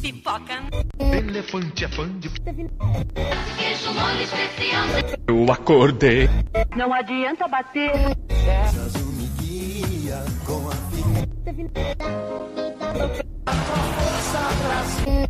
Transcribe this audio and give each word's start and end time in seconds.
Pipoca. 0.00 0.62
Elefante 0.98 1.84
é 1.84 1.88
fã 1.88 2.08
de. 2.18 2.28
Queijo 2.30 3.92
mole 3.94 4.22
especial. 4.24 4.86
Eu 5.26 5.52
acordei. 5.52 6.28
Não 6.76 6.92
adianta 6.92 7.48
bater. 7.48 7.92
The 15.02 15.29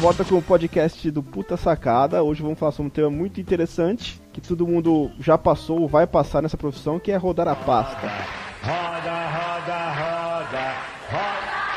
volta 0.00 0.24
com 0.24 0.36
o 0.36 0.42
podcast 0.42 1.10
do 1.10 1.22
Puta 1.22 1.56
Sacada. 1.56 2.22
Hoje 2.22 2.42
vamos 2.42 2.58
falar 2.58 2.72
sobre 2.72 2.88
um 2.88 2.90
tema 2.90 3.10
muito 3.10 3.40
interessante 3.40 4.20
que 4.32 4.40
todo 4.40 4.66
mundo 4.66 5.10
já 5.18 5.36
passou 5.36 5.80
ou 5.80 5.88
vai 5.88 6.06
passar 6.06 6.42
nessa 6.42 6.56
profissão, 6.56 6.98
que 7.00 7.10
é 7.10 7.16
rodar 7.16 7.48
a 7.48 7.56
pasta. 7.56 8.06
Roda, 8.62 9.26
roda, 9.28 9.88
roda, 9.94 10.74
roda. 11.10 11.68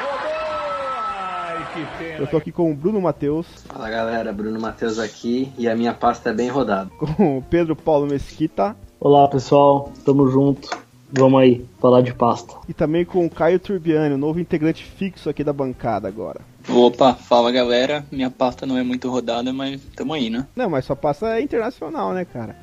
Rodou! 0.00 0.88
Ai, 1.06 1.66
que 1.72 1.98
pena. 1.98 2.18
Eu 2.18 2.26
tô 2.26 2.36
aqui 2.36 2.50
com 2.50 2.70
o 2.70 2.74
Bruno 2.74 3.00
Matheus, 3.00 3.46
Fala 3.66 3.88
galera, 3.88 4.32
Bruno 4.32 4.58
Matheus 4.60 4.98
aqui 4.98 5.52
e 5.56 5.68
a 5.68 5.76
minha 5.76 5.94
pasta 5.94 6.30
é 6.30 6.32
bem 6.32 6.48
rodada. 6.48 6.90
com 6.98 7.38
o 7.38 7.42
Pedro 7.42 7.76
Paulo 7.76 8.06
Mesquita 8.06 8.76
Olá 9.00 9.28
pessoal, 9.28 9.92
tamo 10.04 10.28
junto. 10.28 10.68
Vamos 11.10 11.40
aí, 11.40 11.66
falar 11.80 12.02
de 12.02 12.12
pasta. 12.12 12.54
e 12.68 12.74
também 12.74 13.04
com 13.04 13.24
o 13.24 13.30
Caio 13.30 13.58
Turbiani, 13.58 14.14
o 14.14 14.18
novo 14.18 14.38
integrante 14.38 14.84
fixo 14.84 15.30
aqui 15.30 15.42
da 15.42 15.52
bancada 15.52 16.06
agora. 16.06 16.40
Opa, 16.68 17.14
fala 17.14 17.50
galera. 17.50 18.04
Minha 18.12 18.30
pasta 18.30 18.66
não 18.66 18.76
é 18.76 18.82
muito 18.82 19.10
rodada, 19.10 19.52
mas 19.52 19.80
tamo 19.96 20.12
aí, 20.12 20.28
né? 20.28 20.46
Não, 20.54 20.68
mas 20.68 20.84
sua 20.84 20.96
pasta 20.96 21.38
é 21.38 21.40
internacional, 21.40 22.12
né, 22.12 22.26
cara? 22.26 22.56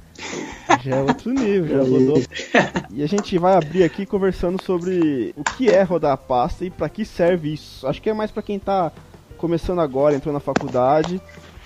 Já 0.84 0.98
é 0.98 1.02
outro 1.02 1.32
nível, 1.32 1.84
já 1.84 1.90
rodou. 1.90 2.24
E 2.92 3.04
a 3.04 3.08
gente 3.08 3.38
vai 3.38 3.56
abrir 3.56 3.84
aqui 3.84 4.06
conversando 4.06 4.62
sobre 4.62 5.34
o 5.36 5.44
que 5.44 5.70
é 5.70 5.82
rodar 5.82 6.14
a 6.14 6.18
pasta 6.18 6.64
e 6.64 6.70
pra 6.70 6.88
que 6.88 7.04
serve 7.04 7.54
isso. 7.54 7.86
Acho 7.88 8.02
que 8.02 8.10
é 8.10 8.14
mais 8.14 8.32
pra 8.32 8.44
quem 8.44 8.60
tá 8.60 8.92
começando 9.38 9.82
agora, 9.82 10.16
entrou 10.16 10.34
na 10.34 10.40
faculdade 10.40 11.20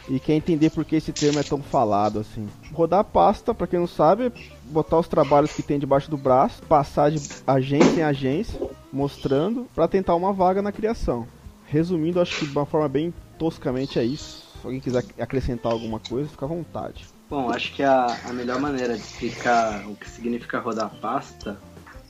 e 0.10 0.20
quer 0.20 0.34
entender 0.34 0.72
por 0.72 0.84
que 0.84 0.96
esse 0.96 1.12
termo 1.12 1.40
é 1.40 1.44
tão 1.44 1.62
falado 1.62 2.20
assim. 2.20 2.48
Rodar 2.74 3.02
a 3.02 3.04
pasta, 3.04 3.54
pra 3.54 3.68
quem 3.68 3.80
não 3.80 3.88
sabe, 3.88 4.32
botar 4.70 5.00
os 5.00 5.08
trabalhos 5.08 5.52
que 5.52 5.64
tem 5.64 5.80
debaixo 5.80 6.10
do 6.10 6.18
braço, 6.18 6.62
passar 6.64 7.12
de 7.12 7.20
agência 7.46 8.00
em 8.00 8.04
agência, 8.04 8.60
mostrando 8.92 9.68
pra 9.74 9.88
tentar 9.88 10.16
uma 10.16 10.32
vaga 10.32 10.62
na 10.62 10.72
criação. 10.72 11.28
Resumindo, 11.66 12.22
acho 12.22 12.38
que 12.38 12.46
de 12.46 12.52
uma 12.52 12.66
forma 12.66 12.88
bem 12.88 13.14
toscamente 13.38 14.00
é 14.00 14.04
isso. 14.04 14.48
Se 14.60 14.66
alguém 14.66 14.80
quiser 14.80 15.04
acrescentar 15.20 15.72
alguma 15.72 16.00
coisa, 16.00 16.30
fica 16.30 16.46
à 16.46 16.48
vontade. 16.48 17.06
Bom, 17.30 17.50
acho 17.52 17.74
que 17.74 17.84
a, 17.84 18.18
a 18.26 18.34
melhor 18.34 18.60
maneira 18.60 18.96
de 18.96 19.02
explicar 19.02 19.88
o 19.88 19.96
que 19.96 20.10
significa 20.10 20.60
rodar 20.60 20.92
pasta 21.00 21.60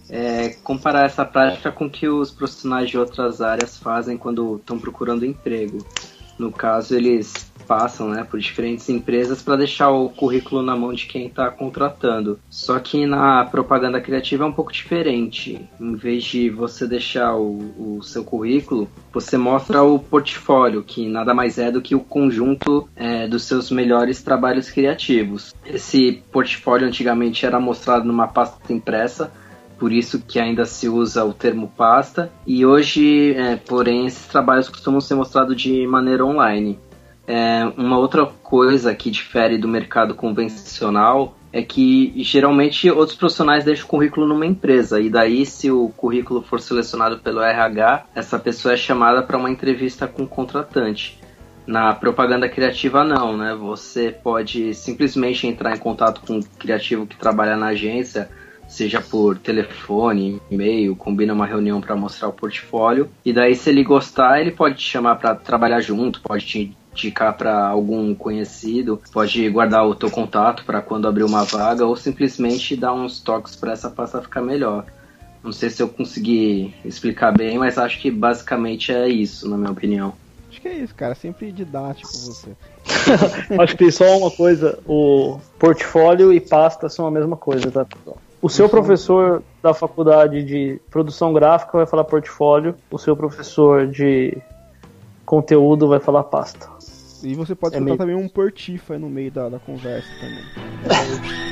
é 0.10 0.50
comparar 0.64 1.06
essa 1.06 1.24
prática 1.24 1.72
com 1.72 1.86
o 1.86 1.90
que 1.90 2.08
os 2.08 2.32
profissionais 2.32 2.90
de 2.90 2.98
outras 2.98 3.42
áreas 3.42 3.78
fazem 3.78 4.18
quando 4.18 4.56
estão 4.56 4.80
procurando 4.80 5.26
emprego. 5.26 5.86
No 6.38 6.52
caso, 6.52 6.96
eles 6.96 7.49
passam 7.70 8.10
né, 8.10 8.24
por 8.28 8.40
diferentes 8.40 8.90
empresas 8.90 9.44
para 9.44 9.58
deixar 9.58 9.92
o 9.92 10.10
currículo 10.10 10.64
na 10.64 10.76
mão 10.76 10.92
de 10.92 11.06
quem 11.06 11.28
está 11.28 11.52
contratando. 11.52 12.40
Só 12.50 12.80
que 12.80 13.06
na 13.06 13.46
propaganda 13.46 14.02
criativa 14.02 14.44
é 14.44 14.48
um 14.48 14.52
pouco 14.52 14.74
diferente. 14.74 15.62
Em 15.80 15.96
vez 15.96 16.24
de 16.24 16.50
você 16.50 16.88
deixar 16.88 17.36
o, 17.36 17.98
o 17.98 18.02
seu 18.02 18.24
currículo, 18.24 18.90
você 19.14 19.38
mostra 19.38 19.84
o 19.84 20.00
portfólio, 20.00 20.82
que 20.82 21.08
nada 21.08 21.32
mais 21.32 21.60
é 21.60 21.72
do 21.72 21.80
que 21.80 21.94
o 21.94 22.00
conjunto 22.00 22.90
é, 22.96 23.28
dos 23.28 23.44
seus 23.44 23.70
melhores 23.70 24.24
trabalhos 24.24 24.72
criativos. 24.72 25.54
Esse 25.64 26.24
portfólio 26.32 26.88
antigamente 26.88 27.46
era 27.46 27.60
mostrado 27.60 28.04
numa 28.04 28.28
pasta 28.28 28.74
impressa, 28.74 29.32
por 29.78 29.92
isso 29.94 30.24
que 30.28 30.40
ainda 30.40 30.66
se 30.66 30.90
usa 30.90 31.24
o 31.24 31.34
termo 31.34 31.72
pasta. 31.78 32.32
E 32.48 32.66
hoje, 32.66 33.34
é, 33.36 33.58
porém, 33.58 34.08
esses 34.08 34.26
trabalhos 34.26 34.68
costumam 34.68 35.00
ser 35.00 35.14
mostrados 35.14 35.62
de 35.62 35.86
maneira 35.86 36.26
online. 36.26 36.80
É, 37.32 37.64
uma 37.78 38.00
outra 38.00 38.26
coisa 38.26 38.96
que 38.96 39.12
difere 39.12 39.56
do 39.56 39.68
mercado 39.68 40.16
convencional 40.16 41.38
é 41.54 41.62
que 41.62 42.12
geralmente 42.24 42.90
outros 42.90 43.16
profissionais 43.16 43.64
deixam 43.64 43.86
o 43.86 43.88
currículo 43.88 44.28
numa 44.28 44.48
empresa 44.48 45.00
e 45.00 45.12
daí 45.12 45.46
se 45.46 45.70
o 45.70 45.90
currículo 45.90 46.42
for 46.42 46.60
selecionado 46.60 47.20
pelo 47.20 47.40
RH, 47.40 48.08
essa 48.16 48.40
pessoa 48.40 48.74
é 48.74 48.78
chamada 48.78 49.22
para 49.22 49.38
uma 49.38 49.52
entrevista 49.52 50.08
com 50.08 50.24
o 50.24 50.28
contratante. 50.28 51.20
Na 51.68 51.94
propaganda 51.94 52.50
criativa 52.50 53.04
não, 53.04 53.38
né? 53.38 53.54
Você 53.54 54.10
pode 54.12 54.74
simplesmente 54.74 55.46
entrar 55.46 55.76
em 55.76 55.80
contato 55.80 56.22
com 56.26 56.40
o 56.40 56.44
criativo 56.58 57.06
que 57.06 57.16
trabalha 57.16 57.56
na 57.56 57.68
agência, 57.68 58.28
seja 58.68 59.02
por 59.02 59.38
telefone, 59.38 60.42
e-mail, 60.50 60.96
combina 60.96 61.34
uma 61.34 61.46
reunião 61.46 61.80
para 61.80 61.96
mostrar 61.96 62.30
o 62.30 62.34
portfólio 62.34 63.08
e 63.24 63.32
daí 63.32 63.56
se 63.56 63.70
ele 63.70 63.84
gostar, 63.84 64.42
ele 64.42 64.50
pode 64.50 64.78
te 64.78 64.90
chamar 64.90 65.18
para 65.18 65.36
trabalhar 65.36 65.82
junto, 65.82 66.22
pode 66.22 66.44
te 66.44 66.76
indicar 67.08 67.36
para 67.38 67.68
algum 67.68 68.14
conhecido, 68.14 69.02
pode 69.12 69.50
guardar 69.50 69.86
o 69.88 69.96
teu 69.96 70.10
contato 70.10 70.64
para 70.66 70.82
quando 70.82 71.08
abrir 71.08 71.24
uma 71.24 71.44
vaga 71.44 71.86
ou 71.86 71.96
simplesmente 71.96 72.76
dar 72.76 72.94
uns 72.94 73.20
toques 73.20 73.56
para 73.56 73.74
essa 73.74 73.90
pasta 73.90 74.22
ficar 74.22 74.42
melhor. 74.42 74.86
Não 75.44 75.52
sei 75.52 75.70
se 75.70 75.82
eu 75.82 75.88
consegui 75.88 76.74
explicar 76.84 77.32
bem, 77.32 77.58
mas 77.58 77.78
acho 77.78 78.00
que 78.00 78.12
basicamente 78.12 78.92
é 78.92 79.08
isso, 79.08 79.48
na 79.50 79.58
minha 79.58 79.72
opinião. 79.72 80.14
Acho 80.50 80.62
que 80.62 80.68
é 80.68 80.74
isso, 80.74 80.94
cara. 80.94 81.16
Sempre 81.16 81.52
didático 81.52 82.12
você. 82.12 82.50
Acho 83.58 83.74
que 83.74 83.84
tem 83.84 83.92
só 83.92 84.18
uma 84.18 84.32
coisa: 84.32 84.80
o 84.86 85.40
portfólio 85.58 86.34
e 86.34 86.40
pasta 86.42 86.90
são 86.90 87.06
a 87.06 87.12
mesma 87.12 87.38
coisa, 87.38 87.72
tá? 87.72 87.86
O 88.42 88.50
seu 88.50 88.68
professor 88.68 89.44
da 89.62 89.74
faculdade 89.74 90.44
de 90.44 90.80
produção 90.90 91.34
gráfica 91.34 91.78
vai 91.78 91.86
falar 91.86 92.04
portfólio, 92.04 92.76
o 92.90 92.98
seu 92.98 93.16
professor 93.16 93.88
de 93.88 94.38
conteúdo 95.26 95.88
vai 95.88 96.00
falar 96.00 96.24
pasta. 96.24 96.68
E 97.24 97.36
você 97.36 97.54
pode 97.56 97.76
É 97.76 97.80
botar 97.80 97.86
meio- 97.86 97.98
também 97.98 98.16
um 98.16 98.28
portifa 98.30 98.98
no 98.98 99.10
meio 99.10 99.32
da, 99.32 99.50
da 99.50 99.60
conversa 99.60 100.08
também. 100.20 101.50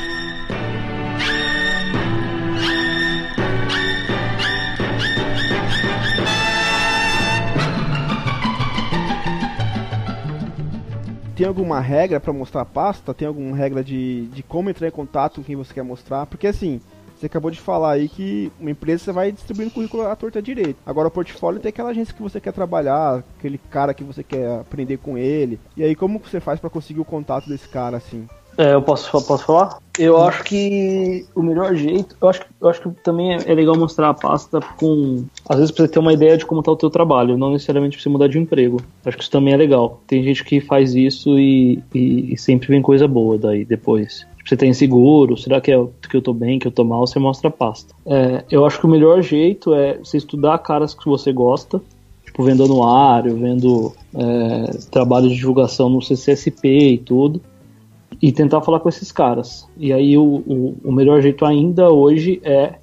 Tem 11.35 11.45
alguma 11.45 11.79
regra 11.79 12.19
pra 12.19 12.33
mostrar 12.33 12.61
a 12.61 12.65
pasta? 12.65 13.13
Tem 13.13 13.27
alguma 13.27 13.55
regra 13.55 13.83
de, 13.83 14.25
de 14.27 14.41
como 14.41 14.69
entrar 14.71 14.87
em 14.87 14.91
contato 14.91 15.35
com 15.35 15.43
quem 15.43 15.55
você 15.55 15.71
quer 15.73 15.83
mostrar? 15.83 16.25
Porque 16.25 16.47
assim, 16.47 16.81
você 17.19 17.25
acabou 17.25 17.49
de 17.51 17.59
falar 17.59 17.91
aí 17.93 18.07
que 18.07 18.51
uma 18.59 18.71
empresa 18.71 19.05
você 19.05 19.11
vai 19.11 19.31
distribuindo 19.31 19.71
currículo 19.71 20.03
à 20.07 20.15
torta 20.15 20.41
direito. 20.41 20.77
Agora 20.85 21.07
o 21.07 21.11
portfólio 21.11 21.59
tem 21.59 21.69
aquela 21.69 21.89
agência 21.89 22.13
que 22.13 22.21
você 22.21 22.39
quer 22.39 22.53
trabalhar, 22.53 23.23
aquele 23.37 23.57
cara 23.57 23.93
que 23.93 24.03
você 24.03 24.23
quer 24.23 24.59
aprender 24.59 24.97
com 24.97 25.17
ele. 25.17 25.59
E 25.75 25.83
aí 25.83 25.95
como 25.95 26.19
você 26.19 26.39
faz 26.39 26.59
pra 26.59 26.69
conseguir 26.69 26.99
o 26.99 27.05
contato 27.05 27.49
desse 27.49 27.67
cara 27.67 27.97
assim? 27.97 28.27
É, 28.57 28.73
eu 28.73 28.81
posso, 28.81 29.11
posso 29.11 29.45
falar? 29.45 29.77
Eu 29.99 30.17
acho 30.19 30.43
que 30.43 31.25
o 31.35 31.43
melhor 31.43 31.75
jeito. 31.75 32.15
Eu 32.19 32.27
acho, 32.27 32.41
eu 32.59 32.67
acho 32.67 32.81
que 32.81 32.89
também 33.03 33.35
é, 33.35 33.53
legal 33.53 33.77
mostrar 33.77 34.09
a 34.09 34.13
pasta 34.15 34.59
com. 34.79 35.25
Às 35.47 35.59
vezes 35.59 35.75
você 35.75 35.87
ter 35.87 35.99
uma 35.99 36.11
ideia 36.11 36.35
de 36.37 36.43
como 36.45 36.63
tá 36.63 36.71
o 36.71 36.75
teu 36.75 36.89
trabalho, 36.89 37.37
não 37.37 37.51
necessariamente 37.51 38.01
você 38.01 38.09
mudar 38.09 38.27
de 38.27 38.39
emprego. 38.39 38.81
Acho 39.05 39.15
que 39.15 39.21
isso 39.21 39.31
também 39.31 39.53
é 39.53 39.57
legal. 39.57 40.01
Tem 40.07 40.23
gente 40.23 40.43
que 40.43 40.59
faz 40.59 40.95
isso 40.95 41.37
e, 41.37 41.83
e- 41.93 42.33
e 42.33 42.37
sempre 42.37 42.67
vem 42.69 42.81
coisa 42.81 43.07
boa 43.07 43.37
daí 43.37 43.63
depois. 43.63 44.25
Você 44.47 44.55
tá 44.55 44.65
inseguro, 44.65 45.35
será 45.35 45.59
que, 45.59 45.71
é, 45.71 45.87
que 46.09 46.15
eu 46.15 46.21
tô 46.21 46.33
bem, 46.33 46.57
que 46.57 46.67
eu 46.67 46.71
tô 46.71 46.85
mal? 46.85 47.05
Você 47.05 47.19
mostra 47.19 47.49
a 47.49 47.51
pasta. 47.51 47.93
É, 48.05 48.45
eu 48.49 48.65
acho 48.65 48.79
que 48.79 48.85
o 48.85 48.89
melhor 48.89 49.21
jeito 49.21 49.73
é 49.73 49.97
você 49.97 50.15
estudar 50.15 50.57
caras 50.59 50.93
que 50.93 51.05
você 51.05 51.33
gosta, 51.33 51.81
tipo, 52.25 52.43
vendo 52.43 52.63
anuário, 52.63 53.35
vendo 53.35 53.93
é, 54.15 54.71
trabalho 54.89 55.27
de 55.27 55.35
divulgação 55.35 55.89
no 55.89 56.01
CCSP 56.01 56.91
e 56.91 56.97
tudo 56.97 57.41
e 58.21 58.31
tentar 58.31 58.61
falar 58.61 58.79
com 58.79 58.89
esses 58.89 59.11
caras. 59.11 59.67
E 59.77 59.91
aí 59.91 60.17
o, 60.17 60.23
o, 60.23 60.77
o 60.83 60.91
melhor 60.91 61.21
jeito 61.21 61.45
ainda 61.45 61.91
hoje 61.91 62.39
é 62.43 62.75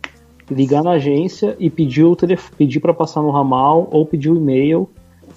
ligar 0.51 0.83
na 0.83 0.93
agência 0.93 1.57
e 1.59 1.71
pedir 1.71 2.05
o 2.05 2.15
telef 2.15 2.51
pedir 2.57 2.81
para 2.81 2.93
passar 2.93 3.23
no 3.23 3.31
ramal 3.31 3.89
ou 3.91 4.05
pedir 4.05 4.31
o 4.31 4.37
e-mail, 4.37 4.89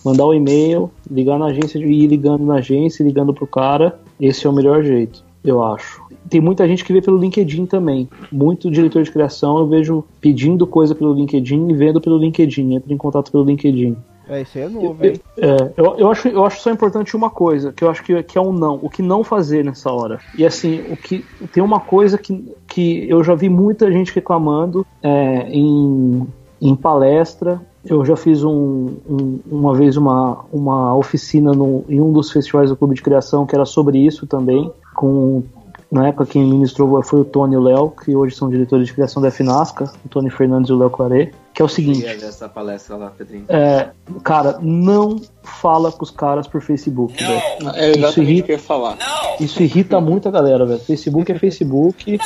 mandar 0.04 0.26
o 0.26 0.34
e-mail, 0.34 0.92
ligar 1.10 1.40
na 1.40 1.46
agência 1.46 1.80
e 1.80 2.04
ir 2.04 2.08
ligando 2.08 2.46
na 2.46 2.56
agência, 2.56 3.04
ligando 3.04 3.34
pro 3.34 3.48
cara. 3.48 4.00
Esse 4.20 4.46
é 4.46 4.50
o 4.50 4.54
melhor 4.54 4.84
jeito, 4.84 5.24
eu 5.44 5.64
acho. 5.64 6.07
Tem 6.30 6.42
muita 6.42 6.68
gente 6.68 6.84
que 6.84 6.94
vê 6.94 7.02
pelo 7.02 7.18
LinkedIn 7.18 7.66
também. 7.66 8.08
Muito 8.32 8.70
diretor 8.72 9.04
de 9.04 9.12
criação 9.12 9.58
eu 9.60 9.68
vejo 9.68 10.04
pedindo 10.20 10.68
coisa 10.68 10.94
pelo 10.94 11.14
LinkedIn 11.14 11.70
e 11.70 11.74
vendo 11.74 12.02
pelo 12.02 12.18
LinkedIn, 12.18 12.76
entra 12.76 12.94
em 12.94 12.98
contato 12.98 13.32
pelo 13.32 13.44
LinkedIn. 13.44 13.96
É, 14.30 14.42
isso 14.42 14.58
aí 14.58 14.66
é 14.66 14.68
novo, 14.68 14.98
Eu, 15.06 15.12
hein? 15.12 15.22
é, 15.38 15.72
eu, 15.78 15.96
eu 15.98 16.12
acho, 16.12 16.28
eu 16.28 16.44
acho 16.46 16.60
só 16.62 16.70
importante 16.70 17.16
uma 17.16 17.30
coisa, 17.30 17.72
que 17.72 17.84
eu 17.84 17.90
acho 17.90 18.04
que, 18.04 18.22
que 18.24 18.38
é 18.38 18.42
um 18.42 18.52
não, 18.52 18.78
o 18.82 18.90
que 18.90 19.02
não 19.02 19.24
fazer 19.24 19.64
nessa 19.64 19.90
hora. 19.92 20.20
E 20.38 20.46
assim, 20.46 20.84
o 20.92 20.98
que 20.98 21.24
tem 21.54 21.64
uma 21.64 21.80
coisa 21.80 22.18
que, 22.18 22.44
que 22.68 23.10
eu 23.10 23.24
já 23.24 23.36
vi 23.36 23.48
muita 23.48 23.90
gente 23.90 24.14
reclamando 24.14 24.86
é, 25.02 25.48
em, 25.50 26.28
em 26.62 26.76
palestra. 26.76 27.62
Eu 27.86 28.04
já 28.04 28.18
fiz 28.18 28.44
um, 28.44 28.98
um- 29.10 29.40
uma 29.50 29.74
vez 29.74 29.96
uma, 29.96 30.44
uma 30.52 30.94
oficina 30.94 31.54
no, 31.54 31.86
em 31.88 32.02
um 32.02 32.12
dos 32.12 32.30
festivais 32.30 32.70
do 32.70 32.76
Clube 32.76 32.96
de 32.96 33.02
Criação 33.02 33.46
que 33.46 33.56
era 33.56 33.64
sobre 33.64 33.98
isso 33.98 34.28
também, 34.28 34.70
com 34.94 35.42
na 35.90 36.08
época 36.10 36.26
quem 36.26 36.44
ministrou 36.44 37.02
foi 37.02 37.22
o 37.22 37.26
Tony 37.26 37.56
e 37.56 37.58
o 37.58 37.62
Léo, 37.62 37.92
que 37.92 38.16
hoje 38.16 38.36
são 38.36 38.50
diretores 38.50 38.88
de 38.88 38.94
criação 38.94 39.22
da 39.22 39.32
Finasca, 39.32 39.92
o 40.06 40.10
Tony 40.10 40.30
Fernandes 40.30 40.70
e 40.70 40.74
o 40.74 40.78
Léo 40.78 40.90
Claret, 40.90 41.34
que 41.54 41.62
é 41.62 41.66
o 41.66 41.70
seguinte. 41.70 42.06
Essa 42.06 42.50
palestra 42.50 42.98
lá, 42.98 43.10
Pedrinho. 43.10 43.46
É, 43.48 43.90
cara, 44.24 44.58
não 44.62 45.22
fala 45.42 45.92
com 45.92 46.04
os 46.04 46.12
caras 46.12 46.46
por 46.46 46.62
Facebook, 46.62 47.14
velho. 47.24 47.42
É 47.76 47.92
Isso 47.92 48.14
que 48.14 48.22
irrita, 48.22 48.52
eu 48.52 48.58
ia 48.58 48.60
falar. 48.60 48.98
isso 49.40 49.64
irrita 49.64 50.02
muito 50.02 50.28
a 50.28 50.32
galera, 50.32 50.66
velho. 50.66 50.80
Facebook 50.80 51.32
é 51.32 51.36
Facebook, 51.40 52.20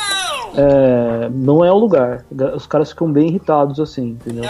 é, 0.55 1.29
não 1.29 1.63
é 1.63 1.71
o 1.71 1.77
lugar. 1.77 2.25
Os 2.55 2.65
caras 2.65 2.89
ficam 2.89 3.11
bem 3.11 3.29
irritados 3.29 3.79
assim, 3.79 4.17
entendeu? 4.19 4.43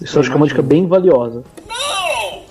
Isso 0.00 0.16
eu 0.16 0.20
acho 0.20 0.30
que 0.30 0.34
é 0.34 0.38
uma 0.38 0.46
dica 0.46 0.62
bem 0.62 0.86
valiosa. 0.86 1.42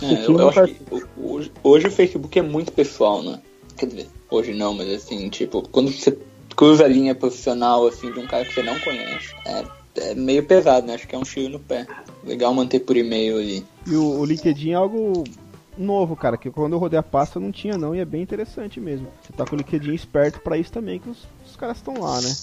É, 0.01 0.25
eu, 0.25 0.39
eu 0.39 0.49
acho 0.49 0.63
que 0.65 0.77
hoje, 1.17 1.51
hoje 1.63 1.87
o 1.87 1.91
Facebook 1.91 2.39
é 2.39 2.41
muito 2.41 2.71
pessoal, 2.71 3.21
né? 3.21 3.39
Quer 3.77 3.85
dizer, 3.85 4.07
hoje 4.31 4.53
não, 4.53 4.73
mas 4.73 4.89
assim, 4.89 5.29
tipo, 5.29 5.61
quando 5.69 5.91
você 5.91 6.17
cruza 6.55 6.85
a 6.85 6.87
linha 6.87 7.13
profissional, 7.13 7.85
assim, 7.85 8.11
de 8.11 8.19
um 8.19 8.25
cara 8.25 8.45
que 8.45 8.53
você 8.53 8.63
não 8.63 8.79
conhece, 8.79 9.35
é, 9.45 9.63
é 9.97 10.15
meio 10.15 10.43
pesado, 10.45 10.87
né? 10.87 10.95
Acho 10.95 11.07
que 11.07 11.13
é 11.13 11.17
um 11.17 11.23
tiro 11.23 11.49
no 11.49 11.59
pé. 11.59 11.85
Legal 12.23 12.53
manter 12.53 12.79
por 12.79 12.95
e-mail 12.95 13.37
ali. 13.37 13.65
E 13.85 13.95
o, 13.95 14.19
o 14.19 14.25
LinkedIn 14.25 14.71
é 14.71 14.75
algo 14.75 15.23
novo, 15.77 16.15
cara, 16.15 16.37
que 16.37 16.51
quando 16.51 16.73
eu 16.73 16.79
rodei 16.79 16.99
a 16.99 17.03
pasta 17.03 17.39
não 17.39 17.51
tinha 17.51 17.77
não, 17.77 17.95
e 17.95 17.99
é 17.99 18.05
bem 18.05 18.21
interessante 18.21 18.79
mesmo. 18.79 19.07
Você 19.21 19.33
tá 19.33 19.45
com 19.45 19.55
o 19.55 19.57
LinkedIn 19.57 19.93
esperto 19.93 20.39
pra 20.41 20.57
isso 20.57 20.71
também, 20.71 20.99
que 20.99 21.09
os, 21.09 21.27
os 21.47 21.55
caras 21.55 21.77
estão 21.77 21.99
lá, 21.99 22.21
né? 22.21 22.35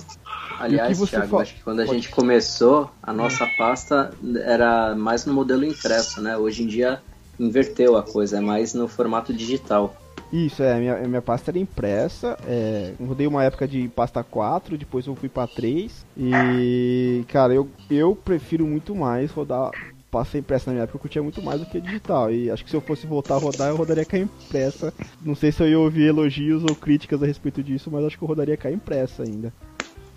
Aliás, 0.59 0.89
o 0.89 1.05
que 1.05 1.07
você 1.11 1.17
Thiago, 1.17 1.37
fa- 1.37 1.43
acho 1.43 1.55
que 1.55 1.63
quando 1.63 1.81
a 1.81 1.87
Pode- 1.87 1.97
gente 2.01 2.11
começou, 2.11 2.91
a 3.03 3.13
nossa 3.13 3.47
pasta 3.47 4.11
era 4.45 4.97
mais 4.97 5.25
no 5.25 5.33
modelo 5.33 5.65
impresso, 5.65 6.21
né? 6.21 6.37
Hoje 6.37 6.65
em 6.65 6.67
dia 6.67 7.01
inverteu 7.39 7.97
a 7.97 8.03
coisa, 8.03 8.39
é 8.39 8.41
mais 8.41 8.75
no 8.75 8.89
formato 8.89 9.33
digital. 9.33 9.95
Isso, 10.33 10.63
é, 10.63 10.79
minha, 10.79 10.97
minha 11.09 11.23
pasta 11.23 11.51
era 11.51 11.59
impressa, 11.59 12.37
é, 12.47 12.93
rodei 13.01 13.27
uma 13.27 13.43
época 13.45 13.67
de 13.67 13.89
pasta 13.89 14.23
4, 14.23 14.77
depois 14.77 15.07
eu 15.07 15.15
fui 15.15 15.29
pra 15.29 15.47
3, 15.47 16.05
e, 16.17 17.25
cara, 17.29 17.55
eu, 17.55 17.67
eu 17.89 18.15
prefiro 18.15 18.67
muito 18.67 18.95
mais 18.95 19.31
rodar 19.31 19.73
pasta 20.11 20.37
impressa 20.37 20.69
na 20.71 20.75
minha 20.75 20.83
época, 20.85 20.97
eu 20.97 21.01
curtia 21.01 21.23
muito 21.23 21.43
mais 21.43 21.61
do 21.61 21.67
que 21.67 21.81
digital, 21.81 22.31
e 22.31 22.51
acho 22.51 22.63
que 22.63 22.69
se 22.71 22.77
eu 22.77 22.81
fosse 22.83 23.07
voltar 23.07 23.37
a 23.37 23.39
rodar, 23.39 23.71
eu 23.71 23.77
rodaria 23.77 24.05
com 24.05 24.17
a 24.17 24.19
impressa, 24.19 24.93
não 25.21 25.35
sei 25.35 25.51
se 25.51 25.63
eu 25.63 25.69
ia 25.69 25.79
ouvir 25.79 26.09
elogios 26.09 26.63
ou 26.63 26.75
críticas 26.75 27.23
a 27.23 27.27
respeito 27.27 27.63
disso, 27.63 27.91
mas 27.91 28.05
acho 28.05 28.19
que 28.19 28.25
eu 28.25 28.29
rodaria 28.29 28.57
com 28.57 28.69
a 28.69 28.73
impressa 28.73 29.23
ainda. 29.23 29.51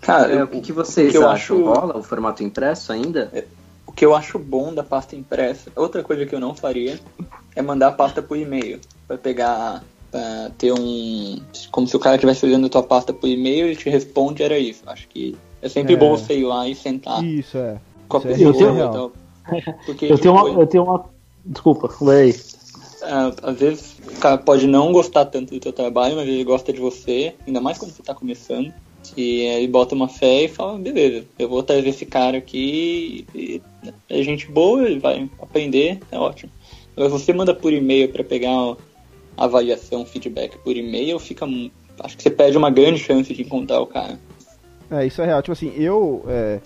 Cara, 0.02 0.30
É, 0.30 0.40
eu- 0.40 0.44
o 0.44 0.48
que, 0.48 0.60
que 0.60 0.72
vocês 0.72 1.10
que 1.10 1.16
eu 1.16 1.26
acham? 1.28 1.56
acho- 1.58 1.64
Rola 1.64 1.96
o 1.96 2.02
formato 2.02 2.42
impresso 2.42 2.92
ainda? 2.92 3.30
O 3.86 3.92
que 3.92 4.04
eu 4.04 4.14
acho 4.14 4.38
bom 4.38 4.74
da 4.74 4.82
pasta 4.82 5.16
impressa, 5.16 5.70
outra 5.76 6.02
coisa 6.02 6.26
que 6.26 6.34
eu 6.34 6.40
não 6.40 6.54
faria 6.54 6.98
é 7.56 7.62
mandar 7.62 7.88
a 7.88 7.92
pasta 7.92 8.20
por 8.22 8.36
e-mail. 8.36 8.80
Pra 9.06 9.18
pegar, 9.18 9.82
ter 10.58 10.72
um. 10.72 11.38
Como 11.70 11.86
se 11.86 11.96
o 11.96 12.00
cara 12.00 12.16
estivesse 12.16 12.44
olhando 12.46 12.66
a 12.66 12.70
tua 12.70 12.82
pasta 12.82 13.12
por 13.12 13.28
e-mail 13.28 13.70
e 13.70 13.76
te 13.76 13.88
responde, 13.88 14.42
era 14.42 14.58
isso. 14.58 14.82
Acho 14.86 15.08
que 15.08 15.36
é 15.60 15.68
sempre 15.68 15.94
É. 15.94 15.96
bom 15.96 16.10
você 16.16 16.34
ir 16.38 16.44
lá 16.44 16.68
e 16.68 16.74
sentar 16.74 17.24
Isso, 17.24 17.56
é. 17.56 17.78
com 18.08 18.16
a 18.18 18.20
isso 18.20 18.28
é 18.28 18.52
pessoa. 18.52 18.72
real. 18.72 18.88
e 18.88 18.92
tal. 18.92 19.12
Porque, 19.86 20.06
Eu 20.06 20.18
tenho 20.18 20.34
uma. 20.34 20.44
tipo, 20.48 20.60
Eu 20.62 20.66
tenho 20.66 20.84
uma. 20.84 21.04
Desculpa, 21.44 21.90
lê 22.00 22.22
aí. 22.22 22.34
ah, 23.02 23.32
às 23.42 23.58
vezes 23.58 23.96
o 24.06 24.20
cara 24.20 24.38
pode 24.38 24.66
não 24.66 24.92
gostar 24.92 25.24
tanto 25.24 25.52
do 25.54 25.58
teu 25.60 25.72
trabalho, 25.72 26.14
mas 26.16 26.28
ele 26.28 26.44
gosta 26.44 26.72
de 26.72 26.78
você, 26.80 27.34
ainda 27.46 27.60
mais 27.60 27.78
quando 27.78 27.90
você 27.92 28.02
tá 28.02 28.14
começando. 28.14 28.72
E 29.16 29.48
aí 29.48 29.66
bota 29.66 29.96
uma 29.96 30.06
fé 30.08 30.44
e 30.44 30.48
fala, 30.48 30.78
beleza, 30.78 31.24
eu 31.36 31.48
vou 31.48 31.60
trazer 31.64 31.88
esse 31.88 32.06
cara 32.06 32.38
aqui 32.38 33.26
e 33.34 33.60
é 34.08 34.22
gente 34.22 34.46
boa, 34.48 34.84
ele 34.84 35.00
vai 35.00 35.28
aprender, 35.40 35.98
é 36.12 36.16
ótimo. 36.16 36.52
Agora 36.96 37.10
se 37.10 37.18
você 37.24 37.32
manda 37.32 37.52
por 37.52 37.72
e-mail 37.72 38.08
para 38.12 38.22
pegar 38.22 38.76
avaliação, 39.36 40.04
feedback 40.04 40.58
por 40.58 40.76
e-mail, 40.76 41.18
fica. 41.18 41.46
Acho 42.00 42.16
que 42.16 42.22
você 42.22 42.30
perde 42.30 42.56
uma 42.56 42.70
grande 42.70 42.98
chance 42.98 43.32
de 43.32 43.42
encontrar 43.42 43.80
o 43.80 43.86
cara. 43.86 44.18
É, 44.90 45.06
isso 45.06 45.22
é 45.22 45.26
real. 45.26 45.42
Tipo 45.42 45.52
assim, 45.52 45.72
eu, 45.76 46.24
é, 46.28 46.60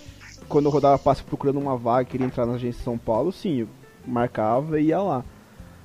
quando 0.48 0.66
eu 0.66 0.70
rodava 0.70 0.98
passe 0.98 1.22
procurando 1.22 1.58
uma 1.58 1.76
vaga, 1.76 2.08
queria 2.08 2.26
entrar 2.26 2.46
na 2.46 2.54
agência 2.54 2.78
de 2.78 2.84
São 2.84 2.98
Paulo, 2.98 3.32
sim, 3.32 3.60
eu 3.60 3.68
marcava 4.06 4.80
e 4.80 4.86
ia 4.86 5.00
lá. 5.00 5.24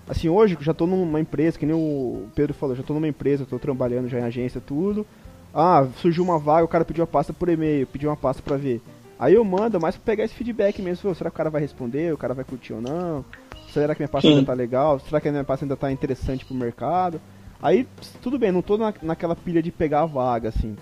Assim, 0.08 0.28
hoje 0.28 0.56
eu 0.56 0.62
já 0.62 0.74
tô 0.74 0.86
numa 0.88 1.20
empresa, 1.20 1.58
que 1.58 1.66
nem 1.66 1.76
o 1.76 2.28
Pedro 2.36 2.54
falou, 2.54 2.76
já 2.76 2.84
tô 2.84 2.94
numa 2.94 3.08
empresa, 3.08 3.46
tô 3.46 3.60
trabalhando 3.60 4.10
já 4.10 4.20
em 4.20 4.24
agência, 4.24 4.60
tudo. 4.60 5.06
Ah, 5.54 5.88
surgiu 5.98 6.24
uma 6.24 6.40
vaga, 6.40 6.66
o 6.66 6.68
cara 6.68 6.86
pediu 6.86 7.02
uma 7.04 7.08
pasta 7.08 7.32
por 7.32 7.50
e-mail, 7.50 7.86
pediu 7.88 8.10
uma 8.10 8.18
pasta 8.18 8.42
pra 8.42 8.58
ver. 8.58 8.82
Aí 9.20 9.36
eu 9.36 9.44
mando, 9.46 9.80
mais 9.80 9.96
pra 9.96 10.04
pegar 10.04 10.24
esse 10.24 10.34
feedback 10.34 10.82
mesmo, 10.82 11.14
será 11.14 11.30
que 11.30 11.36
o 11.36 11.38
cara 11.38 11.50
vai 11.50 11.62
responder, 11.62 12.14
o 12.14 12.18
cara 12.18 12.34
vai 12.34 12.44
curtir 12.44 12.74
ou 12.74 12.82
não? 12.82 13.24
Será 13.74 13.96
que 13.96 14.02
minha 14.02 14.10
pasta 14.10 14.30
Sim. 14.30 14.36
ainda 14.36 14.46
tá 14.46 14.54
legal? 14.54 15.00
Será 15.00 15.22
que 15.22 15.28
a 15.28 15.32
minha 15.32 15.44
pasta 15.44 15.66
ainda 15.66 15.78
tá 15.78 15.92
interessante 15.92 16.46
pro 16.46 16.56
mercado? 16.56 17.22
Aí, 17.62 17.88
tudo 18.22 18.38
bem, 18.38 18.52
não 18.52 18.62
tô 18.62 18.78
na, 18.78 18.94
naquela 19.02 19.36
pilha 19.36 19.62
de 19.62 19.72
pegar 19.72 20.02
a 20.02 20.06
vaga, 20.06 20.50
assim. 20.50 20.76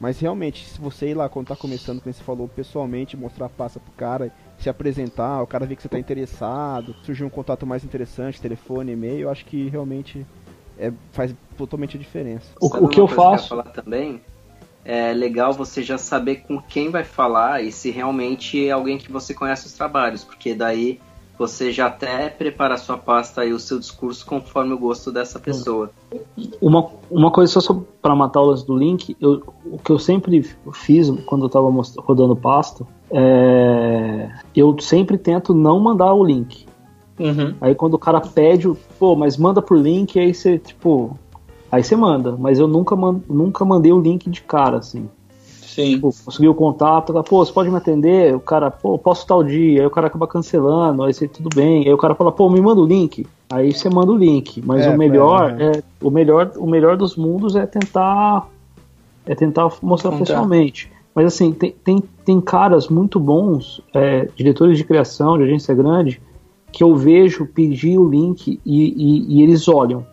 Mas 0.00 0.18
realmente, 0.18 0.66
se 0.66 0.80
você 0.80 1.10
ir 1.10 1.14
lá 1.14 1.28
quando 1.28 1.48
tá 1.48 1.56
começando, 1.56 2.00
como 2.00 2.12
você 2.12 2.22
falou, 2.22 2.48
pessoalmente, 2.48 3.16
mostrar 3.16 3.46
a 3.46 3.50
pasta 3.50 3.78
pro 3.78 3.92
cara, 3.92 4.32
se 4.58 4.70
apresentar, 4.70 5.42
o 5.42 5.46
cara 5.46 5.66
ver 5.66 5.76
que 5.76 5.82
você 5.82 5.88
tá 5.88 5.98
interessado, 5.98 6.96
surgir 7.02 7.24
um 7.24 7.28
contato 7.28 7.66
mais 7.66 7.84
interessante, 7.84 8.40
telefone, 8.40 8.92
e-mail, 8.92 9.20
eu 9.20 9.30
acho 9.30 9.44
que 9.44 9.68
realmente 9.68 10.26
é, 10.78 10.90
faz 11.12 11.34
totalmente 11.58 11.98
a 11.98 12.00
diferença. 12.00 12.48
O, 12.58 12.66
o 12.66 12.88
que 12.88 12.98
eu 12.98 13.06
faço. 13.06 13.48
Que 13.48 13.52
eu 13.52 13.58
falar 13.58 13.70
também? 13.72 14.22
É 14.82 15.12
legal 15.12 15.52
você 15.52 15.82
já 15.82 15.98
saber 15.98 16.36
com 16.36 16.58
quem 16.58 16.88
vai 16.88 17.04
falar 17.04 17.62
e 17.62 17.70
se 17.70 17.90
realmente 17.90 18.66
é 18.66 18.70
alguém 18.70 18.96
que 18.96 19.12
você 19.12 19.34
conhece 19.34 19.66
os 19.66 19.74
trabalhos, 19.74 20.24
porque 20.24 20.54
daí 20.54 20.98
você 21.40 21.72
já 21.72 21.86
até 21.86 22.28
prepara 22.28 22.74
a 22.74 22.76
sua 22.76 22.98
pasta 22.98 23.46
e 23.46 23.54
o 23.54 23.58
seu 23.58 23.78
discurso 23.78 24.26
conforme 24.26 24.74
o 24.74 24.78
gosto 24.78 25.10
dessa 25.10 25.38
pessoa. 25.38 25.90
Uma, 26.60 26.86
uma 27.10 27.30
coisa 27.30 27.62
só 27.62 27.80
para 28.02 28.14
matar 28.14 28.42
o 28.42 28.44
lance 28.44 28.66
do 28.66 28.76
link, 28.76 29.16
eu, 29.18 29.42
o 29.64 29.78
que 29.78 29.90
eu 29.90 29.98
sempre 29.98 30.42
fiz 30.74 31.08
quando 31.24 31.46
eu 31.46 31.48
tava 31.48 31.70
most- 31.70 31.98
rodando 31.98 32.36
pasta, 32.36 32.86
é, 33.10 34.30
eu 34.54 34.78
sempre 34.80 35.16
tento 35.16 35.54
não 35.54 35.80
mandar 35.80 36.12
o 36.12 36.22
link. 36.22 36.66
Uhum. 37.18 37.54
Aí 37.58 37.74
quando 37.74 37.94
o 37.94 37.98
cara 37.98 38.20
pede, 38.20 38.70
pô, 38.98 39.16
mas 39.16 39.38
manda 39.38 39.62
por 39.62 39.78
link, 39.78 40.20
aí 40.20 40.34
você, 40.34 40.58
tipo, 40.58 41.18
aí 41.72 41.82
você 41.82 41.96
manda, 41.96 42.36
mas 42.38 42.58
eu 42.58 42.68
nunca, 42.68 42.94
man, 42.94 43.18
nunca 43.26 43.64
mandei 43.64 43.92
o 43.92 43.98
link 43.98 44.28
de 44.28 44.42
cara, 44.42 44.76
assim. 44.76 45.08
Sim. 45.84 45.94
Tipo, 45.94 46.10
consegui 46.24 46.48
o 46.48 46.54
contato, 46.54 47.12
cara, 47.12 47.24
pô, 47.24 47.44
você 47.44 47.52
pode 47.52 47.70
me 47.70 47.76
atender? 47.76 48.34
O 48.34 48.40
cara, 48.40 48.70
pô, 48.70 48.98
posso 48.98 49.26
tal 49.26 49.42
dia, 49.42 49.80
aí 49.80 49.86
o 49.86 49.90
cara 49.90 50.06
acaba 50.06 50.26
cancelando, 50.26 51.02
aí 51.02 51.12
você, 51.12 51.26
tudo 51.28 51.50
bem, 51.50 51.86
aí 51.86 51.92
o 51.92 51.98
cara 51.98 52.14
fala, 52.14 52.32
pô, 52.32 52.48
me 52.50 52.60
manda 52.60 52.80
o 52.80 52.86
link. 52.86 53.26
Aí 53.50 53.72
você 53.72 53.88
manda 53.88 54.12
o 54.12 54.16
link, 54.16 54.62
mas 54.64 54.86
É, 54.86 54.90
o 54.90 54.96
melhor 54.96 55.56
é, 55.60 55.78
é, 55.78 55.82
o 56.00 56.10
melhor, 56.10 56.52
o 56.56 56.66
melhor 56.66 56.96
dos 56.96 57.16
mundos 57.16 57.56
é 57.56 57.66
tentar 57.66 58.48
é 59.26 59.34
tentar 59.34 59.68
mostrar 59.82 60.10
Contar. 60.10 60.24
pessoalmente. 60.24 60.90
Mas 61.14 61.26
assim, 61.26 61.52
tem, 61.52 61.72
tem, 61.84 62.02
tem 62.24 62.40
caras 62.40 62.88
muito 62.88 63.18
bons, 63.18 63.82
é, 63.92 64.28
diretores 64.36 64.78
de 64.78 64.84
criação, 64.84 65.36
de 65.36 65.44
agência 65.44 65.74
grande, 65.74 66.20
que 66.72 66.82
eu 66.84 66.94
vejo 66.94 67.46
pedir 67.46 67.98
o 67.98 68.08
link 68.08 68.60
e, 68.64 68.84
e- 68.84 69.34
e 69.38 69.42
eles 69.42 69.66
olham. 69.68 70.04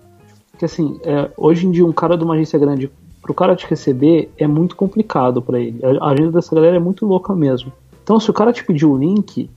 Porque 0.52 0.66
assim, 0.66 1.00
é, 1.04 1.30
hoje 1.38 1.68
em 1.68 1.72
dia 1.72 1.86
um 1.86 1.94
cara 1.94 2.18
de 2.18 2.24
uma 2.24 2.34
agência 2.34 2.58
grande, 2.58 2.92
pro 3.28 3.34
cara 3.34 3.56
te 3.58 3.68
receber, 3.68 4.32
é 4.38 4.48
muito 4.48 4.76
complicado 4.76 5.42
para 5.42 5.60
ele. 5.60 5.80
A, 5.84 6.12
agenda 6.12 6.32
dessa 6.32 6.56
galera 6.56 6.78
é 6.78 6.80
muito 6.80 7.06
louca 7.06 7.36
mesmo. 7.36 7.72
Então 8.02 8.20
se 8.20 8.30
o 8.32 8.34
cara 8.34 8.54
te 8.54 8.64
pedir 8.64 8.86
o 8.86 8.98
link, 8.98 9.50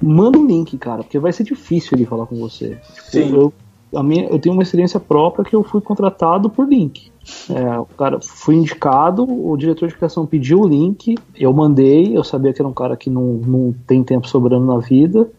manda 0.00 0.38
o 0.38 0.46
link, 0.46 0.76
cara, 0.76 1.02
porque 1.02 1.18
vai 1.18 1.32
ser 1.32 1.42
difícil 1.42 1.96
ele 1.96 2.04
falar 2.04 2.26
com 2.26 2.36
você. 2.36 2.76
Tipo, 2.94 3.10
Sim. 3.10 3.34
Eu, 3.34 3.52
a 3.96 4.02
minha, 4.02 4.26
eu 4.26 4.38
tenho 4.38 4.52
uma 4.54 4.62
experiência 4.62 5.00
própria 5.00 5.44
que 5.44 5.56
eu 5.56 5.64
fui 5.64 5.80
contratado 5.80 6.50
por 6.50 6.68
link. 6.68 7.10
É, 7.48 7.78
o 7.78 7.86
cara 7.86 8.18
fui 8.20 8.56
indicado, 8.56 9.24
o 9.24 9.56
diretor 9.56 9.88
de 9.88 9.94
criação 9.94 10.26
pediu 10.26 10.60
o 10.60 10.68
link, 10.68 11.16
eu 11.34 11.52
mandei, 11.54 12.14
eu 12.14 12.22
sabia 12.22 12.52
que 12.52 12.60
era 12.60 12.68
um 12.68 12.74
cara 12.74 12.94
que 12.94 13.08
não, 13.08 13.40
não 13.46 13.74
tem 13.86 14.04
tempo 14.04 14.28
sobrando 14.28 14.66
na 14.66 14.78
vida. 14.78 15.30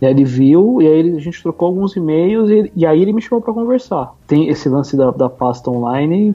E 0.00 0.06
aí 0.06 0.12
ele 0.12 0.24
viu, 0.24 0.80
e 0.80 0.86
aí 0.86 0.98
ele- 0.98 1.16
a 1.16 1.20
gente 1.20 1.42
trocou 1.42 1.66
alguns 1.66 1.96
e-mails, 1.96 2.50
e, 2.50 2.70
e 2.76 2.86
aí 2.86 3.00
ele 3.02 3.14
me 3.14 3.22
chamou 3.22 3.42
para 3.42 3.54
conversar. 3.54 4.12
Tem 4.26 4.48
esse 4.48 4.68
lance 4.68 4.96
da, 4.96 5.10
da 5.10 5.28
pasta 5.28 5.70
online, 5.70 6.34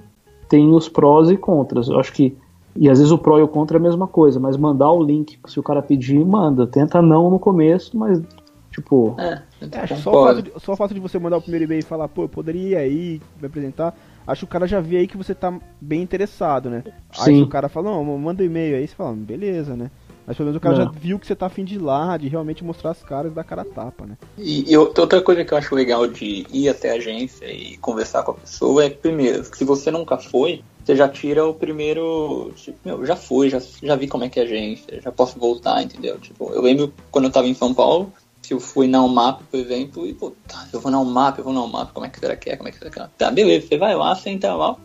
tem 0.52 0.70
os 0.74 0.90
prós 0.90 1.30
e 1.30 1.38
contras. 1.38 1.88
Eu 1.88 1.98
acho 1.98 2.12
que. 2.12 2.36
E 2.76 2.90
às 2.90 2.98
vezes 2.98 3.12
o 3.12 3.18
pró 3.18 3.40
e 3.40 3.42
o 3.42 3.48
contra 3.48 3.78
é 3.78 3.80
a 3.80 3.82
mesma 3.82 4.06
coisa, 4.06 4.38
mas 4.38 4.58
mandar 4.58 4.92
o 4.92 5.02
link, 5.02 5.40
se 5.48 5.58
o 5.58 5.64
cara 5.64 5.82
pedir, 5.82 6.26
manda. 6.26 6.68
Tenta 6.68 7.02
não 7.02 7.30
no 7.30 7.40
começo, 7.40 7.98
mas, 7.98 8.22
tipo. 8.70 9.16
É, 9.18 9.42
É, 9.72 9.88
só 9.96 10.12
o, 10.12 10.26
fato 10.26 10.42
de, 10.42 10.52
só 10.58 10.74
o 10.74 10.76
fato 10.76 10.94
de 10.94 11.00
você 11.00 11.18
mandar 11.20 11.38
o 11.38 11.42
primeiro 11.42 11.66
e-mail 11.66 11.80
e 11.80 11.84
falar, 11.84 12.10
pô, 12.10 12.24
eu 12.24 12.30
poderia 12.30 12.68
ir 12.68 12.76
aí, 12.76 13.22
me 13.40 13.48
apresentar, 13.48 13.96
acho 14.28 14.40
que 14.40 14.46
o 14.46 14.52
cara 14.52 14.68
já 14.68 14.82
vê 14.82 14.98
aí 14.98 15.08
que 15.08 15.18
você 15.18 15.34
tá 15.34 15.58
bem 15.80 16.02
interessado, 16.02 16.70
né? 16.70 16.84
Aí 17.18 17.26
Sim. 17.26 17.38
se 17.38 17.42
o 17.44 17.48
cara 17.48 17.70
fala, 17.70 17.92
não, 17.92 18.04
manda 18.18 18.44
um 18.44 18.46
e-mail 18.46 18.76
aí, 18.76 18.88
você 18.88 18.96
fala, 18.96 19.14
beleza, 19.14 19.76
né? 19.76 19.90
Mas 20.26 20.38
pelo 20.38 20.48
menos 20.48 20.58
o 20.58 20.60
cara 20.62 20.78
Não. 20.78 20.86
já 20.86 20.92
viu 20.92 21.20
que 21.20 21.28
você 21.28 21.36
tá 21.36 21.48
afim 21.48 21.64
de 21.64 21.76
ir 21.76 21.80
lá, 21.80 22.16
de 22.18 22.28
realmente 22.28 22.64
mostrar 22.64 22.92
as 22.92 23.04
caras 23.04 23.32
e 23.32 23.36
dar 23.36 23.44
cara 23.44 23.64
a 23.64 23.66
tapa, 23.66 24.06
né? 24.06 24.18
E, 24.38 24.72
e 24.72 24.78
outra 24.78 25.22
coisa 25.22 25.44
que 25.44 25.54
eu 25.54 25.58
acho 25.58 25.74
legal 25.76 26.08
de 26.08 26.46
ir 26.52 26.70
até 26.70 26.92
a 26.92 26.96
agência 26.96 27.46
e 27.46 27.78
conversar 27.78 28.24
com 28.24 28.32
a 28.32 28.36
pessoa 28.36 28.86
é 28.86 28.90
que, 28.90 28.98
primeiro, 28.98 29.44
se 29.44 29.64
você 29.64 29.90
nunca 29.92 30.18
foi, 30.18 30.64
você 30.84 30.96
já 30.96 31.08
tira 31.08 31.46
o 31.46 31.54
primeiro. 31.54 32.52
Tipo, 32.56 32.78
meu, 32.86 33.06
já 33.06 33.16
fui, 33.16 33.50
já, 33.50 33.60
já 33.82 33.96
vi 33.96 34.08
como 34.08 34.24
é 34.24 34.30
que 34.30 34.40
é 34.40 34.44
a 34.44 34.46
agência, 34.46 35.02
já 35.02 35.12
posso 35.12 35.40
voltar, 35.40 35.82
entendeu? 35.82 36.20
Tipo, 36.20 36.52
eu 36.54 36.62
lembro 36.62 36.94
quando 37.10 37.26
eu 37.26 37.32
tava 37.32 37.48
em 37.48 37.54
São 37.54 37.74
Paulo, 37.74 38.12
que 38.42 38.54
eu 38.54 38.60
fui 38.60 38.88
na 38.88 39.04
UMAP, 39.04 39.42
por 39.50 39.60
exemplo, 39.60 40.08
e, 40.08 40.14
pô, 40.14 40.34
tá, 40.48 40.68
eu 40.74 40.80
vou 40.80 40.92
na 40.92 41.00
UMAP, 41.00 41.38
eu 41.38 41.44
vou 41.44 41.54
na 41.54 41.64
UMAP, 41.64 41.94
como 41.94 42.06
é 42.06 42.10
que 42.10 42.20
será 42.20 42.36
que 42.36 42.50
é? 42.50 42.58
Como 42.58 42.70
é 42.70 42.72
que 42.72 42.80
será 42.80 42.90
que 42.90 43.00
é? 43.00 43.08
Tá, 43.18 43.32
beleza, 43.32 43.68
você 43.68 43.78
vai 43.78 43.96
lá, 43.96 44.16
senta 44.16 44.54
lá, 44.54 44.76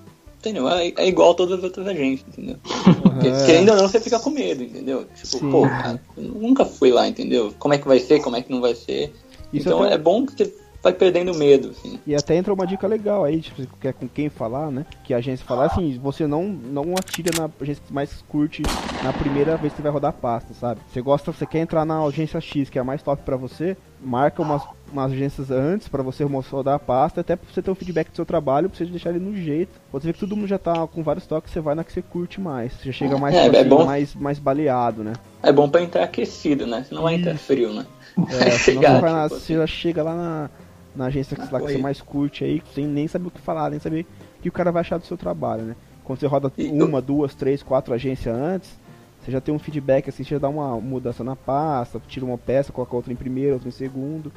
entendeu? 0.48 0.68
É, 0.68 0.92
é 0.96 1.08
igual 1.08 1.32
a 1.32 1.34
todas 1.34 1.58
as 1.58 1.64
outras 1.64 1.86
agências, 1.86 2.26
entendeu? 2.36 2.56
Porque, 3.02 3.28
É. 3.28 3.46
querendo 3.46 3.70
ou 3.70 3.76
não, 3.76 3.88
você 3.88 4.00
fica 4.00 4.18
com 4.18 4.30
medo, 4.30 4.62
entendeu? 4.62 5.06
Tipo, 5.14 5.38
Sim. 5.38 5.50
pô, 5.50 5.62
cara, 5.62 6.00
nunca 6.16 6.64
fui 6.64 6.90
lá, 6.90 7.06
entendeu? 7.08 7.52
Como 7.58 7.74
é 7.74 7.78
que 7.78 7.86
vai 7.88 7.98
ser, 7.98 8.20
como 8.22 8.36
é 8.36 8.42
que 8.42 8.50
não 8.50 8.60
vai 8.60 8.74
ser. 8.74 9.12
Isso 9.52 9.68
então 9.68 9.82
até- 9.82 9.94
é 9.94 9.98
bom 9.98 10.24
que 10.26 10.32
você 10.36 10.52
vai 10.86 10.92
perdendo 10.92 11.34
medo, 11.34 11.70
assim. 11.70 11.98
E 12.06 12.14
até 12.14 12.36
entra 12.36 12.54
uma 12.54 12.66
dica 12.66 12.86
legal 12.86 13.24
aí, 13.24 13.40
tipo, 13.40 13.60
você 13.60 13.68
quer 13.80 13.92
com 13.92 14.06
quem 14.06 14.28
falar, 14.28 14.70
né? 14.70 14.86
Que 15.02 15.12
a 15.12 15.16
agência 15.16 15.44
falar 15.44 15.66
assim, 15.66 15.98
você 16.00 16.26
não, 16.28 16.44
não 16.44 16.94
atira 16.96 17.30
na 17.36 17.50
agência 17.60 17.82
que 17.84 17.92
mais 17.92 18.22
curte 18.28 18.62
na 19.02 19.12
primeira 19.12 19.56
vez 19.56 19.72
que 19.72 19.78
você 19.78 19.82
vai 19.82 19.90
rodar 19.90 20.12
pasta, 20.12 20.54
sabe? 20.54 20.80
Você 20.88 21.02
gosta, 21.02 21.32
você 21.32 21.44
quer 21.44 21.58
entrar 21.58 21.84
na 21.84 22.00
agência 22.04 22.40
X, 22.40 22.70
que 22.70 22.78
é 22.78 22.80
a 22.80 22.84
mais 22.84 23.02
top 23.02 23.20
pra 23.24 23.36
você, 23.36 23.76
marca 24.00 24.40
umas, 24.40 24.62
umas 24.92 25.10
agências 25.10 25.50
antes 25.50 25.88
pra 25.88 26.04
você 26.04 26.22
rodar 26.24 26.74
a 26.74 26.78
pasta, 26.78 27.20
até 27.20 27.34
pra 27.34 27.52
você 27.52 27.60
ter 27.60 27.70
um 27.70 27.74
feedback 27.74 28.10
do 28.10 28.16
seu 28.16 28.26
trabalho, 28.26 28.68
pra 28.68 28.78
você 28.78 28.84
deixar 28.84 29.10
ele 29.10 29.18
no 29.18 29.36
jeito. 29.36 29.80
Você 29.90 30.06
vê 30.06 30.12
que 30.12 30.20
todo 30.20 30.36
mundo 30.36 30.46
já 30.46 30.58
tá 30.58 30.86
com 30.86 31.02
vários 31.02 31.26
toques, 31.26 31.52
você 31.52 31.60
vai 31.60 31.74
na 31.74 31.82
que 31.82 31.92
você 31.92 32.02
curte 32.02 32.40
mais. 32.40 32.72
Você 32.74 32.86
já 32.86 32.92
chega 32.92 33.18
mais, 33.18 33.34
É, 33.34 33.46
é 33.46 33.64
bom. 33.64 33.84
mais, 33.84 34.14
mais 34.14 34.38
baleado, 34.38 35.02
né? 35.02 35.14
É 35.42 35.50
bom 35.52 35.68
pra 35.68 35.82
entrar 35.82 36.04
aquecido, 36.04 36.64
né? 36.64 36.84
Você 36.86 36.94
não 36.94 37.02
vai 37.02 37.16
entrar 37.16 37.36
frio, 37.36 37.72
né? 37.74 37.84
É, 38.30 38.50
você, 38.50 38.72
tipo 38.72 39.28
você 39.28 39.54
já 39.54 39.66
chega 39.66 40.02
lá 40.02 40.14
na, 40.14 40.50
na 40.96 41.06
agência 41.06 41.36
que, 41.36 41.52
lá 41.52 41.60
que 41.60 41.66
você 41.66 41.78
mais 41.78 42.00
curte 42.00 42.44
aí, 42.44 42.62
sem 42.74 42.86
nem 42.86 43.06
saber 43.06 43.28
o 43.28 43.30
que 43.30 43.40
falar, 43.40 43.70
nem 43.70 43.78
saber 43.78 44.06
o 44.38 44.42
que 44.42 44.48
o 44.48 44.52
cara 44.52 44.72
vai 44.72 44.80
achar 44.80 44.98
do 44.98 45.04
seu 45.04 45.16
trabalho, 45.16 45.62
né? 45.62 45.76
Quando 46.04 46.20
você 46.20 46.26
roda 46.26 46.52
E 46.56 46.70
uma, 46.70 47.02
duas, 47.02 47.34
três, 47.34 47.62
quatro 47.62 47.92
agências 47.92 48.34
antes, 48.34 48.78
você 49.20 49.32
já 49.32 49.40
tem 49.40 49.52
um 49.52 49.58
feedback 49.58 50.08
assim, 50.08 50.22
você 50.22 50.30
já 50.30 50.38
dá 50.38 50.48
uma 50.48 50.80
mudança 50.80 51.24
na 51.24 51.34
pasta, 51.34 52.00
tira 52.06 52.24
uma 52.24 52.38
peça, 52.38 52.72
coloca 52.72 52.94
outra 52.94 53.12
em 53.12 53.16
primeiro, 53.16 53.54
outra 53.54 53.68
em 53.68 53.72
segundo, 53.72 54.32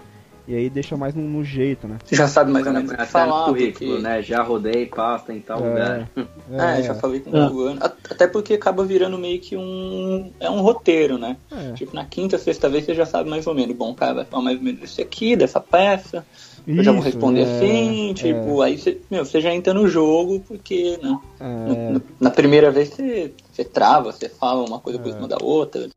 e 0.49 0.55
aí 0.55 0.69
deixa 0.69 0.97
mais 0.97 1.13
no, 1.13 1.21
no 1.21 1.43
jeito, 1.43 1.87
né? 1.87 1.97
Você 2.03 2.15
já 2.15 2.27
sabe 2.27 2.51
mais 2.51 2.65
ou 2.65 2.73
menos 2.73 2.89
o 2.91 2.95
que 2.95 3.01
até 3.01 3.11
falar, 3.11 3.41
no 3.47 3.53
currículo, 3.53 3.91
porque... 3.91 4.03
né? 4.03 4.21
Já 4.23 4.41
rodei 4.41 4.87
pasta 4.87 5.31
em 5.31 5.39
tal 5.39 5.63
É. 5.63 5.69
lugar. 5.69 6.09
É, 6.51 6.81
já 6.83 6.95
falei 6.95 7.19
com 7.19 7.37
É. 7.37 7.47
o. 7.49 7.69
A- 7.79 7.93
Até 8.09 8.27
porque 8.27 8.55
acaba 8.55 8.83
virando 8.83 9.17
meio 9.17 9.39
que 9.39 9.55
um. 9.55 10.31
É 10.39 10.49
um 10.49 10.61
roteiro, 10.61 11.17
né? 11.19 11.37
É. 11.51 11.73
Tipo, 11.73 11.95
na 11.95 12.03
quinta, 12.05 12.37
sexta 12.39 12.67
vez 12.67 12.83
você 12.85 12.95
já 12.95 13.05
sabe 13.05 13.29
mais 13.29 13.45
ou 13.45 13.53
menos. 13.53 13.75
Bom, 13.75 13.93
cara, 13.93 14.15
vai 14.15 14.25
falar 14.25 14.43
mais 14.43 14.57
ou 14.57 14.63
menos 14.63 14.81
isso 14.83 14.99
aqui, 14.99 15.35
dessa 15.35 15.59
peça. 15.59 16.25
eu 16.67 16.83
já 16.83 16.91
vou 16.91 16.99
Isso, 17.01 17.09
responder 17.09 17.41
é, 17.41 17.43
assim, 17.43 18.13
tipo, 18.15 18.61
aí 18.63 18.77
você, 18.77 18.99
meu, 19.11 19.23
você 19.23 19.39
já 19.39 19.53
entra 19.53 19.73
no 19.73 19.87
jogo, 19.87 20.39
porque, 20.47 20.97
né? 21.01 21.19
É, 21.39 21.91
Na, 21.93 22.01
na 22.19 22.29
primeira 22.31 22.71
vez 22.71 22.89
você, 22.89 23.31
você 23.53 23.63
trava, 23.63 24.11
você 24.11 24.27
fala 24.27 24.65
uma 24.67 24.79
coisa 24.79 24.97
por 24.97 25.11
cima 25.11 25.27
da 25.27 25.37
outra. 25.41 25.87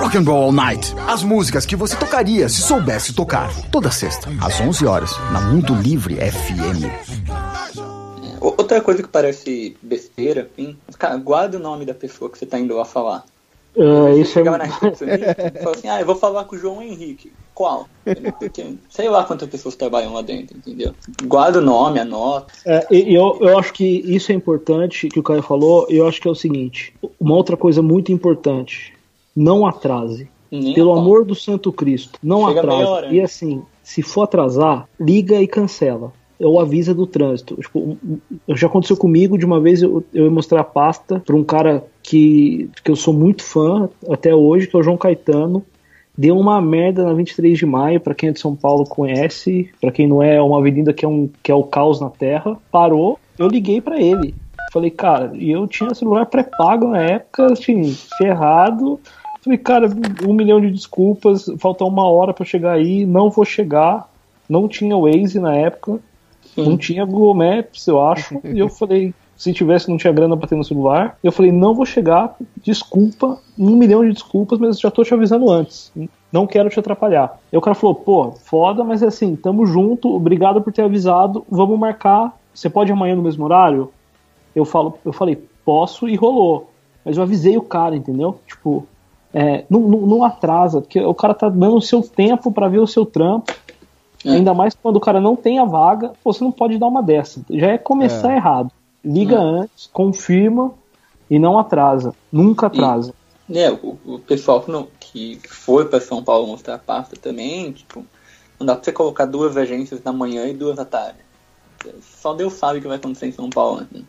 Rock 0.00 0.16
and 0.16 0.24
Roll 0.24 0.44
All 0.44 0.52
Night. 0.52 0.94
As 1.06 1.22
músicas 1.22 1.66
que 1.66 1.76
você 1.76 1.94
tocaria 1.96 2.48
se 2.48 2.62
soubesse 2.62 3.12
tocar. 3.12 3.50
Toda 3.70 3.90
sexta, 3.90 4.30
às 4.40 4.58
11 4.60 4.86
horas, 4.86 5.10
na 5.30 5.42
Mundo 5.42 5.74
Livre 5.74 6.16
FM. 6.16 6.86
Outra 8.40 8.80
coisa 8.80 9.02
que 9.02 9.08
parece 9.08 9.76
besteira, 9.82 10.48
assim, 10.50 10.76
cara, 10.98 11.16
guarda 11.16 11.58
o 11.58 11.60
nome 11.60 11.84
da 11.84 11.92
pessoa 11.92 12.30
que 12.30 12.38
você 12.38 12.46
tá 12.46 12.58
indo 12.58 12.74
lá 12.74 12.84
falar. 12.86 13.24
Você 13.76 14.20
isso 14.20 14.38
é. 14.38 14.42
e 15.54 15.58
falava 15.58 15.70
assim, 15.70 15.88
ah, 15.88 16.00
eu 16.00 16.06
vou 16.06 16.16
falar 16.16 16.44
com 16.44 16.56
o 16.56 16.58
João 16.58 16.82
Henrique. 16.82 17.30
Qual? 17.54 17.86
Porque 18.38 18.74
sei 18.88 19.08
lá 19.08 19.24
quantas 19.24 19.48
pessoas 19.48 19.76
trabalham 19.76 20.14
lá 20.14 20.22
dentro, 20.22 20.56
entendeu? 20.56 20.94
Guarda 21.24 21.58
o 21.58 21.62
nome, 21.62 22.00
anota. 22.00 22.52
É, 22.64 22.86
eu, 22.90 23.38
eu 23.40 23.58
acho 23.58 23.72
que 23.72 23.84
isso 23.84 24.32
é 24.32 24.34
importante, 24.34 25.08
que 25.08 25.20
o 25.20 25.22
Caio 25.22 25.42
falou, 25.42 25.86
eu 25.90 26.06
acho 26.06 26.20
que 26.20 26.28
é 26.28 26.30
o 26.30 26.34
seguinte: 26.34 26.94
uma 27.20 27.34
outra 27.34 27.56
coisa 27.56 27.82
muito 27.82 28.10
importante, 28.10 28.94
não 29.34 29.66
atrase. 29.66 30.28
Nem 30.50 30.74
Pelo 30.74 30.92
amor 30.92 31.24
do 31.24 31.34
Santo 31.34 31.72
Cristo, 31.72 32.18
não 32.22 32.46
Chega 32.46 32.60
atrase. 32.60 33.14
E 33.14 33.20
antes. 33.20 33.24
assim, 33.24 33.62
se 33.82 34.00
for 34.00 34.22
atrasar, 34.22 34.88
liga 34.98 35.40
e 35.40 35.46
cancela. 35.46 36.12
Ou 36.38 36.60
avisa 36.60 36.94
do 36.94 37.06
trânsito. 37.06 37.56
Tipo, 37.56 37.98
já 38.48 38.66
aconteceu 38.66 38.96
comigo 38.96 39.38
de 39.38 39.46
uma 39.46 39.60
vez 39.60 39.82
eu, 39.82 40.04
eu 40.12 40.30
mostrar 40.30 40.60
a 40.60 40.64
pasta 40.64 41.20
pra 41.24 41.34
um 41.34 41.44
cara 41.44 41.84
que, 42.02 42.68
que 42.84 42.90
eu 42.90 42.96
sou 42.96 43.14
muito 43.14 43.42
fã 43.42 43.88
até 44.10 44.34
hoje, 44.34 44.66
que 44.66 44.76
é 44.76 44.78
o 44.78 44.82
João 44.82 44.96
Caetano. 44.96 45.64
Deu 46.16 46.38
uma 46.38 46.62
merda 46.62 47.04
na 47.04 47.12
23 47.12 47.58
de 47.58 47.66
maio, 47.66 48.00
pra 48.00 48.14
quem 48.14 48.30
é 48.30 48.32
de 48.32 48.40
São 48.40 48.56
Paulo 48.56 48.84
conhece, 48.84 49.70
pra 49.80 49.92
quem 49.92 50.06
não 50.06 50.22
é, 50.22 50.36
é 50.36 50.42
uma 50.42 50.58
avenida 50.58 50.92
que 50.92 51.04
é, 51.04 51.08
um, 51.08 51.28
que 51.42 51.52
é 51.52 51.54
o 51.54 51.64
caos 51.64 52.00
na 52.00 52.08
terra. 52.08 52.56
Parou, 52.70 53.18
eu 53.38 53.48
liguei 53.48 53.80
pra 53.80 54.00
ele. 54.00 54.34
Falei, 54.72 54.90
cara, 54.90 55.32
e 55.34 55.50
eu 55.50 55.66
tinha 55.66 55.94
celular 55.94 56.26
pré-pago 56.26 56.88
na 56.88 57.02
época, 57.02 57.52
assim, 57.52 57.94
ferrado. 58.18 58.98
Falei, 59.42 59.58
cara, 59.58 59.88
um 60.26 60.32
milhão 60.32 60.60
de 60.60 60.70
desculpas, 60.70 61.46
falta 61.58 61.84
uma 61.84 62.08
hora 62.08 62.32
pra 62.32 62.44
chegar 62.44 62.72
aí, 62.72 63.04
não 63.06 63.30
vou 63.30 63.44
chegar. 63.44 64.10
Não 64.48 64.68
tinha 64.68 64.96
Waze 64.96 65.38
na 65.38 65.54
época, 65.54 65.98
não 66.56 66.76
tinha 66.76 67.04
Google 67.04 67.34
Maps, 67.34 67.86
eu 67.86 68.00
acho. 68.00 68.40
e 68.44 68.58
eu 68.58 68.68
falei, 68.68 69.14
se 69.36 69.52
tivesse, 69.52 69.88
não 69.88 69.96
tinha 69.96 70.12
grana 70.12 70.36
pra 70.36 70.48
ter 70.48 70.56
no 70.56 70.64
celular. 70.64 71.18
Eu 71.22 71.30
falei, 71.30 71.52
não 71.52 71.74
vou 71.74 71.84
chegar, 71.84 72.36
desculpa, 72.62 73.38
um 73.58 73.76
milhão 73.76 74.04
de 74.04 74.12
desculpas, 74.12 74.58
mas 74.58 74.80
já 74.80 74.90
tô 74.90 75.04
te 75.04 75.12
avisando 75.12 75.50
antes. 75.50 75.92
Não 76.32 76.46
quero 76.46 76.70
te 76.70 76.80
atrapalhar. 76.80 77.38
E 77.52 77.56
o 77.56 77.60
cara 77.60 77.74
falou, 77.74 77.94
pô, 77.94 78.32
foda, 78.32 78.82
mas 78.82 79.02
é 79.02 79.06
assim, 79.06 79.36
tamo 79.36 79.66
junto, 79.66 80.14
obrigado 80.14 80.62
por 80.62 80.72
ter 80.72 80.82
avisado, 80.82 81.44
vamos 81.50 81.78
marcar. 81.78 82.36
Você 82.54 82.70
pode 82.70 82.90
ir 82.90 82.94
amanhã 82.94 83.14
no 83.14 83.22
mesmo 83.22 83.44
horário? 83.44 83.92
Eu, 84.54 84.64
falo, 84.64 84.98
eu 85.04 85.12
falei, 85.12 85.38
posso 85.64 86.08
e 86.08 86.16
rolou. 86.16 86.70
Mas 87.04 87.16
eu 87.16 87.22
avisei 87.22 87.56
o 87.56 87.62
cara, 87.62 87.94
entendeu? 87.94 88.40
Tipo, 88.46 88.86
é, 89.32 89.64
não, 89.68 89.80
não, 89.80 90.00
não 90.00 90.24
atrasa, 90.24 90.80
porque 90.80 90.98
o 90.98 91.14
cara 91.14 91.34
tá 91.34 91.48
dando 91.48 91.76
o 91.76 91.82
seu 91.82 92.02
tempo 92.02 92.50
pra 92.50 92.68
ver 92.68 92.78
o 92.78 92.86
seu 92.86 93.04
trampo. 93.04 93.52
É. 94.26 94.30
Ainda 94.32 94.52
mais 94.52 94.74
quando 94.74 94.96
o 94.96 95.00
cara 95.00 95.20
não 95.20 95.36
tem 95.36 95.58
a 95.58 95.64
vaga, 95.64 96.12
você 96.24 96.42
não 96.42 96.50
pode 96.50 96.78
dar 96.78 96.88
uma 96.88 97.02
dessa. 97.02 97.40
Já 97.48 97.68
é 97.68 97.78
começar 97.78 98.32
É. 98.32 98.36
errado. 98.36 98.72
Liga 99.04 99.38
antes, 99.38 99.88
confirma 99.92 100.72
e 101.30 101.38
não 101.38 101.58
atrasa. 101.58 102.12
Nunca 102.32 102.66
atrasa. 102.66 103.14
É, 103.48 103.70
o, 103.70 103.96
o 104.04 104.18
pessoal 104.18 104.60
que, 104.60 104.70
não, 104.70 104.88
que 104.98 105.40
foi 105.48 105.84
pra 105.84 106.00
São 106.00 106.24
Paulo 106.24 106.48
mostrar 106.48 106.74
a 106.74 106.78
pasta 106.78 107.14
também, 107.16 107.70
tipo, 107.70 108.04
não 108.58 108.66
dá 108.66 108.74
pra 108.74 108.82
você 108.82 108.90
colocar 108.90 109.26
duas 109.26 109.56
agências 109.56 110.00
da 110.00 110.12
manhã 110.12 110.48
e 110.48 110.54
duas 110.54 110.74
da 110.74 110.84
tarde. 110.84 111.18
Só 112.02 112.34
Deus 112.34 112.54
sabe 112.54 112.80
o 112.80 112.82
que 112.82 112.88
vai 112.88 112.96
acontecer 112.96 113.28
em 113.28 113.32
São 113.32 113.48
Paulo, 113.48 113.86
né? 113.92 114.02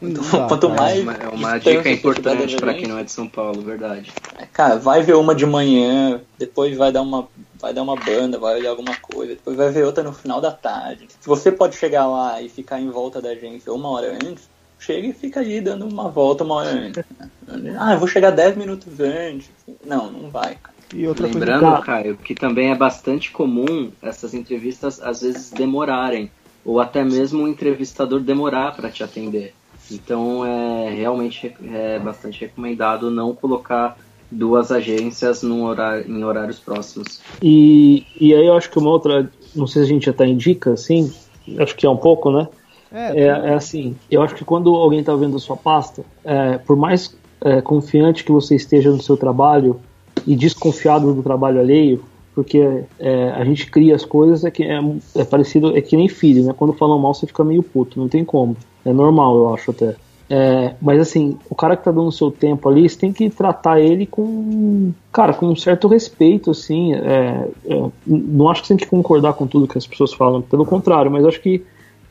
Então, 0.00 0.22
Exato, 0.22 0.48
quanto 0.48 0.66
é. 0.68 0.76
mais. 0.76 0.98
É 0.98 1.02
uma, 1.02 1.12
é 1.12 1.28
uma 1.28 1.58
dica 1.58 1.90
importante 1.90 2.52
das 2.52 2.54
pra 2.54 2.74
quem 2.74 2.86
não 2.86 2.98
é 2.98 3.04
de 3.04 3.12
São 3.12 3.28
Paulo, 3.28 3.62
verdade. 3.62 4.12
é, 4.38 4.46
Cara, 4.46 4.76
vai 4.76 5.02
ver 5.02 5.14
uma 5.14 5.34
de 5.34 5.46
manhã, 5.46 6.20
depois 6.38 6.76
vai 6.76 6.92
dar 6.92 7.02
uma, 7.02 7.28
vai 7.60 7.72
dar 7.72 7.82
uma 7.82 7.96
banda, 7.96 8.38
vai 8.38 8.56
olhar 8.56 8.70
alguma 8.70 8.96
coisa, 8.96 9.34
depois 9.34 9.56
vai 9.56 9.70
ver 9.70 9.84
outra 9.84 10.02
no 10.02 10.12
final 10.12 10.40
da 10.40 10.50
tarde. 10.50 11.08
Se 11.20 11.26
você 11.26 11.50
pode 11.50 11.76
chegar 11.76 12.06
lá 12.06 12.40
e 12.40 12.48
ficar 12.48 12.80
em 12.80 12.90
volta 12.90 13.20
da 13.20 13.30
agência 13.30 13.72
uma 13.72 13.90
hora 13.90 14.12
antes, 14.14 14.48
chega 14.78 15.08
e 15.08 15.12
fica 15.12 15.40
ali 15.40 15.60
dando 15.60 15.86
uma 15.86 16.08
volta 16.08 16.44
uma 16.44 16.56
hora 16.56 16.70
antes. 16.70 17.04
Ah, 17.78 17.92
eu 17.92 18.00
vou 18.00 18.08
chegar 18.08 18.32
10 18.32 18.56
minutos 18.56 18.98
antes. 18.98 19.48
Não, 19.84 20.10
não 20.10 20.30
vai, 20.30 20.56
cara. 20.56 20.74
E 20.92 21.06
outra 21.06 21.24
coisa 21.28 21.38
Lembrando, 21.38 21.60
Cara. 21.60 21.82
Caio, 21.82 22.16
que 22.16 22.34
também 22.34 22.70
é 22.70 22.74
bastante 22.74 23.30
comum 23.30 23.90
essas 24.02 24.34
entrevistas 24.34 25.00
às 25.00 25.20
vezes 25.20 25.50
demorarem, 25.50 26.30
ou 26.64 26.80
até 26.80 27.04
mesmo 27.04 27.44
o 27.44 27.48
entrevistador 27.48 28.20
demorar 28.20 28.74
para 28.74 28.90
te 28.90 29.04
atender. 29.04 29.54
Então 29.90 30.44
é 30.44 30.90
realmente 30.90 31.54
é 31.72 31.98
bastante 31.98 32.40
recomendado 32.40 33.10
não 33.10 33.34
colocar 33.34 33.96
duas 34.30 34.72
agências 34.72 35.42
num 35.42 35.64
horário, 35.64 36.10
em 36.10 36.24
horários 36.24 36.58
próximos. 36.58 37.20
E, 37.40 38.04
e 38.20 38.34
aí 38.34 38.46
eu 38.46 38.56
acho 38.56 38.70
que 38.70 38.78
uma 38.78 38.90
outra, 38.90 39.30
não 39.54 39.66
sei 39.66 39.82
se 39.82 39.88
a 39.88 39.92
gente 39.92 40.06
já 40.06 40.12
tá 40.12 40.26
em 40.26 40.36
dica, 40.36 40.72
assim, 40.72 41.12
acho 41.58 41.76
que 41.76 41.86
é 41.86 41.90
um 41.90 41.96
pouco, 41.96 42.30
né? 42.30 42.48
É, 42.92 43.20
É, 43.20 43.26
é 43.26 43.54
assim, 43.54 43.96
eu 44.10 44.22
acho 44.22 44.34
que 44.34 44.44
quando 44.44 44.74
alguém 44.74 45.02
tá 45.02 45.14
vendo 45.14 45.36
a 45.36 45.40
sua 45.40 45.56
pasta, 45.56 46.04
é, 46.24 46.58
por 46.58 46.76
mais 46.76 47.16
é, 47.40 47.60
confiante 47.60 48.24
que 48.24 48.32
você 48.32 48.56
esteja 48.56 48.90
no 48.90 49.02
seu 49.02 49.16
trabalho 49.16 49.80
e 50.26 50.34
desconfiado 50.34 51.12
do 51.14 51.22
trabalho 51.22 51.60
alheio, 51.60 52.02
Porque 52.36 52.84
é, 53.00 53.30
a 53.30 53.42
gente 53.46 53.70
cria 53.70 53.96
as 53.96 54.04
coisas, 54.04 54.44
é, 54.44 54.50
que 54.50 54.62
é, 54.62 54.78
é 55.14 55.24
parecido, 55.24 55.74
é 55.74 55.80
que 55.80 55.96
nem 55.96 56.06
filho, 56.06 56.44
né? 56.44 56.54
Quando 56.54 56.74
falam 56.74 56.98
mal, 56.98 57.14
você 57.14 57.26
fica 57.26 57.42
meio 57.42 57.62
puto, 57.62 57.98
não 57.98 58.08
tem 58.08 58.26
como. 58.26 58.54
É 58.84 58.92
normal, 58.92 59.38
eu 59.38 59.54
acho 59.54 59.70
até. 59.70 59.96
É, 60.28 60.74
mas 60.82 61.00
assim, 61.00 61.38
o 61.48 61.54
cara 61.54 61.76
que 61.76 61.84
tá 61.84 61.90
dando 61.90 62.12
seu 62.12 62.30
tempo 62.30 62.68
ali, 62.68 62.86
você 62.86 62.98
tem 62.98 63.10
que 63.10 63.30
tratar 63.30 63.80
ele 63.80 64.04
com, 64.04 64.92
cara, 65.10 65.32
com 65.32 65.46
um 65.46 65.56
certo 65.56 65.88
respeito, 65.88 66.50
assim. 66.50 66.92
é, 66.92 67.48
é, 67.64 67.90
não 68.06 68.50
acho 68.50 68.60
que 68.60 68.68
você 68.68 68.76
tem 68.76 68.84
que 68.84 68.90
concordar 68.90 69.32
com 69.32 69.46
tudo 69.46 69.66
que 69.66 69.78
as 69.78 69.86
pessoas 69.86 70.12
falam, 70.12 70.42
pelo 70.42 70.66
contrário, 70.66 71.10
mas 71.10 71.24
acho 71.24 71.40
que 71.40 71.64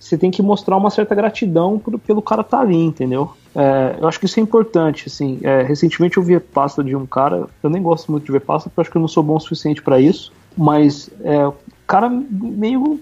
você 0.05 0.17
tem 0.17 0.29
que 0.29 0.41
mostrar 0.43 0.77
uma 0.77 0.91
certa 0.91 1.15
gratidão 1.15 1.79
por- 1.79 1.97
pelo 1.99 2.21
cara 2.21 2.43
tá 2.43 2.59
ali, 2.59 2.77
entendeu? 2.77 3.31
É, 3.55 3.95
eu 3.99 4.07
acho 4.07 4.19
que 4.19 4.25
isso 4.27 4.39
é 4.39 4.43
importante, 4.43 5.05
assim. 5.07 5.39
É, 5.41 5.63
recentemente 5.63 6.17
eu 6.17 6.23
vi 6.23 6.39
pasta 6.39 6.83
de 6.83 6.95
um 6.95 7.07
cara, 7.07 7.47
eu 7.63 7.69
nem 7.71 7.81
gosto 7.81 8.11
muito 8.11 8.23
de 8.25 8.31
ver 8.31 8.41
pasta, 8.41 8.69
porque 8.69 8.79
eu 8.79 8.81
acho 8.83 8.91
que 8.91 8.97
eu 8.97 9.01
não 9.01 9.07
sou 9.07 9.23
bom 9.23 9.35
o 9.35 9.39
suficiente 9.39 9.81
pra 9.81 9.99
isso, 9.99 10.31
mas 10.55 11.09
é, 11.23 11.51
cara 11.87 12.09
meio 12.09 12.99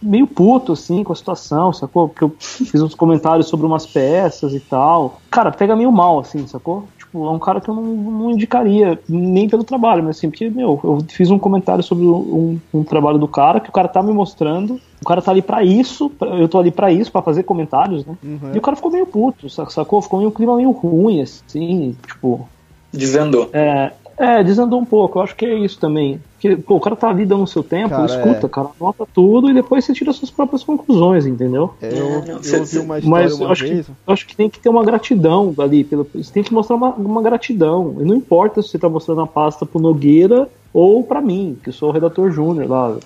meio 0.00 0.28
puto, 0.28 0.72
assim, 0.72 1.02
com 1.02 1.12
a 1.12 1.16
situação, 1.16 1.72
sacou? 1.72 2.08
Porque 2.08 2.22
eu 2.22 2.32
fiz 2.38 2.80
uns 2.80 2.94
comentários 2.94 3.48
sobre 3.48 3.66
umas 3.66 3.84
peças 3.84 4.54
e 4.54 4.60
tal. 4.60 5.20
Cara, 5.28 5.50
pega 5.50 5.74
meio 5.74 5.90
mal, 5.90 6.20
assim, 6.20 6.46
sacou? 6.46 6.88
Tipo, 7.06 7.26
é 7.26 7.30
um 7.30 7.38
cara 7.38 7.60
que 7.60 7.68
eu 7.68 7.74
não, 7.74 7.82
não 7.82 8.30
indicaria, 8.30 8.98
nem 9.08 9.48
pelo 9.48 9.64
trabalho, 9.64 10.02
mas 10.02 10.18
assim, 10.18 10.28
porque, 10.28 10.50
meu, 10.50 10.78
eu 10.82 10.98
fiz 11.08 11.30
um 11.30 11.38
comentário 11.38 11.82
sobre 11.82 12.04
um, 12.04 12.58
um 12.74 12.84
trabalho 12.84 13.16
do 13.18 13.28
cara 13.28 13.60
que 13.60 13.68
o 13.70 13.72
cara 13.72 13.88
tá 13.88 14.02
me 14.02 14.12
mostrando, 14.12 14.80
o 15.00 15.04
cara 15.06 15.22
tá 15.22 15.30
ali 15.30 15.40
pra 15.40 15.62
isso, 15.62 16.10
pra- 16.10 16.28
eu 16.36 16.48
tô 16.48 16.58
ali 16.58 16.70
pra 16.70 16.92
isso, 16.92 17.10
pra 17.12 17.22
fazer 17.22 17.44
comentários, 17.44 18.04
né? 18.04 18.14
Uhum. 18.22 18.50
E 18.54 18.58
o 18.58 18.60
cara 18.60 18.76
ficou 18.76 18.90
meio 18.90 19.06
puto, 19.06 19.48
sa- 19.48 19.66
sacou? 19.70 20.02
Ficou 20.02 20.18
meio 20.18 20.30
um 20.30 20.34
clima 20.34 20.56
meio 20.56 20.70
ruim, 20.72 21.20
assim, 21.22 21.96
tipo. 22.06 22.48
Desandou. 22.92 23.50
É, 23.52 23.92
é, 24.18 24.42
desandou 24.42 24.80
um 24.80 24.84
pouco, 24.84 25.18
eu 25.18 25.22
acho 25.22 25.34
que 25.36 25.44
é 25.44 25.58
isso 25.58 25.78
também. 25.78 26.20
Porque, 26.32 26.56
pô, 26.56 26.76
o 26.76 26.80
cara 26.80 26.96
tá 26.96 27.08
ali 27.08 27.24
dando 27.26 27.42
o 27.42 27.46
seu 27.46 27.62
tempo, 27.62 27.90
Cara, 27.90 28.06
escuta, 28.06 28.46
é. 28.46 28.48
cara, 28.48 28.68
anota 28.80 29.06
tudo 29.12 29.50
e 29.50 29.54
depois 29.54 29.84
você 29.84 29.92
tira 29.92 30.12
suas 30.12 30.30
próprias 30.30 30.62
conclusões, 30.64 31.26
entendeu? 31.26 31.74
É, 31.82 31.92
eu, 31.98 32.22
não, 32.22 32.36
eu 32.36 32.42
cê- 32.42 32.58
ouvi 32.58 32.78
uma 32.78 32.98
história 32.98 33.24
Mas 33.24 33.32
eu 33.32 33.44
uma 33.46 33.52
acho, 33.52 33.64
que, 33.64 33.70
vez. 33.74 33.88
eu 33.88 33.94
acho 34.12 34.26
que 34.26 34.36
tem 34.36 34.48
que 34.50 34.58
ter 34.60 34.68
uma 34.68 34.84
gratidão 34.84 35.54
ali. 35.58 35.84
Pelo, 35.84 36.06
você 36.14 36.32
tem 36.32 36.42
que 36.42 36.52
mostrar 36.52 36.76
uma, 36.76 36.90
uma 36.94 37.22
gratidão. 37.22 37.96
E 38.00 38.04
não 38.04 38.14
importa 38.14 38.62
se 38.62 38.68
você 38.68 38.78
tá 38.78 38.88
mostrando 38.88 39.20
a 39.22 39.26
pasta 39.26 39.64
pro 39.66 39.80
Nogueira 39.80 40.48
ou 40.72 41.02
pra 41.04 41.20
mim, 41.22 41.56
que 41.62 41.72
sou 41.72 41.88
o 41.88 41.92
redator 41.92 42.30
júnior 42.30 42.68
lá. 42.70 42.96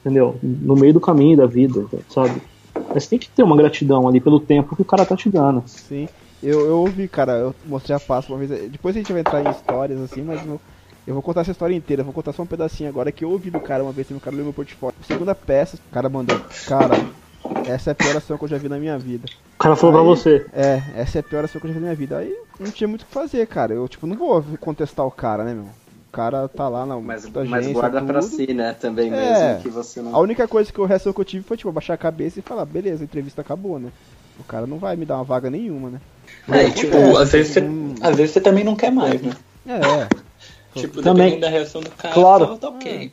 Entendeu? 0.00 0.36
No 0.42 0.74
meio 0.74 0.94
do 0.94 1.00
caminho 1.00 1.36
da 1.36 1.46
vida, 1.46 1.84
sabe? 2.08 2.40
Mas 2.94 3.06
tem 3.06 3.18
que 3.18 3.28
ter 3.28 3.42
uma 3.42 3.56
gratidão 3.56 4.08
ali 4.08 4.20
pelo 4.20 4.40
tempo 4.40 4.74
que 4.74 4.82
o 4.82 4.84
cara 4.84 5.04
tá 5.04 5.14
te 5.16 5.28
dando. 5.28 5.62
Sim. 5.66 6.08
Eu, 6.42 6.60
eu 6.66 6.78
ouvi, 6.78 7.06
cara, 7.06 7.32
eu 7.32 7.54
mostrei 7.66 7.94
a 7.96 8.00
pasta 8.00 8.32
uma 8.32 8.38
vez. 8.44 8.70
Depois 8.70 8.94
a 8.96 8.98
gente 8.98 9.12
vai 9.12 9.20
entrar 9.20 9.44
em 9.44 9.50
histórias 9.50 10.00
assim, 10.00 10.22
mas 10.22 10.44
eu, 10.46 10.60
eu 11.06 11.14
vou 11.14 11.22
contar 11.22 11.42
essa 11.42 11.50
história 11.50 11.74
inteira. 11.74 12.02
Vou 12.02 12.12
contar 12.14 12.32
só 12.32 12.42
um 12.42 12.46
pedacinho 12.46 12.88
agora 12.88 13.12
que 13.12 13.24
eu 13.24 13.30
ouvi 13.30 13.50
do 13.50 13.60
cara 13.60 13.82
uma 13.82 13.92
vez, 13.92 14.10
o 14.10 14.18
cara 14.20 14.34
leu 14.36 14.44
meu 14.44 14.54
portfólio. 14.54 14.96
Segunda 15.06 15.34
peça, 15.34 15.76
o 15.76 15.92
cara 15.92 16.08
mandou. 16.08 16.40
Cara, 16.66 16.94
essa 17.66 17.90
é 17.90 17.92
a 17.92 17.94
pior 17.94 18.16
ação 18.16 18.38
que 18.38 18.44
eu 18.44 18.48
já 18.48 18.56
vi 18.58 18.68
na 18.68 18.78
minha 18.78 18.98
vida. 18.98 19.28
O 19.54 19.58
cara 19.58 19.76
falou 19.76 19.92
pra 19.92 20.02
Aí- 20.02 20.08
você. 20.08 20.46
É, 20.54 20.82
essa 20.96 21.18
é 21.18 21.20
a 21.20 21.22
pior 21.22 21.44
ação 21.44 21.60
que 21.60 21.66
eu 21.66 21.72
já 21.72 21.74
vi 21.74 21.80
na 21.80 21.86
minha 21.88 21.96
vida. 21.96 22.16
Aí 22.18 22.34
não 22.58 22.70
tinha 22.70 22.88
muito 22.88 23.02
o 23.02 23.06
que 23.06 23.12
fazer, 23.12 23.46
cara. 23.46 23.74
Eu, 23.74 23.86
tipo, 23.86 24.06
não 24.06 24.16
vou 24.16 24.42
contestar 24.58 25.04
o 25.06 25.10
cara, 25.10 25.44
né, 25.44 25.52
meu? 25.52 25.64
O 25.64 26.12
cara 26.12 26.48
tá 26.48 26.68
lá 26.68 26.84
na 26.86 26.98
Mas, 26.98 27.24
da 27.26 27.44
mas 27.44 27.52
agência, 27.66 27.72
guarda 27.74 28.02
pra 28.02 28.20
tudo. 28.20 28.34
si, 28.34 28.52
né? 28.54 28.72
Também 28.72 29.12
É. 29.12 29.48
mesmo 29.50 29.62
que 29.62 29.68
você 29.68 30.00
não. 30.00 30.14
A 30.16 30.18
única 30.18 30.48
coisa 30.48 30.72
que 30.72 30.78
eu 30.78 30.84
reação 30.86 31.12
que 31.12 31.20
eu 31.20 31.24
tive 31.24 31.44
foi, 31.44 31.56
tipo, 31.56 31.70
baixar 31.70 31.94
a 31.94 31.98
cabeça 31.98 32.38
e 32.38 32.42
falar, 32.42 32.64
beleza, 32.64 33.02
a 33.02 33.04
entrevista 33.04 33.42
acabou, 33.42 33.78
né? 33.78 33.90
O 34.38 34.42
cara 34.42 34.66
não 34.66 34.78
vai 34.78 34.96
me 34.96 35.04
dar 35.04 35.16
uma 35.16 35.24
vaga 35.24 35.50
nenhuma, 35.50 35.90
né? 35.90 36.00
É, 36.48 36.52
Mas 36.64 36.74
tipo, 36.74 36.96
acontece, 36.96 37.22
às 37.22 37.32
vezes, 37.32 37.52
você, 37.52 37.60
hum, 37.60 37.94
às 38.00 38.16
vezes 38.16 38.32
você 38.32 38.40
também 38.40 38.64
não 38.64 38.74
quer 38.76 38.90
mais, 38.90 39.20
né? 39.22 39.30
É. 39.66 39.80
Tipo, 40.74 41.02
Também. 41.02 41.30
dependendo 41.30 41.40
da 41.40 41.48
reação 41.48 41.80
do 41.80 41.90
cara, 41.90 42.14
Claro. 42.14 42.56
tá 42.58 42.68
ok. 42.68 43.12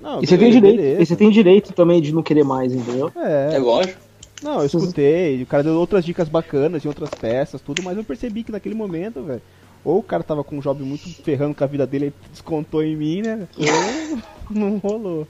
Não, 0.00 0.22
E 0.22 0.26
você 0.26 0.36
tem 0.36 0.50
direito. 0.50 0.76
beleza. 0.76 1.02
E 1.02 1.06
você 1.06 1.16
tem 1.16 1.30
direito 1.30 1.72
também 1.72 2.00
de 2.02 2.12
não 2.12 2.22
querer 2.22 2.44
mais, 2.44 2.72
entendeu? 2.72 3.12
É 3.16 3.54
É. 3.54 3.58
lógico. 3.58 4.00
Não, 4.42 4.60
eu 4.60 4.66
escutei, 4.66 5.42
o 5.42 5.46
cara 5.46 5.62
deu 5.62 5.74
outras 5.74 6.04
dicas 6.04 6.28
bacanas 6.28 6.84
em 6.84 6.88
outras 6.88 7.10
peças, 7.10 7.60
tudo, 7.60 7.82
mas 7.82 7.96
eu 7.96 8.04
percebi 8.04 8.44
que 8.44 8.52
naquele 8.52 8.74
momento, 8.74 9.22
velho, 9.22 9.40
ou 9.82 9.98
o 9.98 10.02
cara 10.02 10.22
tava 10.22 10.44
com 10.44 10.56
um 10.56 10.60
job 10.60 10.82
muito 10.84 11.08
ferrando 11.24 11.54
com 11.54 11.64
a 11.64 11.66
vida 11.66 11.86
dele 11.86 12.08
e 12.08 12.28
descontou 12.30 12.82
em 12.82 12.94
mim, 12.94 13.22
né? 13.22 13.48
Ou 13.56 14.18
não 14.50 14.76
rolou. 14.76 15.26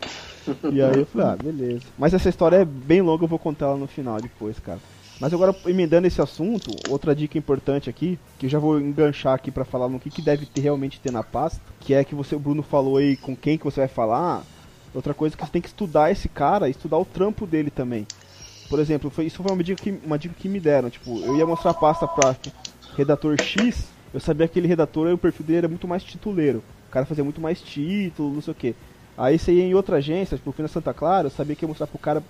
E 0.72 0.82
aí 0.82 0.98
eu 0.98 1.06
falei, 1.06 1.26
ah, 1.28 1.36
beleza. 1.40 1.82
Mas 1.96 2.12
essa 2.14 2.28
história 2.28 2.56
é 2.56 2.64
bem 2.64 3.00
longa, 3.00 3.24
eu 3.24 3.28
vou 3.28 3.38
contar 3.38 3.66
ela 3.66 3.76
no 3.76 3.86
final 3.86 4.20
depois, 4.20 4.58
cara. 4.58 4.80
Mas 5.18 5.32
agora, 5.32 5.56
emendando 5.66 6.06
esse 6.06 6.20
assunto, 6.20 6.78
outra 6.86 7.14
dica 7.14 7.38
importante 7.38 7.88
aqui, 7.88 8.18
que 8.36 8.46
eu 8.46 8.50
já 8.50 8.58
vou 8.58 8.78
enganchar 8.78 9.34
aqui 9.34 9.50
pra 9.50 9.64
falar 9.64 9.88
no 9.88 9.98
que, 9.98 10.10
que 10.10 10.20
deve 10.20 10.44
ter, 10.44 10.60
realmente 10.60 11.00
ter 11.00 11.10
na 11.10 11.22
pasta, 11.24 11.72
que 11.80 11.94
é 11.94 12.04
que 12.04 12.14
você, 12.14 12.36
o 12.36 12.38
Bruno 12.38 12.62
falou 12.62 12.98
aí 12.98 13.16
com 13.16 13.34
quem 13.34 13.56
que 13.56 13.64
você 13.64 13.80
vai 13.80 13.88
falar. 13.88 14.46
Outra 14.92 15.14
coisa 15.14 15.34
é 15.34 15.36
que 15.38 15.44
você 15.44 15.50
tem 15.50 15.62
que 15.62 15.68
estudar 15.68 16.10
esse 16.10 16.28
cara, 16.28 16.68
estudar 16.68 16.98
o 16.98 17.04
trampo 17.04 17.46
dele 17.46 17.70
também. 17.70 18.06
Por 18.68 18.78
exemplo, 18.78 19.10
foi, 19.10 19.26
isso 19.26 19.42
foi 19.42 19.52
uma 19.52 19.62
dica, 19.62 19.82
que, 19.82 19.90
uma 20.04 20.18
dica 20.18 20.34
que 20.34 20.48
me 20.48 20.60
deram. 20.60 20.90
Tipo, 20.90 21.24
eu 21.24 21.36
ia 21.36 21.46
mostrar 21.46 21.70
a 21.70 21.74
pasta 21.74 22.06
pra 22.08 22.36
redator 22.94 23.36
X, 23.36 23.94
eu 24.12 24.20
sabia 24.20 24.46
que 24.48 24.52
aquele 24.52 24.68
redator, 24.68 25.08
o 25.12 25.18
perfil 25.18 25.46
dele 25.46 25.58
era 25.58 25.68
muito 25.68 25.86
mais 25.88 26.02
tituleiro. 26.04 26.64
O 26.88 26.90
cara 26.90 27.06
fazia 27.06 27.24
muito 27.24 27.40
mais 27.40 27.60
título, 27.62 28.34
não 28.34 28.40
sei 28.40 28.52
o 28.52 28.54
que. 28.54 28.76
Aí 29.16 29.38
você 29.38 29.52
ia 29.54 29.64
em 29.64 29.74
outra 29.74 29.96
agência, 29.96 30.36
tipo, 30.36 30.52
fui 30.52 30.62
na 30.62 30.68
Santa 30.68 30.92
Clara, 30.92 31.26
eu 31.26 31.30
sabia 31.30 31.56
que 31.56 31.64
ia 31.64 31.68
mostrar 31.68 31.86
pro 31.86 31.98
cara, 31.98 32.24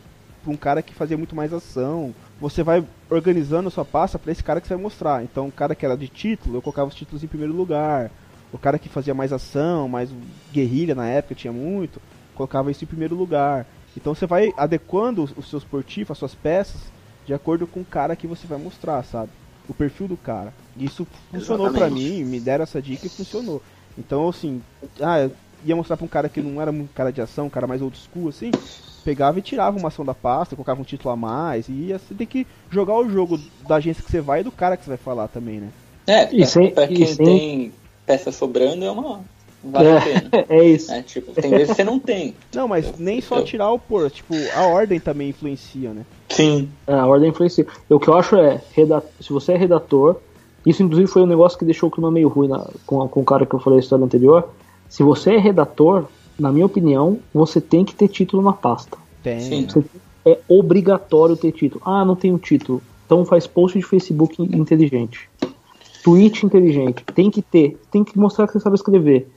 pra 0.47 0.53
um 0.53 0.57
cara 0.57 0.83
que 0.83 0.95
fazia 0.95 1.19
muito 1.19 1.35
mais 1.37 1.53
ação. 1.53 2.15
Você 2.39 2.63
vai 2.63 2.89
organizando 3.11 3.69
a 3.69 3.71
sua 3.71 3.85
pasta 3.85 4.19
pra 4.19 4.33
esse 4.33 4.43
cara 4.45 4.61
que 4.61 4.67
você 4.69 4.75
vai 4.75 4.83
mostrar. 4.83 5.25
Então, 5.25 5.49
o 5.49 5.53
cara 5.53 5.75
que 5.75 5.85
era 5.85 5.97
de 5.97 6.09
título, 6.09 6.57
eu 6.57 6.63
colocava 6.63 6.89
os 6.89 6.95
títulos 6.95 7.25
em 7.25 7.29
primeiro 7.29 7.53
lugar. 7.55 8.13
O 8.51 8.59
cara 8.59 8.79
que 8.79 8.89
fazia 8.89 9.15
mais 9.15 9.33
ação, 9.33 9.89
mais 9.89 10.11
guerrilha 10.51 10.95
na 10.95 11.09
época, 11.09 11.35
tinha 11.35 11.53
muito, 11.53 12.01
colocava 12.35 12.71
isso 12.71 12.85
em 12.85 12.87
primeiro 12.87 13.15
lugar. 13.17 13.67
Então 13.97 14.15
você 14.15 14.27
vai 14.27 14.53
adequando 14.57 15.25
os- 15.37 15.49
seus 15.49 15.65
portifos, 15.65 16.13
as 16.13 16.19
suas 16.19 16.35
peças, 16.35 16.93
de 17.25 17.35
acordo 17.35 17.67
com 17.67 17.81
o 17.81 17.87
cara 17.87 18.15
que 18.17 18.27
você 18.27 18.47
vai 18.47 18.59
mostrar, 18.59 19.03
sabe? 19.03 19.33
O 19.67 19.75
perfil 19.75 20.07
do 20.09 20.17
cara. 20.17 20.55
Isso 20.77 21.07
funcionou 21.31 21.71
pra 21.71 21.91
Exatamente. 21.91 21.91
mim, 21.91 22.25
me 22.25 22.41
deram 22.41 22.63
essa 22.63 22.81
dica 22.81 23.07
e 23.07 23.11
funcionou. 23.11 23.63
Então, 23.97 24.29
assim, 24.29 24.63
ah, 25.03 25.21
eu 25.23 25.37
ia 25.63 25.75
mostrar 25.77 25.97
pra 25.97 26.05
um 26.05 26.09
cara 26.09 26.29
que 26.29 26.41
não 26.43 26.61
era 26.61 26.71
um 26.71 26.87
cara 26.87 27.13
de 27.13 27.21
ação, 27.21 27.47
um 27.47 27.51
cara 27.51 27.67
mais 27.67 27.83
old 27.83 27.97
school, 27.99 28.29
assim, 28.29 28.55
pegava 29.07 29.39
e 29.39 29.43
tirava 29.43 29.79
uma 29.79 29.87
ação 29.87 30.05
da 30.05 30.13
pasta, 30.15 30.57
colocava 30.57 30.81
um 30.81 30.85
título 30.85 31.15
a 31.15 31.17
mais, 31.17 31.69
e 31.69 31.73
ia, 31.73 31.99
você 32.01 32.13
tem 32.13 32.27
que 32.27 32.45
jogar 32.69 32.95
o 32.99 33.09
jogo 33.09 33.39
da 33.69 33.77
agência 33.77 34.03
que 34.03 34.11
você 34.11 34.21
vai 34.21 34.41
e 34.41 34.43
do 34.45 34.51
cara 34.51 34.77
que 34.77 34.83
você 34.85 34.91
vai 34.91 34.99
falar 34.99 35.29
também, 35.29 35.61
né? 35.61 35.69
É, 36.09 36.25
E 36.35 36.39
pra, 36.39 36.47
sem- 36.47 36.71
pra 36.73 36.89
quem 36.89 37.07
sem- 37.07 37.25
tem 37.25 37.73
peça 38.05 38.33
sobrando 38.33 38.85
é 38.85 38.91
uma. 38.91 39.21
Vale 39.63 39.89
a 39.91 40.01
pena. 40.01 40.29
É, 40.33 40.47
é 40.59 40.65
isso. 40.65 40.93
É, 40.93 41.03
tipo, 41.03 41.33
tem 41.33 41.51
vezes 41.51 41.69
que 41.69 41.75
você 41.77 41.85
não 41.85 41.99
tem. 42.01 42.35
Não, 42.55 42.67
mas 42.69 42.97
nem 42.99 43.21
só 43.21 43.39
eu- 43.39 43.45
tirar 43.45 43.71
o 43.71 43.79
pôr, 43.79 44.11
tipo, 44.11 44.35
a 44.55 44.63
ordem 44.67 44.99
também 45.01 45.29
influencia, 45.31 45.91
né? 45.93 46.05
Sim. 46.29 46.69
É, 46.87 46.93
a 46.95 47.07
ordem 47.07 47.31
influencia. 47.31 47.65
O 47.89 47.99
que 48.01 48.09
eu 48.09 48.17
acho 48.17 48.37
é, 48.37 48.61
reda- 48.75 49.03
se 49.21 49.33
você 49.33 49.53
é 49.53 49.57
redator, 49.57 50.17
isso 50.65 50.83
inclusive 50.83 51.09
foi 51.09 51.23
um 51.23 51.27
negócio 51.27 51.57
que 51.59 51.65
deixou 51.65 51.89
o 51.89 51.93
clima 51.93 52.11
meio 52.11 52.29
ruim 52.29 52.49
na- 52.49 52.67
com, 52.85 53.07
com 53.09 53.21
o 53.21 53.25
cara 53.25 53.47
que 53.47 53.55
eu 53.55 53.61
falei 53.61 53.79
a 53.79 53.83
história 53.83 54.05
anterior. 54.05 54.49
Se 54.89 55.03
você 55.03 55.35
é 55.35 55.39
redator, 55.39 56.05
na 56.39 56.53
minha 56.53 56.67
opinião, 56.67 57.19
você 57.33 57.61
tem 57.61 57.85
que 57.85 57.95
ter 57.95 58.09
título 58.09 58.43
na 58.43 58.53
pasta. 58.53 58.97
Tem. 59.23 59.41
Sim. 59.41 59.85
É 60.25 60.39
obrigatório 60.49 61.37
ter 61.37 61.53
título. 61.53 61.81
Ah, 61.85 62.05
não 62.05 62.17
tenho 62.17 62.39
título. 62.39 62.83
Então 63.05 63.25
faz 63.25 63.47
post 63.47 63.79
de 63.79 63.85
Facebook 63.85 64.43
inteligente. 64.43 65.29
Tweet 66.03 66.45
inteligente. 66.45 67.05
Tem 67.15 67.31
que 67.31 67.43
ter. 67.43 67.79
Tem 67.91 68.03
que 68.05 68.19
mostrar 68.19 68.47
que 68.47 68.53
você 68.53 68.61
sabe 68.61 68.77
escrever. 68.77 69.29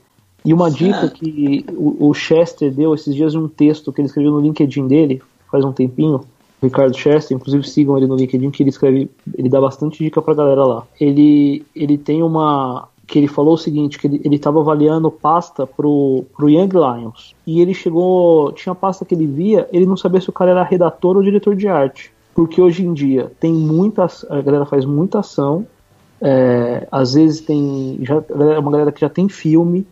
E 0.44 0.52
uma 0.52 0.70
dica 0.70 1.06
Ah. 1.06 1.08
que 1.08 1.64
o, 1.72 2.08
o 2.08 2.14
Chester 2.14 2.72
deu 2.72 2.94
esses 2.94 3.14
dias 3.14 3.34
um 3.34 3.46
texto 3.46 3.92
que 3.92 4.00
ele 4.00 4.06
escreveu 4.06 4.32
no 4.32 4.40
LinkedIn 4.40 4.86
dele, 4.86 5.22
faz 5.50 5.64
um 5.64 5.72
tempinho, 5.72 6.20
o 6.62 6.66
Ricardo 6.66 6.96
Chester, 6.96 7.36
inclusive 7.36 7.68
sigam 7.68 7.96
ele 7.96 8.06
no 8.06 8.16
LinkedIn, 8.16 8.50
que 8.50 8.62
ele 8.62 8.70
escreve, 8.70 9.10
ele 9.36 9.48
dá 9.48 9.60
bastante 9.60 10.02
dica 10.02 10.20
pra 10.20 10.34
galera 10.34 10.64
lá. 10.64 10.86
Ele, 11.00 11.64
ele 11.74 11.96
tem 11.98 12.22
uma. 12.22 12.88
Que 13.10 13.18
ele 13.18 13.26
falou 13.26 13.54
o 13.54 13.58
seguinte, 13.58 13.98
que 13.98 14.06
ele, 14.06 14.20
ele 14.24 14.38
tava 14.38 14.60
avaliando 14.60 15.10
pasta 15.10 15.66
pro, 15.66 16.24
pro 16.36 16.48
Young 16.48 16.70
Lions. 16.72 17.34
E 17.44 17.60
ele 17.60 17.74
chegou. 17.74 18.52
Tinha 18.52 18.72
pasta 18.72 19.04
que 19.04 19.16
ele 19.16 19.26
via, 19.26 19.68
ele 19.72 19.84
não 19.84 19.96
sabia 19.96 20.20
se 20.20 20.30
o 20.30 20.32
cara 20.32 20.52
era 20.52 20.62
redator 20.62 21.16
ou 21.16 21.22
diretor 21.22 21.56
de 21.56 21.66
arte. 21.66 22.12
Porque 22.32 22.62
hoje 22.62 22.86
em 22.86 22.94
dia 22.94 23.32
tem 23.40 23.52
muitas. 23.52 24.24
A 24.30 24.40
galera 24.40 24.64
faz 24.64 24.84
muita 24.84 25.18
ação. 25.18 25.66
é, 26.22 26.86
às 26.92 27.14
vezes 27.14 27.40
tem. 27.40 27.98
Já, 28.02 28.20
galera- 28.20 28.60
uma 28.60 28.70
galera 28.70 28.92
que 28.92 29.00
já 29.00 29.08
tem 29.08 29.28
filme. 29.28 29.84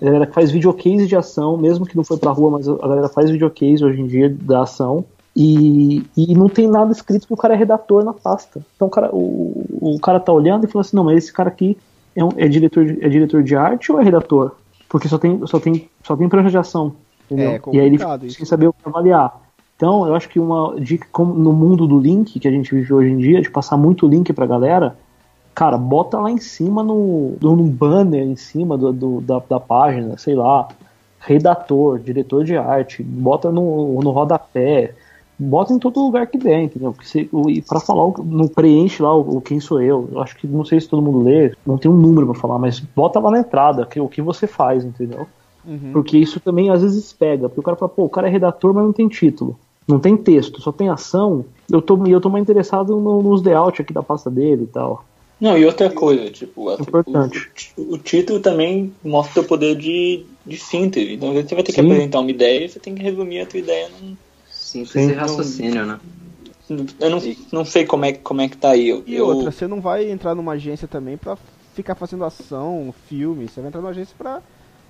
A 0.00 0.04
galera 0.04 0.26
que 0.26 0.32
faz 0.32 0.52
videocase 0.52 1.08
de 1.08 1.16
ação, 1.16 1.56
mesmo 1.56 1.84
que 1.84 1.96
não 1.96 2.04
foi 2.04 2.18
pra 2.18 2.30
rua, 2.30 2.52
mas 2.52 2.68
a 2.68 2.86
galera 2.86 3.08
faz 3.08 3.28
videocase 3.30 3.84
hoje 3.84 4.00
em 4.00 4.06
dia 4.06 4.28
da 4.40 4.62
ação. 4.62 5.04
E, 5.34 6.04
e 6.16 6.34
não 6.34 6.48
tem 6.48 6.68
nada 6.68 6.92
escrito 6.92 7.26
que 7.26 7.32
o 7.32 7.36
cara 7.36 7.54
é 7.54 7.56
redator 7.56 8.04
na 8.04 8.12
pasta. 8.12 8.60
Então 8.76 8.88
o 8.88 8.90
cara, 8.90 9.10
o, 9.12 9.64
o 9.80 9.98
cara 10.00 10.20
tá 10.20 10.32
olhando 10.32 10.64
e 10.64 10.68
fala 10.68 10.82
assim, 10.82 10.96
não, 10.96 11.04
mas 11.04 11.18
esse 11.18 11.32
cara 11.32 11.48
aqui 11.48 11.76
é, 12.20 12.24
um- 12.24 12.32
é 12.36 12.48
diretor, 12.48 12.84
de, 12.84 13.04
é 13.04 13.08
diretor 13.08 13.42
de 13.42 13.56
arte 13.56 13.90
ou 13.92 14.00
é 14.00 14.04
redator? 14.04 14.52
Porque 14.88 15.08
só 15.08 15.18
tem, 15.18 15.44
só 15.46 15.58
tem, 15.60 15.88
só 16.04 16.16
tem 16.16 16.28
prancha 16.28 16.50
de 16.50 16.58
ação. 16.58 16.94
Entendeu? 17.30 17.50
É 17.52 17.60
e 17.76 17.80
aí 17.80 17.86
ele 17.86 17.98
fica 17.98 18.26
isso. 18.26 18.36
sem 18.36 18.46
saber 18.46 18.66
o 18.68 18.72
que 18.72 18.88
avaliar. 18.88 19.40
Então, 19.76 20.06
eu 20.06 20.14
acho 20.14 20.28
que 20.28 20.38
uma 20.38 20.78
dica, 20.80 21.06
como 21.10 21.32
no 21.32 21.52
mundo 21.52 21.86
do 21.86 21.98
link 21.98 22.38
que 22.38 22.46
a 22.48 22.50
gente 22.50 22.74
vive 22.74 22.92
hoje 22.92 23.10
em 23.10 23.16
dia, 23.18 23.40
de 23.40 23.50
passar 23.50 23.76
muito 23.76 24.06
link 24.06 24.32
pra 24.32 24.44
galera, 24.46 24.96
cara, 25.54 25.78
bota 25.78 26.18
lá 26.18 26.30
em 26.30 26.38
cima 26.38 26.82
no, 26.82 27.36
no, 27.40 27.56
no 27.56 27.64
banner 27.64 28.22
em 28.26 28.36
cima 28.36 28.76
do, 28.76 28.92
do- 28.92 29.20
da, 29.20 29.40
da 29.48 29.60
página, 29.60 30.18
sei 30.18 30.34
lá. 30.34 30.68
redator, 31.20 31.98
diretor 31.98 32.44
de 32.44 32.56
arte, 32.56 33.02
bota 33.02 33.50
no, 33.52 34.00
no 34.02 34.10
rodapé, 34.10 34.94
bota 35.40 35.72
em 35.72 35.78
todo 35.78 36.04
lugar 36.04 36.26
que 36.26 36.36
der, 36.38 36.62
entendeu? 36.62 36.92
Porque 36.92 37.08
se, 37.08 37.28
o- 37.32 37.48
e 37.48 37.62
pra 37.62 37.80
falar, 37.80 38.04
o- 38.06 38.24
não 38.24 38.46
preenche 38.46 39.02
lá 39.02 39.14
o, 39.14 39.36
o 39.36 39.40
quem 39.40 39.58
sou 39.58 39.80
eu. 39.80 40.08
Eu 40.12 40.20
acho 40.20 40.36
que 40.36 40.46
não 40.46 40.64
sei 40.64 40.80
se 40.80 40.88
todo 40.88 41.02
mundo 41.02 41.22
lê, 41.24 41.52
não 41.66 41.78
tem 41.78 41.90
um 41.90 41.96
número 41.96 42.26
pra 42.26 42.40
falar, 42.40 42.58
mas 42.58 42.78
bota 42.78 43.18
lá 43.18 43.30
na 43.30 43.40
entrada 43.40 43.86
que, 43.86 43.98
o 44.00 44.08
que 44.08 44.20
você 44.20 44.46
faz, 44.46 44.84
entendeu? 44.84 45.26
Uhum. 45.64 45.90
Porque 45.92 46.18
isso 46.18 46.40
também 46.40 46.70
às 46.70 46.82
vezes 46.82 47.12
pega. 47.12 47.48
Porque 47.48 47.60
o 47.60 47.62
cara 47.62 47.76
fala, 47.76 47.88
pô, 47.90 48.04
o 48.04 48.08
cara 48.08 48.28
é 48.28 48.30
redator, 48.30 48.74
mas 48.74 48.84
não 48.84 48.92
tem 48.92 49.08
título. 49.08 49.58
Não 49.88 49.98
tem 49.98 50.16
texto, 50.16 50.60
só 50.60 50.70
tem 50.70 50.88
ação. 50.88 51.44
Eu 51.70 51.82
tô, 51.82 52.06
e 52.06 52.10
eu 52.12 52.20
tô 52.20 52.28
mais 52.28 52.42
interessado 52.42 52.96
no- 53.00 53.22
nos 53.22 53.42
layout 53.42 53.80
aqui 53.82 53.92
da 53.92 54.02
pasta 54.02 54.30
dele 54.30 54.64
e 54.64 54.66
tal. 54.66 55.04
Não, 55.40 55.56
e 55.56 55.64
outra 55.64 55.88
coisa, 55.90 56.30
tipo, 56.30 56.70
Importante. 56.72 57.50
O, 57.76 57.94
o 57.94 57.98
título 57.98 58.40
também 58.40 58.92
mostra 59.02 59.40
o 59.40 59.44
poder 59.44 59.74
de, 59.74 60.26
de 60.44 60.58
síntese. 60.58 61.14
Então, 61.14 61.28
às 61.28 61.34
vezes 61.34 61.48
você 61.48 61.54
vai 61.54 61.64
ter 61.64 61.72
que 61.72 61.80
Sim. 61.80 61.86
apresentar 61.90 62.20
uma 62.20 62.30
ideia 62.30 62.64
e 62.64 62.68
você 62.68 62.78
tem 62.78 62.94
que 62.94 63.02
resumir 63.02 63.40
a 63.40 63.46
tua 63.46 63.58
ideia 63.58 63.88
num. 63.88 64.14
Síntese 64.70 65.06
Sim. 65.06 65.10
e 65.10 65.14
raciocínio, 65.14 65.86
né? 65.86 66.00
Eu 67.00 67.10
não, 67.10 67.18
não 67.52 67.64
sei 67.64 67.84
como 67.84 68.04
é, 68.04 68.12
como 68.12 68.40
é 68.40 68.48
que 68.48 68.56
tá 68.56 68.70
aí. 68.70 68.88
Eu, 68.88 69.02
E 69.06 69.16
eu- 69.16 69.26
outra, 69.26 69.50
você 69.50 69.66
não 69.66 69.80
vai 69.80 70.08
entrar 70.08 70.34
numa 70.36 70.52
agência 70.52 70.86
também 70.86 71.16
pra 71.16 71.36
ficar 71.74 71.96
fazendo 71.96 72.24
ação, 72.24 72.94
filme. 73.08 73.48
Você 73.48 73.60
vai 73.60 73.68
entrar 73.68 73.80
numa 73.80 73.90
agência 73.90 74.14
pra 74.16 74.40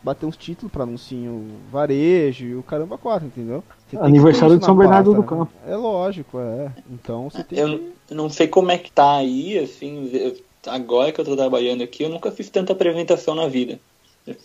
bater 0.02 0.26
uns 0.26 0.36
títulos 0.36 0.70
pra 0.72 0.82
anuncinho 0.82 1.46
varejo 1.70 2.44
e 2.44 2.54
o 2.54 2.62
caramba 2.62 2.98
quatro, 2.98 3.26
entendeu? 3.26 3.64
Aniversário 3.98 4.58
de 4.58 4.64
São 4.64 4.74
na 4.74 4.80
Bernardo 4.82 5.14
pasta, 5.14 5.22
do 5.26 5.34
né? 5.34 5.46
Campo. 5.46 5.52
É 5.66 5.76
lógico, 5.76 6.38
é. 6.38 6.72
Então 6.90 7.30
você 7.30 7.42
tem 7.42 7.58
eu, 7.58 7.78
que... 7.78 7.92
eu 8.10 8.16
não 8.16 8.28
sei 8.28 8.46
como 8.46 8.70
é 8.70 8.76
que 8.78 8.92
tá 8.92 9.16
aí, 9.16 9.58
assim, 9.58 10.10
eu- 10.12 10.36
agora 10.66 11.12
que 11.12 11.20
eu 11.20 11.24
tô 11.24 11.34
trabalhando 11.34 11.82
aqui, 11.82 12.02
eu 12.02 12.10
nunca 12.10 12.30
fiz 12.30 12.50
tanta 12.50 12.72
apresentação 12.74 13.34
na 13.34 13.46
vida. 13.48 13.78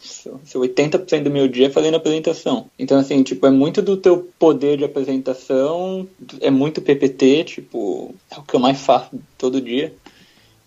Se- 0.02 0.32
se 0.44 0.58
80% 0.58 1.24
do 1.24 1.30
meu 1.30 1.48
dia 1.48 1.68
é 1.68 1.70
fazendo 1.70 1.96
apresentação. 1.96 2.68
Então, 2.80 2.98
assim, 2.98 3.22
tipo, 3.24 3.46
é 3.46 3.52
muito 3.52 3.82
do 3.82 3.98
teu 3.98 4.28
poder 4.40 4.78
de 4.78 4.84
apresentação, 4.84 6.08
é 6.42 6.50
muito 6.50 6.82
PPT, 6.82 7.44
tipo, 7.44 8.16
é 8.32 8.40
o 8.40 8.44
que 8.44 8.56
eu 8.56 8.60
mais 8.60 8.80
faço 8.80 9.12
todo 9.38 9.62
dia. 9.62 9.94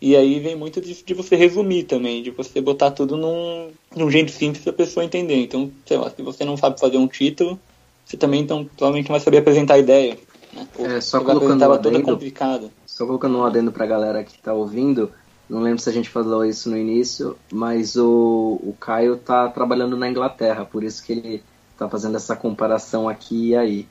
E 0.00 0.14
aí 0.14 0.38
vem 0.38 0.54
muito 0.54 0.80
de, 0.80 1.02
de 1.02 1.14
você 1.14 1.34
resumir 1.34 1.84
também, 1.84 2.22
de 2.22 2.30
você 2.30 2.60
botar 2.60 2.92
tudo 2.92 3.16
num, 3.16 3.70
num 3.96 4.10
jeito 4.10 4.30
simples 4.30 4.62
pra 4.62 4.72
pessoa 4.72 5.04
entender. 5.04 5.34
Então, 5.36 5.70
sei 5.86 5.96
lá, 5.96 6.08
se 6.10 6.22
você 6.22 6.44
não 6.44 6.56
sabe 6.56 6.78
fazer 6.78 6.98
um 6.98 7.08
título, 7.08 7.58
você 8.04 8.16
também 8.16 8.40
então, 8.42 8.64
provavelmente 8.64 9.08
não 9.08 9.14
vai 9.14 9.20
saber 9.20 9.38
apresentar 9.38 9.74
a 9.74 9.78
ideia. 9.78 10.16
Né? 10.52 10.66
Ou 10.78 10.86
É, 10.86 11.00
só 11.00 11.18
você 11.18 11.24
vai 11.24 11.34
colocando 11.34 11.62
um 11.64 11.66
toda 11.66 11.74
adendo. 11.74 12.02
complicada. 12.02 12.70
Só 12.86 13.04
colocando 13.06 13.38
um 13.38 13.44
adendo 13.44 13.72
pra 13.72 13.86
galera 13.86 14.22
que 14.22 14.38
tá 14.40 14.52
ouvindo, 14.54 15.10
não 15.48 15.60
lembro 15.60 15.80
se 15.82 15.88
a 15.88 15.92
gente 15.92 16.08
falou 16.10 16.44
isso 16.44 16.70
no 16.70 16.76
início, 16.76 17.38
mas 17.52 17.96
o, 17.96 18.58
o 18.62 18.76
Caio 18.78 19.18
tá 19.18 19.48
trabalhando 19.50 19.96
na 19.96 20.08
Inglaterra, 20.08 20.64
por 20.66 20.84
isso 20.84 21.02
que 21.04 21.12
ele 21.12 21.44
tá 21.76 21.88
fazendo 21.88 22.16
essa 22.16 22.36
comparação 22.36 23.08
aqui 23.08 23.50
e 23.50 23.56
aí. 23.56 23.88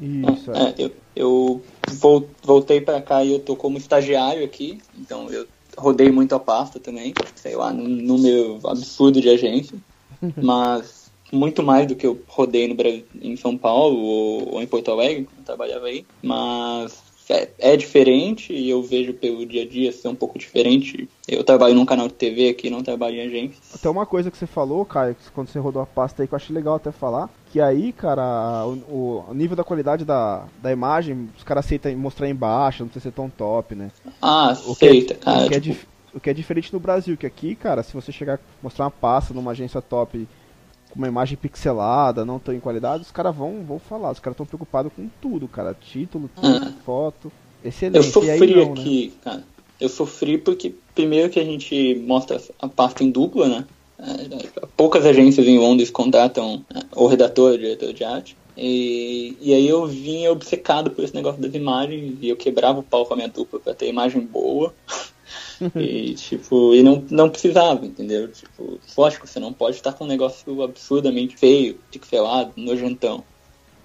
Isso, 0.00 0.52
é. 0.52 0.74
É, 0.76 0.82
eu, 0.82 1.02
eu 1.14 1.64
vol- 1.88 2.34
voltei 2.44 2.80
pra 2.80 3.00
cá 3.02 3.24
e 3.24 3.32
eu 3.32 3.44
tô 3.44 3.56
como 3.56 3.78
estagiário 3.78 4.44
aqui, 4.44 4.78
então 4.94 5.30
eu 5.30 5.48
rodei 5.76 6.10
muito 6.10 6.34
a 6.34 6.40
pasta 6.40 6.80
também, 6.80 7.12
sei 7.36 7.56
lá, 7.56 7.72
num 7.72 7.86
número 7.88 8.60
absurdo 8.66 9.20
de 9.20 9.28
agência, 9.30 9.80
mas 10.40 11.12
muito 11.32 11.62
mais 11.62 11.86
do 11.88 11.96
que 11.96 12.06
eu 12.06 12.24
rodei 12.28 12.68
no 12.68 12.74
Brasil, 12.76 13.08
em 13.14 13.36
São 13.36 13.56
Paulo 13.58 13.98
ou, 13.98 14.54
ou 14.54 14.62
em 14.62 14.66
Porto 14.66 14.90
Alegre, 14.90 15.24
quando 15.26 15.38
eu 15.40 15.44
trabalhava 15.44 15.86
aí, 15.86 16.08
mas 16.22 17.07
é, 17.30 17.48
é 17.58 17.76
diferente 17.76 18.52
e 18.52 18.68
eu 18.70 18.82
vejo 18.82 19.12
pelo 19.14 19.44
dia 19.44 19.62
a 19.62 19.66
dia 19.68 19.92
ser 19.92 20.08
um 20.08 20.14
pouco 20.14 20.38
diferente. 20.38 21.08
Eu 21.28 21.44
trabalho 21.44 21.74
num 21.74 21.84
canal 21.86 22.08
de 22.08 22.14
TV 22.14 22.48
aqui, 22.48 22.70
não 22.70 22.82
trabalho 22.82 23.16
em 23.16 23.26
agência. 23.26 23.60
Até 23.74 23.88
uma 23.88 24.06
coisa 24.06 24.30
que 24.30 24.36
você 24.38 24.46
falou, 24.46 24.84
Caio, 24.84 25.14
que 25.14 25.30
quando 25.32 25.48
você 25.48 25.58
rodou 25.58 25.82
a 25.82 25.86
pasta 25.86 26.22
aí, 26.22 26.28
que 26.28 26.34
eu 26.34 26.36
achei 26.36 26.54
legal 26.54 26.76
até 26.76 26.90
falar, 26.90 27.28
que 27.52 27.60
aí, 27.60 27.92
cara, 27.92 28.64
o, 28.66 29.24
o- 29.30 29.34
nível 29.34 29.56
da 29.56 29.64
qualidade 29.64 30.04
da, 30.04 30.44
da 30.62 30.72
imagem, 30.72 31.28
os 31.36 31.44
caras 31.44 31.64
aceitam 31.66 31.94
mostrar 31.96 32.28
embaixo, 32.28 32.82
não 32.82 32.88
precisa 32.88 33.10
ser 33.10 33.14
tão 33.14 33.28
top, 33.28 33.74
né? 33.74 33.90
Ah, 34.22 34.56
O 34.66 34.74
que, 34.74 34.86
é, 34.86 34.88
aceita, 34.90 35.14
cara. 35.14 35.44
o, 35.44 35.48
que 35.48 35.54
é 35.54 35.60
tipo, 35.60 35.72
dif- 35.74 35.86
o 36.14 36.20
que 36.20 36.30
é 36.30 36.34
diferente 36.34 36.72
no 36.72 36.80
Brasil, 36.80 37.16
que 37.16 37.26
aqui, 37.26 37.54
cara, 37.54 37.82
se 37.82 37.92
você 37.92 38.10
chegar 38.10 38.40
mostrar 38.62 38.86
uma 38.86 38.90
pasta 38.90 39.34
numa 39.34 39.50
agência 39.52 39.80
top 39.82 40.26
com 40.90 40.98
uma 40.98 41.08
imagem 41.08 41.36
pixelada, 41.36 42.24
não 42.24 42.38
tão 42.38 42.54
em 42.54 42.60
qualidade, 42.60 43.02
os 43.02 43.10
caras 43.10 43.34
vão, 43.34 43.64
vão 43.64 43.78
falar, 43.78 44.10
os 44.10 44.20
caras 44.20 44.34
estão 44.34 44.46
preocupados 44.46 44.92
com 44.94 45.08
tudo, 45.20 45.46
cara, 45.48 45.74
título, 45.74 46.30
tudo, 46.34 46.72
foto, 46.84 47.32
excelente. 47.64 47.96
Eu 47.96 48.24
e 48.24 48.30
aí 48.30 48.38
sofri 48.38 48.54
não, 48.54 48.74
né? 48.74 48.80
aqui, 48.80 49.12
cara. 49.22 49.44
Eu 49.80 49.88
sofri 49.88 50.38
porque, 50.38 50.74
primeiro, 50.94 51.30
que 51.30 51.38
a 51.38 51.44
gente 51.44 51.94
mostra 52.06 52.40
a 52.60 52.68
pasta 52.68 53.04
em 53.04 53.10
dupla, 53.10 53.48
né? 53.48 53.64
É, 54.00 54.64
poucas 54.76 55.04
agências 55.04 55.46
em 55.46 55.58
Londres 55.58 55.90
contratam 55.90 56.64
é, 56.74 56.80
o 56.94 57.06
redator, 57.06 57.52
o 57.52 57.58
diretor 57.58 57.92
de 57.92 58.04
arte. 58.04 58.36
E, 58.56 59.36
e 59.40 59.54
aí 59.54 59.68
eu 59.68 59.86
vinha 59.86 60.32
obcecado 60.32 60.90
por 60.90 61.04
esse 61.04 61.14
negócio 61.14 61.40
das 61.40 61.54
imagens 61.54 62.18
e 62.20 62.28
eu 62.28 62.36
quebrava 62.36 62.80
o 62.80 62.82
pau 62.82 63.06
com 63.06 63.14
a 63.14 63.16
minha 63.16 63.28
dupla 63.28 63.60
pra 63.60 63.74
ter 63.74 63.88
imagem 63.88 64.20
boa. 64.20 64.74
E, 65.76 66.14
tipo, 66.16 66.74
e 66.74 66.82
não, 66.82 67.04
não 67.10 67.30
precisava, 67.30 67.84
entendeu? 67.86 68.30
Tipo, 68.30 68.80
lógico, 68.96 69.26
você 69.26 69.40
não 69.40 69.52
pode 69.52 69.76
estar 69.76 69.92
com 69.92 70.04
um 70.04 70.08
negócio 70.08 70.62
absurdamente 70.62 71.36
feio, 71.36 71.78
pixelado, 71.90 72.52
nojentão. 72.56 73.24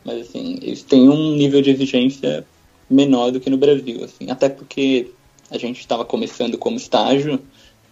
Mas, 0.04 0.28
assim, 0.30 0.60
eles 0.62 0.84
têm 0.84 1.10
um 1.10 1.36
nível 1.36 1.62
de 1.62 1.72
exigência 1.72 2.46
menor 2.90 3.32
do 3.32 3.40
que 3.40 3.50
no 3.50 3.58
Brasil, 3.58 4.04
assim. 4.04 4.30
Até 4.30 4.50
porque 4.50 5.16
a 5.50 5.58
gente 5.58 5.80
estava 5.80 6.06
começando 6.06 6.58
como 6.58 6.78
estágio, 6.78 7.40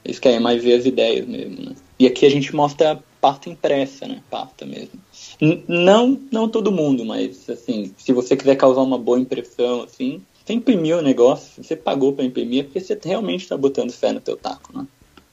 eles 0.04 0.20
querem 0.20 0.40
mais 0.40 0.64
ver 0.64 0.74
as 0.74 0.86
ideias 0.86 1.28
mesmo, 1.28 1.64
né? 1.70 1.76
E 2.00 2.08
aqui 2.08 2.26
a 2.26 2.30
gente 2.30 2.56
mostra 2.56 2.94
a 2.94 3.04
pasta 3.22 3.50
impressa, 3.50 4.08
né? 4.08 4.24
Pasta 4.30 4.66
mesmo. 4.66 5.00
N- 5.40 5.64
não, 5.68 6.20
não 6.32 6.50
todo 6.50 6.72
mundo, 6.72 7.06
mas, 7.06 7.48
assim, 7.50 7.94
se 7.98 8.12
você 8.12 8.36
quiser 8.36 8.56
causar 8.56 8.82
uma 8.82 8.98
boa 8.98 9.20
impressão, 9.20 9.84
assim, 9.84 10.26
você 10.44 10.54
imprimiu 10.54 10.98
o 10.98 11.02
negócio, 11.02 11.64
você 11.64 11.76
pagou 11.76 12.14
para 12.14 12.26
imprimir, 12.26 12.62
é 12.62 12.64
porque 12.64 12.80
você 12.80 13.00
realmente 13.04 13.42
está 13.42 13.56
botando 13.56 13.92
fé 13.92 14.12
no 14.12 14.20
teu 14.20 14.36
taco, 14.36 14.76
né? 14.78 14.88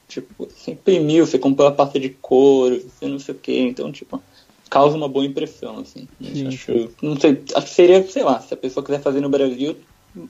Tipo, 0.07 0.47
você 0.47 0.71
imprimiu, 0.71 1.25
você 1.25 1.37
comprou 1.37 1.67
a 1.67 1.71
pasta 1.71 1.99
de 1.99 2.09
couro, 2.09 2.81
você 2.81 3.07
não 3.07 3.19
sei 3.19 3.35
o 3.35 3.37
quê, 3.37 3.59
então, 3.59 3.91
tipo, 3.91 4.21
causa 4.69 4.95
uma 4.95 5.07
boa 5.07 5.25
impressão, 5.25 5.79
assim. 5.79 6.07
Sim. 6.21 6.47
Acho, 6.47 6.89
não 7.01 7.19
sei, 7.19 7.43
acho 7.55 7.67
que 7.67 7.73
seria, 7.73 8.07
sei 8.07 8.23
lá, 8.23 8.39
se 8.39 8.53
a 8.53 8.57
pessoa 8.57 8.83
quiser 8.83 9.01
fazer 9.01 9.21
no 9.21 9.29
Brasil, 9.29 9.75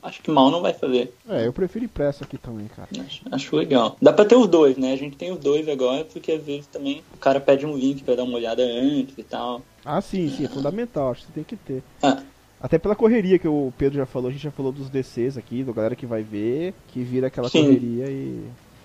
acho 0.04 0.22
que 0.22 0.32
mal 0.32 0.52
não 0.52 0.62
vai 0.62 0.74
fazer. 0.74 1.14
É, 1.30 1.46
eu 1.48 1.54
prefiro 1.54 1.86
impresso 1.86 2.24
aqui 2.24 2.38
também, 2.38 2.68
cara. 2.68 2.90
Acho, 3.06 3.22
acho 3.32 3.56
legal. 3.56 3.96
Dá 4.02 4.12
pra 4.12 4.26
ter 4.26 4.36
os 4.36 4.48
dois, 4.48 4.78
né? 4.78 4.94
A 4.94 4.98
gente 4.98 5.16
tem 5.16 5.32
os 5.32 5.40
dois 5.40 5.68
agora, 5.68 6.06
porque 6.06 6.32
às 6.34 6.44
vezes 6.44 6.68
também 6.68 7.04
o 7.14 7.18
cara 7.18 7.40
pede 7.40 7.66
um 7.66 7.78
link 7.78 8.04
pra 8.04 8.16
dar 8.16 8.24
uma 8.24 8.36
olhada 8.36 8.64
antes 8.64 9.18
e 9.18 9.24
tal. 9.24 9.62
Ah, 9.86 10.02
sim, 10.02 10.30
sim, 10.30 10.46
é 10.46 10.50
fundamental, 10.50 11.12
acho 11.12 11.22
que 11.22 11.28
você 11.28 11.34
tem 11.34 11.44
que 11.44 11.56
ter. 11.56 11.84
Ah, 12.04 12.22
Até 12.62 12.78
pela 12.78 12.96
correria 12.96 13.40
que 13.40 13.48
o 13.48 13.72
Pedro 13.78 13.98
já 13.98 14.06
falou, 14.06 14.30
a 14.30 14.32
gente 14.32 14.44
já 14.44 14.52
falou 14.52 14.72
dos 14.72 14.90
DCs 14.90 15.38
aqui, 15.38 15.64
da 15.64 15.72
galera 15.72 15.96
que 15.96 16.06
vai 16.06 16.22
ver, 16.22 16.74
que 16.90 17.02
vira 17.02 17.28
aquela 17.28 17.50
Sim. 17.50 17.64
correria 17.64 18.06
e. 18.10 18.44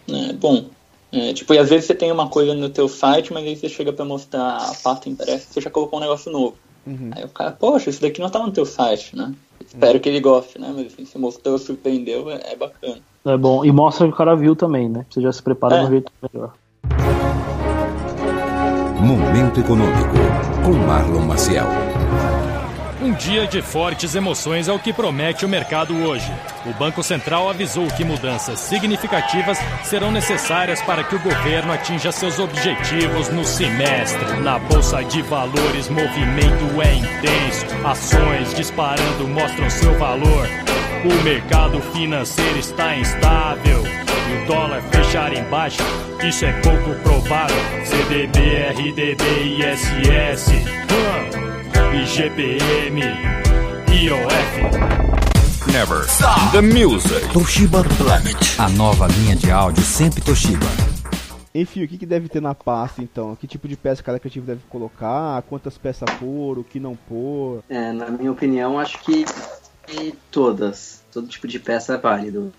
é 0.08 0.32
bom. 0.32 0.66
É, 1.10 1.32
tipo, 1.32 1.54
e 1.54 1.58
às 1.58 1.70
vezes 1.70 1.86
você 1.86 1.94
tem 1.94 2.10
uma 2.10 2.28
coisa 2.28 2.54
no 2.54 2.68
teu 2.68 2.88
site, 2.88 3.32
mas 3.32 3.44
aí 3.44 3.56
você 3.56 3.68
chega 3.68 3.92
pra 3.92 4.04
mostrar 4.04 4.56
a 4.56 4.74
pasta 4.82 5.08
impressa, 5.08 5.46
você 5.52 5.60
já 5.60 5.70
colocou 5.70 5.98
um 5.98 6.02
negócio 6.02 6.30
novo. 6.30 6.56
Uhum. 6.86 7.10
Aí 7.12 7.24
o 7.24 7.28
cara, 7.28 7.52
poxa, 7.52 7.88
isso 7.90 8.00
daqui 8.00 8.20
não 8.20 8.28
tá 8.28 8.40
no 8.40 8.50
teu 8.52 8.66
site, 8.66 9.16
né? 9.16 9.32
Espero 9.64 9.98
que 10.00 10.08
ele 10.08 10.20
goste, 10.20 10.60
né? 10.60 10.72
Mas 10.74 10.86
assim, 10.92 11.04
você 11.04 11.16
mostrou, 11.18 11.56
surpreendeu, 11.58 12.30
é, 12.30 12.52
é 12.52 12.56
bacana. 12.56 12.98
É 13.24 13.36
bom. 13.36 13.64
E 13.64 13.72
mostra 13.72 14.06
que 14.06 14.12
o 14.12 14.16
cara 14.16 14.34
viu 14.36 14.54
também, 14.54 14.88
né? 14.88 15.06
Você 15.08 15.20
já 15.20 15.32
se 15.32 15.42
prepara 15.42 15.76
É. 15.76 15.80
de 15.80 15.86
um 15.86 15.90
jeito 15.90 16.12
melhor. 16.32 16.52
Momento 19.00 19.60
Econômico, 19.60 20.14
com 20.64 20.72
Marlon 20.86 21.20
Maciel. 21.20 21.66
Um 23.04 23.12
dia 23.12 23.46
de 23.46 23.60
fortes 23.60 24.14
emoções 24.14 24.66
é 24.66 24.72
o 24.72 24.78
que 24.78 24.90
promete 24.90 25.44
o 25.44 25.48
mercado 25.48 25.94
hoje. 25.94 26.32
O 26.64 26.72
Banco 26.72 27.02
Central 27.02 27.50
avisou 27.50 27.86
que 27.88 28.02
mudanças 28.02 28.58
significativas 28.60 29.58
serão 29.82 30.10
necessárias 30.10 30.80
para 30.80 31.04
que 31.04 31.14
o 31.14 31.18
governo 31.18 31.70
atinja 31.70 32.10
seus 32.10 32.38
objetivos 32.38 33.28
no 33.28 33.44
semestre. 33.44 34.40
Na 34.40 34.58
Bolsa 34.58 35.04
de 35.04 35.20
Valores, 35.20 35.90
movimento 35.90 36.80
é 36.80 36.94
intenso. 36.94 37.66
Ações 37.84 38.54
disparando 38.54 39.28
mostram 39.28 39.68
seu 39.68 39.98
valor. 39.98 40.48
O 41.04 41.24
mercado 41.24 41.82
financeiro 41.92 42.58
está 42.58 42.96
instável. 42.96 43.84
E 43.84 44.42
o 44.42 44.46
dólar 44.46 44.80
fechar 44.90 45.30
em 45.34 45.44
baixa, 45.50 45.82
isso 46.26 46.46
é 46.46 46.52
pouco 46.62 46.94
provável. 47.02 47.54
CDB, 47.84 48.40
RDB, 48.70 49.58
ISS. 49.58 50.48
hum. 50.48 51.53
IGPM, 51.94 52.98
IOF. 53.88 54.52
Never 55.72 56.04
Stop 56.08 56.50
the 56.50 56.60
Music. 56.60 57.32
Toshiba 57.32 57.84
Planet. 57.96 58.58
A 58.58 58.68
nova 58.68 59.06
linha 59.06 59.36
de 59.36 59.48
áudio 59.52 59.80
sempre 59.84 60.20
Toshiba. 60.20 60.66
Enfim, 61.54 61.84
o 61.84 61.88
que, 61.88 61.96
que 61.96 62.04
deve 62.04 62.28
ter 62.28 62.42
na 62.42 62.52
pasta 62.52 63.00
então? 63.00 63.36
Que 63.36 63.46
tipo 63.46 63.68
de 63.68 63.76
peça 63.76 64.02
cada 64.02 64.18
criativo 64.18 64.44
deve 64.44 64.62
colocar? 64.68 65.40
Quantas 65.42 65.78
peças 65.78 66.10
pôr? 66.18 66.58
O 66.58 66.64
que 66.64 66.80
não 66.80 66.96
pôr? 66.96 67.62
É, 67.68 67.92
na 67.92 68.10
minha 68.10 68.32
opinião, 68.32 68.76
acho 68.76 68.98
que 68.98 69.24
todas. 70.32 71.00
Todo 71.12 71.28
tipo 71.28 71.46
de 71.46 71.60
peça 71.60 71.94
é 71.94 71.96
válido. 71.96 72.52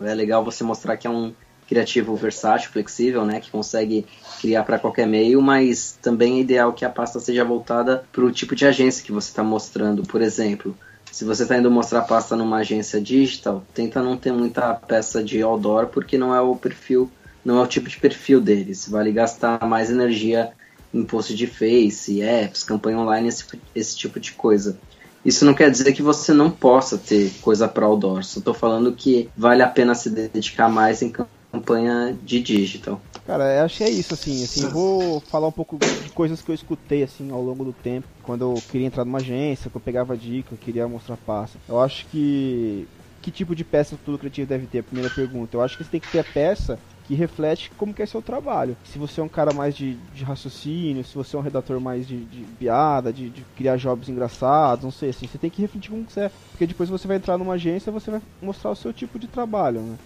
É 0.00 0.14
legal 0.14 0.42
você 0.42 0.64
mostrar 0.64 0.96
que 0.96 1.06
é 1.06 1.10
um, 1.10 1.34
criativo 1.68 2.14
versátil, 2.14 2.70
flexível, 2.70 3.24
né, 3.24 3.40
que 3.40 3.50
consegue 3.50 4.06
criar 4.40 4.64
para 4.64 4.78
qualquer 4.78 5.06
meio, 5.06 5.40
mas 5.40 5.98
também 6.02 6.38
é 6.38 6.40
ideal 6.40 6.72
que 6.72 6.84
a 6.84 6.90
pasta 6.90 7.18
seja 7.20 7.44
voltada 7.44 8.04
para 8.12 8.24
o 8.24 8.30
tipo 8.30 8.54
de 8.54 8.66
agência 8.66 9.04
que 9.04 9.12
você 9.12 9.28
está 9.28 9.42
mostrando. 9.42 10.02
Por 10.02 10.20
exemplo, 10.20 10.76
se 11.10 11.24
você 11.24 11.44
está 11.44 11.56
indo 11.56 11.70
mostrar 11.70 12.02
pasta 12.02 12.36
numa 12.36 12.58
agência 12.58 13.00
digital, 13.00 13.64
tenta 13.72 14.02
não 14.02 14.16
ter 14.16 14.32
muita 14.32 14.74
peça 14.74 15.22
de 15.22 15.42
outdoor, 15.42 15.86
porque 15.86 16.18
não 16.18 16.34
é 16.34 16.40
o 16.40 16.56
perfil, 16.56 17.10
não 17.44 17.58
é 17.58 17.62
o 17.62 17.66
tipo 17.66 17.88
de 17.88 17.98
perfil 17.98 18.40
deles. 18.40 18.88
Vale 18.88 19.12
gastar 19.12 19.64
mais 19.64 19.90
energia 19.90 20.50
em 20.92 21.04
post 21.04 21.34
de 21.34 21.46
Face, 21.46 22.20
apps, 22.20 22.64
campanha 22.64 22.98
online, 22.98 23.28
esse, 23.28 23.44
esse 23.74 23.96
tipo 23.96 24.20
de 24.20 24.32
coisa. 24.32 24.78
Isso 25.24 25.44
não 25.44 25.54
quer 25.54 25.70
dizer 25.70 25.92
que 25.92 26.02
você 26.02 26.34
não 26.34 26.50
possa 26.50 26.98
ter 26.98 27.32
coisa 27.40 27.66
para 27.66 27.86
outdoor. 27.86 28.22
Só 28.24 28.40
estou 28.40 28.52
falando 28.52 28.92
que 28.92 29.28
vale 29.36 29.62
a 29.62 29.68
pena 29.68 29.94
se 29.94 30.10
dedicar 30.10 30.68
mais 30.68 31.00
em 31.00 31.10
campanha 31.10 31.43
de 32.22 32.40
digital. 32.40 33.00
Cara, 33.26 33.56
eu 33.56 33.64
acho 33.64 33.78
que 33.78 33.84
é 33.84 33.90
isso, 33.90 34.12
assim, 34.12 34.44
assim, 34.44 34.64
eu 34.64 34.70
vou 34.70 35.20
falar 35.20 35.48
um 35.48 35.52
pouco 35.52 35.78
de 35.78 36.10
coisas 36.10 36.42
que 36.42 36.50
eu 36.50 36.54
escutei, 36.54 37.02
assim, 37.02 37.30
ao 37.30 37.42
longo 37.42 37.64
do 37.64 37.72
tempo, 37.72 38.06
quando 38.22 38.42
eu 38.42 38.62
queria 38.70 38.86
entrar 38.86 39.04
numa 39.04 39.18
agência, 39.18 39.70
que 39.70 39.76
eu 39.76 39.80
pegava 39.80 40.16
dica, 40.16 40.52
eu 40.52 40.58
queria 40.58 40.86
mostrar 40.86 41.16
pasta. 41.16 41.58
Eu 41.68 41.80
acho 41.80 42.06
que... 42.06 42.86
Que 43.22 43.30
tipo 43.30 43.54
de 43.54 43.64
peça 43.64 43.98
todo 44.04 44.18
criativo 44.18 44.46
deve 44.46 44.66
ter? 44.66 44.82
Primeira 44.82 45.08
pergunta. 45.08 45.56
Eu 45.56 45.62
acho 45.62 45.78
que 45.78 45.84
você 45.84 45.90
tem 45.90 46.00
que 46.00 46.12
ter 46.12 46.18
a 46.18 46.24
peça 46.24 46.78
que 47.06 47.14
reflete 47.14 47.70
como 47.76 47.94
que 47.94 48.02
é 48.02 48.06
seu 48.06 48.20
trabalho. 48.20 48.76
Se 48.84 48.98
você 48.98 49.20
é 49.20 49.24
um 49.24 49.28
cara 49.28 49.52
mais 49.52 49.74
de, 49.74 49.94
de 50.14 50.24
raciocínio, 50.24 51.04
se 51.04 51.14
você 51.14 51.36
é 51.36 51.38
um 51.38 51.42
redator 51.42 51.80
mais 51.80 52.06
de, 52.06 52.24
de 52.24 52.44
piada, 52.58 53.12
de, 53.12 53.30
de, 53.30 53.42
criar 53.56 53.76
jobs 53.76 54.08
engraçados, 54.08 54.84
não 54.84 54.90
sei, 54.90 55.10
assim, 55.10 55.26
você 55.26 55.38
tem 55.38 55.50
que 55.50 55.62
refletir 55.62 55.90
como 55.90 56.04
que 56.04 56.12
você 56.12 56.20
é. 56.20 56.30
Porque 56.50 56.66
depois 56.66 56.88
você 56.88 57.06
vai 57.06 57.16
entrar 57.16 57.38
numa 57.38 57.54
agência 57.54 57.92
você 57.92 58.10
vai 58.10 58.22
mostrar 58.40 58.70
o 58.70 58.76
seu 58.76 58.92
tipo 58.92 59.18
de 59.18 59.26
trabalho, 59.26 59.80
né? 59.80 59.96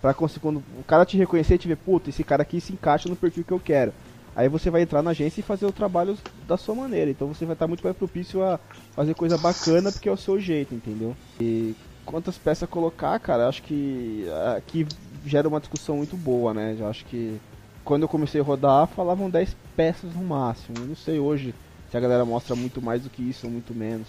Pra 0.00 0.14
conseguir, 0.14 0.40
quando 0.40 0.62
o 0.78 0.84
cara 0.84 1.04
te 1.04 1.16
reconhecer 1.16 1.54
e 1.54 1.58
te 1.58 1.68
ver, 1.68 1.76
puta, 1.76 2.10
esse 2.10 2.22
cara 2.22 2.42
aqui 2.42 2.60
se 2.60 2.72
encaixa 2.72 3.08
no 3.08 3.16
perfil 3.16 3.44
que 3.44 3.52
eu 3.52 3.60
quero. 3.60 3.92
Aí 4.34 4.48
você 4.48 4.70
vai 4.70 4.82
entrar 4.82 5.02
na 5.02 5.10
agência 5.10 5.40
e 5.40 5.42
fazer 5.42 5.66
o 5.66 5.72
trabalho 5.72 6.16
da 6.46 6.56
sua 6.56 6.74
maneira. 6.74 7.10
Então 7.10 7.26
você 7.26 7.44
vai 7.44 7.54
estar 7.54 7.66
muito 7.66 7.82
mais 7.82 7.96
propício 7.96 8.42
a 8.42 8.60
fazer 8.94 9.14
coisa 9.14 9.36
bacana 9.36 9.90
porque 9.90 10.08
é 10.08 10.12
o 10.12 10.16
seu 10.16 10.38
jeito, 10.38 10.74
entendeu? 10.74 11.16
E 11.40 11.74
quantas 12.04 12.38
peças 12.38 12.68
colocar, 12.68 13.18
cara, 13.18 13.48
acho 13.48 13.62
que 13.62 14.24
aqui 14.56 14.86
gera 15.26 15.48
uma 15.48 15.58
discussão 15.58 15.96
muito 15.96 16.16
boa, 16.16 16.54
né? 16.54 16.76
Eu 16.78 16.86
acho 16.86 17.04
que 17.06 17.40
quando 17.84 18.02
eu 18.02 18.08
comecei 18.08 18.40
a 18.40 18.44
rodar, 18.44 18.86
falavam 18.86 19.28
10 19.28 19.56
peças 19.76 20.14
no 20.14 20.22
máximo. 20.22 20.82
Eu 20.82 20.88
não 20.88 20.94
sei 20.94 21.18
hoje 21.18 21.52
se 21.90 21.96
a 21.96 22.00
galera 22.00 22.24
mostra 22.24 22.54
muito 22.54 22.80
mais 22.80 23.02
do 23.02 23.10
que 23.10 23.22
isso 23.22 23.46
ou 23.46 23.52
muito 23.52 23.74
menos. 23.74 24.06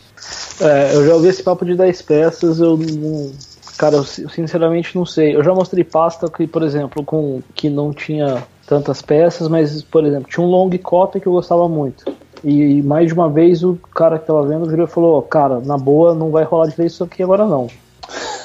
É, 0.61 0.93
eu 0.93 1.07
já 1.07 1.15
ouvi 1.15 1.29
esse 1.29 1.41
papo 1.41 1.65
de 1.65 1.75
10 1.75 2.01
peças, 2.01 2.59
eu 2.59 2.77
não. 2.77 3.31
Cara, 3.79 3.95
eu 3.95 4.03
sinceramente 4.03 4.93
não 4.93 5.05
sei. 5.05 5.33
Eu 5.33 5.41
já 5.41 5.55
mostrei 5.55 5.85
pasta 5.85 6.29
que, 6.29 6.45
por 6.45 6.63
exemplo, 6.63 7.01
com 7.01 7.41
que 7.55 7.69
não 7.69 7.93
tinha 7.93 8.43
tantas 8.67 9.01
peças, 9.01 9.47
mas, 9.47 9.81
por 9.81 10.05
exemplo, 10.05 10.29
tinha 10.29 10.45
um 10.45 10.49
long 10.49 10.69
copy 10.83 11.21
que 11.21 11.27
eu 11.27 11.31
gostava 11.31 11.65
muito. 11.69 12.03
E 12.43 12.81
mais 12.81 13.07
de 13.07 13.13
uma 13.13 13.29
vez 13.29 13.63
o 13.63 13.77
cara 13.95 14.19
que 14.19 14.27
tava 14.27 14.45
vendo 14.45 14.69
virou 14.69 14.85
e 14.85 14.89
falou: 14.89 15.21
Cara, 15.21 15.61
na 15.61 15.77
boa, 15.77 16.13
não 16.13 16.29
vai 16.29 16.43
rolar 16.43 16.67
de 16.67 16.75
ver 16.75 16.87
isso 16.87 17.05
aqui 17.05 17.23
agora 17.23 17.45
não. 17.47 17.67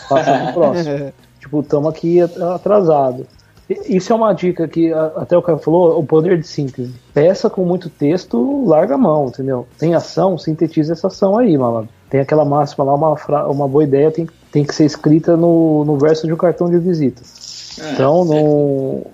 Passa 0.08 0.38
pro 0.38 0.52
próximo. 0.52 1.12
tipo, 1.40 1.60
estamos 1.60 1.92
aqui 1.92 2.20
atrasado. 2.20 3.26
Isso 3.88 4.12
é 4.12 4.16
uma 4.16 4.32
dica 4.32 4.68
que 4.68 4.92
até 4.92 5.36
o 5.36 5.42
cara 5.42 5.58
falou, 5.58 5.98
o 5.98 6.04
poder 6.04 6.38
de 6.38 6.46
síntese. 6.46 6.94
Peça 7.12 7.50
com 7.50 7.64
muito 7.64 7.90
texto, 7.90 8.64
larga 8.66 8.94
a 8.94 8.98
mão, 8.98 9.26
entendeu? 9.26 9.66
Tem 9.78 9.96
ação, 9.96 10.38
sintetiza 10.38 10.92
essa 10.92 11.08
ação 11.08 11.36
aí, 11.36 11.58
malandro. 11.58 11.88
Tem 12.08 12.20
aquela 12.20 12.44
máxima 12.44 12.84
lá, 12.84 12.94
uma, 12.94 13.16
fra... 13.16 13.48
uma 13.48 13.66
boa 13.66 13.82
ideia 13.82 14.10
tem, 14.10 14.28
tem 14.54 14.62
que 14.64 14.72
ser 14.72 14.84
escrita 14.84 15.36
no, 15.36 15.84
no 15.84 15.98
verso 15.98 16.28
de 16.28 16.32
um 16.32 16.36
cartão 16.36 16.70
de 16.70 16.78
visita. 16.78 17.20
É, 17.76 17.92
então, 17.92 19.04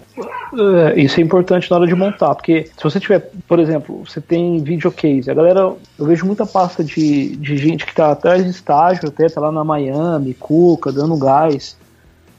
é, 0.92 1.00
isso 1.00 1.18
é 1.18 1.22
importante 1.22 1.70
na 1.70 1.78
hora 1.78 1.86
de 1.86 1.94
montar, 1.94 2.34
porque 2.34 2.68
se 2.76 2.84
você 2.84 3.00
tiver, 3.00 3.30
por 3.48 3.58
exemplo, 3.58 4.02
você 4.06 4.20
tem 4.20 4.62
videocase, 4.62 5.30
a 5.30 5.34
galera, 5.34 5.72
eu 5.98 6.04
vejo 6.04 6.26
muita 6.26 6.44
pasta 6.44 6.84
de, 6.84 7.36
de 7.36 7.56
gente 7.56 7.86
que 7.86 7.94
tá 7.94 8.10
atrás 8.10 8.44
de 8.44 8.50
estágio, 8.50 9.08
até 9.08 9.30
tá 9.30 9.40
lá 9.40 9.50
na 9.50 9.64
Miami, 9.64 10.34
Cuca, 10.34 10.92
dando 10.92 11.16
gás, 11.16 11.74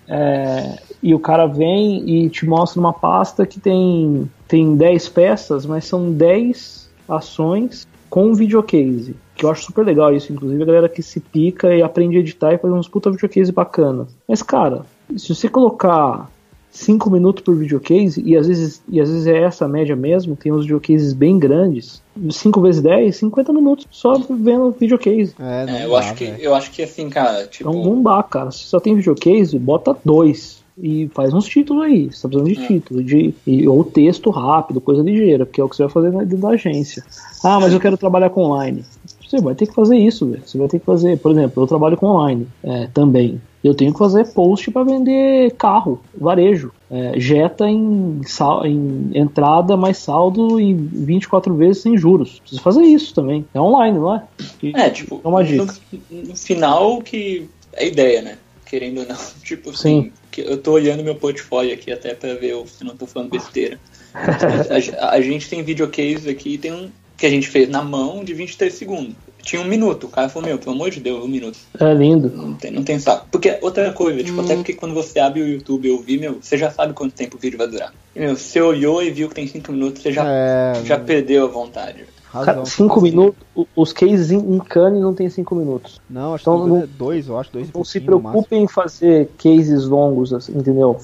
é, 0.07 0.77
e 1.01 1.15
o 1.15 1.19
cara 1.19 1.47
vem 1.47 2.07
e 2.07 2.29
te 2.29 2.45
mostra 2.45 2.79
uma 2.79 2.93
pasta 2.93 3.47
que 3.47 3.59
tem, 3.59 4.29
tem 4.47 4.75
10 4.75 5.09
peças, 5.09 5.65
mas 5.65 5.85
são 5.85 6.11
10 6.11 6.87
ações 7.09 7.87
com 8.11 8.35
videocase. 8.35 9.15
Que 9.41 9.45
eu 9.47 9.49
acho 9.49 9.63
super 9.63 9.83
legal 9.83 10.13
isso, 10.13 10.31
inclusive 10.31 10.61
a 10.61 10.65
galera 10.67 10.87
que 10.87 11.01
se 11.01 11.19
pica 11.19 11.73
e 11.73 11.81
aprende 11.81 12.15
a 12.15 12.19
editar 12.19 12.53
e 12.53 12.59
faz 12.59 12.71
uns 12.71 12.87
puta 12.87 13.09
videocase 13.09 13.51
bacana. 13.51 14.07
Mas, 14.27 14.43
cara, 14.43 14.85
se 15.17 15.33
você 15.33 15.49
colocar 15.49 16.29
5 16.69 17.09
minutos 17.09 17.43
por 17.43 17.55
videocase, 17.55 18.21
e 18.23 18.37
às 18.37 18.45
vezes, 18.45 18.83
e 18.87 19.01
às 19.01 19.09
vezes 19.09 19.25
é 19.25 19.41
essa 19.41 19.65
a 19.65 19.67
média 19.67 19.95
mesmo, 19.95 20.35
tem 20.35 20.51
uns 20.51 20.61
videocases 20.61 21.11
bem 21.13 21.39
grandes, 21.39 22.03
5 22.29 22.61
vezes 22.61 22.83
10, 22.83 23.15
50 23.15 23.51
minutos 23.51 23.87
só 23.89 24.13
vendo 24.29 24.75
videocase. 24.79 25.33
É, 25.39 25.65
é 25.67 25.85
eu, 25.85 25.89
dá, 25.89 25.97
acho 25.97 26.13
que, 26.13 26.35
eu 26.37 26.53
acho 26.53 26.69
que 26.69 26.83
assim, 26.83 27.09
cara, 27.09 27.47
tipo... 27.47 27.67
Então 27.67 27.83
não 27.83 28.03
dá, 28.03 28.21
cara. 28.21 28.51
Se 28.51 28.59
só 28.59 28.79
tem 28.79 28.95
videocase, 28.95 29.57
bota 29.57 29.97
dois 30.05 30.61
e 30.77 31.09
faz 31.15 31.33
uns 31.33 31.45
títulos 31.45 31.83
aí. 31.83 32.11
Você 32.11 32.21
tá 32.21 32.29
precisando 32.29 32.55
de 32.55 32.63
é. 32.63 32.67
título, 32.67 33.03
de, 33.03 33.33
e, 33.47 33.67
ou 33.67 33.83
texto 33.83 34.29
rápido, 34.29 34.79
coisa 34.79 35.01
ligeira, 35.01 35.47
porque 35.47 35.61
é 35.61 35.63
o 35.63 35.69
que 35.69 35.75
você 35.75 35.81
vai 35.81 35.91
fazer 35.91 36.11
dentro 36.11 36.37
da 36.37 36.49
agência. 36.49 37.03
Ah, 37.43 37.59
mas 37.59 37.73
eu 37.73 37.79
quero 37.79 37.97
trabalhar 37.97 38.29
com 38.29 38.43
online. 38.43 38.85
Você 39.31 39.39
vai 39.39 39.55
ter 39.55 39.65
que 39.65 39.73
fazer 39.73 39.97
isso, 39.97 40.29
velho. 40.29 40.43
Você 40.45 40.57
vai 40.57 40.67
ter 40.67 40.79
que 40.79 40.85
fazer, 40.85 41.17
por 41.17 41.31
exemplo, 41.31 41.63
eu 41.63 41.67
trabalho 41.67 41.95
com 41.95 42.07
online 42.07 42.45
é, 42.61 42.87
também. 42.93 43.41
Eu 43.63 43.73
tenho 43.73 43.93
que 43.93 43.99
fazer 43.99 44.25
post 44.33 44.69
para 44.71 44.83
vender 44.83 45.51
carro, 45.51 46.01
varejo. 46.13 46.73
É, 46.89 47.17
jeta 47.17 47.69
em, 47.69 48.21
sal, 48.25 48.65
em 48.65 49.11
entrada 49.13 49.77
mais 49.77 49.97
saldo 49.99 50.59
em 50.59 50.75
24 50.75 51.55
vezes 51.55 51.81
sem 51.81 51.97
juros. 51.97 52.39
Preciso 52.41 52.61
fazer 52.61 52.83
isso 52.83 53.13
também. 53.13 53.45
É 53.53 53.61
online, 53.61 53.97
não 53.97 54.15
é? 54.15 54.23
E, 54.61 54.73
é, 54.75 54.89
tipo, 54.89 55.21
é 55.23 55.27
uma 55.27 55.45
dica. 55.45 55.65
No, 56.09 56.23
no 56.23 56.35
final 56.35 57.01
que 57.01 57.47
é 57.71 57.87
ideia, 57.87 58.21
né? 58.21 58.37
Querendo 58.65 58.99
ou 58.99 59.07
não. 59.07 59.15
Tipo 59.45 59.69
assim, 59.69 60.11
Sim. 60.35 60.41
eu 60.41 60.57
tô 60.57 60.73
olhando 60.73 61.05
meu 61.05 61.15
portfólio 61.15 61.73
aqui 61.73 61.89
até 61.89 62.13
para 62.13 62.33
ver 62.33 62.61
se 62.67 62.83
não 62.83 62.97
tô 62.97 63.07
falando 63.07 63.29
besteira. 63.29 63.79
a, 64.99 65.11
a, 65.11 65.21
gente 65.21 65.49
tem 65.49 65.63
videocase 65.63 66.29
aqui, 66.29 66.57
tem 66.57 66.73
um 66.73 66.89
que 67.21 67.25
a 67.27 67.29
gente 67.29 67.47
fez 67.47 67.69
na 67.69 67.83
mão 67.83 68.23
de 68.23 68.33
23 68.33 68.73
segundos. 68.73 69.13
Tinha 69.43 69.61
um 69.61 69.65
minuto. 69.65 70.05
O 70.05 70.09
cara 70.09 70.27
falou, 70.27 70.49
meu, 70.49 70.57
pelo 70.57 70.71
amor 70.71 70.89
de 70.89 70.99
Deus, 70.99 71.23
um 71.23 71.27
minuto. 71.27 71.57
É 71.79 71.93
lindo. 71.93 72.31
Não 72.35 72.55
tem, 72.55 72.71
não 72.71 72.83
tem 72.83 72.97
saco. 72.97 73.27
Porque 73.31 73.59
outra 73.61 73.93
coisa, 73.93 74.23
tipo, 74.23 74.41
hum. 74.41 74.43
até 74.43 74.55
porque 74.55 74.73
quando 74.73 74.95
você 74.95 75.19
abre 75.19 75.39
o 75.39 75.47
YouTube 75.47 75.87
e 75.87 75.91
ouvir, 75.91 76.19
meu, 76.19 76.39
você 76.41 76.57
já 76.57 76.71
sabe 76.71 76.93
quanto 76.93 77.13
tempo 77.13 77.37
o 77.37 77.39
vídeo 77.39 77.59
vai 77.59 77.67
durar. 77.67 77.93
E, 78.15 78.19
meu, 78.19 78.35
você 78.35 78.59
olhou 78.59 79.03
e 79.03 79.11
viu 79.11 79.29
que 79.29 79.35
tem 79.35 79.45
5 79.45 79.71
minutos, 79.71 80.01
você 80.01 80.11
já, 80.11 80.23
é... 80.25 80.81
já 80.83 80.97
perdeu 80.97 81.45
a 81.45 81.47
vontade. 81.47 82.05
Cara, 82.31 82.65
5 82.65 83.01
minutos, 83.01 83.39
os 83.75 83.93
cases 83.93 84.31
em 84.31 84.57
Cane 84.57 84.99
não 84.99 85.13
tem 85.13 85.29
5 85.29 85.53
minutos. 85.53 86.01
Não, 86.09 86.33
acho 86.33 86.43
então, 86.43 86.79
que 86.79 86.83
é 86.83 86.87
dois, 86.87 87.27
eu 87.27 87.37
acho, 87.37 87.51
dois 87.51 87.71
Não 87.71 87.83
se 87.83 87.99
preocupem 87.99 88.63
em 88.63 88.67
fazer 88.67 89.29
cases 89.37 89.85
longos, 89.85 90.33
assim, 90.33 90.57
entendeu? 90.57 90.97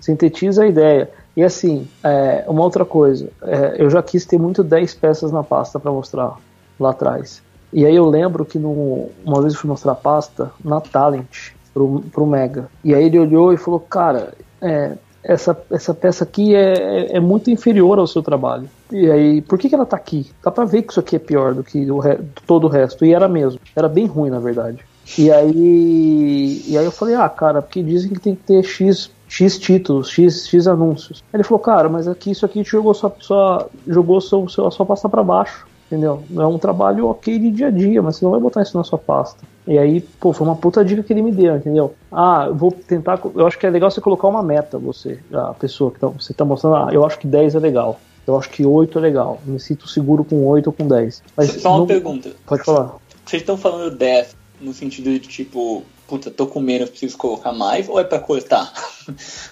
Sintetiza 0.00 0.64
a 0.64 0.66
ideia. 0.66 1.08
E 1.36 1.44
assim, 1.44 1.86
é, 2.02 2.44
uma 2.48 2.62
outra 2.62 2.84
coisa, 2.84 3.28
é, 3.42 3.76
eu 3.78 3.90
já 3.90 4.02
quis 4.02 4.24
ter 4.24 4.38
muito 4.38 4.64
10 4.64 4.94
peças 4.94 5.30
na 5.30 5.42
pasta 5.42 5.78
para 5.78 5.92
mostrar 5.92 6.36
lá 6.80 6.90
atrás. 6.90 7.42
E 7.72 7.84
aí 7.84 7.94
eu 7.94 8.06
lembro 8.06 8.44
que 8.44 8.58
no, 8.58 9.10
uma 9.24 9.40
vez 9.42 9.52
eu 9.52 9.60
fui 9.60 9.68
mostrar 9.68 9.92
a 9.92 9.96
pasta 9.96 10.50
na 10.64 10.80
Talent 10.80 11.50
pro, 11.74 12.02
pro 12.10 12.26
Mega. 12.26 12.70
E 12.82 12.94
aí 12.94 13.04
ele 13.04 13.18
olhou 13.18 13.52
e 13.52 13.58
falou, 13.58 13.80
cara, 13.80 14.32
é, 14.62 14.96
essa, 15.22 15.58
essa 15.70 15.92
peça 15.92 16.24
aqui 16.24 16.54
é, 16.54 16.72
é, 16.72 17.16
é, 17.16 17.20
muito 17.20 17.50
inferior 17.50 17.98
ao 17.98 18.06
seu 18.06 18.22
trabalho. 18.22 18.68
E 18.90 19.10
aí, 19.10 19.42
por 19.42 19.58
que, 19.58 19.68
que 19.68 19.74
ela 19.74 19.84
tá 19.84 19.96
aqui? 19.96 20.30
Dá 20.42 20.50
pra 20.50 20.64
ver 20.64 20.82
que 20.82 20.92
isso 20.92 21.00
aqui 21.00 21.16
é 21.16 21.18
pior 21.18 21.52
do 21.52 21.64
que 21.64 21.90
o 21.90 21.98
re, 21.98 22.18
todo 22.46 22.64
o 22.64 22.70
resto. 22.70 23.04
E 23.04 23.12
era 23.12 23.28
mesmo. 23.28 23.60
Era 23.74 23.88
bem 23.88 24.06
ruim, 24.06 24.30
na 24.30 24.38
verdade. 24.38 24.78
E 25.18 25.30
aí, 25.30 26.62
e 26.66 26.78
aí 26.78 26.84
eu 26.84 26.92
falei, 26.92 27.14
ah, 27.14 27.28
cara, 27.28 27.60
porque 27.60 27.82
dizem 27.82 28.12
que 28.12 28.20
tem 28.20 28.34
que 28.34 28.42
ter 28.42 28.62
X 28.62 29.10
X 29.28 29.58
títulos, 29.58 30.10
X, 30.10 30.48
X 30.48 30.66
anúncios. 30.66 31.22
Ele 31.32 31.42
falou, 31.42 31.58
cara, 31.58 31.88
mas 31.88 32.06
aqui 32.06 32.30
isso 32.30 32.46
aqui 32.46 32.62
te 32.62 32.70
jogou 32.70 32.94
só, 32.94 33.14
só 33.20 33.68
jogou 33.86 34.20
só, 34.20 34.46
só, 34.48 34.70
só 34.70 34.84
passar 34.84 35.08
para 35.08 35.22
baixo. 35.22 35.66
Entendeu? 35.86 36.24
É 36.36 36.44
um 36.44 36.58
trabalho 36.58 37.06
ok 37.06 37.38
de 37.38 37.48
dia 37.48 37.68
a 37.68 37.70
dia, 37.70 38.02
mas 38.02 38.16
você 38.16 38.24
não 38.24 38.32
vai 38.32 38.40
botar 38.40 38.60
isso 38.60 38.76
na 38.76 38.82
sua 38.82 38.98
pasta. 38.98 39.44
E 39.68 39.78
aí, 39.78 40.00
pô, 40.00 40.32
foi 40.32 40.44
uma 40.44 40.56
puta 40.56 40.84
dica 40.84 41.00
que 41.00 41.12
ele 41.12 41.22
me 41.22 41.30
deu, 41.30 41.56
entendeu? 41.56 41.94
Ah, 42.10 42.46
eu 42.48 42.54
vou 42.56 42.72
tentar. 42.72 43.20
Eu 43.36 43.46
acho 43.46 43.56
que 43.56 43.66
é 43.66 43.70
legal 43.70 43.88
você 43.88 44.00
colocar 44.00 44.26
uma 44.26 44.42
meta, 44.42 44.78
você, 44.78 45.20
a 45.32 45.54
pessoa 45.54 45.92
que 45.92 46.00
tá, 46.00 46.08
você 46.08 46.34
tá 46.34 46.44
mostrando, 46.44 46.74
ah, 46.74 46.88
eu 46.92 47.06
acho 47.06 47.20
que 47.20 47.26
10 47.28 47.54
é 47.54 47.58
legal. 47.60 48.00
Eu 48.26 48.36
acho 48.36 48.50
que 48.50 48.66
8 48.66 48.98
é 48.98 49.00
legal. 49.00 49.40
Me 49.46 49.60
sinto 49.60 49.86
seguro 49.86 50.24
com 50.24 50.44
8 50.44 50.66
ou 50.66 50.72
com 50.72 50.88
10. 50.88 51.22
Mas 51.36 51.52
Só 51.62 51.70
uma 51.70 51.78
não... 51.78 51.86
pergunta. 51.86 52.32
Pode 52.44 52.64
falar. 52.64 52.96
Vocês 53.24 53.42
estão 53.42 53.56
falando 53.56 53.96
10 53.96 54.36
no 54.60 54.72
sentido 54.72 55.10
de 55.10 55.20
tipo, 55.20 55.84
puta, 56.08 56.30
tô 56.30 56.46
com 56.46 56.60
menos, 56.60 56.90
preciso 56.90 57.16
colocar 57.18 57.52
mais, 57.52 57.88
ou 57.88 57.98
é 58.00 58.04
pra 58.04 58.18
cortar? 58.18 58.72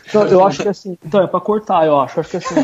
Então, 0.08 0.26
eu 0.26 0.44
acho 0.44 0.62
que 0.62 0.68
assim, 0.68 0.98
então 1.04 1.22
é 1.22 1.26
pra 1.28 1.40
cortar, 1.40 1.86
eu 1.86 2.00
acho. 2.00 2.18
Acho 2.18 2.28
que 2.30 2.36
assim, 2.38 2.54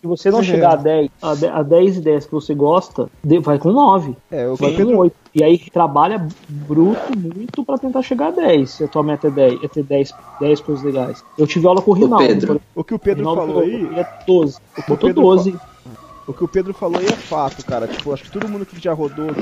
Se 0.00 0.06
você 0.06 0.30
não 0.30 0.42
chegar 0.42 0.72
a 0.74 0.76
10, 0.76 1.10
a 1.22 1.34
de- 1.34 1.46
a 1.46 1.62
10 1.62 1.96
ideias 1.96 2.26
que 2.26 2.32
você 2.32 2.54
gosta, 2.54 3.08
vai 3.42 3.58
com 3.58 3.72
9. 3.72 4.14
É, 4.30 4.46
o 4.46 4.54
vai 4.54 4.70
que 4.70 4.74
o 4.74 4.84
com 4.84 4.88
Pedro- 4.88 4.98
8. 5.00 5.16
E 5.34 5.42
aí 5.42 5.58
trabalha 5.58 6.26
bruto 6.48 7.18
muito 7.18 7.64
pra 7.64 7.78
tentar 7.78 8.02
chegar 8.02 8.28
a 8.28 8.30
10. 8.30 8.70
Se 8.70 8.84
a 8.84 8.88
tua 8.88 9.02
meta 9.02 9.28
é 9.28 9.30
10, 9.30 9.64
é 9.64 9.68
ter 9.68 9.82
10, 9.84 10.12
10 10.38 10.60
coisas 10.60 10.84
legais. 10.84 11.24
Eu 11.38 11.46
tive 11.46 11.66
aula 11.66 11.80
com 11.80 11.90
o 11.92 11.94
Rinaldo. 11.94 12.26
Pedro. 12.26 12.46
por 12.46 12.52
exemplo. 12.56 12.68
O 12.74 12.84
que 12.84 12.94
o 12.94 12.98
Pedro 12.98 13.20
Rinaldo 13.30 13.40
falou 13.52 13.62
aí. 13.62 13.74
Ele 13.74 14.00
é 14.00 14.06
12. 14.26 14.56
O 14.56 14.74
que 14.74 14.80
o 14.80 14.84
Botou 14.94 15.08
Pedro 15.08 15.22
12. 15.22 15.56
O 16.26 16.32
que 16.34 16.44
o 16.44 16.48
Pedro 16.48 16.74
falou 16.74 16.98
aí 17.00 17.06
é 17.06 17.12
fato, 17.12 17.64
cara. 17.64 17.86
Tipo, 17.88 18.12
acho 18.12 18.24
que 18.24 18.30
todo 18.30 18.48
mundo 18.48 18.66
que 18.66 18.78
já 18.78 18.92
rodou 18.92 19.30
aqui 19.30 19.40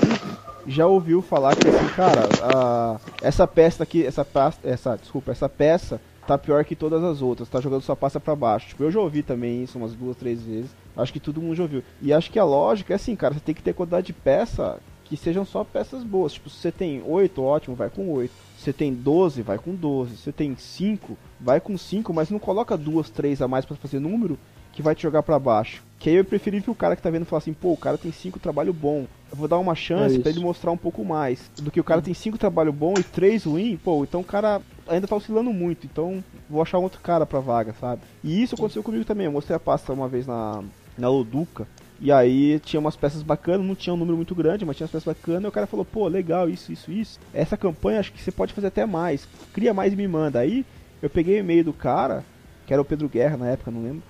já 0.66 0.87
ouviu 0.87 1.22
falar 1.22 1.57
que 1.57 1.68
assim, 1.68 1.88
cara, 1.94 3.01
essa 3.20 3.46
peça 3.46 3.83
aqui, 3.83 4.05
essa 4.05 4.25
pasta, 4.25 4.68
essa, 4.68 4.96
desculpa, 4.96 5.33
essa 5.33 5.48
peça 5.48 6.01
tá 6.27 6.38
pior 6.38 6.64
que 6.64 6.77
todas 6.77 7.03
as 7.03 7.20
outras, 7.20 7.48
tá 7.48 7.61
jogando 7.61 7.83
sua 7.83 7.96
pasta 7.96 8.20
pra 8.20 8.37
baixo. 8.37 8.68
Tipo, 8.68 8.85
eu 8.85 8.90
já 8.90 9.01
ouvi 9.01 9.22
também 9.22 9.62
isso 9.62 9.79
umas 9.79 9.94
duas, 9.94 10.16
três 10.16 10.42
vezes. 10.42 10.70
Acho 10.96 11.12
que 11.12 11.20
todo 11.20 11.40
mundo 11.40 11.57
já 11.57 11.64
ouviu. 11.64 11.83
E 12.01 12.12
acho 12.12 12.31
que 12.31 12.38
a 12.38 12.44
lógica 12.44 12.94
é 12.94 12.96
assim, 12.96 13.16
cara, 13.16 13.35
você 13.35 13.40
tem 13.40 13.55
que 13.55 13.62
ter 13.62 13.75
quantidade 13.75 14.07
de 14.07 14.12
peça 14.12 14.79
que 15.05 15.16
sejam 15.16 15.44
só 15.44 15.64
peças 15.64 16.05
boas. 16.05 16.33
Tipo, 16.33 16.48
se 16.48 16.57
você 16.59 16.72
tem 16.72 17.03
8, 17.05 17.42
ótimo, 17.42 17.77
vai 17.77 17.90
com 17.90 18.11
8. 18.11 18.33
Se 18.57 18.64
você 18.64 18.72
tem 18.72 18.94
12, 18.94 19.42
vai 19.42 19.59
com 19.59 19.75
12. 19.75 20.16
Se 20.16 20.22
você 20.22 20.33
tem 20.33 20.57
5, 20.57 21.18
vai 21.40 21.61
com 21.61 21.77
5, 21.77 22.14
mas 22.14 22.31
não 22.31 22.38
coloca 22.38 22.77
duas, 22.77 23.11
três 23.11 23.42
a 23.42 23.48
mais 23.48 23.64
pra 23.64 23.77
fazer 23.77 23.98
número 23.98 24.38
que 24.72 24.82
vai 24.82 24.94
te 24.94 25.02
jogar 25.02 25.22
pra 25.22 25.38
baixo. 25.38 25.82
Que 25.98 26.11
aí 26.11 26.16
eu 26.16 26.24
preferi 26.24 26.61
que 26.61 26.70
o 26.70 26.74
cara 26.74 26.96
que 26.96 27.02
tá 27.02 27.11
vendo 27.11 27.24
falar 27.24 27.38
assim, 27.38 27.52
pô, 27.52 27.72
o 27.72 27.76
cara 27.76 27.96
tem 27.96 28.11
cinco 28.11 28.40
trabalho 28.40 28.72
bom. 28.72 29.06
Eu 29.30 29.37
vou 29.37 29.46
dar 29.46 29.58
uma 29.58 29.74
chance 29.74 30.16
É 30.16 30.18
pra 30.18 30.30
isso. 30.30 30.40
ele 30.40 30.44
mostrar 30.46 30.72
um 30.72 30.76
pouco 30.76 31.04
mais. 31.04 31.48
Do 31.61 31.70
que 31.70 31.78
o 31.80 31.85
cara 31.85 32.02
tem 32.02 32.12
cinco 32.12 32.37
trabalho 32.37 32.72
bom 32.72 32.94
e 32.98 33.02
três 33.04 33.44
ruim, 33.44 33.78
pô, 33.82 34.02
então 34.02 34.20
o 34.20 34.24
cara 34.24 34.61
ainda 34.88 35.06
tá 35.06 35.14
oscilando 35.14 35.52
muito. 35.52 35.87
Então 35.87 36.22
vou 36.50 36.61
achar 36.61 36.78
um 36.78 36.82
outro 36.82 37.00
cara 37.00 37.24
pra 37.24 37.38
vaga, 37.38 37.72
sabe? 37.80 38.02
E 38.24 38.42
isso 38.42 38.54
aconteceu 38.56 38.82
comigo 38.82 39.04
também. 39.04 39.26
Eu 39.26 39.32
mostrei 39.32 39.56
a 39.56 39.61
pasta 39.61 39.92
uma 39.92 40.08
vez 40.08 40.26
na, 40.26 40.62
na 40.98 41.08
Loduca. 41.08 41.68
E 42.00 42.11
aí 42.11 42.58
tinha 42.58 42.80
umas 42.80 42.96
peças 42.96 43.22
bacanas, 43.22 43.64
não 43.64 43.76
tinha 43.76 43.94
um 43.94 43.96
número 43.96 44.16
muito 44.16 44.35
grande, 44.35 44.64
mas 44.64 44.76
tinha 44.76 44.87
umas 44.87 44.90
peças 44.90 45.04
bacanas, 45.16 45.44
e 45.44 45.46
o 45.46 45.52
cara 45.52 45.68
falou, 45.68 45.85
pô, 45.85 46.08
legal, 46.08 46.48
isso, 46.50 46.72
isso, 46.72 46.90
isso. 46.90 47.20
Essa 47.32 47.56
campanha 47.56 48.00
acho 48.00 48.12
que 48.12 48.20
você 48.20 48.32
pode 48.32 48.52
fazer 48.52 48.66
até 48.66 48.85
mais. 48.85 49.28
Cria 49.52 49.72
mais 49.72 49.92
e 49.92 49.96
me 49.96 50.08
manda. 50.08 50.40
Aí 50.40 50.66
eu 51.00 51.08
peguei 51.08 51.37
o 51.37 51.38
e-mail 51.38 51.62
do 51.62 51.72
cara, 51.72 52.24
que 52.66 52.72
era 52.72 52.82
o 52.82 52.85
Pedro 52.85 53.08
Guerra 53.08 53.37
na 53.37 53.46
época, 53.50 53.70
não 53.70 53.85
lembro. 53.85 54.02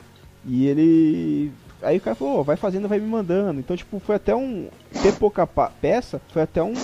E 0.46 0.66
ele. 0.66 1.52
Aí 1.82 1.96
o 1.96 2.00
cara 2.00 2.14
falou, 2.14 2.40
"Ô, 2.40 2.44
vai 2.44 2.56
fazendo, 2.56 2.88
vai 2.88 3.00
me 3.00 3.08
mandando. 3.08 3.58
Então, 3.58 3.76
tipo, 3.76 3.98
foi 3.98 4.16
até 4.16 4.34
um. 4.34 4.68
Ter 5.02 5.12
pouca 5.14 5.46
peça, 5.46 6.20
foi 6.32 6.42
até 6.42 6.62
um, 6.62 6.74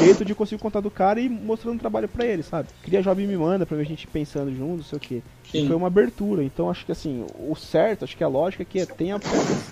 jeito 0.00 0.24
de 0.24 0.34
conseguir 0.34 0.60
contar 0.60 0.80
do 0.80 0.90
cara 0.90 1.20
e 1.20 1.28
mostrando 1.28 1.78
trabalho 1.78 2.08
pra 2.08 2.24
ele, 2.26 2.42
sabe? 2.42 2.68
Cria 2.82 3.02
job 3.02 3.22
e 3.22 3.26
me 3.26 3.36
manda 3.36 3.66
pra 3.66 3.76
ver 3.76 3.82
a 3.82 3.86
gente 3.86 4.06
pensando 4.06 4.50
junto, 4.54 4.78
não 4.78 4.84
sei 4.84 4.96
o 4.96 5.00
que. 5.00 5.22
Sim. 5.50 5.66
Foi 5.66 5.76
uma 5.76 5.86
abertura. 5.86 6.42
Então, 6.42 6.70
acho 6.70 6.84
que 6.84 6.92
assim, 6.92 7.24
o 7.38 7.54
certo, 7.54 8.04
acho 8.04 8.16
que 8.16 8.24
a 8.24 8.28
lógica 8.28 8.62
é 8.62 8.66
que 8.66 8.80
é 8.80 8.86
tenha 8.86 9.18
peças 9.18 9.70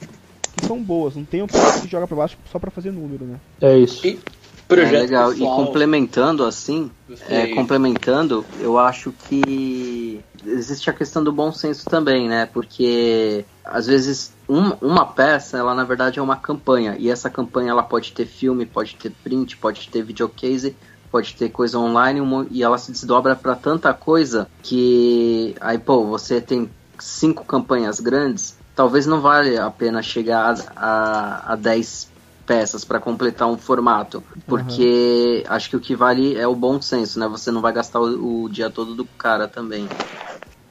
que 0.56 0.66
são 0.66 0.82
boas, 0.82 1.14
não 1.16 1.24
tenha 1.24 1.46
peças 1.46 1.82
que 1.82 1.88
joga 1.88 2.06
pra 2.06 2.16
baixo 2.16 2.38
só 2.50 2.59
pra 2.59 2.70
fazer 2.70 2.90
número, 2.90 3.24
né? 3.24 3.38
É 3.61 3.76
isso. 3.76 4.06
E 4.06 4.18
projeto 4.66 4.94
é 4.94 4.98
legal. 5.00 5.30
pessoal, 5.30 5.52
E 5.52 5.66
complementando 5.66 6.44
assim, 6.44 6.90
é, 7.28 7.48
complementando, 7.48 8.44
eu 8.61 8.78
acho 8.78 9.12
que 9.28 10.20
existe 10.46 10.88
a 10.88 10.92
questão 10.92 11.22
do 11.22 11.32
bom 11.32 11.52
senso 11.52 11.87
também, 11.88 12.28
né? 12.28 12.46
Porque 12.46 13.44
às 13.64 13.87
vezes 13.87 14.32
um- 14.48 14.72
uma 14.80 15.06
peça, 15.06 15.59
ela 15.59 15.74
na 15.74 15.85
verdade 15.85 16.18
é 16.18 16.22
uma 16.22 16.37
campanha 16.37 16.96
e 16.98 17.11
essa 17.11 17.28
campanha 17.28 17.70
ela 17.70 17.82
pode 17.82 18.12
ter 18.12 18.26
filme, 18.26 18.64
pode 18.66 18.94
ter 18.96 19.11
print, 19.22 19.56
pode 19.56 19.88
ter 19.88 20.02
videocase, 20.02 20.76
pode 21.11 21.35
ter 21.35 21.48
coisa 21.50 21.78
online 21.78 22.20
um 22.20 22.46
e 22.50 22.62
ela 22.62 22.78
se 22.78 22.92
desdobra 22.92 23.35
para 23.35 23.54
tanta 23.54 23.92
coisa 23.92 24.48
que 24.62 25.54
aí 25.61 25.78
pô, 25.78 26.04
você 26.06 26.40
tem 26.40 26.70
cinco 26.98 27.44
campanhas 27.44 28.00
grandes, 28.00 28.56
talvez 28.74 29.06
não 29.06 29.20
vale 29.20 29.59
a 29.59 29.70
pena 29.70 30.02
chegar 30.02 30.54
a, 30.76 30.87
a, 30.87 31.52
a 31.52 31.56
10 31.56 32.11
peças 32.46 32.85
para 32.85 33.00
completar 33.00 33.48
um 33.48 33.59
formato, 33.59 34.22
porque 34.46 35.44
acho 35.48 35.68
que 35.68 35.76
o 35.76 35.80
que 35.80 35.96
vale 35.96 36.37
é 36.37 36.46
o 36.46 36.54
bom 36.54 36.80
senso, 36.80 37.18
né? 37.18 37.26
Você 37.26 37.50
não 37.50 37.61
vai 37.61 37.72
gastar 37.72 38.00
o, 38.00 38.44
o 38.44 38.48
dia 38.48 38.70
todo 38.70 38.94
do 38.94 39.04
cara 39.18 39.48
também. 39.48 39.88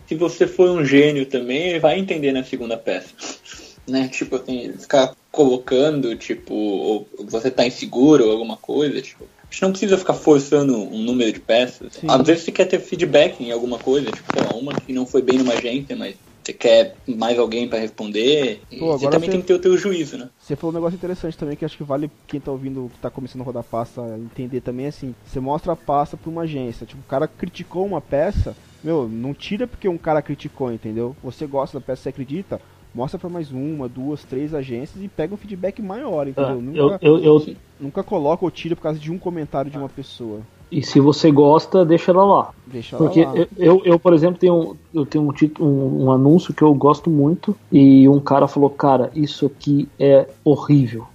Se 0.07 0.15
você 0.15 0.47
for 0.47 0.69
um 0.69 0.85
gênio 0.85 1.25
também, 1.25 1.79
vai 1.79 1.99
entender 1.99 2.31
na 2.31 2.43
segunda 2.43 2.77
peça. 2.77 3.09
Né? 3.87 4.07
Tipo 4.07 4.37
assim, 4.37 4.73
ficar 4.73 5.15
colocando, 5.31 6.15
tipo, 6.15 6.53
ou 6.53 7.07
você 7.25 7.51
tá 7.51 7.65
inseguro 7.65 8.25
ou 8.25 8.31
alguma 8.31 8.57
coisa, 8.57 9.01
tipo. 9.01 9.23
A 9.23 9.51
gente 9.51 9.61
não 9.61 9.71
precisa 9.71 9.97
ficar 9.97 10.15
forçando 10.15 10.75
um 10.75 10.97
número 11.03 11.31
de 11.31 11.39
peças. 11.39 11.93
Sim. 11.93 12.07
Às 12.09 12.25
vezes 12.25 12.43
você 12.43 12.51
quer 12.51 12.65
ter 12.65 12.79
feedback 12.79 13.41
em 13.41 13.51
alguma 13.51 13.77
coisa, 13.77 14.11
tipo, 14.11 14.27
sei 14.33 14.43
lá, 14.43 14.55
uma 14.55 14.73
que 14.73 14.91
não 14.91 15.05
foi 15.05 15.21
bem 15.21 15.37
numa 15.37 15.53
agência, 15.53 15.95
mas 15.95 16.15
você 16.45 16.53
quer 16.53 16.95
mais 17.07 17.39
alguém 17.39 17.67
pra 17.67 17.79
responder. 17.79 18.61
E 18.71 18.79
Pô, 18.79 18.91
você 18.91 19.05
também 19.09 19.21
você- 19.21 19.31
tem 19.31 19.41
que 19.41 19.47
ter 19.47 19.53
o 19.55 19.59
teu 19.59 19.75
juízo, 19.77 20.17
né? 20.17 20.29
Você 20.39 20.55
falou 20.55 20.71
um 20.71 20.75
negócio 20.75 20.95
interessante 20.95 21.37
também 21.37 21.55
que 21.55 21.65
acho 21.65 21.75
que 21.75 21.83
vale 21.83 22.09
quem 22.27 22.39
tá 22.39 22.51
ouvindo, 22.51 22.89
que 22.93 22.99
tá 22.99 23.09
começando 23.09 23.41
a 23.41 23.45
rodar 23.45 23.63
pasta, 23.63 24.01
entender 24.19 24.61
também 24.61 24.85
assim. 24.85 25.15
Você 25.25 25.39
mostra 25.39 25.73
a 25.73 25.75
pasta 25.75 26.15
pra 26.15 26.29
uma 26.29 26.43
agência. 26.43 26.85
Tipo, 26.85 27.01
o 27.01 27.05
cara 27.09 27.27
criticou 27.27 27.85
uma 27.85 27.99
peça, 27.99 28.55
meu, 28.83 29.09
não 29.09 29.33
tira 29.33 29.65
porque 29.65 29.89
um 29.89 29.97
cara 29.97 30.21
criticou, 30.21 30.71
entendeu? 30.71 31.15
Você 31.23 31.47
gosta 31.47 31.79
da 31.79 31.85
peça, 31.85 32.03
você 32.03 32.09
acredita, 32.09 32.61
mostra 32.93 33.17
pra 33.19 33.29
mais 33.29 33.51
uma, 33.51 33.89
duas, 33.89 34.23
três 34.23 34.53
agências 34.53 35.03
e 35.03 35.07
pega 35.07 35.33
um 35.33 35.37
feedback 35.37 35.81
maior, 35.81 36.27
Ah, 36.27 36.29
entendeu? 36.29 36.51
eu, 36.55 36.61
nunca, 36.61 36.99
eu, 37.05 37.17
eu, 37.23 37.45
nunca 37.79 38.03
coloca 38.03 38.45
ou 38.45 38.51
tira 38.51 38.75
por 38.75 38.83
causa 38.83 38.99
de 38.99 39.11
um 39.11 39.17
comentário 39.17 39.71
de 39.71 39.77
uma 39.77 39.89
pessoa. 39.89 40.41
E 40.71 40.81
se 40.81 40.99
você 40.99 41.31
gosta, 41.31 41.85
deixa 41.85 42.11
ela 42.11 42.23
lá. 42.23 42.49
Deixa 42.65 42.95
ela 42.95 43.05
Porque 43.05 43.23
lá. 43.23 43.35
eu, 43.35 43.47
eu, 43.57 43.81
eu, 43.85 43.99
por 43.99 44.13
exemplo, 44.13 44.39
tenho, 44.39 44.75
eu 44.93 45.05
tenho 45.05 45.27
um, 45.27 45.31
título- 45.31 45.69
um, 45.69 46.05
um 46.05 46.11
anúncio 46.11 46.53
que 46.53 46.61
eu 46.61 46.73
gosto 46.73 47.09
muito 47.09 47.55
e 47.71 48.07
um 48.09 48.19
cara 48.19 48.47
falou, 48.47 48.69
cara, 48.69 49.11
isso 49.15 49.45
aqui 49.45 49.87
é 49.99 50.27
horrível. 50.43 51.05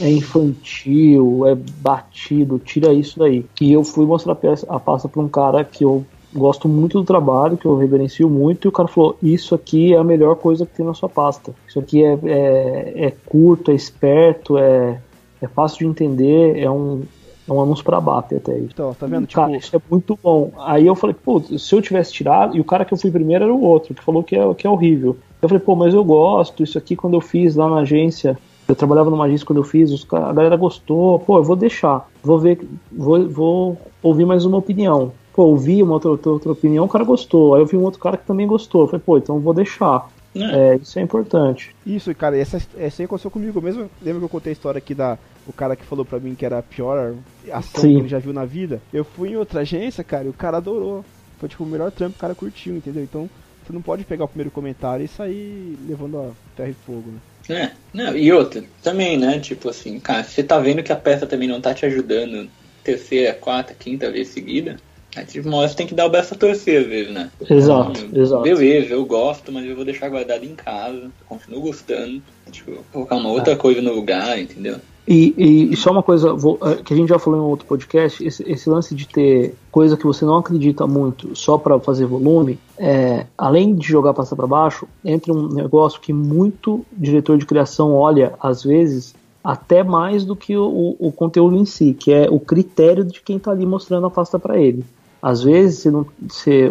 É 0.00 0.10
infantil, 0.10 1.46
é 1.46 1.54
batido, 1.54 2.58
tira 2.58 2.92
isso 2.92 3.18
daí. 3.18 3.44
E 3.60 3.72
eu 3.72 3.82
fui 3.82 4.06
mostrar 4.06 4.32
a, 4.32 4.36
peça, 4.36 4.66
a 4.68 4.78
pasta 4.78 5.08
pra 5.08 5.20
um 5.20 5.28
cara 5.28 5.64
que 5.64 5.84
eu 5.84 6.04
gosto 6.32 6.68
muito 6.68 6.98
do 6.98 7.04
trabalho, 7.04 7.56
que 7.56 7.66
eu 7.66 7.76
reverencio 7.76 8.28
muito, 8.28 8.66
e 8.66 8.68
o 8.68 8.72
cara 8.72 8.88
falou, 8.88 9.16
isso 9.22 9.54
aqui 9.54 9.94
é 9.94 9.96
a 9.96 10.04
melhor 10.04 10.36
coisa 10.36 10.66
que 10.66 10.76
tem 10.76 10.86
na 10.86 10.94
sua 10.94 11.08
pasta. 11.08 11.52
Isso 11.66 11.78
aqui 11.78 12.04
é, 12.04 12.18
é, 12.24 13.06
é 13.06 13.12
curto, 13.26 13.70
é 13.70 13.74
esperto, 13.74 14.58
é, 14.58 15.00
é 15.40 15.48
fácil 15.48 15.78
de 15.78 15.86
entender, 15.86 16.58
é 16.58 16.70
um, 16.70 17.02
é 17.48 17.52
um 17.52 17.62
anúncio 17.62 17.84
pra 17.84 18.00
bater 18.00 18.36
até 18.36 18.56
isso. 18.58 18.70
Então, 18.74 18.94
tá 18.94 19.06
vendo? 19.06 19.26
Tipo, 19.26 19.40
Cara, 19.40 19.56
isso 19.56 19.74
é 19.74 19.80
muito 19.90 20.18
bom. 20.22 20.52
Aí 20.58 20.86
eu 20.86 20.94
falei, 20.94 21.14
pô, 21.14 21.40
se 21.40 21.74
eu 21.74 21.80
tivesse 21.80 22.12
tirado, 22.12 22.56
e 22.56 22.60
o 22.60 22.64
cara 22.64 22.84
que 22.84 22.92
eu 22.92 22.98
fui 22.98 23.10
primeiro 23.10 23.44
era 23.44 23.54
o 23.54 23.62
outro, 23.62 23.94
que 23.94 24.02
falou 24.02 24.22
que 24.22 24.36
é, 24.36 24.54
que 24.54 24.66
é 24.66 24.70
horrível. 24.70 25.16
Eu 25.40 25.48
falei, 25.48 25.62
pô, 25.62 25.74
mas 25.74 25.94
eu 25.94 26.04
gosto, 26.04 26.62
isso 26.62 26.76
aqui 26.76 26.94
quando 26.94 27.14
eu 27.14 27.20
fiz 27.20 27.56
lá 27.56 27.68
na 27.68 27.78
agência, 27.78 28.38
eu 28.66 28.74
trabalhava 28.74 29.08
numa 29.08 29.24
agência 29.24 29.46
quando 29.46 29.60
eu 29.60 29.64
fiz, 29.64 29.90
os, 29.90 30.06
a 30.12 30.32
galera 30.32 30.56
gostou, 30.56 31.18
pô, 31.20 31.38
eu 31.38 31.44
vou 31.44 31.56
deixar, 31.56 32.08
vou 32.22 32.38
ver, 32.38 32.60
vou, 32.92 33.28
vou 33.28 33.78
ouvir 34.02 34.26
mais 34.26 34.44
uma 34.44 34.58
opinião. 34.58 35.12
Pô, 35.32 35.44
ouvi 35.44 35.82
uma 35.82 35.94
outra, 35.94 36.10
outra, 36.10 36.32
outra 36.32 36.52
opinião, 36.52 36.84
o 36.84 36.88
cara 36.88 37.04
gostou. 37.04 37.54
Aí 37.54 37.62
eu 37.62 37.66
vi 37.66 37.76
um 37.76 37.84
outro 37.84 38.00
cara 38.00 38.16
que 38.16 38.26
também 38.26 38.44
gostou. 38.44 38.82
Eu 38.82 38.86
falei, 38.88 39.02
pô, 39.06 39.18
então 39.18 39.36
eu 39.36 39.40
vou 39.40 39.54
deixar. 39.54 40.08
É, 40.34 40.76
isso 40.76 40.98
é 40.98 41.02
importante. 41.02 41.74
Isso, 41.86 42.14
cara, 42.14 42.36
essa, 42.36 42.58
essa 42.76 43.02
aí 43.02 43.06
aconteceu 43.06 43.30
comigo 43.30 43.60
mesmo. 43.60 43.90
Lembra 44.02 44.20
que 44.20 44.24
eu 44.24 44.28
contei 44.28 44.50
a 44.50 44.52
história 44.52 44.78
aqui 44.78 44.94
da 44.94 45.18
o 45.46 45.52
cara 45.52 45.74
que 45.74 45.84
falou 45.84 46.04
pra 46.04 46.20
mim 46.20 46.34
que 46.34 46.44
era 46.44 46.58
a 46.58 46.62
pior 46.62 47.14
ação 47.50 47.80
Sim. 47.80 47.94
que 47.94 48.00
ele 48.00 48.08
já 48.08 48.18
viu 48.18 48.32
na 48.32 48.44
vida? 48.44 48.82
Eu 48.92 49.04
fui 49.04 49.30
em 49.30 49.36
outra 49.36 49.60
agência, 49.60 50.04
cara, 50.04 50.24
e 50.24 50.28
o 50.28 50.34
cara 50.34 50.58
adorou. 50.58 51.04
Foi 51.38 51.48
tipo 51.48 51.64
o 51.64 51.66
melhor 51.66 51.90
trampo, 51.90 52.16
o 52.16 52.20
cara 52.20 52.34
curtiu, 52.34 52.76
entendeu? 52.76 53.02
Então 53.02 53.30
você 53.64 53.72
não 53.72 53.80
pode 53.80 54.04
pegar 54.04 54.24
o 54.24 54.28
primeiro 54.28 54.50
comentário 54.50 55.04
e 55.04 55.08
sair 55.08 55.78
levando 55.88 56.18
a 56.18 56.30
terra 56.56 56.70
e 56.70 56.74
fogo, 56.74 57.10
né? 57.10 57.18
É, 57.50 57.70
não, 57.94 58.14
e 58.16 58.30
outra, 58.30 58.62
também, 58.82 59.16
né? 59.16 59.38
Tipo 59.38 59.70
assim, 59.70 59.98
cara, 59.98 60.22
você 60.22 60.42
tá 60.42 60.58
vendo 60.58 60.82
que 60.82 60.92
a 60.92 60.96
peça 60.96 61.26
também 61.26 61.48
não 61.48 61.60
tá 61.60 61.72
te 61.72 61.86
ajudando 61.86 62.48
terceira, 62.84 63.34
quarta, 63.34 63.74
quinta 63.74 64.10
vez 64.10 64.28
seguida, 64.28 64.76
aí 65.18 65.26
tipo, 65.26 65.48
uma 65.48 65.58
hora 65.58 65.68
você 65.68 65.76
tem 65.76 65.86
que 65.86 65.94
dar 65.94 66.06
o 66.06 66.10
braço 66.10 66.34
a 66.34 66.36
torcer 66.36 66.80
às 66.82 66.86
vezes, 66.86 67.12
né? 67.12 67.30
Exato, 67.48 68.00
Então, 68.06 68.22
exato. 68.22 68.42
Beleza, 68.42 68.94
eu 68.94 69.04
gosto, 69.04 69.52
mas 69.52 69.64
eu 69.66 69.76
vou 69.76 69.84
deixar 69.84 70.08
guardado 70.08 70.44
em 70.44 70.54
casa, 70.54 71.10
continuo 71.26 71.60
gostando, 71.60 72.22
tipo, 72.50 72.72
colocar 72.92 73.16
uma 73.16 73.30
outra 73.30 73.56
coisa 73.56 73.80
no 73.82 73.92
lugar, 73.94 74.38
entendeu? 74.38 74.76
E, 75.10 75.70
e- 75.72 75.76
só 75.76 75.90
uma 75.90 76.02
coisa 76.02 76.34
vou- 76.34 76.58
eh, 76.62 76.82
que 76.84 76.92
a 76.92 76.96
gente 76.96 77.08
já 77.08 77.18
falou 77.18 77.40
em 77.40 77.42
um 77.42 77.46
outro 77.48 77.64
podcast, 77.66 78.22
esse, 78.22 78.42
esse 78.46 78.68
lance 78.68 78.94
de 78.94 79.08
ter 79.08 79.54
coisa 79.72 79.96
que 79.96 80.04
você 80.04 80.22
não 80.26 80.36
acredita 80.36 80.86
muito 80.86 81.34
só 81.34 81.56
para 81.56 81.80
fazer 81.80 82.04
volume, 82.04 82.58
é, 82.76 83.24
além 83.38 83.74
de 83.74 83.86
jogar 83.88 84.12
pasta 84.12 84.36
para 84.36 84.46
baixo, 84.46 84.86
entra 85.02 85.32
um 85.32 85.48
negócio 85.48 85.98
que 85.98 86.12
muito 86.12 86.84
diretor 86.92 87.38
de 87.38 87.46
criação 87.46 87.94
olha 87.94 88.34
às 88.38 88.62
vezes 88.62 89.14
até 89.42 89.82
mais 89.82 90.26
do 90.26 90.36
que 90.36 90.54
o, 90.54 90.94
o 90.98 91.10
conteúdo 91.10 91.56
em 91.56 91.64
si, 91.64 91.94
que 91.98 92.12
é 92.12 92.28
o 92.28 92.38
critério 92.38 93.02
de 93.02 93.22
quem 93.22 93.38
tá 93.38 93.50
ali 93.50 93.64
mostrando 93.64 94.06
a 94.06 94.10
pasta 94.10 94.38
para 94.38 94.58
ele. 94.60 94.84
Às 95.20 95.42
vezes 95.42 95.84
não- 95.86 96.06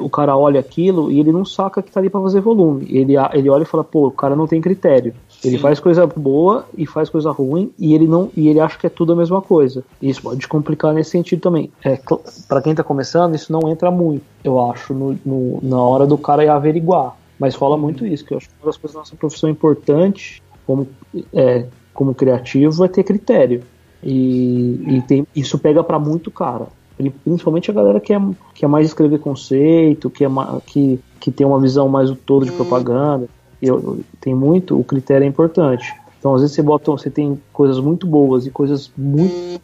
o 0.01 0.09
cara 0.09 0.37
olha 0.37 0.59
aquilo 0.59 1.11
e 1.11 1.19
ele 1.19 1.31
não 1.31 1.43
saca 1.43 1.81
que 1.81 1.91
tá 1.91 1.99
ali 1.99 2.09
para 2.09 2.21
fazer 2.21 2.39
volume. 2.39 2.87
Ele, 2.89 3.13
ele 3.33 3.49
olha 3.49 3.63
e 3.63 3.65
fala, 3.65 3.83
pô, 3.83 4.07
o 4.07 4.11
cara 4.11 4.35
não 4.35 4.47
tem 4.47 4.61
critério. 4.61 5.13
Ele 5.43 5.57
Sim. 5.57 5.61
faz 5.61 5.79
coisa 5.79 6.07
boa 6.07 6.65
e 6.77 6.85
faz 6.85 7.09
coisa 7.09 7.29
ruim 7.31 7.71
e 7.77 7.93
ele 7.93 8.07
não 8.07 8.29
e 8.35 8.47
ele 8.47 8.59
acha 8.59 8.77
que 8.77 8.87
é 8.87 8.89
tudo 8.89 9.13
a 9.13 9.15
mesma 9.15 9.41
coisa. 9.41 9.83
Isso 10.01 10.21
pode 10.21 10.47
complicar 10.47 10.93
nesse 10.93 11.11
sentido 11.11 11.41
também. 11.41 11.69
É, 11.83 11.99
para 12.47 12.61
quem 12.61 12.73
tá 12.73 12.83
começando, 12.83 13.35
isso 13.35 13.51
não 13.51 13.69
entra 13.69 13.91
muito, 13.91 14.23
eu 14.43 14.59
acho, 14.71 14.93
no, 14.93 15.17
no- 15.25 15.59
na 15.61 15.81
hora 15.81 16.07
do 16.07 16.17
cara 16.17 16.43
ir 16.43 16.49
averiguar. 16.49 17.15
Mas 17.39 17.53
rola 17.53 17.77
muito 17.77 18.05
isso, 18.05 18.25
que 18.25 18.33
eu 18.33 18.37
acho 18.37 18.47
que 18.47 18.53
uma 18.59 18.67
das 18.67 18.77
coisas 18.77 18.93
da 18.95 18.99
nossa 19.01 19.15
profissão 19.15 19.49
importante 19.49 20.41
como, 20.65 20.87
é, 21.33 21.65
como 21.93 22.15
criativo 22.15 22.83
é 22.83 22.87
ter 22.87 23.03
critério. 23.03 23.61
E, 24.03 24.79
e 24.87 25.01
tem, 25.01 25.25
isso 25.35 25.57
pega 25.59 25.83
pra 25.83 25.99
muito 25.99 26.31
cara. 26.31 26.67
Pri- 26.97 27.11
Principalmente 27.23 27.69
a 27.71 27.73
galera 27.73 27.99
que 27.99 28.13
é, 28.13 28.19
que 28.53 28.65
é 28.65 28.67
mais 28.67 28.87
escrever 28.87 29.19
conceito, 29.19 30.09
que, 30.09 30.25
é 30.25 30.29
que, 30.65 30.99
que 31.19 31.31
tem 31.31 31.45
uma 31.45 31.59
visão 31.59 31.87
mais 31.87 32.09
do 32.09 32.15
todo 32.15 32.45
de 32.45 32.51
propaganda. 32.51 33.27
Eu, 33.61 33.99
tem 34.19 34.35
muito, 34.35 34.79
o 34.79 34.83
critério 34.83 35.23
é 35.23 35.27
importante. 35.27 35.93
Então, 36.19 36.33
às 36.33 36.41
vezes 36.41 36.55
você 36.55 36.61
bota, 36.61 36.91
você 36.91 37.09
tem 37.09 37.39
coisas 37.53 37.79
muito 37.79 38.05
boas 38.07 38.45
e 38.45 38.51
coisas 38.51 38.91
muito, 38.97 39.61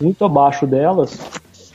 muito 0.00 0.24
abaixo 0.24 0.66
delas, 0.66 1.18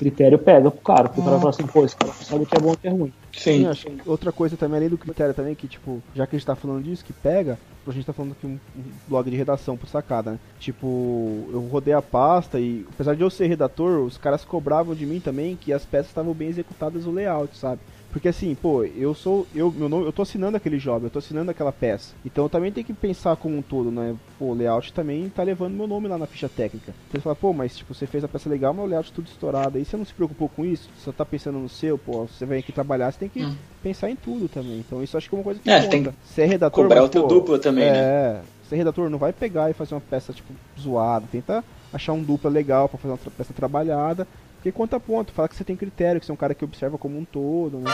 critério 0.02 0.40
pega 0.40 0.72
pro 0.72 0.82
cara. 0.82 1.04
Porque 1.04 1.22
o 1.22 1.24
cara 1.24 1.38
fala 1.38 1.52
assim, 1.52 1.68
pô, 1.68 1.86
esse 1.86 1.96
cara 1.96 2.12
sabe 2.14 2.44
o 2.44 2.46
que 2.48 2.58
é 2.58 2.60
bom 2.60 2.72
e 2.72 2.74
o 2.74 2.78
que 2.78 2.88
é 2.88 2.92
ruim. 2.92 3.14
Sim, 3.32 3.68
acho 3.68 3.86
que 3.86 4.10
outra 4.10 4.32
coisa 4.32 4.58
também, 4.58 4.78
além 4.78 4.90
do 4.90 4.98
critério 4.98 5.32
também, 5.32 5.54
que 5.54 5.68
tipo, 5.68 6.02
já 6.16 6.26
que 6.26 6.36
a 6.36 6.40
gente 6.40 6.46
tá 6.46 6.56
falando 6.56 6.84
disso, 6.84 7.06
que 7.06 7.14
pega, 7.14 7.60
a 7.86 7.92
gente 7.92 8.06
tá 8.06 8.12
falando 8.12 8.32
aqui 8.32 8.48
um, 8.48 8.60
um 8.76 8.84
blog 9.08 9.30
de 9.30 9.38
redação 9.38 9.78
por 9.78 9.88
sacada, 9.88 10.32
né? 10.32 10.40
Tipo, 10.60 11.48
eu 11.54 11.60
rodei 11.72 11.94
a 11.94 12.02
pasta 12.02 12.60
e, 12.60 12.84
apesar 12.92 13.16
de 13.16 13.22
eu 13.22 13.30
ser 13.30 13.46
redator, 13.46 14.04
os 14.04 14.18
caras 14.18 14.44
cobravam 14.44 14.96
de 14.96 15.06
mim 15.06 15.20
também 15.20 15.56
que 15.56 15.72
as 15.72 15.86
peças 15.86 16.08
estavam 16.08 16.34
bem 16.34 16.50
executadas 16.50 17.06
o 17.06 17.12
layout, 17.12 17.56
sabe? 17.56 17.82
Porque 18.12 18.28
assim, 18.28 18.54
pô, 18.56 18.84
eu 18.84 19.14
sou. 19.14 19.48
Eu, 19.56 19.72
meu 19.72 19.88
nome, 19.88 20.06
eu 20.06 20.12
tô 20.12 20.22
assinando 20.22 20.58
aquele 20.58 20.78
job, 20.78 21.06
eu 21.06 21.10
tô 21.10 21.20
assinando 21.20 21.50
aquela 21.50 21.72
peça. 21.72 22.14
Então 22.26 22.46
eu 22.46 22.50
também 22.50 22.72
tenho 22.72 22.86
que 22.86 22.94
pensar 22.94 23.36
como 23.38 23.58
um 23.58 23.62
todo, 23.62 23.90
né? 23.90 24.16
Pô, 24.38 24.48
o 24.48 24.54
layout 24.54 24.92
também 24.94 25.30
tá 25.30 25.42
levando 25.44 25.74
meu 25.76 25.88
nome 25.88 26.08
lá 26.08 26.18
na 26.18 26.26
ficha 26.26 26.50
técnica. 26.50 26.94
Então 27.08 27.20
você 27.20 27.24
fala, 27.24 27.36
pô, 27.36 27.54
mas 27.54 27.76
tipo, 27.78 27.94
você 27.94 28.06
fez 28.06 28.24
a 28.24 28.28
peça 28.28 28.50
legal, 28.50 28.74
mas 28.74 28.84
o 28.84 28.88
layout 28.88 29.14
tudo 29.14 29.28
estourado. 29.28 29.78
Aí 29.78 29.86
você 29.86 29.96
não 29.96 30.04
se 30.06 30.14
preocupou 30.14 30.50
com 30.50 30.66
isso? 30.66 30.90
Você 30.96 31.06
só 31.06 31.12
tá 31.12 31.26
pensando 31.26 31.58
no 31.60 31.70
seu, 31.70 31.98
pô, 31.98 32.28
você 32.28 32.46
vem 32.46 32.60
aqui 32.60 32.72
trabalhar, 32.72 33.12
você 33.12 33.20
tem 33.20 33.30
que 33.30 33.48
pensar 33.82 34.10
em 34.10 34.16
tudo 34.16 34.50
também. 34.50 34.80
Então 34.80 35.02
isso 35.02 35.18
acho 35.18 35.30
que 35.30 35.36
é 35.36 35.38
uma 35.38 35.44
coisa 35.44 35.60
que 35.60 35.70
É, 35.70 35.80
conta. 35.80 35.90
tem 35.90 36.04
que 36.04 36.42
é 36.42 36.46
redator, 36.46 36.84
cobrar 36.84 37.00
mas, 37.02 37.06
o 37.10 37.12
teu 37.12 37.22
pô, 37.24 37.28
duplo 37.30 37.60
também, 37.60 37.86
é, 37.86 37.92
né? 37.92 38.00
É, 38.00 38.42
ser 38.68 38.76
redator 38.76 39.10
não 39.10 39.18
vai 39.18 39.32
pegar 39.32 39.70
e 39.70 39.74
fazer 39.74 39.96
uma 39.96 40.02
peça 40.02 40.34
tipo 40.34 40.54
zoada. 40.80 41.26
Tenta 41.32 41.64
achar 41.94 42.14
um 42.14 42.22
dupla 42.24 42.50
legal 42.50 42.90
pra 42.90 42.98
fazer 42.98 43.14
uma 43.14 43.32
peça 43.38 43.54
trabalhada. 43.54 44.28
Porque 44.62 44.72
conta 44.72 45.00
ponto, 45.00 45.34
fala 45.34 45.48
que 45.48 45.56
você 45.56 45.64
tem 45.64 45.76
critério, 45.76 46.20
que 46.20 46.26
você 46.28 46.32
é 46.32 46.36
um 46.36 46.38
cara 46.38 46.54
que 46.54 46.64
observa 46.64 46.96
como 46.96 47.18
um 47.18 47.26
todo, 47.26 47.80
né? 47.80 47.92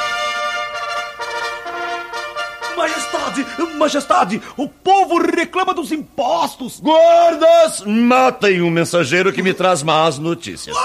Majestade, 2.76 3.46
majestade, 3.78 4.42
o 4.58 4.68
povo 4.68 5.18
reclama 5.18 5.74
dos 5.74 5.94
impostos. 5.94 6.82
Guardas, 6.82 7.86
matem 7.86 8.62
o 8.62 8.70
mensageiro 8.70 9.32
que 9.32 9.42
me 9.42 9.54
traz 9.54 9.82
más 9.82 10.20
notícias. 10.20 10.76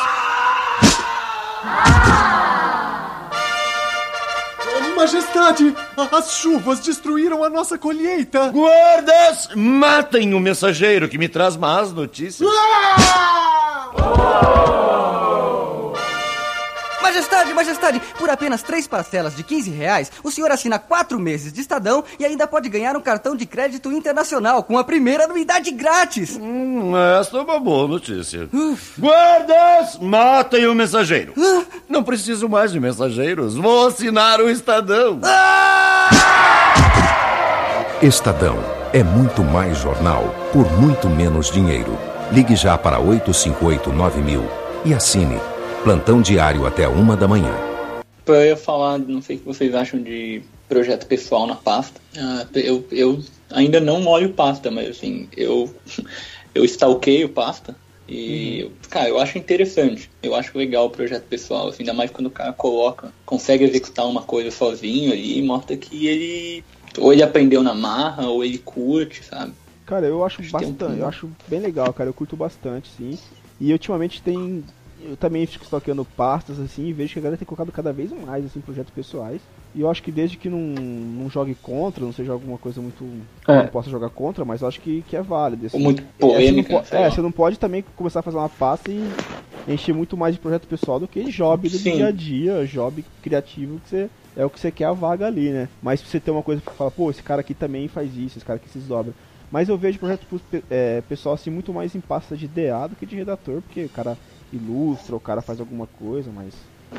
Majestade, 4.95 5.75
as 6.13 6.35
chuvas 6.35 6.79
destruíram 6.79 7.43
a 7.43 7.51
nossa 7.51 7.77
colheita. 7.77 8.51
Guardas, 8.51 9.49
matem 9.57 10.33
o 10.33 10.39
mensageiro 10.39 11.09
que 11.09 11.19
me 11.19 11.29
traz 11.29 11.57
más 11.57 11.93
notícias. 11.93 12.49
Majestade, 17.13 17.53
majestade, 17.53 18.03
por 18.19 18.31
apenas 18.31 18.63
três 18.63 18.87
parcelas 18.87 19.37
de 19.37 19.43
15 19.43 19.71
reais, 19.71 20.11
o 20.25 20.31
senhor 20.31 20.51
assina 20.51 20.79
quatro 20.79 21.21
meses 21.21 21.53
de 21.53 21.61
Estadão 21.61 22.03
e 22.19 22.25
ainda 22.25 22.47
pode 22.47 22.71
ganhar 22.71 22.97
um 22.97 23.03
cartão 23.03 23.37
de 23.37 23.45
crédito 23.45 23.93
internacional 23.93 24.63
com 24.63 24.79
a 24.79 24.85
primeira 24.85 25.25
anuidade 25.25 25.71
grátis. 25.73 26.39
Hum, 26.41 26.97
esta 27.21 27.37
é 27.37 27.41
uma 27.43 27.61
boa 27.61 27.87
notícia. 27.87 28.49
Guardas, 28.99 29.99
matem 30.01 30.67
o 30.67 30.75
mensageiro. 30.75 31.35
Não 31.87 32.03
preciso 32.03 32.49
mais 32.49 32.73
de 32.73 32.81
mensageiros. 32.81 33.57
Vou 33.57 33.89
assinar 33.89 34.41
o 34.41 34.49
Estadão. 34.49 35.21
Estadão 38.01 38.59
é 38.95 39.03
muito 39.03 39.45
mais 39.45 39.77
jornal 39.77 40.35
por 40.51 40.73
muito 40.81 41.11
menos 41.11 41.51
dinheiro. 41.51 41.99
Ligue 42.31 42.57
já 42.57 42.79
para 42.79 42.99
858-9000 42.99 44.43
e 44.87 44.95
assine. 44.95 45.52
Plantão 45.85 46.23
diário 46.23 46.65
até 46.65 46.87
uma 46.87 47.17
da 47.17 47.27
manhã. 47.27 47.53
Eu 48.25 48.45
ia 48.45 48.57
falar, 48.57 48.99
não 48.99 49.21
sei 49.21 49.35
o 49.35 49.39
que 49.41 49.45
vocês 49.45 49.75
acham 49.75 50.01
de 50.01 50.41
projeto 50.69 51.07
pessoal 51.07 51.45
na 51.45 51.57
pasta. 51.57 52.01
Ah, 52.17 52.47
eu, 52.55 52.87
eu 52.93 53.21
ainda 53.51 53.81
não 53.81 54.01
molho 54.01 54.33
pasta, 54.33 54.71
mas 54.71 54.91
assim, 54.91 55.29
eu, 55.37 55.75
eu 56.55 56.65
stalkeio 56.65 57.29
pasta. 57.29 57.75
E, 58.09 58.71
cara, 58.89 59.09
eu 59.09 59.19
acho 59.19 59.39
interessante. 59.39 60.09
Eu 60.23 60.37
acho 60.37 60.57
legal 60.57 60.87
o 60.87 60.91
projeto 60.91 61.25
pessoal, 61.25 61.69
assim, 61.69 61.83
ainda 61.83 61.95
mais 61.95 62.13
quando 62.13 62.27
o 62.27 62.31
cara 62.31 62.53
coloca, 62.53 63.13
consegue 63.27 63.65
executar 63.65 64.07
uma 64.07 64.23
coisa 64.23 64.53
sozinho 64.53 65.13
ali 65.13 65.39
e 65.39 65.43
mostra 65.43 65.77
que 65.77 66.07
ele. 66.07 66.65
Ou 66.97 67.13
ele 67.13 67.25
aprendeu 67.25 67.61
na 67.61 67.75
marra, 67.75 68.29
ou 68.29 68.45
ele 68.45 68.59
curte, 68.59 69.25
sabe? 69.25 69.53
Cara, 69.85 70.07
eu 70.07 70.25
acho 70.25 70.43
um 70.43 70.51
bastante, 70.51 70.77
pouco. 70.77 70.95
eu 70.95 71.09
acho 71.09 71.29
bem 71.49 71.59
legal, 71.59 71.93
cara, 71.93 72.09
eu 72.09 72.15
curto 72.15 72.37
bastante, 72.37 72.89
sim. 72.97 73.19
E 73.61 73.73
ultimamente 73.73 74.23
tem. 74.23 74.63
Eu 75.03 75.17
também 75.17 75.47
fico 75.47 75.65
stalkeando 75.65 76.05
pastas 76.05 76.59
assim 76.61 76.87
e 76.87 76.93
vejo 76.93 77.13
que 77.13 77.19
a 77.19 77.23
galera 77.23 77.39
tem 77.39 77.47
colocado 77.47 77.73
cada 77.73 77.93
vez 77.93 78.13
mais 78.13 78.45
assim, 78.45 78.61
projetos 78.61 78.93
pessoais. 78.93 79.49
E 79.75 79.81
eu 79.81 79.91
acho 79.91 80.03
que 80.03 80.13
desde 80.13 80.37
que 80.37 80.49
não, 80.51 80.59
não 80.61 81.29
jogue 81.31 81.55
contra, 81.55 82.05
não 82.05 82.13
seja 82.13 82.33
alguma 82.33 82.59
coisa 82.59 82.81
muito. 82.81 83.27
É. 83.49 83.63
Não 83.63 83.69
possa 83.69 83.91
jogar 83.91 84.11
contra, 84.11 84.45
mas 84.45 84.63
eu 84.63 84.69
acho 84.69 84.81
que, 84.81 85.03
que 85.03 85.17
é 85.17 85.23
válido. 85.23 85.67
assim. 85.67 85.79
Ou 85.79 85.81
muito 85.81 86.03
É, 86.19 86.41
você 86.41 86.53
não 86.53 86.63
polêmica, 86.63 86.87
É, 86.91 87.11
você 87.11 87.21
não 87.21 87.33
pode 87.33 87.59
também 87.59 87.83
começar 87.83 88.21
a 88.21 88.23
fazer 88.23 88.37
uma 88.37 88.49
pasta 88.49 88.91
e 88.91 89.17
encher 89.67 89.93
muito 89.95 90.17
mais 90.17 90.35
de 90.35 90.41
projeto 90.41 90.67
pessoal 90.67 90.99
do 90.99 91.07
que 91.09 91.23
job 91.25 91.69
do 91.69 91.79
Sim. 91.79 91.93
dia 91.93 92.07
a 92.07 92.13
dia, 92.13 92.65
job 92.67 93.05
criativo 93.21 93.79
que 93.81 93.89
você. 93.89 94.11
É 94.35 94.45
o 94.45 94.51
que 94.51 94.59
você 94.59 94.73
quer 94.73 94.87
a 94.87 94.93
vaga 94.95 95.27
ali, 95.27 95.51
né? 95.53 95.69
Mas 95.81 96.01
se 96.01 96.07
você 96.07 96.19
ter 96.19 96.31
uma 96.31 96.43
coisa 96.43 96.63
pra 96.63 96.73
falar, 96.73 96.91
pô, 96.91 97.11
esse 97.11 97.23
cara 97.23 97.43
aqui 97.43 97.55
também 97.55 97.87
faz 97.87 98.17
isso, 98.17 98.39
esse 98.39 98.45
cara 98.45 98.57
aqui 98.57 98.69
se 98.71 98.79
desdobra. 98.79 99.15
Mas 99.51 99.69
eu 99.69 99.77
vejo 99.77 99.99
projeto 99.99 100.27
pe- 100.27 100.65
é, 100.71 101.03
pessoal 101.03 101.35
assim 101.35 101.51
muito 101.51 101.73
mais 101.75 101.95
em 101.95 102.01
pasta 102.01 102.35
de 102.37 102.49
DA 102.49 102.87
do 102.87 102.97
que 102.97 103.05
de 103.05 103.15
redator, 103.17 103.61
porque 103.61 103.85
o 103.85 103.91
cara 103.91 104.19
ilustra, 104.53 105.17
o 105.17 105.21
cara 105.21 105.41
faz 105.43 105.61
alguma 105.61 105.87
coisa, 105.99 106.31
mas. 106.35 106.53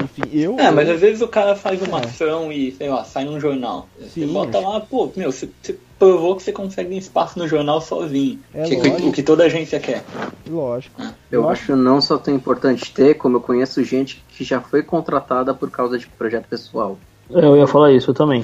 Enfim, 0.03 0.23
eu. 0.33 0.59
É, 0.59 0.71
mas 0.71 0.89
às 0.89 0.99
vezes 0.99 1.21
o 1.21 1.27
cara 1.27 1.55
faz 1.55 1.79
uma 1.81 1.99
É. 1.99 2.05
ação 2.05 2.51
e, 2.51 2.71
sei 2.71 2.89
lá, 2.89 3.03
sai 3.03 3.25
num 3.25 3.39
jornal. 3.39 3.87
Você 3.99 4.25
Sim. 4.25 4.33
bota 4.33 4.59
lá, 4.59 4.79
pô, 4.79 5.11
meu, 5.15 5.31
você, 5.31 5.47
você 5.61 5.77
provou 5.99 6.35
que 6.35 6.41
você 6.41 6.51
consegue 6.51 6.93
um 6.95 6.97
espaço 6.97 7.37
no 7.37 7.47
jornal 7.47 7.79
sozinho. 7.79 8.39
É 8.55 8.63
que, 8.63 8.75
lógico. 8.75 9.07
o 9.07 9.11
que 9.11 9.21
toda 9.21 9.43
agência 9.43 9.79
quer. 9.79 10.03
Lógico. 10.49 10.99
Eu 11.31 11.47
acho 11.47 11.75
não 11.75 12.01
só 12.01 12.17
tão 12.17 12.33
importante 12.33 12.91
ter, 12.91 13.13
como 13.15 13.37
eu 13.37 13.41
conheço 13.41 13.83
gente 13.83 14.23
que 14.29 14.43
já 14.43 14.59
foi 14.59 14.81
contratada 14.81 15.53
por 15.53 15.69
causa 15.69 15.97
de 15.97 16.07
projeto 16.07 16.47
pessoal. 16.47 16.97
É, 17.31 17.45
Eu 17.45 17.55
ia 17.55 17.67
falar 17.67 17.91
isso 17.91 18.09
eu 18.11 18.15
também. 18.15 18.43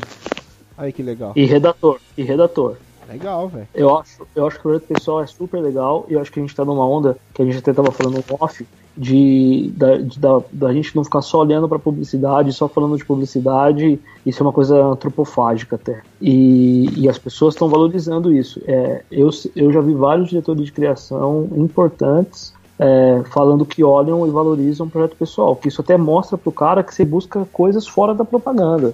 Aí 0.77 0.93
que 0.93 1.01
legal. 1.03 1.33
E 1.35 1.45
redator, 1.45 1.99
e 2.15 2.23
redator. 2.23 2.77
Legal, 3.09 3.49
velho. 3.49 3.67
Eu 3.73 3.97
acho, 3.97 4.25
eu 4.35 4.45
acho 4.45 4.57
que 4.57 4.61
o 4.61 4.69
projeto 4.69 4.87
pessoal 4.87 5.21
é 5.23 5.25
super 5.25 5.59
legal 5.59 6.05
e 6.07 6.13
eu 6.13 6.21
acho 6.21 6.31
que 6.31 6.39
a 6.39 6.43
gente 6.43 6.55
tá 6.55 6.63
numa 6.63 6.87
onda 6.87 7.17
que 7.33 7.41
a 7.41 7.45
gente 7.45 7.57
até 7.57 7.73
tava 7.73 7.91
falando 7.91 8.23
no 8.29 8.37
off 8.39 8.65
de 8.99 9.71
da, 9.77 9.95
de- 9.97 10.19
da, 10.19 10.41
da 10.51 10.73
gente 10.73 10.93
não 10.93 11.05
ficar 11.05 11.21
só 11.21 11.39
olhando 11.39 11.69
pra 11.69 11.79
publicidade, 11.79 12.51
só 12.51 12.67
falando 12.67 12.97
de 12.97 13.05
publicidade, 13.05 13.97
isso 14.25 14.43
é 14.43 14.45
uma 14.45 14.51
coisa 14.51 14.77
antropofágica 14.83 15.77
até. 15.77 16.01
E, 16.21 16.89
e 16.97 17.07
as 17.07 17.17
pessoas 17.17 17.53
estão 17.53 17.69
valorizando 17.69 18.29
isso. 18.35 18.61
É, 18.67 19.01
eu, 19.09 19.29
eu 19.55 19.71
já 19.71 19.79
vi 19.79 19.93
vários 19.93 20.27
diretores 20.27 20.65
de 20.65 20.71
criação 20.73 21.47
importantes 21.55 22.53
é, 22.77 23.21
falando 23.31 23.65
que 23.65 23.83
olham 23.83 24.27
e 24.27 24.29
valorizam 24.29 24.85
o 24.85 24.89
projeto 24.89 25.15
pessoal, 25.15 25.55
que 25.55 25.69
isso 25.69 25.79
até 25.81 25.97
mostra 25.97 26.37
pro 26.37 26.51
cara 26.51 26.83
que 26.83 26.93
você 26.93 27.05
busca 27.05 27.47
coisas 27.53 27.87
fora 27.87 28.13
da 28.13 28.25
propaganda. 28.25 28.93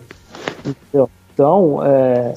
Entendeu? 0.64 1.10
Então, 1.34 1.84
é, 1.84 2.34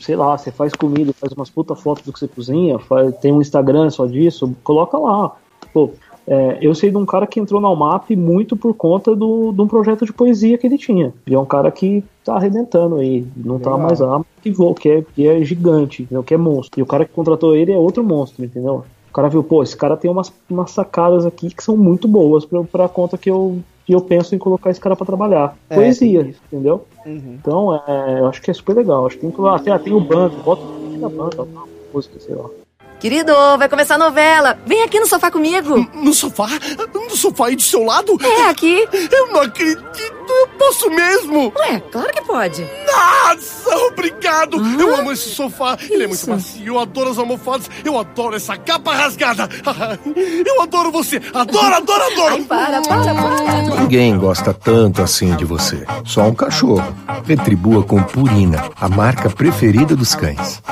sei 0.00 0.16
lá, 0.16 0.36
você 0.36 0.50
faz 0.50 0.72
comida, 0.72 1.12
faz 1.12 1.32
umas 1.32 1.50
puta 1.50 1.74
fotos 1.76 2.04
do 2.04 2.12
que 2.12 2.18
você 2.18 2.26
cozinha, 2.28 2.78
faz- 2.80 3.14
tem 3.18 3.32
um 3.32 3.40
Instagram 3.40 3.90
só 3.90 4.06
disso, 4.06 4.54
coloca 4.64 4.98
lá. 4.98 5.32
Pô, 5.72 5.90
é, 6.26 6.58
eu 6.60 6.74
sei 6.74 6.90
de 6.90 6.96
um 6.96 7.06
cara 7.06 7.26
que 7.26 7.38
entrou 7.38 7.60
na 7.60 7.70
UMAP 7.70 8.16
muito 8.16 8.56
por 8.56 8.74
conta 8.74 9.14
do, 9.14 9.52
de 9.52 9.60
um 9.62 9.68
projeto 9.68 10.04
de 10.04 10.12
poesia 10.12 10.58
que 10.58 10.66
ele 10.66 10.76
tinha. 10.76 11.14
E 11.26 11.34
é 11.34 11.38
um 11.38 11.44
cara 11.44 11.70
que 11.70 12.02
tá 12.24 12.34
arrebentando 12.34 12.96
aí, 12.96 13.24
não 13.36 13.58
tá 13.58 13.70
Legal. 13.70 13.86
mais 13.86 14.00
lá, 14.00 14.24
que 14.42 14.50
voa, 14.50 14.74
que 14.74 14.88
é, 14.88 15.02
que 15.02 15.26
é 15.26 15.44
gigante, 15.44 16.02
entendeu? 16.02 16.24
que 16.24 16.34
é 16.34 16.36
monstro. 16.36 16.80
E 16.80 16.82
o 16.82 16.86
cara 16.86 17.04
que 17.04 17.12
contratou 17.12 17.54
ele 17.54 17.72
é 17.72 17.78
outro 17.78 18.02
monstro, 18.02 18.44
entendeu? 18.44 18.84
O 19.08 19.12
cara 19.12 19.28
viu, 19.28 19.42
pô, 19.42 19.62
esse 19.62 19.76
cara 19.76 19.96
tem 19.96 20.10
umas, 20.10 20.32
umas 20.50 20.72
sacadas 20.72 21.24
aqui 21.24 21.48
que 21.48 21.62
são 21.62 21.76
muito 21.76 22.08
boas 22.08 22.44
pra, 22.44 22.62
pra 22.64 22.88
conta 22.88 23.16
que 23.16 23.30
eu, 23.30 23.60
que 23.86 23.94
eu 23.94 24.00
penso 24.00 24.34
em 24.34 24.38
colocar 24.38 24.70
esse 24.70 24.80
cara 24.80 24.96
pra 24.96 25.06
trabalhar. 25.06 25.56
É, 25.70 25.74
Poesia, 25.76 26.34
entendeu? 26.52 26.84
Uhum. 27.06 27.36
Então, 27.40 27.74
é, 27.86 28.18
eu 28.18 28.26
acho 28.26 28.42
que 28.42 28.50
é 28.50 28.54
super 28.54 28.74
legal. 28.74 29.06
Acho 29.06 29.14
que 29.16 29.22
tem 29.22 29.30
que 29.30 29.40
ah, 29.46 29.58
tem, 29.58 29.72
ah, 29.72 29.78
tem 29.78 29.92
o 29.92 30.00
bando, 30.00 30.36
bota 30.42 30.62
o 30.62 30.98
da 30.98 31.08
banda, 31.08 31.46
música, 31.94 32.18
sei 32.18 32.34
lá. 32.34 32.50
Querido, 32.98 33.32
vai 33.58 33.68
começar 33.68 33.96
a 33.96 33.98
novela. 33.98 34.58
Vem 34.66 34.82
aqui 34.82 34.98
no 34.98 35.06
sofá 35.06 35.30
comigo. 35.30 35.88
No 35.94 36.14
sofá? 36.14 36.48
No 36.94 37.16
sofá 37.16 37.48
aí 37.48 37.56
do 37.56 37.62
seu 37.62 37.82
lado? 37.84 38.16
É, 38.22 38.48
aqui. 38.48 38.88
Eu 39.12 39.32
não 39.32 39.42
acredito. 39.42 40.15
Eu 40.28 40.48
posso 40.58 40.90
mesmo. 40.90 41.52
Ué, 41.56 41.80
claro 41.80 42.12
que 42.12 42.22
pode. 42.22 42.66
Nossa, 42.86 43.76
obrigado. 43.86 44.56
Eu 44.80 44.96
amo 44.96 45.12
esse 45.12 45.30
sofá. 45.30 45.76
Ele 45.88 46.04
é 46.04 46.06
muito 46.06 46.28
macio. 46.28 46.66
Eu 46.66 46.78
adoro 46.78 47.10
as 47.10 47.18
almofadas. 47.18 47.70
Eu 47.84 47.98
adoro 47.98 48.36
essa 48.36 48.56
capa 48.56 48.94
rasgada. 48.94 49.48
Eu 50.46 50.62
adoro 50.62 50.90
você. 50.90 51.20
Adoro, 51.32 51.74
adoro, 51.74 52.02
adoro. 52.12 52.34
Ai, 52.34 52.42
para, 52.42 52.82
para, 52.82 53.14
para. 53.14 53.80
Ninguém 53.80 54.18
gosta 54.18 54.52
tanto 54.52 55.02
assim 55.02 55.34
de 55.36 55.44
você. 55.44 55.84
Só 56.04 56.22
um 56.22 56.34
cachorro. 56.34 56.94
Retribua 57.24 57.82
com 57.82 58.02
Purina, 58.02 58.70
a 58.76 58.88
marca 58.88 59.28
preferida 59.30 59.96
dos 59.96 60.14
cães. 60.14 60.62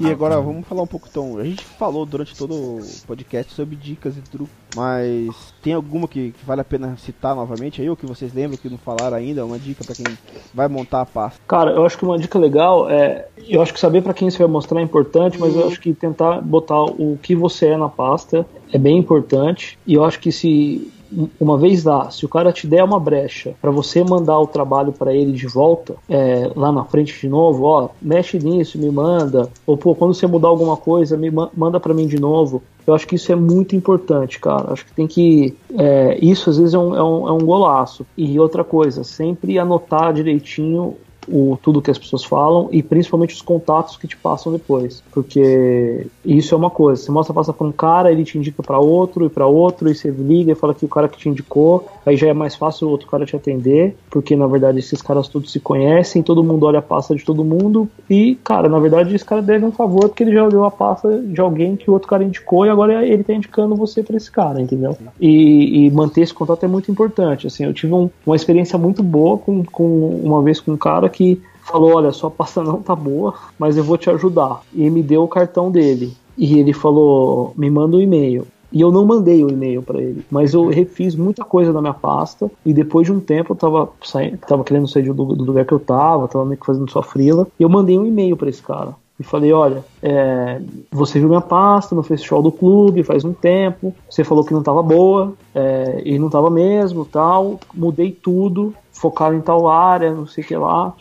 E 0.00 0.10
agora 0.10 0.40
vamos 0.40 0.66
falar 0.66 0.82
um 0.82 0.86
pouco 0.86 1.06
então. 1.08 1.38
A 1.38 1.44
gente 1.44 1.64
falou 1.78 2.04
durante 2.04 2.34
todo 2.36 2.54
o 2.54 2.80
podcast 3.06 3.52
sobre 3.52 3.76
dicas 3.76 4.16
e 4.16 4.20
truques, 4.20 4.54
mas 4.74 5.51
tem 5.62 5.72
alguma 5.74 6.08
que, 6.08 6.32
que 6.32 6.44
vale 6.44 6.60
a 6.60 6.64
pena 6.64 6.96
citar 6.96 7.36
novamente 7.36 7.80
aí, 7.80 7.88
ou 7.88 7.96
que 7.96 8.04
vocês 8.04 8.34
lembram 8.34 8.58
que 8.58 8.68
não 8.68 8.78
falaram 8.78 9.16
ainda? 9.16 9.46
Uma 9.46 9.58
dica 9.58 9.84
pra 9.84 9.94
quem 9.94 10.18
vai 10.52 10.66
montar 10.68 11.02
a 11.02 11.06
pasta. 11.06 11.40
Cara, 11.46 11.70
eu 11.70 11.84
acho 11.86 11.96
que 11.96 12.04
uma 12.04 12.18
dica 12.18 12.38
legal 12.38 12.90
é. 12.90 13.28
Eu 13.48 13.62
acho 13.62 13.72
que 13.72 13.80
saber 13.80 14.02
pra 14.02 14.12
quem 14.12 14.28
você 14.28 14.38
vai 14.38 14.48
mostrar 14.48 14.80
é 14.80 14.82
importante, 14.82 15.38
mas 15.38 15.54
eu 15.54 15.66
acho 15.68 15.80
que 15.80 15.94
tentar 15.94 16.40
botar 16.40 16.82
o 16.82 17.16
que 17.22 17.34
você 17.34 17.68
é 17.68 17.76
na 17.76 17.88
pasta 17.88 18.44
é 18.72 18.78
bem 18.78 18.98
importante. 18.98 19.78
E 19.86 19.94
eu 19.94 20.04
acho 20.04 20.18
que 20.18 20.32
se 20.32 20.92
uma 21.40 21.58
vez 21.58 21.84
lá, 21.84 22.10
se 22.10 22.24
o 22.24 22.28
cara 22.28 22.52
te 22.52 22.66
der 22.66 22.82
uma 22.84 22.98
brecha 22.98 23.54
pra 23.60 23.70
você 23.70 24.02
mandar 24.02 24.38
o 24.38 24.46
trabalho 24.46 24.92
pra 24.92 25.14
ele 25.14 25.32
de 25.32 25.46
volta, 25.46 25.94
é, 26.08 26.50
lá 26.56 26.72
na 26.72 26.84
frente 26.84 27.18
de 27.20 27.28
novo, 27.28 27.64
ó, 27.64 27.88
mexe 28.00 28.38
nisso, 28.38 28.78
me 28.78 28.90
manda, 28.90 29.48
ou 29.66 29.76
pô, 29.76 29.94
quando 29.94 30.14
você 30.14 30.26
mudar 30.26 30.48
alguma 30.48 30.76
coisa, 30.76 31.16
me 31.16 31.30
ma- 31.30 31.50
manda 31.56 31.78
pra 31.78 31.94
mim 31.94 32.06
de 32.06 32.18
novo. 32.18 32.62
Eu 32.86 32.94
acho 32.94 33.06
que 33.06 33.14
isso 33.14 33.30
é 33.30 33.36
muito 33.36 33.76
importante, 33.76 34.40
cara. 34.40 34.72
Acho 34.72 34.84
que 34.84 34.92
tem 34.92 35.06
que. 35.06 35.54
é, 35.78 36.18
isso 36.20 36.50
às 36.50 36.58
vezes 36.58 36.74
é 36.74 36.78
um, 36.78 36.96
é, 36.96 37.02
um, 37.02 37.28
é 37.28 37.32
um 37.32 37.38
golaço. 37.46 38.04
E 38.16 38.40
outra 38.40 38.64
coisa, 38.64 39.04
sempre 39.04 39.58
anotar 39.58 40.12
direitinho 40.12 40.96
o, 41.28 41.58
tudo 41.62 41.80
que 41.82 41.90
as 41.90 41.98
pessoas 41.98 42.24
falam 42.24 42.68
e 42.72 42.82
principalmente 42.82 43.34
os 43.34 43.42
contatos 43.42 43.96
que 43.96 44.06
te 44.06 44.16
passam 44.16 44.52
depois. 44.52 45.02
Porque 45.12 46.06
isso 46.24 46.54
é 46.54 46.58
uma 46.58 46.70
coisa. 46.70 47.02
Você 47.02 47.10
mostra 47.12 47.34
passa 47.34 47.52
pra 47.52 47.66
um 47.66 47.72
cara, 47.72 48.10
ele 48.10 48.24
te 48.24 48.38
indica 48.38 48.62
pra 48.62 48.78
outro 48.78 49.26
e 49.26 49.28
pra 49.28 49.46
outro, 49.46 49.90
e 49.90 49.94
você 49.94 50.10
liga 50.10 50.52
e 50.52 50.54
fala 50.54 50.74
que 50.74 50.84
o 50.84 50.88
cara 50.88 51.08
que 51.08 51.18
te 51.18 51.28
indicou, 51.28 51.86
aí 52.04 52.16
já 52.16 52.28
é 52.28 52.32
mais 52.32 52.54
fácil 52.54 52.88
o 52.88 52.90
outro 52.90 53.06
cara 53.08 53.24
te 53.26 53.36
atender, 53.36 53.96
porque 54.10 54.34
na 54.36 54.46
verdade 54.46 54.78
esses 54.78 55.00
caras 55.02 55.28
todos 55.28 55.52
se 55.52 55.60
conhecem, 55.60 56.22
todo 56.22 56.44
mundo 56.44 56.66
olha 56.66 56.78
a 56.80 56.82
pasta 56.82 57.14
de 57.14 57.24
todo 57.24 57.44
mundo, 57.44 57.88
e 58.08 58.36
cara, 58.42 58.68
na 58.68 58.78
verdade 58.78 59.14
esse 59.14 59.24
cara 59.24 59.42
deve 59.42 59.64
um 59.64 59.72
favor 59.72 60.08
porque 60.08 60.22
ele 60.24 60.32
já 60.32 60.44
olhou 60.44 60.64
a 60.64 60.70
pasta 60.70 61.18
de 61.20 61.40
alguém 61.40 61.76
que 61.76 61.88
o 61.90 61.92
outro 61.94 62.08
cara 62.08 62.24
indicou 62.24 62.66
e 62.66 62.68
agora 62.68 63.06
ele 63.06 63.22
tá 63.24 63.32
indicando 63.32 63.74
você 63.76 64.02
pra 64.02 64.16
esse 64.16 64.30
cara, 64.30 64.60
entendeu? 64.60 64.96
E, 65.20 65.86
e 65.86 65.90
manter 65.90 66.22
esse 66.22 66.34
contato 66.34 66.64
é 66.64 66.68
muito 66.68 66.90
importante. 66.90 67.46
Assim, 67.46 67.64
eu 67.64 67.72
tive 67.72 67.92
um- 67.94 68.10
uma 68.26 68.36
experiência 68.36 68.78
muito 68.78 69.02
boa 69.02 69.38
com, 69.38 69.64
com 69.64 70.20
uma 70.22 70.42
vez 70.42 70.60
com 70.60 70.72
um 70.72 70.76
cara 70.76 71.08
que 71.12 71.40
falou: 71.62 71.94
Olha, 71.96 72.10
sua 72.12 72.30
pasta 72.30 72.62
não 72.62 72.82
tá 72.82 72.96
boa, 72.96 73.34
mas 73.58 73.76
eu 73.76 73.84
vou 73.84 73.96
te 73.96 74.10
ajudar. 74.10 74.62
E 74.74 74.90
me 74.90 75.02
deu 75.02 75.22
o 75.22 75.28
cartão 75.28 75.70
dele. 75.70 76.12
E 76.36 76.58
ele 76.58 76.72
falou: 76.72 77.52
Me 77.56 77.70
manda 77.70 77.96
um 77.96 78.00
e-mail. 78.00 78.46
E 78.72 78.80
eu 78.80 78.90
não 78.90 79.04
mandei 79.04 79.44
o 79.44 79.50
e-mail 79.50 79.82
pra 79.82 80.00
ele, 80.00 80.24
mas 80.30 80.54
eu 80.54 80.66
refiz 80.68 81.14
muita 81.14 81.44
coisa 81.44 81.74
na 81.74 81.82
minha 81.82 81.92
pasta. 81.92 82.50
E 82.64 82.72
depois 82.72 83.06
de 83.06 83.12
um 83.12 83.20
tempo 83.20 83.52
eu 83.52 83.56
tava, 83.56 83.90
saindo, 84.02 84.38
tava 84.38 84.64
querendo 84.64 84.88
sair 84.88 85.02
do, 85.02 85.12
do 85.12 85.44
lugar 85.44 85.66
que 85.66 85.74
eu 85.74 85.78
tava, 85.78 86.26
tava 86.26 86.46
meio 86.46 86.58
que 86.58 86.64
fazendo 86.64 86.90
só 86.90 87.02
frila. 87.02 87.46
E 87.60 87.62
eu 87.62 87.68
mandei 87.68 87.98
um 87.98 88.06
e-mail 88.06 88.34
pra 88.34 88.48
esse 88.48 88.62
cara. 88.62 88.96
E 89.22 89.24
falei, 89.24 89.52
olha, 89.52 89.84
é, 90.02 90.60
você 90.90 91.20
viu 91.20 91.28
minha 91.28 91.40
pasta 91.40 91.94
no 91.94 92.02
festival 92.02 92.42
do 92.42 92.50
clube 92.50 93.04
faz 93.04 93.24
um 93.24 93.32
tempo, 93.32 93.94
você 94.10 94.24
falou 94.24 94.44
que 94.44 94.52
não 94.52 94.64
tava 94.64 94.82
boa, 94.82 95.34
é, 95.54 96.02
e 96.04 96.18
não 96.18 96.28
tava 96.28 96.50
mesmo, 96.50 97.04
tal, 97.04 97.60
mudei 97.72 98.10
tudo, 98.10 98.74
focaram 98.92 99.36
em 99.36 99.40
tal 99.40 99.68
área, 99.68 100.12
não 100.12 100.26
sei 100.26 100.42
o 100.42 100.46
que 100.48 100.56
lá, 100.56 100.92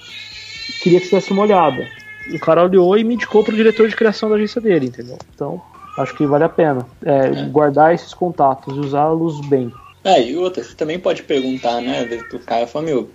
queria 0.83 0.99
que 0.99 1.07
você 1.07 1.15
desse 1.15 1.31
uma 1.31 1.41
olhada. 1.41 1.87
O 2.31 2.37
cara 2.37 2.63
olhou 2.63 2.95
e 2.95 3.03
me 3.03 3.15
indicou 3.15 3.43
pro 3.43 3.55
diretor 3.55 3.87
de 3.87 3.95
criação 3.95 4.29
da 4.29 4.35
agência 4.35 4.61
dele, 4.61 4.85
entendeu? 4.85 5.17
Então, 5.33 5.59
acho 5.97 6.15
que 6.15 6.23
vale 6.27 6.43
a 6.43 6.49
pena 6.49 6.85
é, 7.03 7.45
guardar 7.49 7.95
esses 7.95 8.13
contatos 8.13 8.77
e 8.77 8.79
usá-los 8.79 9.41
bem. 9.47 9.73
É, 10.03 10.21
e 10.21 10.37
outra, 10.37 10.63
você 10.63 10.75
também 10.75 10.99
pode 10.99 11.23
perguntar, 11.23 11.81
né, 11.81 12.05
pro 12.29 12.37
cara, 12.37 12.67
fala, 12.67 12.85
meu, 12.85 13.09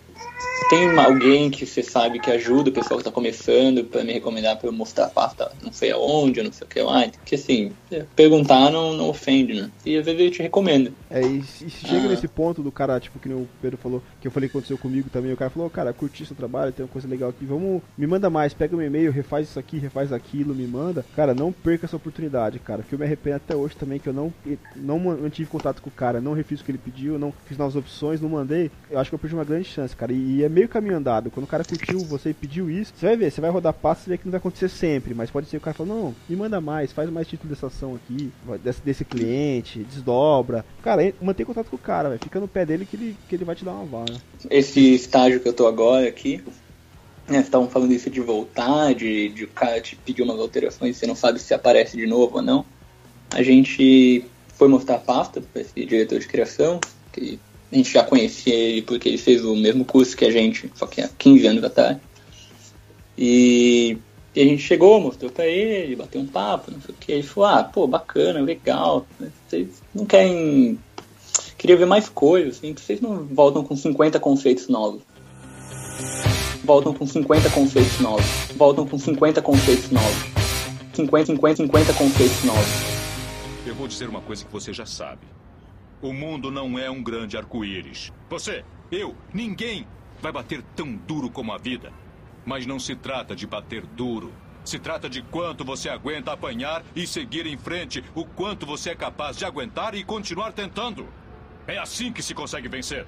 tem 0.68 0.96
alguém 0.98 1.50
que 1.50 1.66
você 1.66 1.82
sabe 1.82 2.18
que 2.18 2.30
ajuda 2.30 2.70
o 2.70 2.72
pessoal 2.72 2.98
que 2.98 3.04
tá 3.04 3.10
começando 3.10 3.84
pra 3.84 4.02
me 4.02 4.12
recomendar 4.12 4.56
pra 4.56 4.68
eu 4.68 4.72
mostrar 4.72 5.06
a 5.06 5.10
pasta 5.10 5.50
não 5.62 5.72
sei 5.72 5.90
aonde, 5.92 6.42
não 6.42 6.52
sei 6.52 6.66
o 6.66 6.70
que 6.70 6.80
lá. 6.80 7.06
Porque 7.08 7.34
assim, 7.34 7.72
é, 7.90 8.04
perguntar 8.14 8.70
não, 8.70 8.94
não 8.94 9.08
ofende, 9.08 9.54
né? 9.54 9.70
E 9.84 9.96
às 9.96 10.04
vezes 10.04 10.20
ele 10.20 10.30
te 10.30 10.42
recomenda. 10.42 10.90
É, 11.10 11.20
e 11.20 11.42
se 11.42 11.66
e 11.66 11.70
chega 11.70 12.06
Ah. 12.06 12.08
nesse 12.08 12.26
ponto 12.28 12.62
do 12.62 12.72
cara, 12.72 12.98
tipo, 13.00 13.18
que 13.18 13.28
o 13.28 13.46
Pedro 13.60 13.76
falou, 13.78 14.02
que 14.20 14.26
eu 14.26 14.30
falei 14.30 14.48
que 14.48 14.56
aconteceu 14.56 14.78
comigo 14.78 15.08
também, 15.10 15.32
o 15.32 15.36
cara 15.36 15.50
falou, 15.50 15.66
"Ô, 15.68 15.70
cara, 15.70 15.92
curti 15.92 16.24
seu 16.24 16.34
trabalho, 16.36 16.72
tem 16.72 16.84
uma 16.84 16.90
coisa 16.92 17.06
legal 17.08 17.30
aqui, 17.30 17.44
vamos, 17.44 17.82
me 17.96 18.06
manda 18.06 18.30
mais, 18.30 18.54
pega 18.54 18.76
meu 18.76 18.86
e-mail, 18.86 19.10
refaz 19.12 19.48
isso 19.48 19.58
aqui, 19.58 19.78
refaz 19.78 20.12
aquilo, 20.12 20.54
me 20.54 20.66
manda. 20.66 21.04
Cara, 21.14 21.34
não 21.34 21.52
perca 21.52 21.86
essa 21.86 21.96
oportunidade, 21.96 22.58
cara, 22.58 22.82
que 22.82 22.94
eu 22.94 22.98
me 22.98 23.04
arrependo 23.04 23.36
até 23.36 23.54
hoje 23.54 23.76
também, 23.76 23.98
que 23.98 24.08
eu 24.08 24.12
não, 24.12 24.32
não 24.74 24.98
mantive 24.98 25.48
contato 25.48 25.80
com 25.82 25.88
o 25.88 25.92
cara, 25.92 26.20
não 26.20 26.32
refiz 26.32 26.60
o 26.60 26.64
que 26.64 26.70
ele 26.70 26.78
pediu, 26.78 27.18
não 27.18 27.32
fiz 27.46 27.56
novas 27.58 27.76
opções, 27.76 28.20
não 28.20 28.28
mandei, 28.28 28.70
eu 28.90 28.98
acho 28.98 29.10
que 29.10 29.14
eu 29.14 29.18
perdi 29.18 29.34
uma 29.34 29.44
grande 29.44 29.68
chance, 29.68 29.94
cara, 29.94 30.12
e, 30.12 30.45
é 30.46 30.48
meio 30.48 30.68
caminho 30.68 30.96
andado, 30.96 31.30
quando 31.30 31.44
o 31.44 31.48
cara 31.48 31.64
curtiu 31.64 31.98
você 32.00 32.30
e 32.30 32.34
pediu 32.34 32.70
isso, 32.70 32.92
você 32.96 33.06
vai 33.06 33.16
ver, 33.16 33.30
você 33.30 33.40
vai 33.40 33.50
rodar 33.50 33.72
passo, 33.72 34.02
você 34.02 34.10
vê 34.10 34.18
que 34.18 34.24
não 34.24 34.30
vai 34.30 34.38
acontecer 34.38 34.68
sempre, 34.68 35.14
mas 35.14 35.30
pode 35.30 35.48
ser 35.48 35.56
o 35.56 35.60
cara 35.60 35.74
falando, 35.74 35.94
não, 35.94 36.14
me 36.28 36.36
manda 36.36 36.60
mais, 36.60 36.92
faz 36.92 37.10
mais 37.10 37.28
título 37.28 37.50
dessa 37.50 37.66
ação 37.66 37.94
aqui, 37.94 38.32
desse, 38.62 38.80
desse 38.82 39.04
cliente, 39.04 39.80
desdobra. 39.80 40.64
Cara, 40.82 41.12
mantém 41.20 41.44
contato 41.44 41.68
com 41.68 41.76
o 41.76 41.78
cara, 41.78 42.08
velho. 42.08 42.20
Fica 42.22 42.40
no 42.40 42.48
pé 42.48 42.64
dele 42.64 42.86
que 42.86 42.96
ele, 42.96 43.16
que 43.28 43.34
ele 43.34 43.44
vai 43.44 43.54
te 43.54 43.64
dar 43.64 43.72
uma 43.72 43.84
vaga. 43.84 44.20
Esse 44.50 44.94
estágio 44.94 45.40
que 45.40 45.48
eu 45.48 45.52
tô 45.52 45.66
agora 45.66 46.08
aqui, 46.08 46.42
né, 47.28 47.40
estavam 47.40 47.68
falando 47.68 47.92
isso 47.92 48.08
de 48.08 48.20
voltar, 48.20 48.94
de, 48.94 49.28
de 49.30 49.44
o 49.44 49.48
cara 49.48 49.80
te 49.80 49.96
pedir 49.96 50.22
umas 50.22 50.38
alterações, 50.38 50.96
você 50.96 51.06
não 51.06 51.16
sabe 51.16 51.40
se 51.40 51.52
aparece 51.52 51.96
de 51.96 52.06
novo 52.06 52.36
ou 52.36 52.42
não. 52.42 52.64
A 53.30 53.42
gente 53.42 54.24
foi 54.54 54.68
mostrar 54.68 54.96
a 54.96 55.00
pasta 55.00 55.40
para 55.40 55.62
esse 55.62 55.84
diretor 55.84 56.18
de 56.18 56.26
criação, 56.26 56.80
que 57.12 57.38
a 57.76 57.78
gente 57.78 57.92
já 57.92 58.02
conhecia 58.02 58.54
ele 58.54 58.82
porque 58.82 59.08
ele 59.08 59.18
fez 59.18 59.44
o 59.44 59.54
mesmo 59.54 59.84
curso 59.84 60.16
que 60.16 60.24
a 60.24 60.30
gente, 60.30 60.70
só 60.74 60.86
que 60.86 61.02
há 61.02 61.08
15 61.08 61.46
anos 61.46 61.64
atrás. 61.64 61.98
E, 63.18 63.98
e 64.34 64.40
a 64.40 64.44
gente 64.44 64.62
chegou, 64.62 64.98
mostrou 64.98 65.30
pra 65.30 65.46
ele, 65.46 65.94
bateu 65.94 66.20
um 66.20 66.26
papo, 66.26 66.70
não 66.70 66.80
sei 66.80 66.94
o 66.94 66.98
que. 66.98 67.12
Ele 67.12 67.22
falou, 67.22 67.50
ah, 67.50 67.64
pô, 67.64 67.86
bacana, 67.86 68.40
legal. 68.40 69.06
Vocês 69.46 69.68
não 69.94 70.06
querem. 70.06 70.78
Queria 71.58 71.76
ver 71.76 71.86
mais 71.86 72.08
coisas, 72.08 72.56
assim, 72.56 72.72
que 72.72 72.80
vocês 72.80 73.00
não 73.00 73.24
voltam 73.26 73.62
com 73.62 73.76
50 73.76 74.18
conceitos 74.20 74.68
novos. 74.68 75.02
Voltam 76.64 76.94
com 76.94 77.06
50 77.06 77.50
conceitos 77.50 78.00
novos. 78.00 78.24
Voltam 78.56 78.86
com 78.86 78.98
50 78.98 79.42
conceitos 79.42 79.90
novos. 79.90 80.16
50, 80.94 81.26
50, 81.26 81.56
50 81.56 81.92
conceitos 81.92 82.44
novos. 82.44 82.66
Eu 83.66 83.74
vou 83.74 83.86
dizer 83.86 84.08
uma 84.08 84.22
coisa 84.22 84.44
que 84.44 84.52
você 84.52 84.72
já 84.72 84.86
sabe. 84.86 85.20
O 86.02 86.12
mundo 86.12 86.50
não 86.50 86.78
é 86.78 86.90
um 86.90 87.02
grande 87.02 87.36
arco-íris. 87.36 88.12
Você, 88.28 88.64
eu, 88.90 89.16
ninguém 89.32 89.86
vai 90.20 90.30
bater 90.30 90.62
tão 90.74 90.94
duro 90.94 91.30
como 91.30 91.52
a 91.52 91.58
vida. 91.58 91.92
Mas 92.44 92.66
não 92.66 92.78
se 92.78 92.94
trata 92.94 93.34
de 93.34 93.46
bater 93.46 93.86
duro. 93.86 94.32
Se 94.64 94.78
trata 94.78 95.08
de 95.08 95.22
quanto 95.22 95.64
você 95.64 95.88
aguenta 95.88 96.32
apanhar 96.32 96.84
e 96.94 97.06
seguir 97.06 97.46
em 97.46 97.56
frente, 97.56 98.04
o 98.14 98.24
quanto 98.26 98.66
você 98.66 98.90
é 98.90 98.94
capaz 98.94 99.36
de 99.36 99.44
aguentar 99.44 99.94
e 99.94 100.04
continuar 100.04 100.52
tentando. 100.52 101.08
É 101.66 101.78
assim 101.78 102.12
que 102.12 102.22
se 102.22 102.34
consegue 102.34 102.68
vencer. 102.68 103.06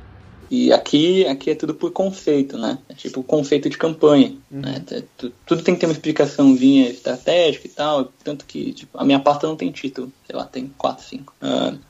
E 0.50 0.72
aqui, 0.72 1.26
aqui 1.26 1.50
é 1.50 1.54
tudo 1.54 1.74
por 1.74 1.90
conceito, 1.92 2.56
né? 2.56 2.78
É 2.88 2.94
tipo 2.94 3.22
conceito 3.22 3.68
de 3.68 3.76
campanha. 3.76 4.34
né? 4.50 4.82
É 4.90 5.02
tu- 5.16 5.32
Tudo 5.46 5.62
tem 5.62 5.74
que 5.74 5.80
ter 5.80 5.86
uma 5.86 5.92
explicaçãozinha 5.92 6.88
estratégica 6.88 7.66
e 7.66 7.70
tal. 7.70 8.12
Tanto 8.24 8.44
que 8.46 8.72
tipo, 8.72 8.96
a 8.98 9.04
minha 9.04 9.18
pasta 9.20 9.46
não 9.46 9.56
tem 9.56 9.70
título. 9.70 10.12
Sei 10.26 10.34
lá, 10.36 10.44
tem 10.44 10.72
4, 10.78 11.04
5. 11.04 11.34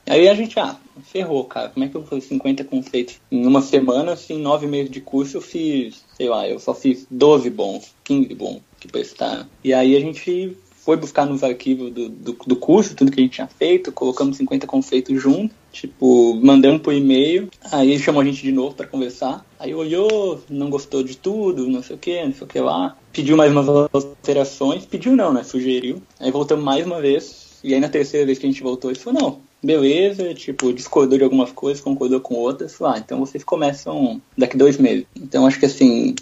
aí 0.07 0.27
a 0.27 0.33
gente, 0.35 0.59
ah, 0.59 0.77
ferrou, 1.03 1.43
cara. 1.45 1.69
Como 1.69 1.85
é 1.85 1.89
que 1.89 1.95
eu 1.95 2.03
fazer 2.03 2.21
50 2.21 2.63
conceitos? 2.63 3.19
Em 3.31 3.45
uma 3.45 3.61
semana, 3.61 4.13
assim, 4.13 4.37
nove 4.39 4.67
meses 4.67 4.91
de 4.91 5.01
curso, 5.01 5.37
eu 5.37 5.41
fiz, 5.41 6.03
sei 6.17 6.27
lá, 6.29 6.47
eu 6.47 6.59
só 6.59 6.73
fiz 6.73 7.05
12 7.09 7.49
bons, 7.49 7.93
15 8.03 8.33
bons 8.35 8.61
que 8.79 8.87
prestaram. 8.87 9.45
E 9.63 9.73
aí 9.73 9.95
a 9.95 9.99
gente 9.99 10.57
foi 10.89 10.97
buscar 10.97 11.27
nos 11.27 11.43
arquivos 11.43 11.91
do, 11.91 12.09
do, 12.09 12.33
do 12.33 12.55
curso, 12.55 12.95
tudo 12.95 13.11
que 13.11 13.19
a 13.19 13.23
gente 13.23 13.33
tinha 13.33 13.45
feito, 13.45 13.91
colocamos 13.91 14.37
50 14.37 14.65
conceitos 14.65 15.21
junto, 15.21 15.53
tipo, 15.71 16.33
mandamos 16.41 16.81
por 16.81 16.91
e-mail, 16.91 17.47
aí 17.71 17.91
ele 17.91 18.01
chamou 18.01 18.23
a 18.23 18.25
gente 18.25 18.41
de 18.41 18.51
novo 18.51 18.73
para 18.73 18.87
conversar, 18.87 19.45
aí 19.59 19.71
olhou, 19.71 20.41
não 20.49 20.67
gostou 20.67 21.03
de 21.03 21.15
tudo, 21.15 21.69
não 21.69 21.83
sei 21.83 21.95
o 21.95 21.99
que, 21.99 22.25
não 22.25 22.33
sei 22.33 22.43
o 22.43 22.47
que 22.47 22.59
lá, 22.59 22.97
pediu 23.13 23.37
mais 23.37 23.51
umas 23.51 23.69
alterações, 23.69 24.83
pediu 24.83 25.15
não, 25.15 25.31
né, 25.31 25.43
sugeriu, 25.43 26.01
aí 26.19 26.31
voltamos 26.31 26.65
mais 26.65 26.87
uma 26.87 26.99
vez, 26.99 27.59
e 27.63 27.71
aí 27.71 27.79
na 27.79 27.87
terceira 27.87 28.25
vez 28.25 28.39
que 28.39 28.47
a 28.47 28.49
gente 28.49 28.63
voltou, 28.63 28.89
ele 28.89 28.99
falou, 28.99 29.21
não, 29.21 29.41
beleza, 29.61 30.33
tipo, 30.33 30.73
discordou 30.73 31.19
de 31.19 31.23
algumas 31.23 31.51
coisas, 31.51 31.83
concordou 31.83 32.19
com 32.19 32.33
outras, 32.33 32.73
falou, 32.73 32.95
ah, 32.95 32.97
então 32.97 33.19
vocês 33.19 33.43
começam 33.43 34.19
daqui 34.35 34.57
dois 34.57 34.79
meses. 34.79 35.05
Então 35.15 35.45
acho 35.45 35.59
que 35.59 35.65
assim, 35.67 36.15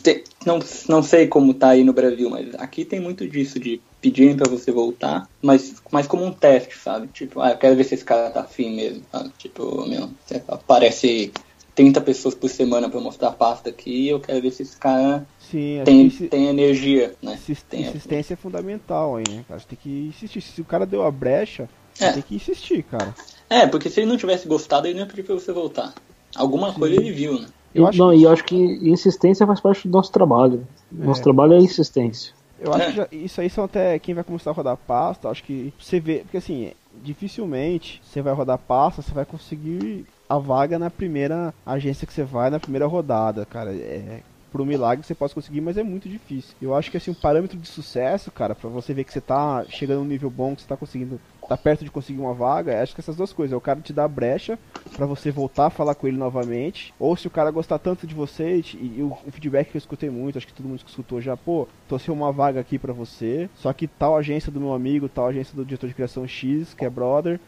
não, 0.48 0.60
não 0.90 1.04
sei 1.04 1.28
como 1.28 1.54
tá 1.54 1.70
aí 1.70 1.84
no 1.84 1.94
Brasil, 1.94 2.30
mas 2.30 2.56
aqui 2.56 2.86
tem 2.86 3.00
muito 3.00 3.28
disso, 3.30 3.60
de 3.60 3.82
pedirem 4.02 4.36
pra 4.38 4.50
você 4.50 4.72
voltar, 4.72 5.28
mas, 5.44 5.76
mas 5.92 6.08
como 6.08 6.24
um 6.24 6.32
teste, 6.32 6.76
sabe? 6.78 7.08
Tipo, 7.10 7.42
ah, 7.42 7.52
eu 7.52 7.58
quero 7.58 7.76
ver 7.76 7.84
se 7.84 7.94
esse 7.96 8.06
cara 8.06 8.32
tá 8.32 8.42
afim 8.42 8.76
mesmo, 8.76 9.04
sabe? 9.12 9.30
Tipo, 9.38 9.86
meu, 9.88 10.10
aparece 10.48 11.32
30 11.76 12.02
pessoas 12.02 12.34
por 12.34 12.50
semana 12.50 12.90
pra 12.90 13.00
mostrar 13.00 13.30
a 13.30 13.34
pasta 13.34 13.70
aqui, 13.70 14.08
eu 14.08 14.20
quero 14.20 14.42
ver 14.42 14.52
se 14.52 14.64
esse 14.64 14.78
cara 14.80 15.28
Sim, 15.38 15.82
tem, 15.84 16.08
esse- 16.08 16.28
tem 16.28 16.48
energia, 16.48 17.14
né? 17.22 17.38
Tem- 17.70 17.82
Insistência 17.82 18.34
é 18.34 18.38
fundamental 18.38 19.18
aí, 19.18 19.26
né, 19.30 19.46
cara? 19.48 19.60
Você 19.60 19.68
tem 19.68 19.78
que 19.78 20.08
insistir. 20.08 20.42
Se 20.42 20.62
o 20.62 20.66
cara 20.66 20.86
deu 20.86 21.04
a 21.04 21.12
brecha, 21.12 21.68
você 21.94 22.06
É. 22.06 22.12
tem 22.14 22.24
que 22.24 22.36
insistir, 22.36 22.84
cara. 22.84 23.14
É, 23.50 23.68
porque 23.68 23.90
se 23.90 24.00
ele 24.00 24.10
não 24.10 24.18
tivesse 24.18 24.48
gostado, 24.48 24.88
ele 24.88 24.96
não 24.96 25.02
ia 25.02 25.08
pedir 25.10 25.24
pra 25.24 25.36
você 25.36 25.52
voltar. 25.52 25.94
Alguma 26.36 26.74
coisa 26.74 26.96
ele 26.96 27.12
viu, 27.12 27.40
né? 27.40 27.48
E- 27.76 27.98
não, 27.98 28.14
e 28.14 28.24
eu 28.24 28.32
acho 28.32 28.44
que 28.44 28.56
insistência 28.56 29.46
faz 29.46 29.60
parte 29.60 29.88
do 29.88 29.92
nosso 29.92 30.12
trabalho. 30.12 30.66
Nosso 30.92 31.20
É. 31.22 31.24
trabalho 31.24 31.54
é 31.54 31.58
insistência. 31.58 32.34
Eu 32.60 32.74
acho 32.74 32.86
que 32.88 32.92
já- 32.94 33.08
isso 33.12 33.40
aí 33.40 33.50
são 33.50 33.64
até 33.66 34.00
quem 34.00 34.16
vai 34.16 34.24
começar 34.24 34.50
a 34.50 34.54
rodar 34.54 34.76
pasta, 34.78 35.30
acho 35.30 35.44
que 35.44 35.72
você 35.80 36.00
vê, 36.00 36.20
porque 36.20 36.38
assim, 36.38 36.72
dificilmente 37.04 38.02
você 38.04 38.22
vai 38.22 38.34
rodar 38.34 38.58
pasta, 38.58 39.02
você 39.02 39.12
vai 39.12 39.26
conseguir 39.26 40.06
a 40.30 40.38
vaga 40.38 40.80
na 40.80 40.90
primeira 40.90 41.54
agência 41.66 42.08
que 42.08 42.14
você 42.14 42.24
vai, 42.24 42.50
na 42.50 42.60
primeira 42.60 42.88
rodada, 42.88 43.46
cara. 43.46 43.72
É, 43.74 44.22
por 44.52 44.62
um 44.62 44.66
milagre 44.66 45.06
você 45.06 45.16
pode 45.16 45.34
conseguir, 45.34 45.62
mas 45.62 45.78
é 45.78 45.84
muito 45.84 46.08
difícil. 46.08 46.56
Eu 46.62 46.76
acho 46.76 46.90
que 46.90 46.98
assim, 46.98 47.12
um 47.12 47.16
parâmetro 47.16 47.58
de 47.58 47.68
sucesso, 47.68 48.32
cara, 48.32 48.56
pra 48.56 48.70
você 48.70 48.94
ver 48.94 49.04
que 49.04 49.14
você 49.14 49.22
tá 49.22 49.66
chegando 49.70 50.00
num 50.00 50.06
nível 50.06 50.30
bom, 50.30 50.56
que 50.56 50.62
você 50.62 50.68
tá 50.68 50.78
conseguindo, 50.78 51.20
tá 51.48 51.58
perto 51.58 51.84
de 51.84 51.92
conseguir 51.92 52.20
uma 52.20 52.34
vaga, 52.34 52.82
acho 52.82 52.94
que 52.94 53.02
essas 53.02 53.16
duas 53.16 53.34
coisas, 53.34 53.54
é 53.54 53.58
o 53.58 53.62
cara 53.62 53.80
te 53.82 53.98
a 53.98 54.08
brecha 54.08 54.60
pra 54.96 55.06
você 55.06 55.32
voltar 55.32 55.68
a 55.68 55.70
falar 55.70 55.96
com 55.96 56.08
ele 56.08 56.18
novamente, 56.18 56.94
ou 57.00 57.16
se 57.16 57.28
o 57.28 57.32
cara 57.32 57.52
gostar 57.52 57.80
tanto 57.80 58.06
de 58.06 58.14
você, 58.14 58.58
e, 58.58 58.96
e 58.98 59.04
o, 59.04 59.18
o 59.26 59.32
feedback 59.32 59.72
que 59.72 59.78
eu 59.78 59.80
escutei 59.80 60.10
muito, 60.10 60.38
acho 60.38 60.48
que 60.48 60.54
todo 60.54 60.68
mundo 60.68 60.84
que 60.84 60.90
escutou 60.90 61.22
já, 61.22 61.36
pô, 61.36 61.68
trouxe 61.88 62.12
uma 62.12 62.32
vaga 62.32 62.60
aqui 62.60 62.78
pra 62.78 62.94
você, 62.94 63.50
só 63.56 63.72
que 63.74 63.88
tal 63.88 64.16
agência 64.16 64.52
do 64.52 64.60
meu 64.60 64.74
amigo, 64.74 65.10
tal 65.10 65.28
agência 65.28 65.56
do 65.56 65.66
diretor 65.66 65.88
de 65.88 65.94
criação 65.94 66.28
X, 66.28 66.74
que 66.74 66.86
é 66.86 66.90
brother, 66.90 67.40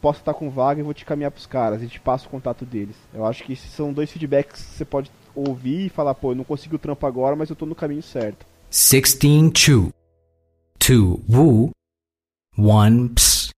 posso 0.00 0.18
estar 0.18 0.34
com 0.34 0.50
vaga 0.50 0.80
e 0.80 0.84
vou 0.84 0.94
te 0.94 1.04
caminhar 1.04 1.30
pros 1.30 1.46
caras, 1.46 1.82
e 1.82 1.86
te 1.86 2.00
passo 2.00 2.26
o 2.26 2.30
contato 2.30 2.64
deles. 2.64 2.96
Eu 3.14 3.24
acho 3.24 3.44
que 3.44 3.52
esses 3.52 3.70
são 3.70 3.92
dois 3.92 4.10
feedbacks 4.10 4.62
que 4.62 4.70
você 4.70 4.84
pode 4.84 5.10
ouvir 5.34 5.86
e 5.86 5.90
falar, 5.90 6.14
pô, 6.14 6.32
eu 6.32 6.36
não 6.36 6.44
consegui 6.44 6.76
o 6.76 6.78
trampo 6.78 7.06
agora, 7.06 7.36
mas 7.36 7.50
eu 7.50 7.56
tô 7.56 7.66
no 7.66 7.74
caminho 7.74 8.02
certo. 8.02 8.46
16 8.70 9.52
chu. 9.54 9.92
two 10.78 11.20
woo. 11.28 11.70
One 12.56 13.10
ps. 13.10 13.50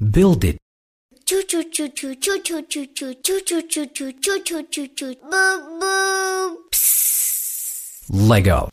Build 0.00 0.46
it. 0.46 0.58
Legal. 8.10 8.68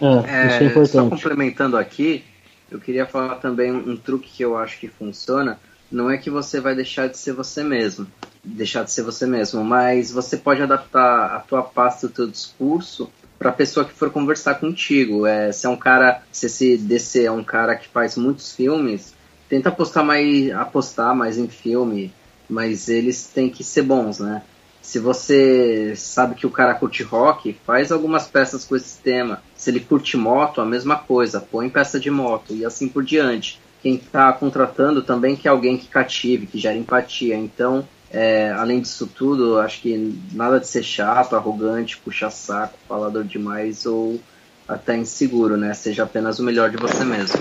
Ah, 0.00 0.24
é, 0.26 0.64
é 0.64 0.86
só 0.86 1.08
complementando 1.08 1.76
aqui, 1.76 2.24
eu 2.70 2.80
queria 2.80 3.06
falar 3.06 3.36
também 3.36 3.70
um 3.70 3.96
truque 3.96 4.28
que 4.28 4.44
eu 4.44 4.56
acho 4.56 4.78
que 4.80 4.88
funciona. 4.88 5.60
Não 5.90 6.10
é 6.10 6.16
que 6.16 6.30
você 6.30 6.60
vai 6.60 6.74
deixar 6.74 7.08
de 7.08 7.18
ser 7.18 7.34
você 7.34 7.62
mesmo, 7.62 8.06
deixar 8.44 8.82
de 8.84 8.90
ser 8.90 9.02
você 9.02 9.26
mesmo, 9.26 9.62
mas 9.62 10.10
você 10.10 10.36
pode 10.36 10.62
adaptar 10.62 11.36
a 11.36 11.40
tua 11.40 11.62
pasta, 11.62 12.06
o 12.06 12.10
teu 12.10 12.26
discurso 12.26 13.10
para 13.38 13.50
a 13.50 13.54
pessoa 13.54 13.84
que 13.84 13.92
for 13.92 14.10
conversar 14.10 14.56
contigo. 14.56 15.26
É, 15.26 15.52
se 15.52 15.66
é 15.66 15.68
um 15.68 15.76
cara, 15.76 16.22
se 16.30 16.46
esse 16.46 16.76
DC 16.76 17.24
é 17.24 17.30
um 17.30 17.44
cara 17.44 17.76
que 17.76 17.88
faz 17.88 18.16
muitos 18.16 18.54
filmes, 18.54 19.14
tenta 19.48 19.68
apostar 19.68 20.04
mais, 20.04 20.50
apostar 20.52 21.14
mais 21.14 21.38
em 21.38 21.48
filme, 21.48 22.12
mas 22.48 22.88
eles 22.88 23.26
têm 23.26 23.48
que 23.50 23.62
ser 23.64 23.82
bons, 23.82 24.18
né? 24.18 24.42
Se 24.80 24.98
você 24.98 25.94
sabe 25.94 26.34
que 26.34 26.46
o 26.46 26.50
cara 26.50 26.74
curte 26.74 27.04
rock, 27.04 27.56
faz 27.64 27.92
algumas 27.92 28.26
peças 28.26 28.64
com 28.64 28.74
esse 28.74 28.98
tema. 28.98 29.40
Se 29.54 29.70
ele 29.70 29.78
curte 29.78 30.16
moto, 30.16 30.60
a 30.60 30.66
mesma 30.66 30.96
coisa, 30.96 31.40
põe 31.40 31.70
peça 31.70 32.00
de 32.00 32.10
moto 32.10 32.52
e 32.52 32.64
assim 32.64 32.88
por 32.88 33.04
diante. 33.04 33.60
Quem 33.80 33.94
está 33.94 34.32
contratando 34.32 35.00
também 35.02 35.36
quer 35.36 35.50
alguém 35.50 35.78
que 35.78 35.86
cative, 35.86 36.46
que 36.46 36.58
gere 36.58 36.78
empatia. 36.78 37.36
Então, 37.36 37.86
é, 38.12 38.50
além 38.50 38.80
disso 38.80 39.06
tudo, 39.06 39.58
acho 39.58 39.80
que 39.80 40.14
nada 40.32 40.60
de 40.60 40.66
ser 40.66 40.82
chato, 40.82 41.34
arrogante, 41.34 41.96
puxa 41.96 42.30
saco, 42.30 42.78
falador 42.86 43.24
demais 43.24 43.86
ou 43.86 44.20
até 44.68 44.96
inseguro, 44.96 45.56
né? 45.56 45.72
Seja 45.72 46.02
apenas 46.02 46.38
o 46.38 46.42
melhor 46.42 46.70
de 46.70 46.76
você 46.76 47.04
mesmo. 47.04 47.40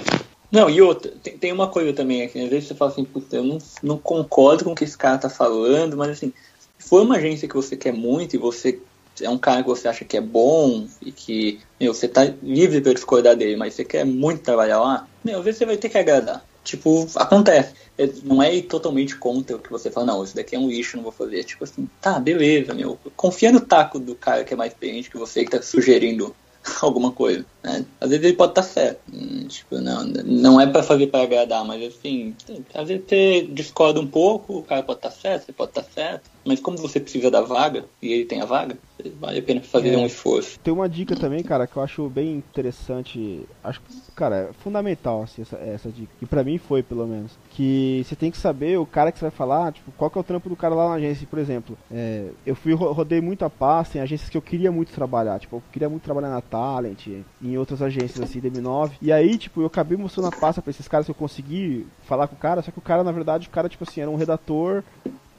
Não, 0.49 0.69
e 0.69 0.81
outra, 0.81 1.11
tem, 1.21 1.37
tem 1.37 1.51
uma 1.51 1.67
coisa 1.67 1.93
também 1.93 2.23
aqui, 2.23 2.41
às 2.41 2.49
vezes 2.49 2.67
você 2.69 2.75
fala 2.75 2.91
assim, 2.91 3.05
puta, 3.05 3.35
eu 3.37 3.43
não, 3.43 3.57
não 3.83 3.97
concordo 3.97 4.63
com 4.63 4.71
o 4.71 4.75
que 4.75 4.83
esse 4.83 4.97
cara 4.97 5.17
tá 5.17 5.29
falando, 5.29 5.95
mas 5.95 6.09
assim, 6.09 6.33
se 6.77 6.89
for 6.89 7.03
uma 7.03 7.17
agência 7.17 7.47
que 7.47 7.55
você 7.55 7.75
quer 7.77 7.93
muito 7.93 8.35
e 8.35 8.39
você 8.39 8.79
é 9.21 9.29
um 9.29 9.37
cara 9.37 9.61
que 9.61 9.69
você 9.69 9.87
acha 9.87 10.05
que 10.05 10.17
é 10.17 10.21
bom 10.21 10.87
e 11.01 11.11
que, 11.11 11.59
meu, 11.79 11.93
você 11.93 12.07
tá 12.07 12.23
livre 12.41 12.81
para 12.81 12.93
discordar 12.93 13.35
dele, 13.35 13.55
mas 13.55 13.73
você 13.73 13.83
quer 13.83 14.05
muito 14.05 14.41
trabalhar 14.41 14.79
lá, 14.79 15.07
meu, 15.23 15.39
às 15.39 15.45
vezes 15.45 15.57
você 15.59 15.65
vai 15.65 15.77
ter 15.77 15.89
que 15.89 15.97
agradar. 15.97 16.43
Tipo, 16.63 17.07
acontece. 17.15 17.73
É, 17.97 18.07
Não 18.23 18.41
é 18.41 18.61
totalmente 18.61 19.15
contra 19.17 19.55
o 19.55 19.59
que 19.59 19.71
você 19.71 19.91
fala, 19.91 20.07
não, 20.07 20.23
isso 20.23 20.35
daqui 20.35 20.55
é 20.55 20.59
um 20.59 20.69
lixo, 20.69 20.95
não 20.97 21.03
vou 21.03 21.11
fazer. 21.11 21.43
Tipo 21.43 21.63
assim, 21.63 21.87
tá, 21.99 22.19
beleza, 22.19 22.73
meu. 22.73 22.97
Confia 23.15 23.51
no 23.51 23.61
taco 23.61 23.99
do 23.99 24.15
cara 24.15 24.43
que 24.43 24.53
é 24.53 24.57
mais 24.57 24.71
experiente 24.71 25.09
que 25.09 25.17
você, 25.17 25.43
que 25.43 25.51
tá 25.51 25.61
sugerindo 25.61 26.35
alguma 26.81 27.11
coisa, 27.11 27.45
né? 27.63 27.85
Às 27.99 28.09
vezes 28.11 28.25
ele 28.25 28.35
pode 28.37 28.51
estar 28.51 28.63
certo. 28.63 29.01
Hum, 29.13 29.47
Tipo, 29.47 29.79
não, 29.81 30.03
não 30.05 30.61
é 30.61 30.65
pra 30.67 30.81
fazer 30.83 31.07
pra 31.07 31.23
agradar, 31.23 31.65
mas 31.65 31.83
assim, 31.95 32.35
às 32.73 32.87
vezes 32.87 33.03
você 33.07 33.47
discorda 33.51 33.99
um 33.99 34.07
pouco, 34.07 34.59
o 34.59 34.63
cara 34.63 34.81
pode 34.83 34.99
estar 34.99 35.11
certo, 35.11 35.45
você 35.45 35.51
pode 35.51 35.71
estar 35.71 35.83
certo, 35.83 36.30
mas 36.45 36.59
como 36.59 36.77
você 36.77 36.99
precisa 36.99 37.29
da 37.29 37.41
vaga, 37.41 37.85
e 38.01 38.11
ele 38.11 38.25
tem 38.25 38.41
a 38.41 38.45
vaga, 38.45 38.77
vale 39.19 39.39
a 39.39 39.43
pena 39.43 39.61
fazer 39.61 39.93
É. 39.93 39.97
um 39.97 40.05
esforço. 40.05 40.59
Tem 40.63 40.73
uma 40.73 40.87
dica 40.89 41.15
também, 41.15 41.41
cara, 41.43 41.65
que 41.67 41.75
eu 41.77 41.81
acho 41.83 42.07
bem 42.09 42.35
interessante. 42.35 43.45
Acho 43.63 43.81
que, 43.81 44.11
cara, 44.15 44.49
é 44.49 44.53
fundamental 44.53 45.23
assim, 45.23 45.41
essa, 45.41 45.55
essa 45.57 45.89
dica. 45.89 46.11
E 46.21 46.25
pra 46.25 46.43
mim 46.43 46.57
foi, 46.57 46.83
pelo 46.83 47.07
menos. 47.07 47.31
Que 47.49 48.03
você 48.05 48.15
tem 48.15 48.29
que 48.31 48.37
saber 48.37 48.77
o 48.77 48.85
cara 48.85 49.11
que 49.11 49.17
você 49.19 49.25
vai 49.25 49.31
falar, 49.31 49.71
tipo, 49.73 49.91
qual 49.93 50.09
que 50.09 50.17
é 50.17 50.21
o 50.21 50.23
trampo 50.23 50.49
do 50.49 50.55
cara 50.55 50.75
lá 50.75 50.89
na 50.89 50.95
agência. 50.95 51.25
Por 51.27 51.39
exemplo, 51.39 51.77
é, 51.91 52.29
eu 52.45 52.55
fui 52.55 52.73
ro- 52.73 52.91
rodei 52.91 53.21
muito 53.21 53.43
a 53.43 53.49
pasta 53.49 53.97
em 53.97 54.01
agências 54.01 54.29
que 54.29 54.37
eu 54.37 54.41
queria 54.41 54.71
muito 54.71 54.91
trabalhar. 54.91 55.39
Tipo, 55.39 55.57
eu 55.57 55.63
queria 55.71 55.89
muito 55.89 56.03
trabalhar 56.03 56.29
na 56.29 56.41
Talent, 56.41 57.07
em 57.41 57.57
outras 57.57 57.81
agências 57.81 58.19
assim, 58.29 58.39
DM9. 58.39 58.91
E 59.01 59.11
aí, 59.11 59.37
tipo, 59.37 59.61
eu 59.61 59.65
acabei 59.67 59.97
mostrando 59.97 60.27
a 60.27 60.31
pasta 60.31 60.61
pra 60.61 60.69
esses 60.71 60.87
caras 60.87 61.05
que 61.05 61.11
eu 61.11 61.15
consegui 61.15 61.87
falar 62.03 62.27
com 62.27 62.35
o 62.35 62.39
cara, 62.39 62.61
só 62.61 62.71
que 62.71 62.79
o 62.79 62.81
cara, 62.83 63.03
na 63.03 63.11
verdade, 63.11 63.47
o 63.47 63.51
cara, 63.51 63.67
tipo 63.69 63.83
assim, 63.83 64.01
era 64.01 64.09
um 64.11 64.15
redator 64.15 64.83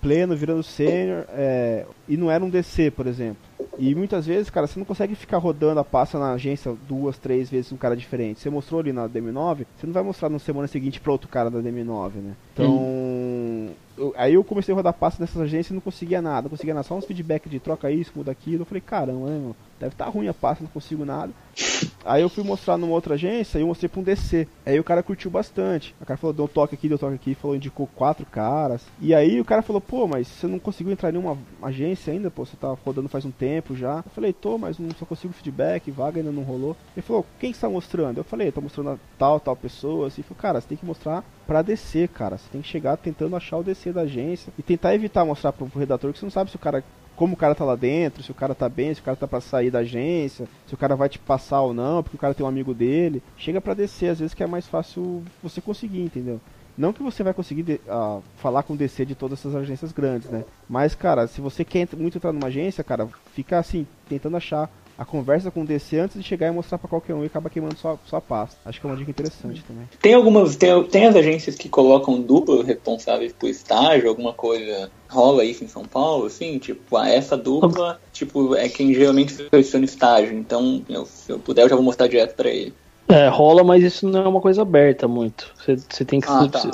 pleno, 0.02 0.36
virando 0.36 0.62
sênior, 0.62 1.24
é, 1.30 1.86
e 2.08 2.16
não 2.16 2.30
era 2.30 2.44
um 2.44 2.50
DC, 2.50 2.90
por 2.90 3.06
exemplo. 3.06 3.52
E 3.78 3.94
muitas 3.94 4.26
vezes, 4.26 4.50
cara, 4.50 4.66
você 4.66 4.78
não 4.78 4.84
consegue 4.84 5.14
ficar 5.14 5.38
rodando 5.38 5.80
a 5.80 5.84
pasta 5.84 6.18
na 6.18 6.32
agência 6.34 6.76
duas, 6.86 7.16
três 7.16 7.48
vezes 7.48 7.72
um 7.72 7.76
cara 7.78 7.96
diferente. 7.96 8.38
Você 8.40 8.50
mostrou 8.50 8.80
ali 8.80 8.92
na 8.92 9.08
DM9, 9.08 9.64
você 9.74 9.86
não 9.86 9.94
vai 9.94 10.02
mostrar 10.02 10.28
na 10.28 10.38
semana 10.38 10.68
seguinte 10.68 11.00
pra 11.00 11.10
outro 11.12 11.26
cara 11.26 11.50
da 11.50 11.58
DM9, 11.60 12.18
né? 12.18 12.34
Então, 12.52 13.70
eu- 13.96 14.12
aí 14.16 14.34
eu 14.34 14.44
comecei 14.44 14.72
a 14.74 14.76
rodar 14.76 14.92
pasta 14.92 15.22
nessas 15.22 15.40
agências 15.40 15.70
e 15.70 15.74
não 15.74 15.80
conseguia 15.80 16.20
nada, 16.20 16.42
não 16.42 16.50
conseguia 16.50 16.74
nada, 16.74 16.86
só 16.86 16.94
uns 16.94 17.06
feedback 17.06 17.48
de 17.48 17.58
troca 17.58 17.90
isso, 17.90 18.12
muda 18.14 18.30
aquilo. 18.30 18.62
Eu 18.62 18.66
falei, 18.66 18.82
caramba, 18.82 19.30
né, 19.30 19.38
meu? 19.38 19.56
Deve 19.82 19.94
estar 19.94 20.08
ruim 20.08 20.28
a 20.28 20.34
pasta, 20.34 20.62
não 20.62 20.70
consigo 20.70 21.04
nada. 21.04 21.32
Aí 22.04 22.22
eu 22.22 22.28
fui 22.28 22.44
mostrar 22.44 22.78
numa 22.78 22.92
outra 22.92 23.14
agência 23.14 23.58
e 23.58 23.62
eu 23.62 23.66
mostrei 23.66 23.88
pra 23.88 23.98
um 23.98 24.04
DC. 24.04 24.46
Aí 24.64 24.78
o 24.78 24.84
cara 24.84 25.02
curtiu 25.02 25.28
bastante. 25.28 25.92
O 26.00 26.06
cara 26.06 26.16
falou, 26.16 26.32
deu 26.32 26.44
um 26.44 26.48
toque 26.48 26.76
aqui, 26.76 26.86
deu 26.86 26.94
um 26.94 27.00
toque 27.00 27.16
aqui, 27.16 27.34
falou, 27.34 27.56
indicou 27.56 27.88
quatro 27.88 28.24
caras. 28.24 28.82
E 29.00 29.12
aí 29.12 29.40
o 29.40 29.44
cara 29.44 29.60
falou, 29.60 29.80
pô, 29.80 30.06
mas 30.06 30.28
você 30.28 30.46
não 30.46 30.60
conseguiu 30.60 30.92
entrar 30.92 31.08
em 31.08 31.14
nenhuma 31.14 31.36
agência 31.60 32.12
ainda, 32.12 32.30
pô, 32.30 32.46
você 32.46 32.56
tá 32.56 32.68
rodando 32.84 33.08
faz 33.08 33.24
um 33.24 33.32
tempo 33.32 33.74
já. 33.74 33.96
Eu 34.06 34.10
falei, 34.14 34.32
tô, 34.32 34.56
mas 34.56 34.78
não 34.78 34.90
só 34.96 35.04
consigo 35.04 35.32
feedback, 35.32 35.90
vaga 35.90 36.20
ainda 36.20 36.30
não 36.30 36.44
rolou. 36.44 36.76
Ele 36.96 37.04
falou, 37.04 37.26
quem 37.40 37.50
que 37.50 37.58
você 37.58 37.66
tá 37.66 37.68
mostrando? 37.72 38.18
Eu 38.18 38.24
falei, 38.24 38.52
tô 38.52 38.60
mostrando 38.60 38.90
a 38.90 38.98
tal, 39.18 39.40
tal 39.40 39.56
pessoa. 39.56 40.06
Assim, 40.06 40.22
falou, 40.22 40.40
cara, 40.40 40.60
você 40.60 40.68
tem 40.68 40.78
que 40.78 40.86
mostrar 40.86 41.24
pra 41.44 41.60
DC, 41.60 42.06
cara. 42.06 42.38
Você 42.38 42.48
tem 42.52 42.62
que 42.62 42.68
chegar 42.68 42.96
tentando 42.98 43.34
achar 43.34 43.58
o 43.58 43.64
DC 43.64 43.92
da 43.92 44.02
agência 44.02 44.52
e 44.56 44.62
tentar 44.62 44.94
evitar 44.94 45.24
mostrar 45.24 45.52
pro, 45.52 45.66
pro 45.66 45.80
redator 45.80 46.12
que 46.12 46.20
você 46.20 46.24
não 46.26 46.30
sabe 46.30 46.50
se 46.50 46.56
o 46.56 46.60
cara 46.60 46.84
como 47.16 47.34
o 47.34 47.36
cara 47.36 47.54
tá 47.54 47.64
lá 47.64 47.76
dentro, 47.76 48.22
se 48.22 48.30
o 48.30 48.34
cara 48.34 48.54
tá 48.54 48.68
bem, 48.68 48.92
se 48.94 49.00
o 49.00 49.04
cara 49.04 49.16
tá 49.16 49.26
pra 49.28 49.40
sair 49.40 49.70
da 49.70 49.80
agência, 49.80 50.48
se 50.66 50.74
o 50.74 50.76
cara 50.76 50.96
vai 50.96 51.08
te 51.08 51.18
passar 51.18 51.60
ou 51.60 51.72
não, 51.74 52.02
porque 52.02 52.16
o 52.16 52.20
cara 52.20 52.34
tem 52.34 52.44
um 52.44 52.48
amigo 52.48 52.74
dele. 52.74 53.22
Chega 53.36 53.60
pra 53.60 53.74
descer, 53.74 54.10
às 54.10 54.18
vezes 54.18 54.34
que 54.34 54.42
é 54.42 54.46
mais 54.46 54.66
fácil 54.66 55.22
você 55.42 55.60
conseguir, 55.60 56.02
entendeu? 56.02 56.40
Não 56.76 56.92
que 56.92 57.02
você 57.02 57.22
vai 57.22 57.34
conseguir 57.34 57.62
de- 57.62 57.80
ah, 57.86 58.20
falar 58.38 58.62
com 58.62 58.72
o 58.72 58.76
DC 58.76 59.04
de 59.04 59.14
todas 59.14 59.38
essas 59.38 59.54
agências 59.54 59.92
grandes, 59.92 60.30
né? 60.30 60.42
Mas, 60.68 60.94
cara, 60.94 61.26
se 61.26 61.38
você 61.40 61.64
quer 61.66 61.86
muito 61.96 62.16
entrar 62.16 62.32
numa 62.32 62.46
agência, 62.46 62.82
cara, 62.82 63.06
fica 63.34 63.58
assim, 63.58 63.86
tentando 64.08 64.38
achar 64.38 64.70
a 65.02 65.04
conversa 65.04 65.50
com 65.50 65.62
o 65.62 65.66
DC 65.66 65.98
antes 65.98 66.16
de 66.16 66.22
chegar 66.26 66.46
e 66.46 66.50
mostrar 66.52 66.78
pra 66.78 66.88
qualquer 66.88 67.12
um 67.14 67.24
e 67.24 67.26
acaba 67.26 67.50
queimando 67.50 67.76
sua, 67.76 67.98
sua 68.06 68.20
pasta. 68.20 68.56
Acho 68.64 68.80
que 68.80 68.86
é 68.86 68.90
uma 68.90 68.96
dica 68.96 69.10
interessante 69.10 69.62
também. 69.64 69.88
Tem 70.00 70.14
algumas, 70.14 70.54
tem, 70.54 70.82
tem 70.84 71.06
as 71.06 71.16
agências 71.16 71.56
que 71.56 71.68
colocam 71.68 72.20
dupla 72.22 72.62
responsáveis 72.64 73.32
por 73.32 73.48
estágio, 73.50 74.08
alguma 74.08 74.32
coisa 74.32 74.90
rola 75.10 75.44
isso 75.44 75.64
em 75.64 75.68
São 75.68 75.84
Paulo, 75.84 76.26
assim, 76.26 76.56
tipo, 76.58 76.96
ah, 76.96 77.08
essa 77.08 77.36
dupla, 77.36 78.00
tipo, 78.12 78.54
é 78.54 78.68
quem 78.68 78.94
geralmente 78.94 79.32
seleciona 79.32 79.84
estágio, 79.84 80.32
então, 80.38 80.82
eu- 80.88 81.04
se 81.04 81.30
eu 81.32 81.38
puder, 81.38 81.62
eu 81.64 81.68
já 81.68 81.74
vou 81.74 81.84
mostrar 81.84 82.06
direto 82.06 82.34
pra 82.36 82.48
ele. 82.48 82.72
É, 83.08 83.28
rola, 83.28 83.62
mas 83.64 83.82
isso 83.82 84.08
não 84.08 84.22
é 84.24 84.28
uma 84.28 84.40
coisa 84.40 84.62
aberta 84.62 85.06
muito. 85.08 85.52
Você, 85.90 86.04
tem 86.04 86.20
que. 86.20 86.28
Ah, 86.30 86.48
tá. 86.48 86.60
você- 86.60 86.70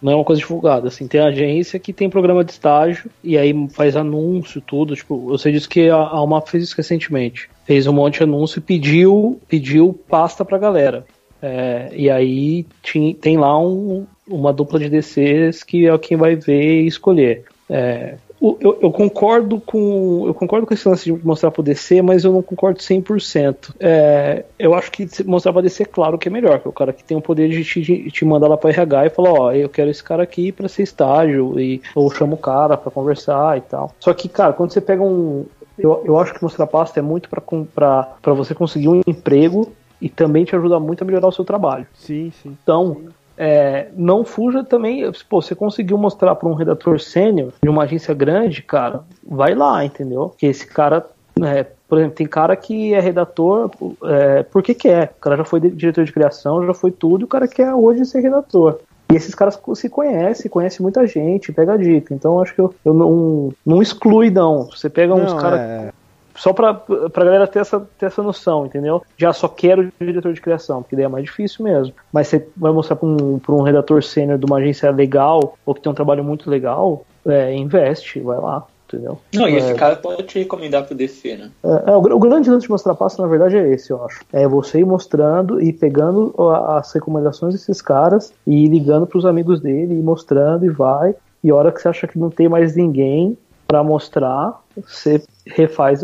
Não 0.00 0.12
é 0.12 0.14
uma 0.14 0.24
coisa 0.24 0.40
divulgada, 0.40 0.88
assim, 0.88 1.08
tem 1.08 1.20
agência 1.20 1.80
que 1.80 1.90
tem 1.92 2.08
programa 2.08 2.44
de 2.44 2.52
estágio 2.52 3.10
e 3.24 3.36
aí 3.36 3.52
faz 3.70 3.96
anúncio, 3.96 4.60
tudo, 4.60 4.94
tipo, 4.94 5.32
eu 5.32 5.38
sei 5.38 5.52
disso 5.52 5.68
que 5.68 5.88
a 5.88 5.96
a 5.96 6.16
Almap 6.18 6.46
fez 6.48 6.62
isso 6.64 6.76
recentemente. 6.76 7.48
Fez 7.66 7.86
um 7.86 7.92
monte 7.92 8.18
de 8.18 8.22
anúncio 8.22 8.58
e 8.58 8.62
pediu, 8.62 9.40
pediu 9.48 9.98
pasta 10.08 10.44
pra 10.44 10.58
galera. 10.58 11.04
É, 11.42 11.90
e 11.92 12.08
aí 12.10 12.64
tinha, 12.82 13.14
tem 13.14 13.36
lá 13.36 13.58
um- 13.58 14.06
uma 14.26 14.52
dupla 14.52 14.78
de 14.78 14.88
DCs 14.88 15.62
que 15.62 15.86
é 15.86 15.98
quem 15.98 16.16
vai 16.16 16.34
ver 16.34 16.82
e 16.82 16.86
escolher. 16.86 17.44
É, 17.68 18.14
eu, 18.40 18.78
eu 18.82 18.92
concordo 18.92 19.60
com 19.60 20.24
eu 20.26 20.34
concordo 20.34 20.66
com 20.66 20.74
esse 20.74 20.86
lance 20.88 21.04
de 21.04 21.26
mostrar 21.26 21.50
pro 21.50 21.62
DC, 21.62 22.02
mas 22.02 22.24
eu 22.24 22.32
não 22.32 22.42
concordo 22.42 22.80
100%. 22.80 23.74
É, 23.80 24.44
eu 24.58 24.74
acho 24.74 24.90
que 24.92 25.08
mostrar 25.24 25.52
pra 25.52 25.62
DC, 25.62 25.84
claro 25.86 26.18
que 26.18 26.28
é 26.28 26.30
melhor, 26.30 26.60
que 26.60 26.66
é 26.66 26.70
o 26.70 26.72
cara 26.72 26.92
que 26.92 27.02
tem 27.02 27.16
o 27.16 27.20
poder 27.22 27.48
de 27.48 27.64
te, 27.64 27.80
de 27.80 28.10
te 28.10 28.24
mandar 28.24 28.48
lá 28.48 28.56
pra 28.56 28.70
RH 28.70 29.06
e 29.06 29.10
falar, 29.10 29.32
ó, 29.32 29.52
eu 29.52 29.68
quero 29.68 29.90
esse 29.90 30.02
cara 30.04 30.22
aqui 30.22 30.52
pra 30.52 30.68
ser 30.68 30.82
estágio, 30.82 31.58
e, 31.58 31.80
ou 31.94 32.10
chama 32.10 32.34
o 32.34 32.38
cara 32.38 32.76
pra 32.76 32.90
conversar 32.90 33.56
e 33.56 33.62
tal. 33.62 33.94
Só 34.00 34.12
que, 34.12 34.28
cara, 34.28 34.52
quando 34.52 34.72
você 34.72 34.80
pega 34.80 35.02
um. 35.02 35.46
Eu, 35.78 36.02
eu 36.04 36.18
acho 36.18 36.34
que 36.34 36.42
mostrar 36.42 36.66
pasta 36.66 36.98
é 36.98 37.02
muito 37.02 37.28
pra 37.28 38.34
você 38.34 38.54
conseguir 38.54 38.88
um 38.88 39.00
emprego 39.06 39.72
e 40.00 40.08
também 40.08 40.44
te 40.44 40.54
ajuda 40.54 40.78
muito 40.80 41.02
a 41.02 41.04
melhorar 41.04 41.28
o 41.28 41.32
seu 41.32 41.44
trabalho. 41.44 41.86
Sim, 41.94 42.30
sim. 42.42 42.56
Então, 42.62 43.02
é, 43.36 43.88
não 43.94 44.24
fuja 44.24 44.64
também. 44.64 45.10
Pô, 45.28 45.42
você 45.42 45.54
conseguiu 45.54 45.98
mostrar 45.98 46.34
para 46.34 46.48
um 46.48 46.54
redator 46.54 46.98
sênior 47.00 47.52
de 47.62 47.68
uma 47.68 47.84
agência 47.84 48.14
grande, 48.14 48.62
cara, 48.62 49.04
vai 49.26 49.54
lá, 49.54 49.84
entendeu? 49.84 50.34
Que 50.36 50.46
esse 50.46 50.66
cara, 50.66 51.04
é, 51.42 51.66
por 51.88 51.98
exemplo, 51.98 52.16
tem 52.16 52.26
cara 52.26 52.56
que 52.56 52.94
é 52.94 53.00
redator 53.00 53.70
é, 54.04 54.42
porque 54.44 54.74
quer. 54.74 55.14
O 55.16 55.20
cara 55.20 55.36
já 55.36 55.44
foi 55.44 55.60
diretor 55.60 56.04
de 56.04 56.12
criação, 56.12 56.64
já 56.66 56.74
foi 56.74 56.90
tudo, 56.90 57.22
e 57.22 57.24
o 57.24 57.28
cara 57.28 57.46
quer 57.46 57.74
hoje 57.74 58.04
ser 58.04 58.20
redator. 58.20 58.80
E 59.12 59.16
esses 59.16 59.34
caras 59.34 59.60
se 59.74 59.88
conhecem, 59.88 60.50
conhecem 60.50 60.82
muita 60.82 61.06
gente, 61.06 61.52
pega 61.52 61.74
a 61.74 61.76
dica. 61.76 62.12
Então, 62.12 62.40
acho 62.40 62.54
que 62.54 62.60
eu, 62.60 62.74
eu 62.84 62.92
não, 62.92 63.52
não 63.64 63.82
exclui, 63.82 64.30
não. 64.30 64.64
Você 64.64 64.90
pega 64.90 65.14
uns 65.14 65.32
caras. 65.32 65.60
é. 65.60 65.92
Só 66.34 66.52
pra, 66.52 66.74
pra 66.74 67.24
galera 67.24 67.46
ter 67.46 67.60
essa, 67.60 67.80
ter 67.98 68.06
essa 68.06 68.22
noção, 68.22 68.66
entendeu? 68.66 69.02
Já 69.16 69.32
só 69.32 69.48
quero 69.48 69.90
diretor 69.98 70.34
de 70.34 70.40
criação, 70.40 70.82
porque 70.82 70.94
daí 70.94 71.06
é 71.06 71.08
mais 71.08 71.24
difícil 71.24 71.64
mesmo. 71.64 71.94
Mas 72.12 72.28
você 72.28 72.46
vai 72.54 72.72
mostrar 72.72 72.96
pra 72.96 73.08
um, 73.08 73.38
pra 73.38 73.54
um 73.54 73.62
redator 73.62 74.02
sênior 74.02 74.38
de 74.38 74.44
uma 74.44 74.58
agência 74.58 74.90
legal, 74.90 75.56
ou 75.64 75.74
que 75.74 75.80
tem 75.80 75.90
um 75.90 75.94
trabalho 75.94 76.22
muito 76.22 76.50
legal, 76.50 77.06
é, 77.24 77.54
investe, 77.54 78.20
vai 78.20 78.38
lá, 78.38 78.66
entendeu? 78.88 79.18
Não, 79.34 79.48
e 79.48 79.56
esse 79.56 79.70
É, 79.72 79.74
cara 79.74 79.96
pode 79.96 80.22
te 80.24 80.38
recomendar 80.38 80.84
pro 80.86 80.94
DC, 80.94 81.36
né? 81.36 81.50
é, 81.64 81.90
é, 81.90 81.96
o, 81.96 82.00
o 82.00 82.18
grande 82.18 82.50
lance 82.50 82.66
de 82.66 82.70
mostrar 82.70 82.94
passo, 82.94 83.20
na 83.20 83.28
verdade, 83.28 83.56
é 83.56 83.68
esse, 83.72 83.90
eu 83.90 84.04
acho. 84.04 84.20
É 84.32 84.46
você 84.46 84.80
ir 84.80 84.84
mostrando 84.84 85.60
e 85.62 85.72
pegando 85.72 86.34
as 86.68 86.92
recomendações 86.92 87.54
desses 87.54 87.82
caras 87.82 88.32
e 88.46 88.64
ir 88.64 88.68
ligando 88.68 89.06
pros 89.06 89.24
amigos 89.26 89.60
dele, 89.60 89.94
e 89.94 90.02
mostrando 90.02 90.64
e 90.64 90.70
vai. 90.70 91.14
E 91.42 91.50
a 91.50 91.54
hora 91.54 91.72
que 91.72 91.80
você 91.80 91.88
acha 91.88 92.06
que 92.06 92.18
não 92.18 92.30
tem 92.30 92.48
mais 92.48 92.74
ninguém 92.76 93.36
pra 93.66 93.82
mostrar, 93.82 94.60
você 94.76 95.22
refaz, 95.46 96.02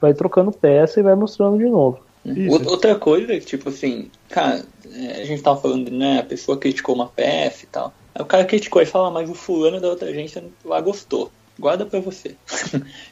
vai 0.00 0.12
trocando 0.14 0.50
peça 0.52 1.00
e 1.00 1.02
vai 1.02 1.14
mostrando 1.14 1.58
de 1.58 1.68
novo. 1.68 2.00
Ou- 2.24 2.70
Outra 2.70 2.94
coisa, 2.94 3.38
tipo 3.40 3.68
assim, 3.68 4.08
cara, 4.28 4.64
é, 4.94 5.22
a 5.22 5.24
gente 5.24 5.42
tava 5.42 5.60
falando, 5.60 5.90
né? 5.90 6.20
A 6.20 6.24
pessoa 6.24 6.56
criticou 6.56 6.94
uma 6.94 7.06
peça 7.06 7.64
e 7.64 7.68
tal. 7.68 7.92
Aí 8.14 8.22
o 8.22 8.26
cara 8.26 8.44
criticou 8.44 8.80
e 8.82 8.86
fala, 8.86 9.08
"Ah, 9.08 9.10
mas 9.10 9.28
o 9.28 9.34
fulano 9.34 9.80
da 9.80 9.88
outra 9.88 10.08
agência 10.08 10.42
lá 10.64 10.80
gostou. 10.80 11.30
Guarda 11.58 11.84
pra 11.86 12.00
você. 12.00 12.36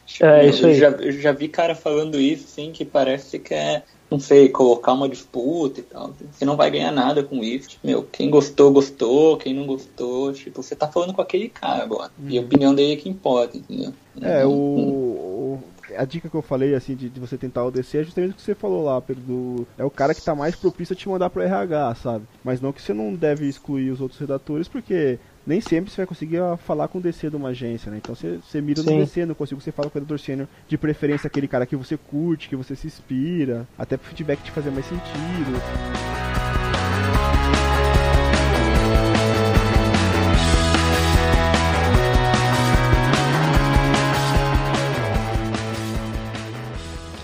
Tipo, 0.06 0.24
É, 0.24 0.44
eu- 0.44 0.50
isso 0.50 0.64
eu 0.64 0.70
aí. 0.70 0.74
Já, 0.78 0.88
eu 0.90 1.12
já 1.12 1.32
vi 1.32 1.48
cara 1.48 1.74
falando 1.74 2.18
isso, 2.18 2.44
assim, 2.46 2.72
que 2.72 2.84
parece 2.84 3.38
que 3.38 3.54
é, 3.54 3.82
não 4.10 4.18
sei, 4.18 4.48
colocar 4.48 4.92
uma 4.92 5.08
disputa 5.08 5.80
e 5.80 5.82
tal. 5.82 6.14
Você 6.32 6.44
não 6.44 6.56
vai 6.56 6.70
ganhar 6.70 6.90
nada 6.90 7.22
com 7.22 7.42
isso. 7.44 7.68
Tipo, 7.68 7.86
meu, 7.86 8.02
quem 8.04 8.30
gostou, 8.30 8.72
gostou. 8.72 9.36
Quem 9.36 9.54
não 9.54 9.66
gostou, 9.66 10.32
tipo, 10.32 10.62
você 10.62 10.74
tá 10.74 10.88
falando 10.90 11.12
com 11.14 11.22
aquele 11.22 11.48
cara 11.48 11.82
agora. 11.82 12.10
E 12.18 12.38
a 12.38 12.40
opinião 12.42 12.74
dele 12.74 12.94
é 12.94 12.96
que 12.96 13.08
importa, 13.08 13.56
entendeu? 13.56 13.92
É, 14.20 14.42
Não- 14.42 14.52
o, 14.52 15.54
o- 15.54 15.60
A 15.96 16.04
dica 16.04 16.28
que 16.28 16.36
eu 16.36 16.42
falei, 16.42 16.74
assim, 16.74 16.94
de, 16.94 17.08
de 17.10 17.18
você 17.18 17.36
tentar 17.36 17.64
o 17.64 17.70
DC 17.70 17.98
é 17.98 18.04
justamente 18.04 18.32
o 18.32 18.34
que 18.36 18.42
você 18.42 18.54
falou 18.54 18.84
lá, 18.84 19.00
Pedro. 19.00 19.22
do- 19.24 19.66
É 19.76 19.84
o 19.84 19.90
cara 19.90 20.14
que 20.14 20.22
tá 20.22 20.34
mais 20.34 20.54
propício 20.54 20.92
a 20.92 20.96
te 20.96 21.08
mandar 21.08 21.30
pro 21.30 21.42
RH, 21.42 21.94
sabe? 21.96 22.26
Mas 22.44 22.60
não 22.60 22.72
que 22.72 22.80
você 22.80 22.94
não 22.94 23.14
deve 23.14 23.48
excluir 23.48 23.90
os 23.90 24.00
outros 24.00 24.20
redatores, 24.20 24.68
porque 24.68 25.18
nem 25.46 25.60
sempre 25.60 25.90
você 25.90 25.98
vai 25.98 26.06
conseguir 26.06 26.38
falar 26.66 26.88
com 26.88 26.98
o 26.98 27.00
DC 27.00 27.30
de 27.30 27.36
uma 27.36 27.50
agência, 27.50 27.90
né? 27.90 27.98
Então 27.98 28.14
você, 28.14 28.38
você 28.38 28.60
mira 28.60 28.82
Sim. 28.82 28.98
no 28.98 29.04
DC, 29.04 29.26
não 29.26 29.34
consigo 29.34 29.60
você 29.60 29.72
fala 29.72 29.90
com 29.90 29.98
o 29.98 30.00
redator 30.00 30.18
sênior, 30.18 30.48
de 30.68 30.76
preferência 30.76 31.26
aquele 31.26 31.48
cara 31.48 31.66
que 31.66 31.76
você 31.76 31.96
curte, 31.96 32.48
que 32.48 32.56
você 32.56 32.76
se 32.76 32.86
inspira, 32.86 33.66
até 33.78 33.96
pro 33.96 34.08
feedback 34.08 34.42
te 34.42 34.50
fazer 34.50 34.70
mais 34.70 34.86
sentido. 34.86 36.29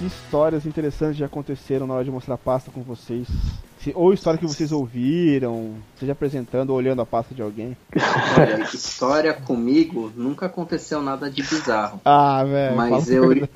Que 0.06 0.12
histórias 0.14 0.64
interessantes 0.64 1.16
já 1.16 1.26
aconteceram 1.26 1.84
na 1.86 1.94
hora 1.94 2.04
de 2.04 2.10
mostrar 2.12 2.34
a 2.34 2.38
pasta 2.38 2.70
com 2.70 2.80
vocês? 2.80 3.26
Se- 3.80 3.92
ou 3.94 4.12
história 4.12 4.38
que 4.38 4.46
vocês 4.46 4.70
ouviram, 4.70 5.74
seja 5.98 6.12
apresentando 6.12 6.70
ou 6.70 6.76
olhando 6.76 7.02
a 7.02 7.06
pasta 7.06 7.34
de 7.34 7.42
alguém. 7.42 7.76
Olha, 8.38 8.62
história 8.72 9.32
comigo 9.34 10.12
nunca 10.16 10.46
aconteceu 10.46 11.02
nada 11.02 11.28
de 11.28 11.42
bizarro. 11.42 12.00
Ah, 12.04 12.44
velho. 12.44 12.76
Mas 12.76 13.10
eu, 13.10 13.32
eu, 13.32 13.48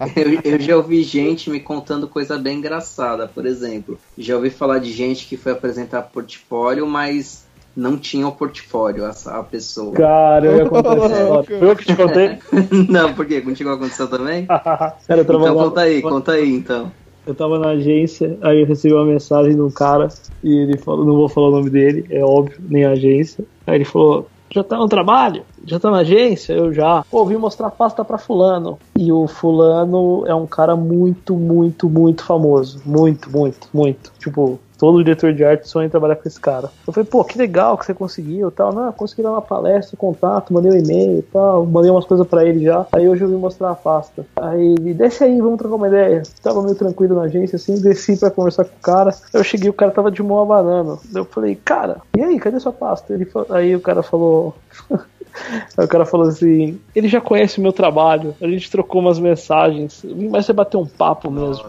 eu 0.43 0.61
já 0.61 0.77
ouvi 0.77 1.05
gente 1.05 1.49
me 1.51 1.61
contando 1.61 2.09
coisa 2.09 2.37
bem 2.37 2.59
engraçada. 2.59 3.29
Por 3.29 3.47
exemplo, 3.47 3.97
já 4.19 4.35
ouvi 4.35 4.51
falar 4.51 4.81
de 4.81 4.93
gente 4.93 5.27
que 5.27 5.37
foi 5.37 5.53
apresentar 5.53 6.03
portfólio, 6.03 6.85
mas 6.85 7.45
não 7.81 7.97
tinha 7.97 8.29
o 8.29 8.33
portfólio, 8.33 9.05
a, 9.07 9.11
a 9.39 9.43
pessoa. 9.43 9.93
Cara, 9.95 10.45
eu 10.45 10.57
ia 10.59 10.69
contar 10.69 10.97
essa 10.97 11.07
história. 11.07 11.59
Foi 11.59 11.71
eu 11.71 11.77
que 11.77 11.87
te 11.87 11.97
contei? 11.97 12.39
não, 12.89 13.15
por 13.15 13.27
quê? 13.27 13.41
Contigo 13.41 13.71
aconteceu 13.71 14.09
também? 14.09 14.47
Cara, 14.47 14.97
eu 15.09 15.23
então 15.23 15.55
conta 15.55 15.81
aí, 15.81 16.03
conta 16.03 16.33
aí 16.33 16.55
então. 16.55 16.93
Eu 17.27 17.35
tava 17.35 17.59
na 17.59 17.71
agência, 17.71 18.39
aí 18.43 18.61
eu 18.61 18.67
recebi 18.67 18.95
uma 18.95 19.05
mensagem 19.05 19.55
de 19.55 19.61
um 19.61 19.71
cara 19.71 20.09
e 20.43 20.53
ele 20.53 20.79
falou, 20.79 21.05
não 21.05 21.15
vou 21.15 21.29
falar 21.29 21.49
o 21.49 21.53
nome 21.53 21.71
dele, 21.71 22.07
é 22.11 22.25
óbvio, 22.25 22.59
nem 22.61 22.85
a 22.85 22.91
agência. 22.91 23.45
Aí 23.67 23.77
ele 23.77 23.85
falou: 23.85 24.27
já 24.53 24.65
tá 24.65 24.77
no 24.77 24.89
trabalho? 24.89 25.45
Já 25.65 25.79
tá 25.79 25.91
na 25.91 25.99
agência? 25.99 26.53
Eu 26.53 26.73
já. 26.73 27.05
Pô, 27.09 27.25
vim 27.25 27.37
mostrar 27.37 27.71
pasta 27.71 28.05
pra 28.05 28.19
fulano. 28.19 28.79
E 28.99 29.13
o 29.13 29.29
fulano 29.29 30.25
é 30.27 30.35
um 30.35 30.47
cara 30.47 30.75
muito, 30.75 31.37
muito, 31.37 31.89
muito 31.89 32.25
famoso. 32.25 32.83
Muito, 32.85 33.31
muito, 33.31 33.69
muito. 33.73 34.13
Tipo, 34.19 34.59
todo 34.81 35.05
diretor 35.05 35.35
de 35.35 35.45
arte 35.45 35.69
sonha 35.69 35.87
em 35.87 35.91
trabalhar 35.91 36.17
com 36.17 36.27
esse 36.27 36.41
cara. 36.41 36.71
Eu 36.87 36.93
falei, 36.95 37.07
pô, 37.07 37.23
que 37.23 37.37
legal 37.37 37.77
que 37.77 37.85
você 37.85 37.93
conseguiu 37.93 38.51
tal. 38.51 38.73
Não, 38.73 38.87
eu 38.87 38.93
consegui 38.95 39.23
dar 39.23 39.33
uma 39.33 39.43
palestra, 39.43 39.95
contato, 39.95 40.55
mandei 40.55 40.73
um 40.73 40.77
e-mail 40.77 41.23
tal, 41.31 41.67
mandei 41.67 41.91
umas 41.91 42.07
coisas 42.07 42.27
pra 42.27 42.47
ele 42.47 42.65
já. 42.65 42.87
Aí 42.91 43.07
hoje 43.07 43.23
eu 43.23 43.29
vim 43.29 43.37
mostrar 43.37 43.73
a 43.73 43.75
pasta. 43.75 44.25
Aí 44.37 44.73
ele, 44.73 44.95
desce 44.95 45.23
aí, 45.23 45.39
vamos 45.39 45.59
trocar 45.59 45.77
uma 45.77 45.89
ideia. 45.89 46.23
Tava 46.43 46.63
meio 46.63 46.75
tranquilo 46.75 47.15
na 47.15 47.23
agência, 47.23 47.57
assim, 47.57 47.79
desci 47.79 48.17
pra 48.17 48.31
conversar 48.31 48.65
com 48.65 48.75
o 48.75 48.81
cara. 48.81 49.15
Eu 49.35 49.45
cheguei, 49.45 49.69
o 49.69 49.75
cara 49.75 49.91
tava 49.91 50.11
de 50.11 50.23
mão 50.23 50.41
abanando. 50.41 50.99
Eu 51.15 51.27
falei, 51.27 51.55
cara, 51.57 51.99
e 52.17 52.23
aí, 52.23 52.39
cadê 52.41 52.59
sua 52.59 52.73
pasta? 52.73 53.13
Ele, 53.13 53.31
aí 53.51 53.77
o 53.77 53.81
cara 53.81 54.03
falou. 54.03 54.55
Aí 55.77 55.85
o 55.85 55.89
cara 55.89 56.05
falou 56.05 56.29
assim: 56.29 56.79
ele 56.95 57.09
já 57.09 57.21
conhece 57.21 57.59
o 57.59 57.63
meu 57.63 57.73
trabalho, 57.73 58.35
a 58.41 58.47
gente 58.47 58.71
trocou 58.71 59.01
umas 59.01 59.19
mensagens, 59.19 60.05
mas 60.31 60.47
você 60.47 60.53
bateu 60.53 60.81
um 60.81 60.87
papo 60.87 61.31
mesmo. 61.31 61.67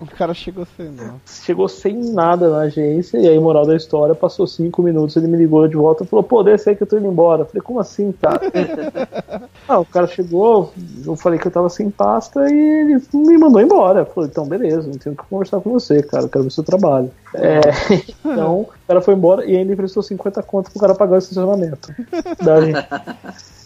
o 0.00 0.06
cara 0.06 0.34
chegou 0.34 0.66
sem 0.76 0.90
nada. 0.90 1.14
Chegou 1.26 1.68
sem 1.68 1.94
nada 2.12 2.50
na 2.50 2.58
agência, 2.60 3.18
e 3.18 3.28
aí, 3.28 3.38
moral 3.38 3.66
da 3.66 3.76
história, 3.76 4.14
passou 4.14 4.46
cinco 4.46 4.82
minutos, 4.82 5.16
ele 5.16 5.26
me 5.26 5.36
ligou 5.36 5.66
de 5.66 5.76
volta 5.76 6.04
e 6.04 6.06
falou: 6.06 6.22
pô, 6.22 6.42
desce 6.42 6.70
aí 6.70 6.76
que 6.76 6.82
eu 6.82 6.86
tô 6.86 6.98
indo 6.98 7.06
embora. 7.06 7.42
Eu 7.42 7.46
falei: 7.46 7.62
como 7.62 7.80
assim, 7.80 8.12
cara? 8.12 8.40
ah, 9.68 9.78
o 9.78 9.84
cara 9.84 10.06
chegou, 10.06 10.72
eu 11.04 11.16
falei 11.16 11.38
que 11.38 11.46
eu 11.46 11.52
tava 11.52 11.68
sem 11.68 11.90
pasta 11.90 12.50
e 12.50 12.54
ele 12.54 13.02
me 13.14 13.38
mandou 13.38 13.60
embora. 13.60 14.04
Falei: 14.04 14.30
então, 14.30 14.46
beleza, 14.46 14.88
não 14.88 14.98
tenho 14.98 15.14
o 15.14 15.18
que 15.18 15.28
conversar 15.28 15.60
com 15.60 15.70
você, 15.70 16.02
cara, 16.02 16.24
eu 16.24 16.28
quero 16.28 16.44
ver 16.44 16.50
seu 16.50 16.64
trabalho. 16.64 17.10
É, 17.34 17.60
então, 18.24 18.66
cara 18.92 19.00
foi 19.00 19.14
embora 19.14 19.44
e 19.44 19.56
ainda 19.56 19.72
emprestou 19.72 20.02
50 20.02 20.42
contas 20.42 20.72
pro 20.72 20.80
cara 20.80 20.94
pagar 20.94 21.14
o 21.14 21.18
estacionamento. 21.18 21.94
da 22.42 22.54
agência. 22.54 22.88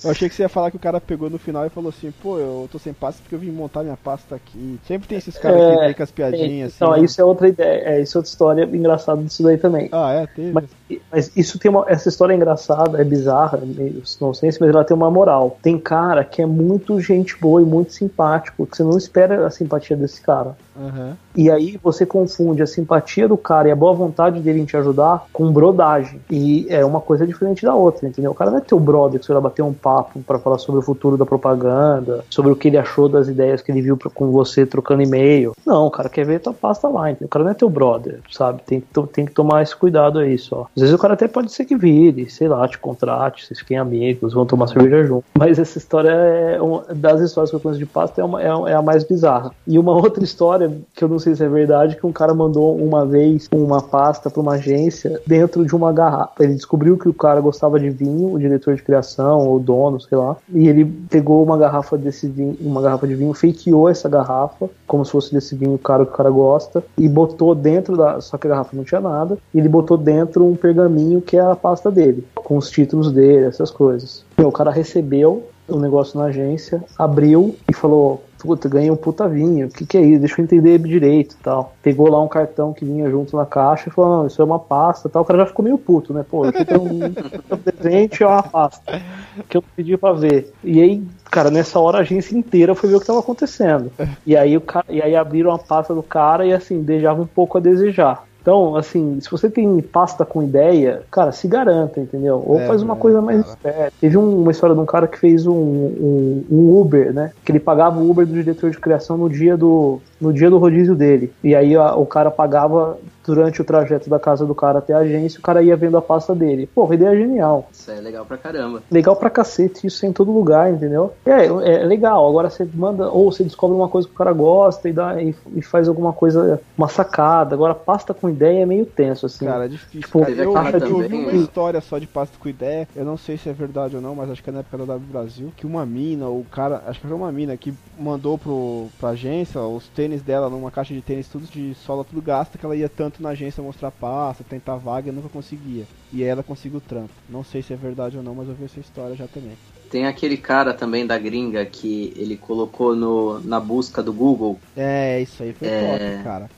Eu 0.04 0.10
achei 0.10 0.28
que 0.28 0.34
você 0.34 0.42
ia 0.42 0.48
falar 0.48 0.70
que 0.70 0.76
o 0.76 0.80
cara 0.80 1.00
pegou 1.00 1.28
no 1.28 1.38
final 1.38 1.66
e 1.66 1.70
falou 1.70 1.88
assim, 1.88 2.12
pô, 2.22 2.38
eu 2.38 2.68
tô 2.70 2.78
sem 2.78 2.92
pasta 2.92 3.20
porque 3.22 3.34
eu 3.34 3.38
vim 3.38 3.50
montar 3.50 3.82
minha 3.82 3.96
pasta 3.96 4.36
aqui. 4.36 4.78
Sempre 4.86 5.08
tem 5.08 5.18
esses 5.18 5.36
caras 5.36 5.60
que 5.60 5.84
vêm 5.84 5.94
com 5.94 6.02
as 6.02 6.10
piadinhas 6.10 6.74
Então, 6.76 6.92
assim. 6.92 7.00
né? 7.00 7.06
isso 7.06 7.20
é 7.20 7.24
outra 7.24 7.48
ideia, 7.48 7.82
é, 7.84 8.02
isso 8.02 8.16
é 8.16 8.18
outra 8.20 8.30
história 8.30 8.64
engraçada 8.64 9.22
disso 9.22 9.42
daí 9.42 9.58
também. 9.58 9.88
Ah, 9.90 10.12
é? 10.12 10.26
Teve? 10.26 10.52
Mas, 10.52 10.64
mas 11.10 11.36
isso 11.36 11.58
tem 11.58 11.70
uma. 11.70 11.84
Essa 11.88 12.08
história 12.08 12.32
é 12.32 12.36
engraçada, 12.36 13.00
é 13.00 13.04
bizarra, 13.04 13.58
é 13.60 13.66
meio 13.66 14.02
nonsense, 14.20 14.60
mas 14.60 14.70
ela 14.70 14.84
tem 14.84 14.96
uma 14.96 15.10
moral. 15.10 15.58
Tem 15.60 15.78
cara 15.78 16.22
que 16.24 16.40
é 16.40 16.46
muito 16.46 17.00
gente 17.00 17.36
boa 17.40 17.60
e 17.60 17.64
muito 17.64 17.92
simpático, 17.92 18.66
que 18.66 18.76
você 18.76 18.84
não 18.84 18.96
espera 18.96 19.46
a 19.46 19.50
simpatia 19.50 19.96
desse 19.96 20.20
cara. 20.20 20.56
Aham. 20.78 21.16
E 21.34 21.50
aí 21.50 21.78
você 21.82 22.06
confunde 22.06 22.62
a 22.62 22.66
simpatia 22.66 23.28
do 23.28 23.36
cara 23.36 23.68
e 23.68 23.70
a 23.70 23.76
boa 23.76 23.92
vontade 23.92 24.40
dele 24.40 24.60
em 24.60 24.64
te 24.64 24.76
ajudar 24.76 25.24
com 25.32 25.52
brodagem. 25.52 26.20
E 26.30 26.66
é 26.70 26.84
uma 26.84 27.00
coisa 27.00 27.26
diferente 27.26 27.64
da 27.64 27.74
outra, 27.74 28.08
entendeu? 28.08 28.30
O 28.30 28.34
cara 28.34 28.50
não 28.50 28.58
é 28.58 28.60
teu 28.62 28.78
brother 28.80 29.20
que 29.20 29.26
você 29.26 29.32
vai 29.32 29.42
bater 29.42 29.62
um 29.62 29.72
papo 29.72 30.20
pra 30.26 30.38
falar 30.38 30.58
sobre 30.58 30.78
o 30.80 30.82
futuro 30.82 31.16
da 31.16 31.26
propaganda, 31.60 32.24
sobre 32.30 32.50
o 32.52 32.56
que 32.56 32.68
ele 32.68 32.78
achou 32.78 33.08
das 33.08 33.28
ideias 33.28 33.60
que 33.62 33.70
ele 33.70 33.82
viu 33.82 33.98
com 34.14 34.30
você 34.30 34.64
trocando 34.66 35.02
e-mail. 35.02 35.52
Não, 35.64 35.86
o 35.86 35.90
cara 35.90 36.08
quer 36.08 36.24
ver 36.24 36.40
tua 36.40 36.52
pasta 36.52 36.88
lá, 36.88 37.10
entendeu? 37.10 37.26
O 37.26 37.30
cara 37.30 37.44
não 37.44 37.50
é 37.50 37.54
teu 37.54 37.68
brother, 37.70 38.20
sabe? 38.30 38.62
Tem 38.66 38.80
que, 38.80 38.86
tem 39.12 39.24
que 39.26 39.32
tomar 39.32 39.62
esse 39.62 39.74
cuidado 39.76 40.18
aí 40.18 40.38
só. 40.38 40.66
Às 40.76 40.82
vezes 40.82 40.94
o 40.94 40.98
cara 40.98 41.14
até 41.14 41.28
pode 41.28 41.52
ser 41.52 41.64
que 41.64 41.76
vire, 41.76 42.28
sei 42.30 42.48
lá, 42.48 42.66
te 42.68 42.78
contrate, 42.78 43.46
vocês 43.46 43.58
fiquem 43.60 43.78
amigos, 43.78 44.32
vão 44.34 44.46
tomar 44.46 44.66
cerveja 44.68 45.04
junto. 45.04 45.24
Mas 45.38 45.58
essa 45.58 45.78
história 45.78 46.10
é 46.10 46.60
uma 46.60 46.84
das 46.94 47.20
histórias 47.20 47.50
que 47.50 47.56
eu 47.56 47.60
conheço 47.60 47.78
de 47.78 47.86
pasta 47.86 48.20
é, 48.20 48.24
uma- 48.24 48.42
é- 48.42 48.46
é 48.72 48.74
a 48.74 48.82
mais 48.82 49.04
bizarra. 49.04 49.50
E 49.66 49.78
uma 49.78 49.92
outra 49.96 50.22
história, 50.24 50.65
que 50.94 51.02
eu 51.04 51.08
não 51.08 51.18
sei 51.18 51.34
se 51.34 51.44
é 51.44 51.48
verdade, 51.48 51.96
que 51.96 52.06
um 52.06 52.12
cara 52.12 52.34
mandou 52.34 52.76
uma 52.76 53.04
vez 53.04 53.48
uma 53.52 53.82
pasta 53.82 54.30
pra 54.30 54.40
uma 54.40 54.54
agência 54.54 55.20
dentro 55.26 55.64
de 55.64 55.74
uma 55.74 55.92
garrafa. 55.92 56.44
Ele 56.44 56.54
descobriu 56.54 56.96
que 56.96 57.08
o 57.08 57.14
cara 57.14 57.40
gostava 57.40 57.78
de 57.78 57.90
vinho, 57.90 58.32
o 58.32 58.38
diretor 58.38 58.74
de 58.74 58.82
criação, 58.82 59.46
ou 59.46 59.58
dono, 59.58 60.00
sei 60.00 60.16
lá. 60.16 60.36
E 60.52 60.68
ele 60.68 60.84
pegou 60.84 61.42
uma 61.42 61.58
garrafa 61.58 61.96
desse 61.96 62.28
vinho, 62.28 62.56
uma 62.60 62.82
garrafa 62.82 63.06
de 63.06 63.14
vinho, 63.14 63.32
fakeou 63.34 63.88
essa 63.88 64.08
garrafa, 64.08 64.68
como 64.86 65.04
se 65.04 65.12
fosse 65.12 65.32
desse 65.32 65.54
vinho 65.54 65.78
caro 65.78 66.06
que 66.06 66.12
o 66.12 66.16
cara 66.16 66.30
gosta, 66.30 66.82
e 66.96 67.08
botou 67.08 67.54
dentro 67.54 67.96
da. 67.96 68.20
Só 68.20 68.38
que 68.38 68.46
a 68.46 68.50
garrafa 68.50 68.76
não 68.76 68.84
tinha 68.84 69.00
nada. 69.00 69.38
E 69.52 69.58
ele 69.58 69.68
botou 69.68 69.96
dentro 69.96 70.46
um 70.46 70.56
pergaminho 70.56 71.20
que 71.20 71.36
é 71.36 71.40
a 71.40 71.56
pasta 71.56 71.90
dele, 71.90 72.26
com 72.34 72.56
os 72.56 72.70
títulos 72.70 73.10
dele, 73.10 73.46
essas 73.46 73.70
coisas. 73.70 74.24
Meu, 74.38 74.48
o 74.48 74.52
cara 74.52 74.70
recebeu 74.70 75.44
o 75.68 75.78
negócio 75.78 76.18
na 76.18 76.26
agência, 76.26 76.82
abriu 76.98 77.56
e 77.68 77.74
falou: 77.74 78.22
Puta, 78.46 78.68
ganhei 78.68 78.92
um 78.92 78.96
puta 78.96 79.28
vinho, 79.28 79.66
o 79.66 79.70
que, 79.70 79.84
que 79.84 79.98
é 79.98 80.00
isso? 80.00 80.20
Deixa 80.20 80.40
eu 80.40 80.44
entender 80.44 80.78
direito 80.78 81.36
tal. 81.42 81.74
Pegou 81.82 82.08
lá 82.08 82.22
um 82.22 82.28
cartão 82.28 82.72
que 82.72 82.84
vinha 82.84 83.10
junto 83.10 83.36
na 83.36 83.44
caixa 83.44 83.88
e 83.88 83.92
falou: 83.92 84.18
Não, 84.18 84.26
isso 84.28 84.40
é 84.40 84.44
uma 84.44 84.60
pasta 84.60 85.08
tal. 85.08 85.22
O 85.22 85.24
cara 85.24 85.40
já 85.40 85.46
ficou 85.46 85.64
meio 85.64 85.76
puto, 85.76 86.14
né? 86.14 86.24
Pô, 86.28 86.44
aqui 86.44 86.64
tem 86.64 86.78
um, 86.78 87.06
um 87.06 87.56
presente 87.56 88.22
é 88.22 88.26
uma 88.26 88.44
pasta 88.44 89.02
que 89.48 89.56
eu 89.56 89.64
pedi 89.74 89.96
pra 89.96 90.12
ver. 90.12 90.52
E 90.62 90.80
aí, 90.80 91.02
cara, 91.24 91.50
nessa 91.50 91.80
hora 91.80 91.98
a 91.98 92.00
agência 92.02 92.38
inteira 92.38 92.72
foi 92.76 92.88
ver 92.88 92.96
o 92.96 93.00
que 93.00 93.06
tava 93.06 93.18
acontecendo. 93.18 93.90
E 94.24 94.36
aí, 94.36 94.56
o 94.56 94.60
cara, 94.60 94.86
e 94.88 95.02
aí 95.02 95.16
abriram 95.16 95.52
a 95.52 95.58
pasta 95.58 95.92
do 95.92 96.02
cara 96.04 96.46
e 96.46 96.52
assim, 96.52 96.82
deixava 96.82 97.20
um 97.20 97.26
pouco 97.26 97.58
a 97.58 97.60
desejar. 97.60 98.24
Então, 98.46 98.76
assim, 98.76 99.18
se 99.20 99.28
você 99.28 99.50
tem 99.50 99.80
pasta 99.82 100.24
com 100.24 100.40
ideia, 100.40 101.02
cara, 101.10 101.32
se 101.32 101.48
garanta, 101.48 101.98
entendeu? 101.98 102.40
Ou 102.46 102.60
É, 102.60 102.66
faz 102.68 102.80
uma 102.80 102.94
é, 102.94 102.96
coisa 102.96 103.20
mais 103.20 103.44
esperta. 103.44 103.92
Teve 104.00 104.16
um- 104.16 104.40
uma 104.42 104.52
história 104.52 104.72
de 104.72 104.80
um 104.80 104.86
cara 104.86 105.08
que 105.08 105.18
fez 105.18 105.48
um, 105.48 105.52
um- 105.52 106.44
um 106.48 106.80
Uber, 106.80 107.12
né? 107.12 107.32
Que 107.44 107.50
ele 107.50 107.58
pagava 107.58 107.98
o 107.98 108.08
Uber 108.08 108.24
do 108.24 108.32
diretor 108.34 108.70
de 108.70 108.78
criação 108.78 109.16
no 109.18 109.28
dia 109.28 109.56
do, 109.56 109.98
no 110.20 110.32
dia 110.32 110.48
do 110.48 110.58
rodízio 110.58 110.94
dele. 110.94 111.32
E 111.42 111.56
aí 111.56 111.74
a- 111.74 111.96
o 111.96 112.06
cara 112.06 112.30
pagava 112.30 112.96
durante 113.26 113.60
o 113.60 113.64
trajeto 113.64 114.08
da 114.08 114.18
casa 114.18 114.46
do 114.46 114.54
cara 114.54 114.78
até 114.78 114.92
a 114.92 114.98
agência, 114.98 115.38
o 115.38 115.42
cara 115.42 115.62
ia 115.62 115.76
vendo 115.76 115.96
a 115.96 116.02
pasta 116.02 116.34
dele. 116.34 116.68
Porra, 116.74 116.94
ideia 116.94 117.16
genial. 117.16 117.68
Isso 117.72 117.90
é 117.90 118.00
legal 118.00 118.24
pra 118.24 118.36
caramba. 118.36 118.82
Legal 118.90 119.16
pra 119.16 119.30
cacete, 119.30 119.86
isso 119.86 120.04
é 120.04 120.08
em 120.08 120.12
todo 120.12 120.32
lugar, 120.32 120.72
entendeu? 120.72 121.12
É, 121.24 121.46
é 121.46 121.84
legal. 121.84 122.28
Agora 122.28 122.48
você 122.48 122.66
manda, 122.74 123.08
ou 123.08 123.30
você 123.30 123.44
descobre 123.44 123.76
uma 123.76 123.88
coisa 123.88 124.08
que 124.08 124.14
o 124.14 124.16
cara 124.16 124.32
gosta 124.32 124.88
e, 124.88 124.92
dá, 124.92 125.20
e, 125.22 125.34
e 125.54 125.62
faz 125.62 125.88
alguma 125.88 126.12
coisa, 126.12 126.60
uma 126.76 126.88
sacada. 126.88 127.54
Agora, 127.54 127.74
pasta 127.74 128.14
com 128.14 128.28
ideia 128.28 128.62
é 128.62 128.66
meio 128.66 128.86
tenso, 128.86 129.26
assim. 129.26 129.46
Cara, 129.46 129.66
é 129.66 129.68
difícil. 129.68 130.00
Tipo, 130.00 130.20
cara. 130.20 130.32
Eu, 130.32 130.52
caixa 130.52 130.80
de 130.80 130.90
eu 130.90 130.98
vi 131.00 131.14
uma 131.14 131.32
história 131.32 131.80
só 131.80 131.98
de 131.98 132.06
pasta 132.06 132.36
com 132.38 132.48
ideia. 132.48 132.88
Eu 132.94 133.04
não 133.04 133.16
sei 133.16 133.36
se 133.36 133.48
é 133.48 133.52
verdade 133.52 133.96
ou 133.96 134.02
não, 134.02 134.14
mas 134.14 134.30
acho 134.30 134.42
que 134.42 134.50
é 134.50 134.52
na 134.52 134.60
época 134.60 134.78
da 134.78 134.84
W 134.84 135.06
Brasil. 135.10 135.52
Que 135.56 135.66
uma 135.66 135.84
mina, 135.84 136.28
o 136.28 136.44
cara, 136.50 136.82
acho 136.86 137.00
que 137.00 137.06
foi 137.06 137.16
uma 137.16 137.32
mina 137.32 137.56
que 137.56 137.74
mandou 137.98 138.38
pro, 138.38 138.86
pra 138.98 139.10
agência 139.10 139.60
os 139.60 139.88
tênis 139.88 140.22
dela 140.22 140.48
numa 140.48 140.70
caixa 140.70 140.94
de 140.94 141.00
tênis, 141.00 141.28
tudo 141.28 141.46
de 141.46 141.74
sola, 141.74 142.04
tudo 142.04 142.22
gasta, 142.22 142.58
que 142.58 142.64
ela 142.64 142.76
ia 142.76 142.88
tanto 142.88 143.15
na 143.22 143.30
agência 143.30 143.62
mostrar 143.62 143.90
pasta, 143.90 144.44
tentar 144.44 144.76
vaga 144.76 145.08
e 145.08 145.12
nunca 145.12 145.28
conseguia. 145.28 145.86
E 146.12 146.22
ela 146.22 146.42
conseguiu 146.42 146.78
o 146.78 146.80
trampo. 146.80 147.12
Não 147.28 147.42
sei 147.44 147.62
se 147.62 147.72
é 147.72 147.76
verdade 147.76 148.16
ou 148.16 148.22
não, 148.22 148.34
mas 148.34 148.48
eu 148.48 148.54
vi 148.54 148.64
essa 148.64 148.80
história 148.80 149.16
já 149.16 149.26
também. 149.26 149.56
Tem 149.90 150.06
aquele 150.06 150.36
cara 150.36 150.74
também 150.74 151.06
da 151.06 151.18
gringa 151.18 151.64
que 151.64 152.12
ele 152.16 152.36
colocou 152.36 152.94
no, 152.96 153.40
na 153.40 153.60
busca 153.60 154.02
do 154.02 154.12
Google. 154.12 154.58
É, 154.76 155.20
isso 155.20 155.42
aí 155.42 155.52
foi 155.52 155.68
É. 155.68 155.80
top, 155.80 156.24
cara. 156.24 156.50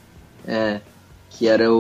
É, 0.47 0.81
que 1.31 1.47
era 1.47 1.71
o, 1.73 1.77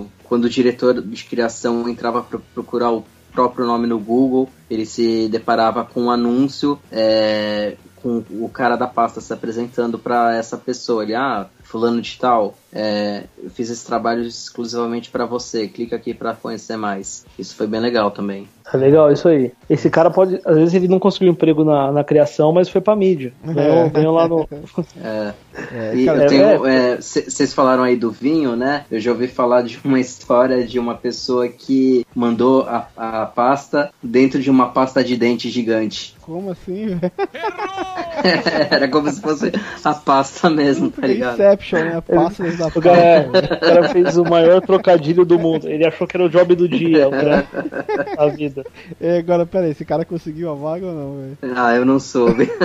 o- 0.00 0.06
Quando 0.24 0.44
o 0.44 0.50
diretor 0.50 1.02
de 1.02 1.24
criação 1.24 1.86
entrava 1.88 2.22
para 2.22 2.38
procurar 2.54 2.90
o 2.90 3.04
próprio 3.30 3.66
nome 3.66 3.86
no 3.86 3.98
Google, 3.98 4.48
ele 4.70 4.86
se 4.86 5.28
deparava 5.28 5.84
com 5.84 6.04
um 6.04 6.10
anúncio 6.10 6.78
é, 6.90 7.76
com 7.96 8.24
o 8.30 8.48
cara 8.48 8.76
da 8.76 8.86
pasta 8.86 9.20
se 9.20 9.32
apresentando 9.32 9.98
para 9.98 10.34
essa 10.34 10.56
pessoa. 10.56 11.02
Ele, 11.02 11.14
ah, 11.14 11.48
fulano 11.72 12.02
de 12.02 12.18
tal, 12.18 12.54
é, 12.70 13.24
eu 13.42 13.48
fiz 13.48 13.70
esse 13.70 13.86
trabalho 13.86 14.22
exclusivamente 14.22 15.10
para 15.10 15.24
você, 15.24 15.66
clica 15.66 15.96
aqui 15.96 16.12
para 16.12 16.34
conhecer 16.34 16.76
mais. 16.76 17.24
Isso 17.38 17.56
foi 17.56 17.66
bem 17.66 17.80
legal 17.80 18.10
também. 18.10 18.46
É 18.72 18.76
legal 18.76 19.10
isso 19.10 19.26
aí. 19.26 19.52
Esse 19.68 19.88
cara 19.88 20.10
pode. 20.10 20.38
Às 20.44 20.56
vezes 20.56 20.74
ele 20.74 20.86
não 20.86 20.98
conseguiu 20.98 21.32
emprego 21.32 21.64
na, 21.64 21.90
na 21.90 22.04
criação, 22.04 22.52
mas 22.52 22.68
foi 22.68 22.80
pra 22.80 22.94
mídia. 22.94 23.32
Ganhou, 23.42 23.90
ganhou 23.90 24.14
lá 24.14 24.28
no. 24.28 24.46
É. 25.02 25.32
É, 25.72 25.94
é- 25.94 26.92
é, 26.92 26.96
vocês 26.96 27.52
falaram 27.52 27.82
aí 27.82 27.96
do 27.96 28.10
vinho, 28.10 28.56
né? 28.56 28.84
Eu 28.90 29.00
já 29.00 29.10
ouvi 29.10 29.28
falar 29.28 29.62
de 29.62 29.78
uma 29.84 29.98
história 30.00 30.64
de 30.66 30.78
uma 30.78 30.94
pessoa 30.94 31.48
que 31.48 32.06
mandou 32.14 32.62
a, 32.62 32.88
a 32.96 33.26
pasta 33.26 33.90
dentro 34.02 34.40
de 34.40 34.50
uma 34.50 34.68
pasta 34.68 35.02
de 35.02 35.16
dente 35.16 35.50
gigante. 35.50 36.14
Como 36.22 36.50
assim, 36.50 36.86
velho? 36.86 37.00
Era 38.70 38.88
como 38.88 39.10
se 39.10 39.20
fosse 39.20 39.50
a 39.84 39.94
pasta 39.94 40.48
mesmo, 40.48 40.90
tá 40.90 41.06
ligado? 41.06 41.34
Inception, 41.34 41.78
né? 41.84 42.00
Passa 42.00 42.42
da 42.44 42.66
O 42.68 42.80
cara, 42.82 43.28
o 43.28 43.60
cara 43.60 43.88
fez 43.88 44.16
o 44.16 44.24
maior 44.24 44.60
trocadilho 44.60 45.24
do 45.24 45.38
mundo. 45.38 45.68
Ele 45.68 45.84
achou 45.86 46.06
que 46.06 46.16
era 46.16 46.24
o 46.24 46.28
job 46.28 46.54
do 46.54 46.68
dia, 46.68 47.08
o 47.08 47.10
cara, 47.10 47.46
a 48.16 48.26
vida. 48.28 48.64
É, 49.00 49.18
agora, 49.18 49.44
pera 49.46 49.64
aí, 49.64 49.72
esse 49.72 49.84
cara 49.84 50.04
conseguiu 50.04 50.50
a 50.50 50.54
vaga 50.54 50.86
ou 50.86 50.94
não, 50.94 51.16
velho? 51.16 51.38
Ah, 51.56 51.74
eu 51.74 51.84
não 51.84 51.98
soube. 51.98 52.48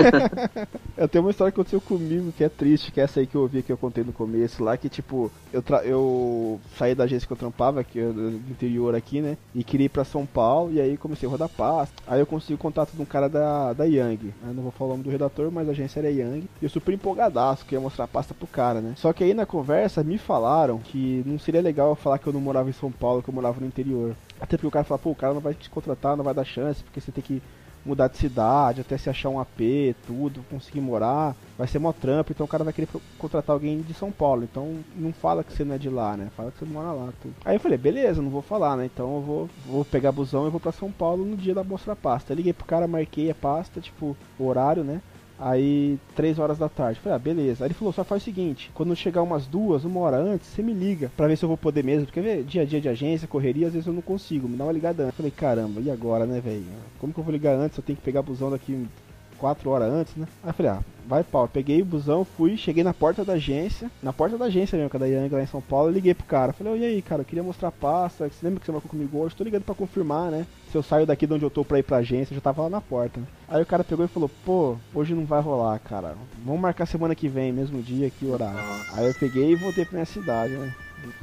Eu 0.98 1.08
tenho 1.08 1.24
uma 1.24 1.30
história 1.30 1.52
que 1.52 1.56
aconteceu 1.60 1.80
comigo 1.80 2.34
que 2.36 2.44
é 2.44 2.50
triste, 2.50 2.92
que 2.92 3.00
é 3.00 3.04
essa 3.04 3.20
aí 3.20 3.28
que 3.28 3.36
eu 3.36 3.42
ouvi 3.42 3.62
que 3.62 3.72
eu 3.72 3.78
contei 3.78 4.04
no 4.04 4.12
começo 4.12 4.64
lá, 4.64 4.76
que 4.76 4.90
tipo, 4.90 5.32
eu, 5.54 5.62
tra- 5.62 5.84
eu 5.84 6.60
saí 6.76 6.96
da 6.96 7.04
agência 7.04 7.28
que 7.28 7.32
eu 7.34 7.38
trampava, 7.38 7.84
que 7.84 8.00
é 8.00 8.08
do 8.08 8.30
interior 8.50 8.96
aqui, 8.96 9.22
né? 9.22 9.38
E 9.54 9.64
queria 9.64 9.86
ir 9.86 9.90
pra 9.90 10.04
São 10.04 10.26
Paulo, 10.26 10.74
e 10.74 10.82
aí 10.82 10.98
comecei 10.98 11.28
a 11.30 11.32
rodar 11.32 11.50
pasta. 11.50 11.94
Aí 12.08 12.20
eu 12.20 12.26
consegui 12.26 12.56
o 12.56 12.58
contato 12.58 12.94
de 12.96 13.02
um 13.02 13.06
cara 13.06 13.30
da, 13.30 13.47
da 13.76 13.86
Yang. 13.86 14.34
Eu 14.46 14.54
não 14.54 14.64
vou 14.64 14.72
falar 14.72 14.90
o 14.90 14.94
nome 14.94 15.04
do 15.04 15.10
redator, 15.10 15.52
mas 15.52 15.68
a 15.68 15.72
agência 15.72 16.00
era 16.00 16.10
Yang. 16.10 16.50
E 16.62 16.66
eu 16.66 16.70
super 16.70 16.94
empolgadaço, 16.94 17.66
que 17.66 17.76
ia 17.76 17.82
mostrar 17.82 18.06
a 18.06 18.08
pasta 18.08 18.34
pro 18.34 18.48
cara, 18.48 18.82
né? 18.82 18.94
Só 18.96 19.12
que 19.14 19.24
aí 19.24 19.34
na 19.34 19.46
conversa 19.46 20.04
me 20.04 20.18
falaram 20.18 20.80
que 20.80 21.24
não 21.26 21.38
seria 21.40 21.62
legal 21.62 21.96
falar 21.96 22.20
que 22.20 22.28
eu 22.28 22.34
não 22.34 22.42
morava 22.42 22.70
em 22.70 22.74
São 22.74 22.92
Paulo, 22.92 23.22
que 23.22 23.30
eu 23.30 23.34
morava 23.34 23.60
no 23.60 23.68
interior. 23.68 24.16
Até 24.40 24.58
porque 24.58 24.68
o 24.68 24.72
cara 24.72 24.86
fala, 24.86 25.00
pô, 25.00 25.12
o 25.12 25.16
cara 25.16 25.34
não 25.34 25.42
vai 25.42 25.54
te 25.54 25.70
contratar, 25.70 26.16
não 26.16 26.24
vai 26.24 26.34
dar 26.34 26.46
chance, 26.46 26.84
porque 26.84 27.02
você 27.02 27.12
tem 27.12 27.24
que 27.24 27.42
mudar 27.88 28.08
de 28.10 28.18
cidade, 28.18 28.82
até 28.82 28.98
se 28.98 29.10
achar 29.10 29.30
um 29.30 29.40
AP, 29.40 29.96
tudo, 30.06 30.44
conseguir 30.50 30.82
morar, 30.82 31.36
vai 31.58 31.68
ser 31.68 31.80
mó 31.80 31.92
trampo, 31.94 32.32
então 32.32 32.46
o 32.46 32.50
cara 32.50 32.64
vai 32.64 32.74
querer 32.74 32.90
contratar 33.18 33.54
alguém 33.54 33.82
de 33.82 33.94
São 33.94 34.12
Paulo. 34.12 34.44
Então 34.44 34.78
não 34.96 35.14
fala 35.14 35.44
que 35.44 35.54
você 35.54 35.64
não 35.64 35.76
é 35.76 35.78
de 35.78 35.90
lá, 35.90 36.18
né? 36.18 36.30
Fala 36.36 36.52
que 36.52 36.60
você 36.60 36.66
mora 36.66 36.92
lá. 36.92 37.14
Tudo. 37.22 37.34
Aí 37.46 37.56
eu 37.56 37.60
falei, 37.60 37.78
beleza, 37.78 38.22
não 38.22 38.30
vou 38.30 38.42
falar, 38.42 38.76
né? 38.76 38.86
Então 38.86 39.16
eu 39.16 39.22
vou, 39.22 39.50
vou 39.66 39.86
pegar 39.86 40.12
busão 40.12 40.46
e 40.48 40.52
vou 40.52 40.60
pra 40.60 40.72
São 40.72 40.92
Paulo 40.92 41.26
no 41.26 41.38
dia 41.38 41.56
da 41.56 41.64
mostra 41.64 41.96
pasta. 41.96 42.34
Eu 42.34 42.38
liguei 42.38 42.54
pro 42.54 42.66
cara, 42.66 42.88
marquei 42.88 43.32
a 43.32 43.36
pasta, 43.36 43.80
tipo, 43.80 44.16
o 44.38 44.46
horário, 44.46 44.84
né? 44.84 45.02
Aí, 45.40 46.00
três 46.16 46.40
horas 46.40 46.58
da 46.58 46.68
tarde. 46.68 47.00
Falei, 47.00 47.16
ah, 47.16 47.20
beleza. 47.20 47.64
Aí 47.64 47.68
ele 47.68 47.74
falou, 47.74 47.94
só 47.94 48.04
faz 48.04 48.22
o 48.22 48.26
seguinte, 48.26 48.72
quando 48.74 48.96
chegar 48.96 49.22
umas 49.22 49.46
duas, 49.46 49.86
uma 49.86 50.00
hora 50.00 50.18
antes, 50.18 50.48
você 50.48 50.64
me 50.64 50.74
liga 50.74 51.12
pra 51.16 51.28
ver 51.28 51.38
se 51.38 51.46
eu 51.46 51.50
vou 51.50 51.58
poder 51.58 51.84
mesmo. 51.84 52.06
Porque 52.06 52.22
vê, 52.22 52.42
dia 52.42 52.64
a 52.64 52.66
dia 52.66 52.82
de 52.82 52.90
agência, 52.90 53.28
correria, 53.28 53.68
às 53.68 53.74
vezes 53.74 53.88
eu 53.88 53.94
não 53.94 54.02
consigo. 54.02 54.48
Me 54.48 54.58
dá 54.58 54.64
uma 54.64 54.74
ligada 54.74 55.04
antes. 55.04 55.18
Falei, 55.18 55.32
caramba, 55.32 55.80
e 55.80 55.92
agora, 55.92 56.26
né, 56.26 56.42
velho? 56.42 56.66
Como 57.00 57.14
que 57.14 57.20
eu 57.20 57.24
vou 57.24 57.32
ligar 57.32 57.56
antes? 57.56 57.78
Eu 57.78 57.84
tenho 57.84 57.98
que 57.98 58.04
pegar 58.04 58.22
busão 58.22 58.50
daqui 58.50 58.88
quatro 59.38 59.70
horas 59.70 59.92
antes, 59.92 60.16
né? 60.16 60.28
Aí 60.44 60.50
eu 60.50 60.54
falei, 60.54 60.72
ah, 60.72 60.80
vai 61.08 61.24
pau. 61.24 61.48
Peguei 61.48 61.82
o 61.82 61.86
busão, 61.86 62.26
fui, 62.26 62.58
cheguei 62.58 62.84
na 62.84 62.94
porta 62.94 63.24
da 63.24 63.34
agência, 63.34 63.90
na 64.04 64.12
porta 64.12 64.38
da 64.38 64.46
agência 64.46 64.78
mesmo, 64.78 64.90
que 64.90 64.98
é 64.98 65.00
da 65.00 65.06
Yang 65.06 65.36
lá 65.36 65.42
em 65.42 65.48
São 65.48 65.62
Paulo, 65.62 65.90
eu 65.90 65.94
liguei 65.94 66.14
pro 66.14 66.26
cara. 66.26 66.54
Falei, 66.54 66.74
ô, 66.74 66.76
e 66.76 66.86
aí, 66.86 67.02
cara, 67.02 67.22
eu 67.22 67.26
queria 67.26 67.44
mostrar 67.44 67.70
a 67.70 67.72
pasta, 67.72 68.30
você 68.30 68.46
lembra 68.46 68.60
que 68.60 68.66
você 68.66 68.72
marcou 68.72 68.90
comigo 68.90 69.18
hoje? 69.18 69.36
Tô 69.36 69.44
ligando 69.44 69.64
pra 69.64 69.74
confirmar, 69.76 70.32
né? 70.32 70.46
Se 70.72 70.78
eu 70.78 70.84
saio 70.84 71.06
daqui 71.06 71.26
de 71.26 71.34
onde 71.34 71.46
eu 71.46 71.50
tô 71.50 71.64
pra 71.64 71.80
ir 71.80 71.84
pra 71.84 71.98
agência, 71.98 72.34
eu 72.34 72.36
já 72.36 72.42
tava 72.42 72.64
lá 72.64 72.70
na 72.70 72.82
porta, 72.82 73.20
né? 73.20 73.26
Aí 73.48 73.62
o 73.62 73.66
cara 73.66 73.84
pegou 73.84 74.04
e 74.04 74.10
falou, 74.10 74.30
pô, 74.46 74.76
hoje 74.94 75.14
não 75.14 75.26
vai 75.26 75.42
rolar, 75.42 75.80
cara. 75.80 76.16
Vamos 76.44 76.62
marcar 76.62 76.86
semana 76.86 77.16
que 77.16 77.30
vem, 77.30 77.54
mesmo 77.54 77.82
dia, 77.82 78.10
que 78.10 78.26
horário. 78.26 78.60
Aí 78.94 79.08
eu 79.08 79.14
peguei 79.14 79.52
e 79.52 79.56
voltei 79.56 79.86
pra 79.86 79.94
minha 79.94 80.06
cidade, 80.06 80.54
né? 80.54 80.74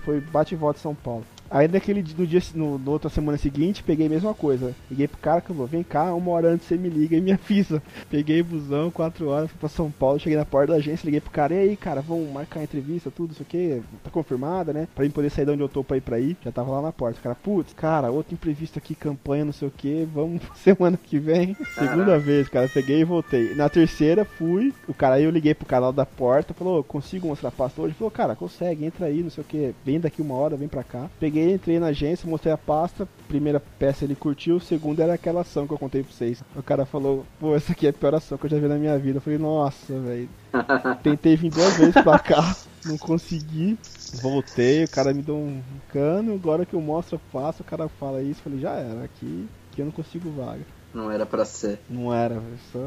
Foi 0.04 0.20
bate 0.20 0.54
e 0.54 0.56
volta 0.56 0.78
em 0.78 0.82
São 0.82 0.94
Paulo. 0.94 1.24
Aí 1.50 1.68
naquele 1.68 2.04
no 2.16 2.26
dia, 2.26 2.42
no, 2.54 2.78
no 2.78 2.90
outra 2.90 3.08
semana 3.10 3.38
seguinte, 3.38 3.82
peguei 3.82 4.06
a 4.06 4.10
mesma 4.10 4.34
coisa. 4.34 4.74
Liguei 4.90 5.06
pro 5.06 5.18
cara 5.18 5.40
que 5.40 5.48
falou, 5.48 5.66
vem 5.66 5.82
cá, 5.82 6.14
uma 6.14 6.30
hora 6.32 6.48
antes 6.48 6.66
você 6.66 6.76
me 6.76 6.88
liga 6.88 7.16
e 7.16 7.20
me 7.20 7.30
avisa. 7.32 7.82
Peguei 8.10 8.42
busão, 8.42 8.90
quatro 8.90 9.28
horas, 9.28 9.50
fui 9.50 9.58
pra 9.58 9.68
São 9.68 9.90
Paulo, 9.90 10.18
cheguei 10.18 10.36
na 10.36 10.44
porta 10.44 10.72
da 10.72 10.78
agência, 10.78 11.06
liguei 11.06 11.20
pro 11.20 11.30
cara, 11.30 11.54
e 11.54 11.58
aí, 11.58 11.76
cara, 11.76 12.00
vamos 12.00 12.30
marcar 12.32 12.60
a 12.60 12.64
entrevista, 12.64 13.10
tudo, 13.10 13.32
isso 13.32 13.42
aqui, 13.42 13.82
tá 14.02 14.10
confirmada, 14.10 14.72
né? 14.72 14.88
Pra 14.94 15.04
mim 15.04 15.10
poder 15.10 15.30
sair 15.30 15.44
de 15.44 15.52
onde 15.52 15.62
eu 15.62 15.68
tô 15.68 15.84
pra 15.84 15.96
ir 15.96 16.00
pra 16.00 16.16
aí. 16.16 16.36
Já 16.44 16.50
tava 16.50 16.72
lá 16.72 16.82
na 16.82 16.92
porta. 16.92 17.18
O 17.18 17.22
cara, 17.22 17.34
putz, 17.34 17.72
cara, 17.72 18.10
outro 18.10 18.34
imprevisto 18.34 18.78
aqui, 18.78 18.94
campanha, 18.94 19.44
não 19.44 19.52
sei 19.52 19.68
o 19.68 19.70
que, 19.70 20.06
vamos 20.12 20.42
semana 20.56 20.98
que 21.00 21.18
vem. 21.18 21.56
Segunda 21.74 22.18
vez, 22.18 22.48
cara, 22.48 22.68
peguei 22.68 23.00
e 23.00 23.04
voltei. 23.04 23.54
Na 23.54 23.68
terceira, 23.68 24.24
fui, 24.24 24.72
o 24.88 24.94
cara 24.94 25.16
aí 25.16 25.24
eu 25.24 25.30
liguei 25.30 25.54
pro 25.54 25.66
cara 25.66 25.86
lá 25.86 25.92
da 25.92 26.06
porta, 26.06 26.54
falou, 26.54 26.82
consigo 26.82 27.28
mostrar 27.28 27.50
a 27.50 27.52
pasta 27.52 27.80
hoje? 27.80 27.94
Falou, 27.94 28.10
cara, 28.10 28.34
consegue, 28.34 28.84
entra 28.84 29.06
aí, 29.06 29.22
não 29.22 29.30
sei 29.30 29.42
o 29.42 29.46
que, 29.46 29.74
vem 29.84 30.00
daqui 30.00 30.20
uma 30.20 30.34
hora, 30.34 30.56
vem 30.56 30.68
pra 30.68 30.82
cá. 30.82 31.08
Peguei 31.20 31.43
peguei, 31.44 31.54
entrei 31.54 31.78
na 31.78 31.86
agência, 31.86 32.28
mostrei 32.28 32.52
a 32.52 32.58
pasta. 32.58 33.06
Primeira 33.28 33.60
peça 33.78 34.04
ele 34.04 34.14
curtiu, 34.14 34.58
segunda 34.60 35.02
era 35.02 35.14
aquela 35.14 35.42
ação 35.42 35.66
que 35.66 35.72
eu 35.72 35.78
contei 35.78 36.02
pra 36.02 36.12
vocês. 36.12 36.42
O 36.56 36.62
cara 36.62 36.84
falou, 36.86 37.24
pô, 37.38 37.54
essa 37.54 37.72
aqui 37.72 37.86
é 37.86 37.90
a 37.90 37.92
pior 37.92 38.14
ação 38.14 38.38
que 38.38 38.46
eu 38.46 38.50
já 38.50 38.58
vi 38.58 38.66
na 38.68 38.76
minha 38.76 38.98
vida. 38.98 39.18
Eu 39.18 39.20
falei, 39.22 39.38
nossa, 39.38 39.98
velho. 40.00 40.28
Tentei 41.02 41.36
vir 41.36 41.50
duas 41.50 41.76
vezes 41.76 41.94
pra 41.94 42.18
cá, 42.18 42.56
não 42.84 42.96
consegui. 42.98 43.78
Voltei, 44.22 44.84
o 44.84 44.88
cara 44.90 45.12
me 45.12 45.22
deu 45.22 45.36
um 45.36 45.60
cano. 45.92 46.34
Agora 46.34 46.64
que 46.64 46.74
eu 46.74 46.80
mostro 46.80 47.16
a 47.16 47.32
pasta, 47.32 47.62
o 47.62 47.66
cara 47.66 47.88
fala 47.88 48.22
isso. 48.22 48.40
Eu 48.40 48.44
falei, 48.44 48.60
já 48.60 48.72
era, 48.72 49.04
aqui, 49.04 49.48
aqui 49.72 49.80
eu 49.82 49.86
não 49.86 49.92
consigo 49.92 50.30
vaga. 50.30 50.62
Não 50.92 51.10
era 51.10 51.26
pra 51.26 51.44
ser. 51.44 51.80
Não 51.90 52.12
era, 52.14 52.34
velho, 52.34 52.58
só. 52.72 52.78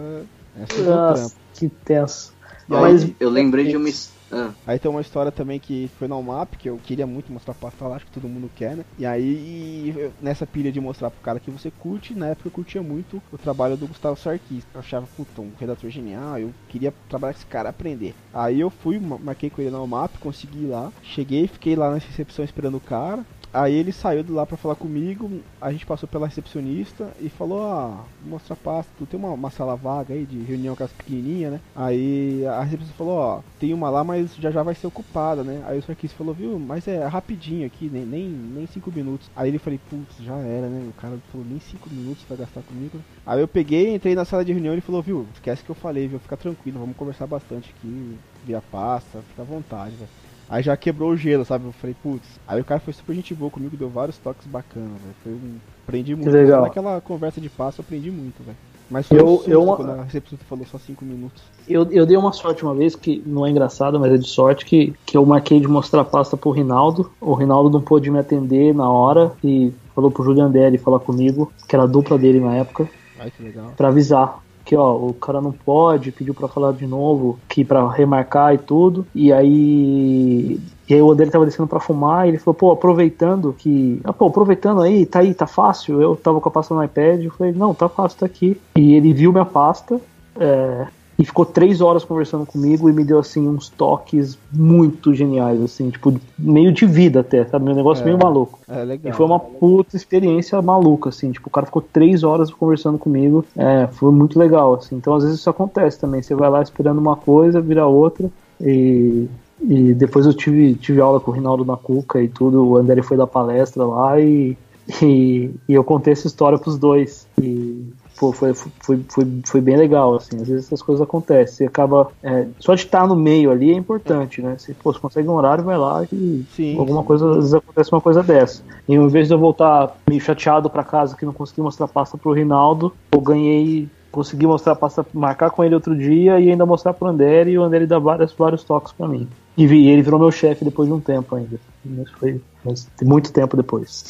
Essa 0.62 0.82
é 0.82 0.84
Nossa, 0.86 1.30
trampo. 1.30 1.36
que 1.54 1.70
tenso. 1.70 2.34
Aí, 2.70 2.82
Mas 2.82 3.12
eu 3.20 3.30
lembrei 3.30 3.68
de 3.68 3.78
uma. 3.78 3.88
his- 3.90 4.12
Ah, 4.30 4.54
Aí 4.66 4.78
tem 4.78 4.92
uma 4.92 5.00
história 5.00 5.32
também 5.32 5.60
que 5.60 5.88
foi 5.88 6.08
na 6.10 6.18
UMAP, 6.18 6.58
que 6.58 6.70
eu 6.70 6.78
queria 6.80 7.08
muito 7.08 7.32
mostrar 7.32 7.54
pra 7.56 7.70
lá, 7.88 7.96
acho 7.96 8.06
que 8.06 8.12
todo 8.12 8.28
mundo 8.28 8.50
quer, 8.54 8.76
né? 8.76 8.84
E 8.98 9.06
aí, 9.06 9.94
nessa 10.20 10.46
pilha 10.46 10.72
de 10.72 10.82
mostrar 10.82 11.10
pro 11.10 11.22
cara 11.22 11.40
que 11.40 11.50
você 11.50 11.72
curte, 11.72 12.14
na 12.14 12.28
época 12.28 12.48
eu 12.48 12.52
curtia 12.52 12.84
muito 12.84 13.24
o 13.32 13.38
trabalho 13.38 13.78
do 13.78 13.88
Gustavo 13.88 14.18
Sarkis. 14.18 14.68
Eu 14.74 14.80
achava, 14.82 15.08
puta, 15.08 15.42
um 15.42 15.54
redator 15.58 15.90
genial, 15.90 16.38
eu 16.38 16.54
queria 16.68 16.92
trabalhar 17.08 17.34
com 17.34 17.38
esse 17.40 17.48
cara, 17.48 17.70
aprender. 17.70 18.18
Aí 18.32 18.60
eu 18.60 18.70
fui, 18.70 19.00
ma- 19.00 19.18
marquei 19.18 19.50
com 19.50 19.62
ele 19.62 19.72
na 19.72 19.82
UMAP, 19.82 20.18
consegui 20.20 20.64
ir 20.64 20.68
lá. 20.68 20.94
Cheguei, 21.02 21.48
fiquei 21.48 21.76
lá 21.78 21.90
na 21.92 21.98
recepção 21.98 22.44
esperando 22.44 22.76
o 22.76 22.82
cara. 22.82 23.26
Aí 23.58 23.74
ele 23.74 23.92
saiu 23.92 24.22
de 24.22 24.32
lá 24.32 24.46
pra 24.46 24.56
falar 24.56 24.76
comigo, 24.76 25.42
a 25.60 25.72
gente 25.72 25.84
passou 25.84 26.08
pela 26.08 26.28
recepcionista 26.28 27.12
e 27.20 27.28
falou, 27.28 27.64
ah, 27.64 28.06
vou 28.22 28.34
mostrar 28.34 28.54
a 28.54 28.58
pasta, 28.58 28.92
tu 29.00 29.08
tem 29.08 29.20
uma, 29.20 29.32
uma 29.32 29.50
sala 29.50 29.76
vaga 29.76 30.14
aí 30.14 30.28
de 30.28 30.38
reunião 30.44 30.76
com 30.76 30.84
as 30.84 30.92
pequenininhas, 30.92 31.54
né? 31.54 31.62
Aí 31.76 32.46
a 32.46 32.62
recepcionista 32.62 32.96
falou, 32.96 33.18
ó, 33.18 33.42
tem 33.60 33.74
uma 33.74 33.90
lá, 33.90 34.04
mas 34.04 34.36
já 34.36 34.52
já 34.52 34.62
vai 34.62 34.76
ser 34.76 34.86
ocupada, 34.86 35.44
né? 35.44 35.64
Aí 35.66 35.80
o 35.80 35.82
Sarkis 35.82 36.14
falou, 36.14 36.36
viu, 36.36 36.60
mas 36.60 36.88
é 36.88 37.04
rapidinho 37.08 37.66
aqui, 37.66 37.90
nem, 37.92 38.06
nem, 38.06 38.30
nem 38.30 38.68
cinco 38.68 38.92
minutos. 38.92 39.28
Aí 39.36 39.50
ele 39.50 39.58
falei, 39.58 39.80
putz, 39.90 40.24
já 40.24 40.38
era, 40.38 40.68
né? 40.68 40.88
O 40.90 41.02
cara 41.02 41.18
falou, 41.32 41.48
nem 41.48 41.60
cinco 41.60 41.90
minutos 41.90 42.24
vai 42.30 42.38
gastar 42.38 42.62
comigo. 42.62 43.00
Aí 43.26 43.42
eu 43.42 43.48
peguei, 43.48 43.96
entrei 43.96 44.14
na 44.14 44.24
sala 44.24 44.46
de 44.46 44.54
reunião 44.54 44.74
e 44.74 44.76
ele 44.76 44.82
falou, 44.82 45.02
viu, 45.02 45.26
esquece 45.34 45.64
que 45.64 45.72
eu 45.72 45.76
falei, 45.76 46.08
viu, 46.08 46.20
fica 46.20 46.38
tranquilo, 46.38 46.80
vamos 46.80 46.96
conversar 46.96 47.26
bastante 47.26 47.74
aqui, 47.76 48.20
via 48.46 48.62
pasta, 48.62 49.24
fica 49.30 49.42
à 49.42 49.46
vontade, 49.46 49.96
velho. 49.96 50.27
Aí 50.50 50.64
já 50.64 50.78
quebrou 50.78 51.12
o 51.12 51.18
gelo, 51.18 51.44
sabe? 51.44 51.66
Eu 51.66 51.72
falei, 51.74 51.96
putz. 52.02 52.26
Aí 52.48 52.60
o 52.62 52.66
cara 52.66 52.80
foi 52.80 52.94
super 52.94 53.14
gente 53.14 53.34
boa 53.34 53.52
comigo, 53.52 53.76
deu 53.76 53.90
vários 53.90 54.18
toques 54.18 54.48
bacanas, 54.48 54.90
velho. 55.02 55.16
Foi 55.24 55.34
um. 55.34 55.56
Aprendi 55.84 56.16
muito. 56.16 56.30
legal. 56.30 56.62
Naquela 56.64 57.02
conversa 57.02 57.42
de 57.42 57.50
passo 57.50 57.82
eu 57.82 57.84
aprendi 57.86 58.10
muito, 58.12 58.42
velho. 58.44 58.58
Mas 58.90 59.06
foi 59.08 59.20
Eu- 59.20 59.26
um 59.26 59.44
eu- 59.48 59.76
quando 59.76 59.92
a 59.92 60.04
recepção 60.04 60.38
falou 60.48 60.66
só 60.66 60.78
5 60.78 61.04
minutos. 61.04 61.44
Eu, 61.68 61.92
eu 61.92 62.06
dei 62.06 62.16
uma 62.16 62.32
sorte 62.32 62.64
uma 62.64 62.74
vez, 62.74 62.96
que 62.96 63.22
não 63.26 63.46
é 63.46 63.50
engraçado, 63.50 64.00
mas 64.00 64.14
é 64.14 64.18
de 64.18 64.28
sorte, 64.28 64.64
que, 64.66 64.94
que 65.06 65.18
eu 65.18 65.26
marquei 65.26 65.60
de 65.60 65.68
mostrar 65.68 66.02
a 66.02 66.06
pasta 66.06 66.38
pro 66.38 66.52
Rinaldo. 66.52 67.12
O 67.20 67.34
Rinaldo 67.34 67.70
não 67.70 67.82
pôde 67.82 68.10
me 68.10 68.18
atender 68.18 68.74
na 68.74 68.90
hora 68.90 69.34
e 69.44 69.74
falou 69.94 70.10
pro 70.10 70.24
Julian 70.24 70.50
Deli 70.50 70.78
falar 70.78 71.00
comigo, 71.02 71.52
que 71.68 71.76
era 71.76 71.84
a 71.84 71.88
dupla 71.88 72.18
dele 72.18 72.40
na 72.40 72.56
época, 72.56 72.88
Ai, 73.20 73.30
que 73.30 73.44
legal. 73.44 73.74
pra 73.76 73.90
avisar. 73.90 74.40
Que 74.68 74.76
ó, 74.76 74.98
o 74.98 75.14
cara 75.14 75.40
não 75.40 75.54
pode, 75.54 76.12
pediu 76.12 76.34
pra 76.34 76.50
falar 76.50 76.74
de 76.74 76.86
novo, 76.86 77.40
que 77.48 77.64
pra 77.64 77.90
remarcar 77.90 78.54
e 78.54 78.58
tudo. 78.58 79.08
E 79.16 79.32
aí. 79.32 80.60
E 80.90 80.94
aí 80.94 81.02
o 81.02 81.10
André 81.10 81.30
tava 81.30 81.46
descendo 81.46 81.70
pra 81.70 81.80
fumar 81.80 82.26
e 82.26 82.32
ele 82.32 82.38
falou, 82.38 82.54
pô, 82.54 82.72
aproveitando 82.72 83.56
que. 83.58 84.02
Ah, 84.04 84.12
pô, 84.12 84.28
aproveitando 84.28 84.82
aí, 84.82 85.06
tá 85.06 85.20
aí, 85.20 85.34
tá 85.34 85.48
fácil. 85.48 86.02
Eu 86.02 86.18
tava 86.18 86.42
com 86.42 86.50
a 86.50 86.52
pasta 86.52 86.76
no 86.76 86.84
iPad, 86.84 87.24
eu 87.24 87.32
falei, 87.32 87.54
não, 87.54 87.74
tá 87.74 87.88
fácil, 87.88 88.20
tá 88.20 88.26
aqui. 88.26 88.60
E 88.76 88.94
ele 88.94 89.14
viu 89.14 89.32
minha 89.32 89.46
pasta. 89.46 90.02
é, 90.38 90.88
e 91.20 91.26
ficou 91.26 91.46
três 91.46 91.82
horas 91.82 92.04
conversando 92.04 92.46
comigo 92.46 92.90
e 92.90 92.94
me 92.94 93.04
deu 93.04 93.18
assim 93.18 93.48
uns 93.48 93.70
toques 93.70 94.38
muito 94.52 95.14
geniais, 95.14 95.62
assim, 95.62 95.90
tipo, 95.90 96.14
meio 96.38 96.72
de 96.72 96.86
vida 96.86 97.22
até, 97.22 97.44
sabe? 97.46 97.66
Meu 97.66 97.76
negócio 97.76 98.04
É. 98.04 98.06
meio 98.06 98.18
maluco. 98.18 98.60
É 98.68 98.84
legal. 98.84 99.12
E 99.12 99.16
foi 99.16 99.26
uma 99.26 99.40
puta 99.40 99.96
experiência 99.96 100.62
maluca, 100.62 101.10
assim, 101.10 101.32
tipo, 101.32 101.48
o 101.48 101.52
cara 101.52 101.66
ficou 101.66 101.82
três 101.82 102.24
horas 102.24 102.52
conversando 102.52 102.98
comigo, 103.00 103.44
é, 103.56 103.88
foi 103.92 104.12
muito 104.12 104.38
legal, 104.38 104.76
assim. 104.76 104.96
Então 104.96 105.16
às 105.16 105.24
vezes 105.24 105.40
isso 105.40 105.50
acontece 105.50 106.00
também, 106.00 106.22
você 106.22 106.36
vai 106.36 106.50
lá 106.50 106.62
esperando 106.62 107.00
uma 107.00 107.16
coisa, 107.16 107.60
vira 107.60 107.88
outra, 107.88 108.30
e, 108.62 109.28
e 109.62 109.94
depois 109.96 110.26
eu 110.26 110.34
tive, 110.34 110.76
tive 110.76 111.02
aula 111.02 111.20
com 111.20 111.32
o 111.32 111.34
Rinaldo 111.34 111.66
na 111.66 111.76
Cuca 111.78 112.22
e 112.22 112.28
tudo, 112.28 112.64
o 112.64 112.78
André 112.78 113.02
foi 113.02 113.18
dar 113.18 113.28
palestra 113.28 113.84
lá 113.84 114.20
e, 114.20 114.56
e, 115.02 115.52
e 115.68 115.74
eu 115.74 115.84
contei 115.84 116.14
essa 116.14 116.28
história 116.28 116.58
pros 116.58 116.78
dois. 116.78 117.28
E 117.42 117.86
pô, 118.18 118.32
foi, 118.34 118.54
foi, 118.54 119.06
foi, 119.12 119.26
foi 119.46 119.62
bem 119.62 119.78
legal, 119.78 120.16
assim, 120.16 120.36
às 120.42 120.48
vezes 120.48 120.66
essas 120.66 120.82
coisas 120.82 121.02
acontecem, 121.02 121.56
você 121.58 121.66
acaba, 121.66 122.12
é, 122.24 122.48
só 122.60 122.74
de 122.76 122.82
estar 122.82 123.08
no 123.08 123.16
meio 123.16 123.52
ali 123.52 123.72
é 123.72 123.76
importante, 123.76 124.42
né, 124.42 124.58
você, 124.58 124.74
pô, 124.74 124.92
você 124.94 125.00
consegue 125.00 125.28
um 125.28 125.34
horário, 125.34 125.64
vai 125.64 125.78
lá 125.78 126.04
e 126.12 126.46
Sim, 126.50 126.78
alguma 126.78 127.02
sim. 127.02 127.08
coisa, 127.08 127.30
às 127.30 127.36
vezes 127.38 127.54
acontece 127.54 127.92
uma 127.94 128.02
coisa 128.02 128.24
dessa. 128.24 128.64
E 128.88 128.96
em 128.96 129.08
vez 129.08 129.28
de 129.28 129.34
eu 129.34 129.40
voltar 129.40 129.96
meio 130.10 130.22
chateado 130.22 130.70
pra 130.70 130.84
casa 130.84 131.16
que 131.16 131.26
não 131.26 131.34
consegui 131.34 131.62
mostrar 131.62 131.88
pasta 131.88 132.18
pro 132.18 132.34
Rinaldo, 132.34 132.94
eu 133.14 133.22
ganhei, 133.22 133.90
consegui 134.12 134.48
mostrar 134.48 134.76
pasta, 134.76 135.06
marcar 135.14 135.50
com 135.52 135.64
ele 135.64 135.76
outro 135.76 135.98
dia 135.98 136.40
e 136.40 136.50
ainda 136.50 136.66
mostrar 136.66 136.94
pro 136.94 137.08
André 137.08 137.50
e 137.50 137.58
o 137.58 137.64
André 137.64 137.86
dá 137.86 138.00
vários, 138.00 138.34
vários 138.38 138.64
toques 138.64 138.94
pra 138.94 139.08
mim. 139.08 139.30
E 139.58 139.66
vi- 139.68 139.88
ele 139.88 140.02
virou 140.02 140.20
meu 140.20 140.32
chefe 140.32 140.64
depois 140.66 140.88
de 140.88 140.94
um 140.94 141.02
tempo 141.02 141.36
ainda. 141.36 141.60
Mas 141.84 142.12
foi 142.12 142.42
mas 142.64 142.88
muito 143.04 143.32
tempo 143.32 143.56
depois. 143.56 144.04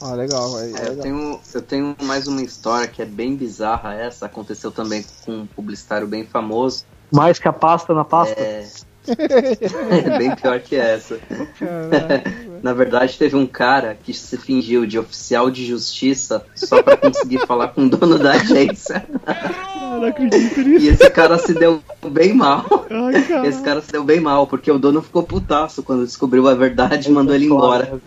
Ah, 0.00 0.14
legal, 0.14 0.52
velho. 0.52 0.76
É, 0.76 0.88
eu, 0.88 0.96
tenho, 0.98 1.40
eu 1.54 1.62
tenho 1.62 1.96
mais 2.02 2.26
uma 2.26 2.42
história 2.42 2.86
que 2.86 3.02
é 3.02 3.04
bem 3.04 3.34
bizarra 3.34 3.94
essa. 3.94 4.26
Aconteceu 4.26 4.70
também 4.70 5.04
com 5.24 5.32
um 5.32 5.46
publicitário 5.46 6.06
bem 6.06 6.24
famoso. 6.24 6.84
Mais 7.10 7.38
que 7.38 7.48
a 7.48 7.52
pasta 7.52 7.92
na 7.94 8.04
pasta? 8.04 8.38
É, 8.38 8.68
é 9.08 10.18
bem 10.18 10.34
pior 10.36 10.60
que 10.60 10.76
essa. 10.76 11.18
Na 12.62 12.72
verdade, 12.72 13.16
teve 13.16 13.36
um 13.36 13.46
cara 13.46 13.96
que 14.02 14.12
se 14.12 14.36
fingiu 14.36 14.84
de 14.84 14.98
oficial 14.98 15.48
de 15.48 15.64
justiça 15.64 16.44
só 16.56 16.82
pra 16.82 16.96
conseguir 16.96 17.46
falar 17.46 17.68
com 17.68 17.86
o 17.86 17.88
dono 17.88 18.18
da 18.18 18.32
agência. 18.32 19.06
não 19.80 20.04
acredito 20.04 20.60
nisso. 20.62 20.84
E 20.84 20.88
esse 20.88 21.10
cara 21.10 21.38
se 21.38 21.54
deu 21.54 21.80
bem 22.10 22.34
mal. 22.34 22.64
Ai, 22.90 23.22
cara. 23.22 23.46
Esse 23.46 23.62
cara 23.62 23.80
se 23.80 23.92
deu 23.92 24.02
bem 24.02 24.20
mal, 24.20 24.46
porque 24.46 24.70
o 24.70 24.78
dono 24.78 25.00
ficou 25.00 25.22
putaço 25.22 25.82
quando 25.84 26.04
descobriu 26.04 26.48
a 26.48 26.54
verdade 26.54 27.08
e 27.08 27.12
mandou 27.12 27.34
ele 27.34 27.46
embora. 27.46 28.00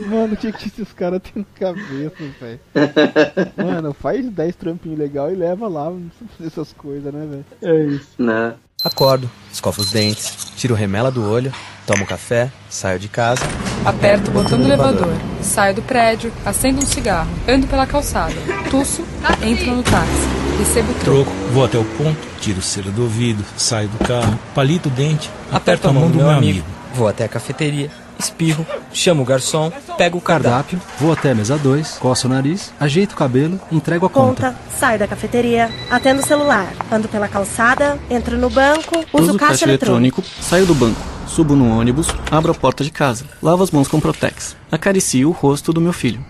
Mano, 0.00 0.34
o 0.34 0.36
que 0.36 0.52
que 0.52 0.68
esses 0.68 0.92
caras 0.92 1.20
têm 1.22 1.44
na 1.44 1.58
cabeça, 1.58 2.16
velho? 2.40 2.60
Mano, 3.56 3.94
faz 3.94 4.28
10 4.28 4.56
trampinhos 4.56 4.98
legal 4.98 5.30
e 5.30 5.34
leva 5.34 5.68
lá, 5.68 5.90
não 5.90 6.08
precisa 6.08 6.30
fazer 6.36 6.48
essas 6.48 6.72
coisas, 6.72 7.12
né, 7.12 7.26
velho? 7.26 7.44
É 7.62 7.84
isso. 7.86 8.10
Né? 8.18 8.54
Acordo, 8.82 9.30
escovo 9.50 9.80
os 9.80 9.90
dentes, 9.90 10.36
tiro 10.56 10.74
o 10.74 10.76
remela 10.76 11.10
do 11.10 11.26
olho, 11.26 11.52
tomo 11.86 12.04
café, 12.04 12.50
saio 12.68 12.98
de 12.98 13.08
casa. 13.08 13.42
Aperto 13.84 14.30
o 14.30 14.34
botão 14.34 14.58
do 14.58 14.64
elevador, 14.64 15.14
saio 15.40 15.74
do 15.74 15.82
prédio, 15.82 16.32
acendo 16.44 16.82
um 16.82 16.86
cigarro, 16.86 17.30
ando 17.48 17.66
pela 17.66 17.86
calçada, 17.86 18.34
tuço, 18.70 19.02
entro 19.42 19.74
no 19.74 19.82
táxi, 19.82 20.28
recebo 20.58 20.90
o 20.90 20.94
troco. 20.96 21.24
Troco, 21.24 21.52
vou 21.52 21.64
até 21.64 21.78
o 21.78 21.84
ponto, 21.84 22.18
tiro 22.40 22.60
cera 22.60 22.90
do 22.90 23.02
ouvido, 23.02 23.42
saio 23.56 23.88
do 23.88 24.04
carro, 24.04 24.38
palito 24.54 24.88
o 24.88 24.92
dente, 24.92 25.30
aperto 25.50 25.88
a 25.88 25.92
mão 25.92 26.10
do 26.10 26.18
meu 26.18 26.30
amigo. 26.30 26.66
Vou 26.94 27.08
até 27.08 27.24
a 27.24 27.28
cafeteria, 27.28 27.90
espirro, 28.18 28.66
chamo 28.92 29.22
o 29.22 29.24
garçom, 29.24 29.70
pego 29.96 30.18
o 30.18 30.20
cardápio. 30.20 30.78
Cardápio, 30.78 30.80
vou 30.98 31.12
até 31.12 31.30
a 31.30 31.34
mesa 31.34 31.58
2, 31.58 31.98
coço 31.98 32.26
o 32.26 32.30
nariz, 32.30 32.72
ajeito 32.78 33.12
o 33.12 33.16
cabelo, 33.16 33.60
entrego 33.70 34.06
a 34.06 34.10
conta. 34.10 34.52
Conta, 34.52 34.58
saio 34.78 34.98
da 34.98 35.06
cafeteria, 35.06 35.70
atendo 35.90 36.22
o 36.22 36.26
celular, 36.26 36.72
ando 36.90 37.08
pela 37.08 37.28
calçada, 37.28 37.98
entro 38.10 38.36
no 38.36 38.50
banco, 38.50 39.04
uso, 39.12 39.36
caixa, 39.36 39.64
eletrônico. 39.64 40.22
saio 40.40 40.66
do 40.66 40.74
banco, 40.74 41.00
subo 41.26 41.56
no 41.56 41.78
ônibus, 41.78 42.08
abro 42.30 42.52
a 42.52 42.54
porta 42.54 42.84
de 42.84 42.90
casa, 42.90 43.24
lavo 43.42 43.62
as 43.62 43.70
mãos 43.70 43.88
com 43.88 44.00
Protex, 44.00 44.56
acaricio 44.70 45.28
o 45.28 45.32
rosto 45.32 45.72
do 45.72 45.80
meu 45.80 45.92
filho. 45.92 46.24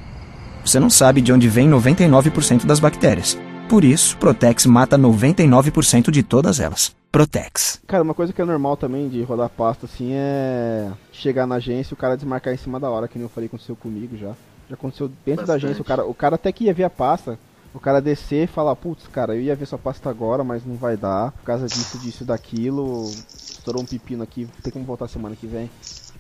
Você 0.64 0.80
não 0.80 0.89
sabe 0.89 1.20
de 1.20 1.32
onde 1.32 1.47
vem 1.47 1.68
99% 1.68 2.64
das 2.64 2.80
bactérias. 2.80 3.39
Por 3.68 3.85
isso, 3.85 4.16
Protex 4.16 4.64
mata 4.66 4.99
99% 4.99 6.11
de 6.11 6.22
todas 6.22 6.59
elas. 6.59 6.95
Protex. 7.15 7.81
Cara, 7.87 8.03
uma 8.03 8.12
coisa 8.12 8.33
que 8.33 8.43
é 8.43 8.45
normal 8.45 8.77
também 8.77 9.09
de 9.09 9.23
rodar 9.23 9.49
pasta 9.49 9.87
assim 9.87 10.11
é 10.15 10.91
chegar 11.12 11.47
na 11.47 11.55
agência 11.55 11.93
e 11.93 11.95
o 11.95 11.97
cara 11.97 12.17
desmarcar 12.17 12.53
em 12.53 12.57
cima 12.57 12.81
da 12.81 12.91
hora, 12.91 13.07
que 13.07 13.17
nem 13.17 13.23
eu 13.25 13.29
falei 13.29 13.47
aconteceu 13.47 13.77
comigo 13.77 14.17
já. 14.17 14.33
Já 14.69 14.75
aconteceu 14.75 15.09
dentro 15.25 15.47
da 15.47 15.53
Bastante. 15.53 15.67
agência, 15.67 15.83
o 15.83 15.85
cara, 15.85 16.05
o 16.05 16.12
cara 16.15 16.35
até 16.35 16.51
que 16.51 16.65
ia 16.65 16.75
ver 16.75 16.83
a 16.83 16.91
pasta, 16.91 17.39
o 17.73 17.79
cara 17.79 18.01
descer 18.01 18.45
e 18.45 18.47
falar, 18.49 18.75
putz, 18.75 19.07
cara, 19.07 19.37
eu 19.37 19.43
ia 19.43 19.55
ver 19.55 19.67
sua 19.67 19.79
pasta 19.79 20.11
agora, 20.11 20.43
mas 20.43 20.65
não 20.67 20.75
vai 20.75 20.97
dar, 20.97 21.31
por 21.31 21.45
causa 21.45 21.69
disso, 21.69 21.99
disso 21.99 22.25
e 22.25 22.27
daquilo, 22.27 23.12
estourou 23.57 23.83
um 23.83 23.87
pepino 23.87 24.25
aqui, 24.25 24.49
tem 24.61 24.73
como 24.73 24.85
voltar 24.85 25.07
semana 25.07 25.37
que 25.37 25.47
vem. 25.47 25.71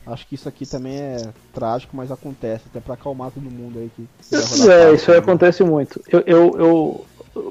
Acho 0.06 0.26
que 0.28 0.36
isso 0.36 0.48
aqui 0.48 0.64
também 0.66 0.96
é 0.96 1.28
trágico, 1.52 1.96
mas 1.96 2.12
acontece, 2.12 2.64
até 2.70 2.78
pra 2.78 2.94
acalmar 2.94 3.30
todo 3.32 3.50
mundo 3.50 3.78
aí 3.80 3.90
que 3.96 4.06
É, 4.32 4.36
pasta, 4.36 4.94
isso 4.94 5.10
aí 5.10 5.16
né? 5.16 5.22
acontece 5.22 5.64
muito. 5.64 6.00
Eu, 6.08 6.20
eu, 6.26 6.58
eu- 6.58 7.06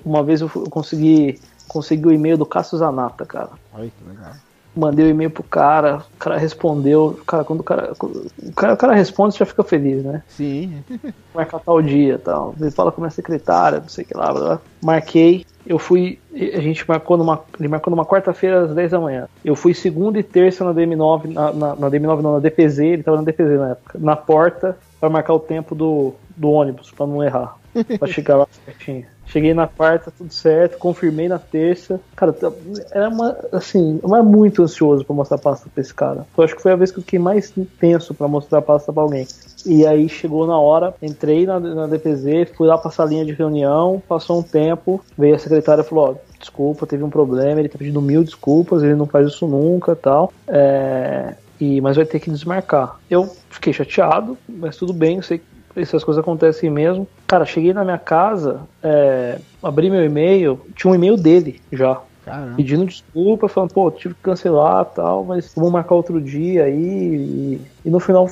uma 0.05 0.23
vez 0.23 0.39
eu 0.41 0.49
consegui, 0.69 1.39
consegui 1.73 2.07
o 2.07 2.11
e-mail 2.11 2.37
do 2.37 2.45
Cássio 2.45 2.77
Zanata, 2.77 3.25
cara. 3.25 3.49
Ai, 3.73 3.91
que 3.97 4.07
legal. 4.07 4.33
Mandei 4.75 5.05
o 5.05 5.09
e-mail 5.09 5.29
pro 5.29 5.43
cara, 5.43 5.97
o 6.15 6.17
cara 6.17 6.37
respondeu. 6.37 7.19
Cara, 7.27 7.43
quando 7.43 7.59
o 7.59 7.63
cara, 7.63 7.93
o 7.93 8.53
cara, 8.53 8.73
o 8.73 8.77
cara 8.77 8.93
responde, 8.93 9.33
você 9.33 9.39
já 9.39 9.45
fica 9.45 9.63
feliz, 9.63 10.03
né? 10.03 10.23
Sim. 10.27 10.83
Marcar 11.33 11.59
tal 11.59 11.81
dia 11.81 12.17
tal. 12.17 12.55
Ele 12.59 12.71
fala 12.71 12.91
com 12.91 13.01
a 13.01 13.03
minha 13.03 13.11
secretária, 13.11 13.79
não 13.79 13.89
sei 13.89 14.03
o 14.03 14.07
que 14.07 14.17
lá, 14.17 14.31
blá, 14.31 14.41
blá. 14.41 14.61
Marquei. 14.81 15.45
Eu 15.65 15.79
fui. 15.79 16.19
A 16.33 16.59
gente 16.59 16.87
marcou 16.87 17.17
numa. 17.17 17.41
Ele 17.59 17.69
marcou 17.69 17.91
numa 17.91 18.05
quarta-feira 18.05 18.63
às 18.63 18.73
10 18.73 18.91
da 18.91 18.99
manhã. 18.99 19.27
Eu 19.45 19.55
fui 19.55 19.73
segunda 19.73 20.19
e 20.19 20.23
terça 20.23 20.65
na 20.65 20.73
DM9, 20.73 21.31
na, 21.31 21.53
na, 21.53 21.75
na 21.75 21.89
DM9 21.89 22.21
não, 22.21 22.33
na 22.33 22.39
DPZ, 22.39 22.79
ele 22.79 23.03
tava 23.03 23.17
na 23.17 23.23
DPZ 23.23 23.59
na 23.59 23.69
época, 23.69 23.99
na 23.99 24.15
porta, 24.15 24.77
para 24.99 25.09
marcar 25.09 25.33
o 25.33 25.39
tempo 25.39 25.75
do, 25.75 26.13
do 26.35 26.49
ônibus, 26.51 26.91
para 26.91 27.07
não 27.07 27.23
errar. 27.23 27.55
pra 27.99 28.07
chegar 28.07 28.37
lá 28.37 28.47
certinho. 28.65 29.05
Cheguei 29.25 29.53
na 29.53 29.67
quarta, 29.67 30.11
tudo 30.15 30.31
certo, 30.31 30.77
confirmei 30.77 31.27
na 31.27 31.39
terça. 31.39 31.99
Cara, 32.15 32.31
tá- 32.31 32.51
era 32.91 33.09
uma, 33.09 33.35
assim, 33.51 33.99
eu 34.03 34.13
era 34.13 34.23
muito 34.23 34.61
ansioso 34.61 35.03
pra 35.03 35.15
mostrar 35.15 35.37
pasta 35.37 35.67
pra 35.73 35.81
esse 35.81 35.93
cara. 35.93 36.27
Eu 36.37 36.43
acho 36.43 36.55
que 36.55 36.61
foi 36.61 36.71
a 36.71 36.75
vez 36.75 36.91
que 36.91 36.99
eu 36.99 37.03
fiquei 37.03 37.17
mais 37.17 37.51
tenso 37.79 38.13
pra 38.13 38.27
mostrar 38.27 38.61
pasta 38.61 38.93
pra 38.93 39.01
alguém. 39.01 39.27
E 39.65 39.87
aí 39.87 40.07
chegou 40.09 40.45
na 40.45 40.59
hora, 40.59 40.93
entrei 41.01 41.45
na, 41.45 41.59
na 41.59 41.87
DPZ, 41.87 42.51
fui 42.55 42.67
lá 42.67 42.77
pra 42.77 42.91
salinha 42.91 43.25
de 43.25 43.31
reunião, 43.31 44.03
passou 44.07 44.39
um 44.39 44.43
tempo, 44.43 45.03
veio 45.17 45.35
a 45.35 45.39
secretária 45.39 45.81
e 45.81 45.85
falou, 45.85 46.09
ó, 46.11 46.37
desculpa, 46.37 46.85
teve 46.85 47.03
um 47.03 47.09
problema, 47.09 47.59
ele 47.59 47.69
tá 47.69 47.77
pedindo 47.77 48.01
mil 48.01 48.23
desculpas, 48.23 48.83
ele 48.83 48.95
não 48.95 49.07
faz 49.07 49.27
isso 49.29 49.47
nunca 49.47 49.95
tal. 49.95 50.33
É, 50.47 51.33
e, 51.59 51.79
mas 51.79 51.95
vai 51.95 52.05
ter 52.05 52.19
que 52.19 52.29
desmarcar. 52.29 52.99
Eu 53.09 53.33
fiquei 53.49 53.71
chateado, 53.71 54.37
mas 54.47 54.75
tudo 54.75 54.93
bem, 54.93 55.15
eu 55.15 55.23
sei 55.23 55.37
que 55.39 55.45
essas 55.75 56.03
coisas 56.03 56.21
acontecem 56.21 56.69
mesmo. 56.69 57.07
Cara, 57.27 57.45
cheguei 57.45 57.73
na 57.73 57.83
minha 57.83 57.97
casa, 57.97 58.61
é, 58.81 59.39
abri 59.61 59.89
meu 59.89 60.03
e-mail, 60.03 60.59
tinha 60.75 60.91
um 60.91 60.95
e-mail 60.95 61.17
dele 61.17 61.61
já. 61.71 62.01
Caramba. 62.23 62.55
Pedindo 62.55 62.85
desculpa, 62.85 63.49
falando, 63.49 63.73
pô, 63.73 63.91
tive 63.91 64.13
que 64.13 64.21
cancelar 64.21 64.85
tal, 64.85 65.25
mas 65.25 65.51
vamos 65.55 65.71
marcar 65.71 65.95
outro 65.95 66.21
dia 66.21 66.63
aí. 66.63 66.73
E, 66.73 67.61
e 67.83 67.89
no 67.89 67.99
final, 67.99 68.29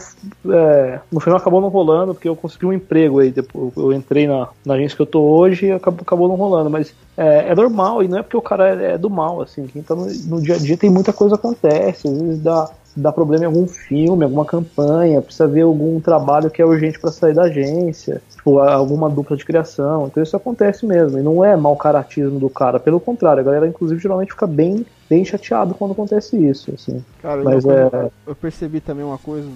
é, 0.48 1.00
no 1.12 1.20
final 1.20 1.38
acabou 1.38 1.60
não 1.60 1.68
rolando, 1.68 2.14
porque 2.14 2.30
eu 2.30 2.36
consegui 2.36 2.66
um 2.66 2.74
emprego 2.74 3.20
aí. 3.20 3.32
Depois, 3.32 3.76
eu 3.76 3.92
entrei 3.92 4.28
na, 4.28 4.48
na 4.66 4.76
agência 4.76 4.96
que 4.96 5.02
eu 5.02 5.06
tô 5.08 5.22
hoje 5.22 5.66
e 5.66 5.72
acabou, 5.74 6.02
acabou 6.04 6.28
não 6.30 6.36
rolando. 6.36 6.70
Mas 6.70 6.94
é, 7.18 7.50
é 7.50 7.56
normal, 7.56 8.02
e 8.02 8.08
não 8.08 8.20
é 8.20 8.24
porque 8.24 8.38
o 8.38 8.42
cara 8.42 8.82
é, 8.82 8.94
é 8.94 8.98
do 8.98 9.10
mal, 9.10 9.42
assim. 9.42 9.68
Quem 9.68 9.82
tá 9.82 9.94
no, 9.94 10.06
no 10.06 10.42
dia 10.42 10.56
a 10.56 10.60
dia 10.60 10.78
tem 10.78 10.90
muita 10.90 11.12
coisa 11.12 11.38
que 11.38 11.46
acontece, 11.46 12.08
às 12.08 12.18
vezes 12.18 12.42
dá 12.42 12.70
dá 12.96 13.12
problema 13.12 13.44
em 13.44 13.48
algum 13.48 13.68
filme, 13.68 14.24
alguma 14.24 14.46
campanha, 14.46 15.22
precisa 15.22 15.48
ver 15.48 15.62
algum 15.62 16.00
trabalho 16.00 16.50
que 16.50 16.62
é 16.62 16.66
urgente 16.66 17.00
para 17.00 17.12
sair 17.12 17.34
da 17.34 17.44
agência, 17.44 18.22
tipo, 18.30 18.60
alguma 18.60 19.10
dupla 19.10 19.38
de 19.38 19.46
criação. 19.46 20.08
Então 20.08 20.22
isso 20.22 20.36
acontece 20.36 20.86
mesmo. 20.86 21.18
E 21.18 21.22
não 21.22 21.44
é 21.44 21.56
mau 21.56 21.76
caratismo 21.76 22.40
do 22.40 22.50
cara, 22.50 22.80
pelo 22.80 23.00
contrário, 23.00 23.42
a 23.42 23.44
galera 23.44 23.68
inclusive 23.68 24.02
geralmente 24.02 24.32
fica 24.32 24.48
bem, 24.48 24.86
bem 25.10 25.24
chateado 25.24 25.74
quando 25.74 25.92
acontece 25.92 26.38
isso, 26.38 26.74
assim. 26.74 27.04
Cara, 27.22 27.44
Mas 27.44 27.64
eu, 27.64 27.72
é. 27.72 28.12
eu 28.28 28.36
percebi 28.36 28.82
também 28.82 29.06
uma 29.06 29.18
coisa, 29.18 29.48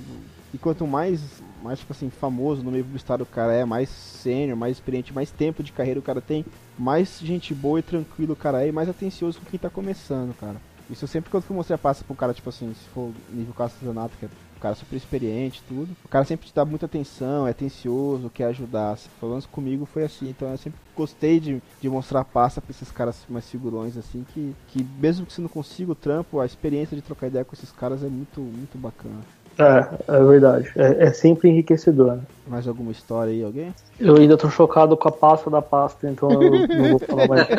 que 0.51 0.57
quanto 0.57 0.87
mais, 0.87 1.19
mais 1.63 1.79
tipo 1.79 1.91
assim, 1.93 2.09
famoso 2.09 2.63
no 2.63 2.71
meio 2.71 2.83
do 2.83 2.95
estado 2.95 3.21
o 3.21 3.25
cara 3.25 3.53
é, 3.53 3.65
mais 3.65 3.89
sênior, 3.89 4.57
mais 4.57 4.77
experiente, 4.77 5.13
mais 5.13 5.31
tempo 5.31 5.61
de 5.61 5.71
carreira 5.71 5.99
o 5.99 6.03
cara 6.03 6.21
tem, 6.21 6.45
mais 6.77 7.19
gente 7.21 7.53
boa 7.53 7.79
e 7.79 7.83
tranquilo 7.83 8.33
o 8.33 8.35
cara 8.35 8.63
é 8.63 8.69
e 8.69 8.71
mais 8.71 8.87
atencioso 8.87 9.39
com 9.39 9.49
quem 9.49 9.59
tá 9.59 9.69
começando, 9.69 10.33
cara. 10.39 10.55
Isso 10.89 11.03
eu 11.03 11.07
sempre 11.07 11.31
quando 11.31 11.43
fui 11.43 11.55
mostrar 11.55 11.77
passa 11.77 12.03
pro 12.03 12.15
cara, 12.15 12.33
tipo 12.33 12.49
assim, 12.49 12.71
se 12.73 12.87
for 12.89 13.11
nível 13.33 13.53
Castlevania, 13.53 14.09
que 14.19 14.25
é 14.25 14.29
o 14.55 14.59
cara 14.59 14.75
super 14.75 14.95
experiente 14.95 15.63
tudo, 15.67 15.89
o 16.03 16.07
cara 16.07 16.23
sempre 16.25 16.47
te 16.47 16.53
dá 16.53 16.63
muita 16.63 16.85
atenção, 16.85 17.47
é 17.47 17.51
atencioso, 17.51 18.29
quer 18.29 18.45
ajudar. 18.45 18.97
Menos 19.21 19.45
comigo 19.45 19.85
foi 19.85 20.03
assim, 20.03 20.29
então 20.29 20.49
eu 20.49 20.57
sempre 20.57 20.79
gostei 20.95 21.39
de, 21.39 21.61
de 21.81 21.89
mostrar 21.89 22.23
passa 22.23 22.61
pra 22.61 22.71
esses 22.71 22.91
caras 22.91 23.25
mais 23.27 23.49
figurões, 23.49 23.97
assim, 23.97 24.23
que, 24.33 24.53
que 24.67 24.85
mesmo 24.99 25.25
que 25.25 25.33
você 25.33 25.41
não 25.41 25.49
consiga 25.49 25.91
o 25.91 25.95
trampo, 25.95 26.39
a 26.39 26.45
experiência 26.45 26.95
de 26.95 27.01
trocar 27.01 27.27
ideia 27.27 27.43
com 27.43 27.55
esses 27.55 27.71
caras 27.71 28.03
é 28.03 28.07
muito, 28.07 28.39
muito 28.39 28.77
bacana. 28.77 29.19
É, 29.57 29.87
é 30.15 30.23
verdade. 30.23 30.71
É, 30.75 31.05
é 31.05 31.13
sempre 31.13 31.49
enriquecedor. 31.49 32.17
né? 32.17 32.23
Mais 32.47 32.67
alguma 32.67 32.91
história 32.91 33.31
aí, 33.31 33.43
alguém? 33.43 33.73
Eu 33.99 34.17
ainda 34.17 34.37
tô 34.37 34.49
chocado 34.49 34.95
com 34.97 35.07
a 35.07 35.11
pasta 35.11 35.49
da 35.49 35.61
pasta, 35.61 36.09
então 36.09 36.29
eu 36.31 36.67
não 36.67 36.89
vou 36.89 36.99
falar 36.99 37.27
mais. 37.27 37.47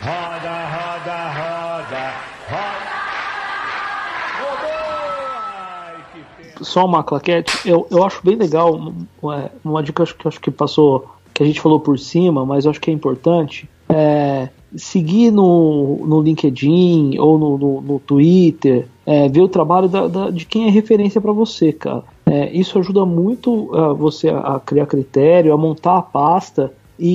Só 6.60 6.84
uma 6.84 7.02
claquete, 7.02 7.52
eu, 7.68 7.86
eu 7.90 8.04
acho 8.04 8.20
bem 8.24 8.36
legal, 8.36 8.92
uma, 9.22 9.50
uma 9.64 9.82
dica 9.82 10.04
que 10.04 10.26
eu 10.26 10.28
acho 10.28 10.40
que 10.40 10.50
passou, 10.50 11.06
que 11.32 11.42
a 11.42 11.46
gente 11.46 11.60
falou 11.60 11.80
por 11.80 11.98
cima, 11.98 12.44
mas 12.44 12.64
eu 12.64 12.70
acho 12.70 12.80
que 12.80 12.90
é 12.90 12.94
importante, 12.94 13.68
é 13.88 14.48
seguir 14.76 15.30
no, 15.32 16.06
no 16.06 16.20
LinkedIn 16.22 17.18
ou 17.18 17.38
no, 17.38 17.58
no, 17.58 17.80
no 17.80 17.98
Twitter, 17.98 18.86
é, 19.04 19.28
ver 19.28 19.40
o 19.40 19.48
trabalho 19.48 19.88
da, 19.88 20.06
da- 20.06 20.30
de 20.30 20.44
quem 20.46 20.66
é 20.66 20.70
referência 20.70 21.20
para 21.20 21.32
você, 21.32 21.72
cara. 21.72 22.04
É, 22.24 22.52
isso 22.52 22.78
ajuda 22.78 23.04
muito 23.04 23.70
ah, 23.74 23.92
você 23.92 24.28
a, 24.28 24.38
a 24.38 24.60
criar 24.60 24.86
critério, 24.86 25.52
a 25.52 25.56
montar 25.56 25.96
a 25.98 26.02
pasta, 26.02 26.72
e, 26.96 27.08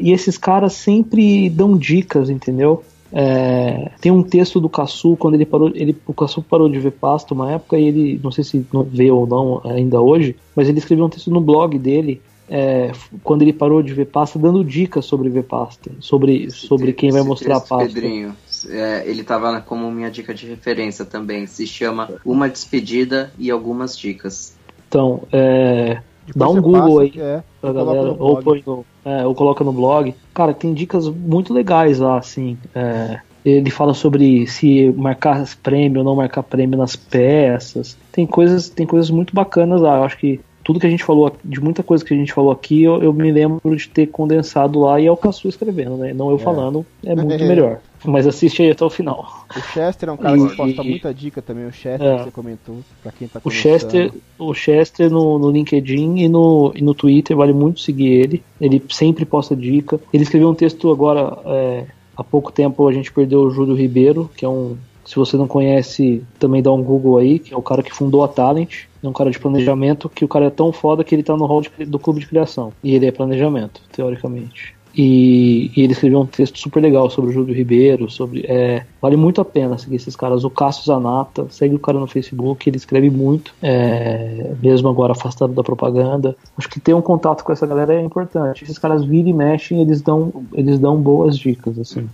e- 0.00 0.08
e 0.08 0.12
esses 0.12 0.36
caras 0.38 0.72
sempre 0.72 1.48
dão 1.50 1.76
dicas, 1.76 2.30
entendeu? 2.30 2.82
É, 3.18 3.92
tem 3.98 4.12
um 4.12 4.22
texto 4.22 4.60
do 4.60 4.68
Cassu, 4.68 5.16
quando 5.16 5.36
ele 5.36 5.46
parou, 5.46 5.72
ele, 5.74 5.96
o 6.06 6.12
Cassu 6.12 6.42
parou 6.42 6.68
de 6.68 6.78
ver 6.78 6.90
pasta 6.90 7.32
uma 7.32 7.50
época 7.50 7.78
e 7.78 7.86
ele, 7.86 8.20
não 8.22 8.30
sei 8.30 8.44
se 8.44 8.66
não 8.70 8.82
vê 8.82 9.10
ou 9.10 9.26
não 9.26 9.62
ainda 9.64 9.98
hoje, 10.02 10.36
mas 10.54 10.68
ele 10.68 10.80
escreveu 10.80 11.06
um 11.06 11.08
texto 11.08 11.30
no 11.30 11.40
blog 11.40 11.78
dele, 11.78 12.20
é, 12.46 12.92
quando 13.24 13.40
ele 13.40 13.54
parou 13.54 13.82
de 13.82 13.94
ver 13.94 14.04
pasta, 14.04 14.38
dando 14.38 14.62
dicas 14.62 15.06
sobre 15.06 15.30
ver 15.30 15.44
pasta, 15.44 15.90
sobre, 15.98 16.50
sobre 16.50 16.92
quem 16.92 17.10
vai 17.10 17.22
mostrar 17.22 17.56
a 17.56 17.60
pasta. 17.60 17.86
Pedrinho, 17.86 18.36
é, 18.68 19.04
ele 19.06 19.24
tava 19.24 19.62
como 19.62 19.90
minha 19.90 20.10
dica 20.10 20.34
de 20.34 20.46
referência 20.46 21.06
também. 21.06 21.46
Se 21.46 21.66
chama 21.66 22.10
Uma 22.22 22.50
Despedida 22.50 23.32
e 23.38 23.50
Algumas 23.50 23.96
Dicas. 23.96 24.54
Então, 24.88 25.22
é, 25.32 26.02
dá 26.34 26.48
um 26.48 26.60
Google 26.60 26.98
passa, 26.98 27.00
aí 27.00 27.12
é, 27.16 27.42
pra 27.60 27.72
galera, 27.72 28.16
ou, 28.18 28.42
põe 28.42 28.62
no, 28.66 28.84
é, 29.04 29.26
ou 29.26 29.34
coloca 29.34 29.62
no 29.62 29.72
blog. 29.72 30.14
Cara, 30.34 30.52
tem 30.54 30.74
dicas 30.74 31.08
muito 31.08 31.52
legais 31.52 31.98
lá, 31.98 32.18
assim. 32.18 32.56
é, 32.74 33.20
ele 33.44 33.70
fala 33.70 33.94
sobre 33.94 34.44
se 34.48 34.92
marcar 34.96 35.46
prêmio 35.62 36.00
ou 36.00 36.04
não 36.04 36.16
marcar 36.16 36.42
prêmio 36.42 36.76
nas 36.76 36.96
peças. 36.96 37.96
Tem 38.10 38.26
coisas, 38.26 38.68
tem 38.68 38.84
coisas 38.84 39.08
muito 39.08 39.32
bacanas 39.32 39.80
lá. 39.80 39.98
Eu 39.98 40.02
acho 40.02 40.18
que 40.18 40.40
tudo 40.64 40.80
que 40.80 40.86
a 40.86 40.90
gente 40.90 41.04
falou, 41.04 41.32
de 41.44 41.60
muita 41.60 41.80
coisa 41.84 42.04
que 42.04 42.12
a 42.12 42.16
gente 42.16 42.32
falou 42.32 42.50
aqui, 42.50 42.82
eu, 42.82 43.00
eu 43.00 43.12
me 43.12 43.30
lembro 43.30 43.76
de 43.76 43.88
ter 43.88 44.08
condensado 44.08 44.80
lá 44.80 45.00
e 45.00 45.06
é 45.06 45.12
o 45.12 45.16
Caçu 45.16 45.48
escrevendo, 45.48 45.96
né? 45.96 46.12
Não 46.12 46.28
eu 46.28 46.38
falando, 46.38 46.84
é 47.04 47.14
muito 47.14 47.42
melhor. 47.46 47.78
Mas 48.06 48.26
assiste 48.26 48.62
aí 48.62 48.70
até 48.70 48.84
o 48.84 48.90
final. 48.90 49.44
O 49.54 49.60
Chester 49.72 50.08
é 50.08 50.12
um 50.12 50.16
cara 50.16 50.36
E- 50.36 50.48
que 50.48 50.56
posta 50.56 50.82
muita 50.84 51.12
dica 51.12 51.42
também, 51.42 51.66
o 51.66 51.72
Chester 51.72 52.02
É. 52.06 52.16
que 52.18 52.24
você 52.24 52.30
comentou, 52.30 52.76
pra 53.02 53.12
quem 53.12 53.26
tá 53.28 53.40
O. 53.44 53.50
Chester, 53.50 54.12
o 54.38 54.54
Chester 54.54 55.10
no, 55.10 55.38
no 55.38 55.50
LinkedIn 55.50 56.18
e 56.18 56.28
no, 56.28 56.72
e 56.74 56.82
no 56.82 56.94
Twitter, 56.94 57.36
vale 57.36 57.52
muito 57.52 57.80
seguir 57.80 58.08
ele. 58.08 58.42
Ele 58.60 58.82
sempre 58.90 59.24
posta 59.24 59.54
dica. 59.56 59.98
Ele 60.12 60.22
escreveu 60.22 60.48
um 60.48 60.54
texto 60.54 60.90
agora, 60.90 61.36
é, 61.46 61.84
há 62.16 62.22
pouco 62.24 62.52
tempo 62.52 62.86
a 62.86 62.92
gente 62.92 63.12
perdeu 63.12 63.40
o 63.42 63.50
Júlio 63.50 63.74
Ribeiro, 63.74 64.30
que 64.36 64.44
é 64.44 64.48
um. 64.48 64.76
Se 65.04 65.14
você 65.14 65.36
não 65.36 65.46
conhece, 65.46 66.24
também 66.36 66.60
dá 66.60 66.72
um 66.72 66.82
Google 66.82 67.18
aí, 67.18 67.38
que 67.38 67.54
é 67.54 67.56
o 67.56 67.62
cara 67.62 67.80
que 67.80 67.94
fundou 67.94 68.24
a 68.24 68.28
Talent. 68.28 68.86
É 69.00 69.06
um 69.08 69.12
cara 69.12 69.30
de 69.30 69.38
planejamento, 69.38 70.08
que 70.08 70.24
o 70.24 70.28
cara 70.28 70.46
é 70.46 70.50
tão 70.50 70.72
foda 70.72 71.04
que 71.04 71.14
ele 71.14 71.22
tá 71.22 71.36
no 71.36 71.46
hall 71.46 71.60
de- 71.62 71.84
do 71.84 71.96
clube 71.96 72.18
de 72.18 72.26
criação. 72.26 72.72
E 72.82 72.92
ele 72.92 73.06
é 73.06 73.12
planejamento, 73.12 73.80
teoricamente. 73.92 74.74
E, 74.98 75.70
e 75.76 75.82
ele 75.82 75.92
escreveu 75.92 76.20
um 76.20 76.26
texto 76.26 76.58
super 76.58 76.80
legal 76.80 77.10
sobre 77.10 77.30
o 77.30 77.32
Júlio 77.32 77.54
Ribeiro, 77.54 78.08
sobre. 78.10 78.46
é, 78.48 78.86
vale 79.00 79.14
muito 79.14 79.42
a 79.42 79.44
pena 79.44 79.76
seguir 79.76 79.96
esses 79.96 80.16
caras. 80.16 80.42
O 80.42 80.48
Cássio 80.48 80.84
Zanata, 80.84 81.46
segue 81.50 81.74
o 81.74 81.78
cara 81.78 82.00
no 82.00 82.06
Facebook, 82.06 82.66
ele 82.66 82.78
escreve 82.78 83.10
muito, 83.10 83.54
é, 83.62 84.54
mesmo 84.62 84.88
agora 84.88 85.12
afastado 85.12 85.52
da 85.52 85.62
propaganda. 85.62 86.34
Acho 86.56 86.70
que 86.70 86.80
ter 86.80 86.94
um 86.94 87.02
contato 87.02 87.44
com 87.44 87.52
essa 87.52 87.66
galera 87.66 87.94
é 87.94 88.00
importante. 88.00 88.64
Esses 88.64 88.78
caras 88.78 89.04
viram 89.04 89.28
e 89.28 89.32
mexem, 89.34 89.82
eles 89.82 90.00
dão, 90.00 90.32
eles 90.54 90.78
dão 90.78 90.96
boas 90.96 91.36
dicas, 91.36 91.78
assim. 91.78 92.08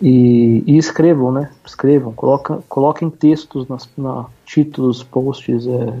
E, 0.00 0.62
e 0.64 0.78
escrevam, 0.78 1.32
né? 1.32 1.50
Escrevam, 1.66 2.12
coloca, 2.12 2.60
coloquem 2.68 3.10
textos 3.10 3.66
nas 3.66 3.88
na, 3.98 4.26
títulos, 4.46 5.02
posts. 5.02 5.66
é, 5.66 5.92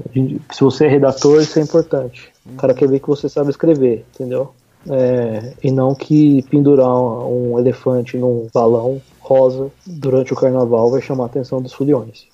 se 0.52 0.60
você 0.60 0.86
é 0.86 0.88
redator, 0.88 1.42
isso 1.42 1.58
é 1.58 1.62
importante. 1.62 2.30
O 2.46 2.54
cara 2.54 2.74
quer 2.74 2.88
ver 2.88 3.00
que 3.00 3.08
você 3.08 3.28
sabe 3.28 3.50
escrever, 3.50 4.06
entendeu? 4.14 4.52
É, 4.90 5.54
e 5.62 5.70
não 5.70 5.94
que 5.94 6.42
pendurar 6.44 6.88
um, 6.88 7.52
um 7.52 7.58
elefante 7.58 8.16
num 8.16 8.48
balão 8.52 9.02
rosa 9.18 9.70
durante 9.86 10.32
o 10.32 10.36
carnaval 10.36 10.90
vai 10.90 11.02
chamar 11.02 11.24
a 11.24 11.26
atenção 11.26 11.60
dos 11.60 11.72
foliões. 11.72 12.26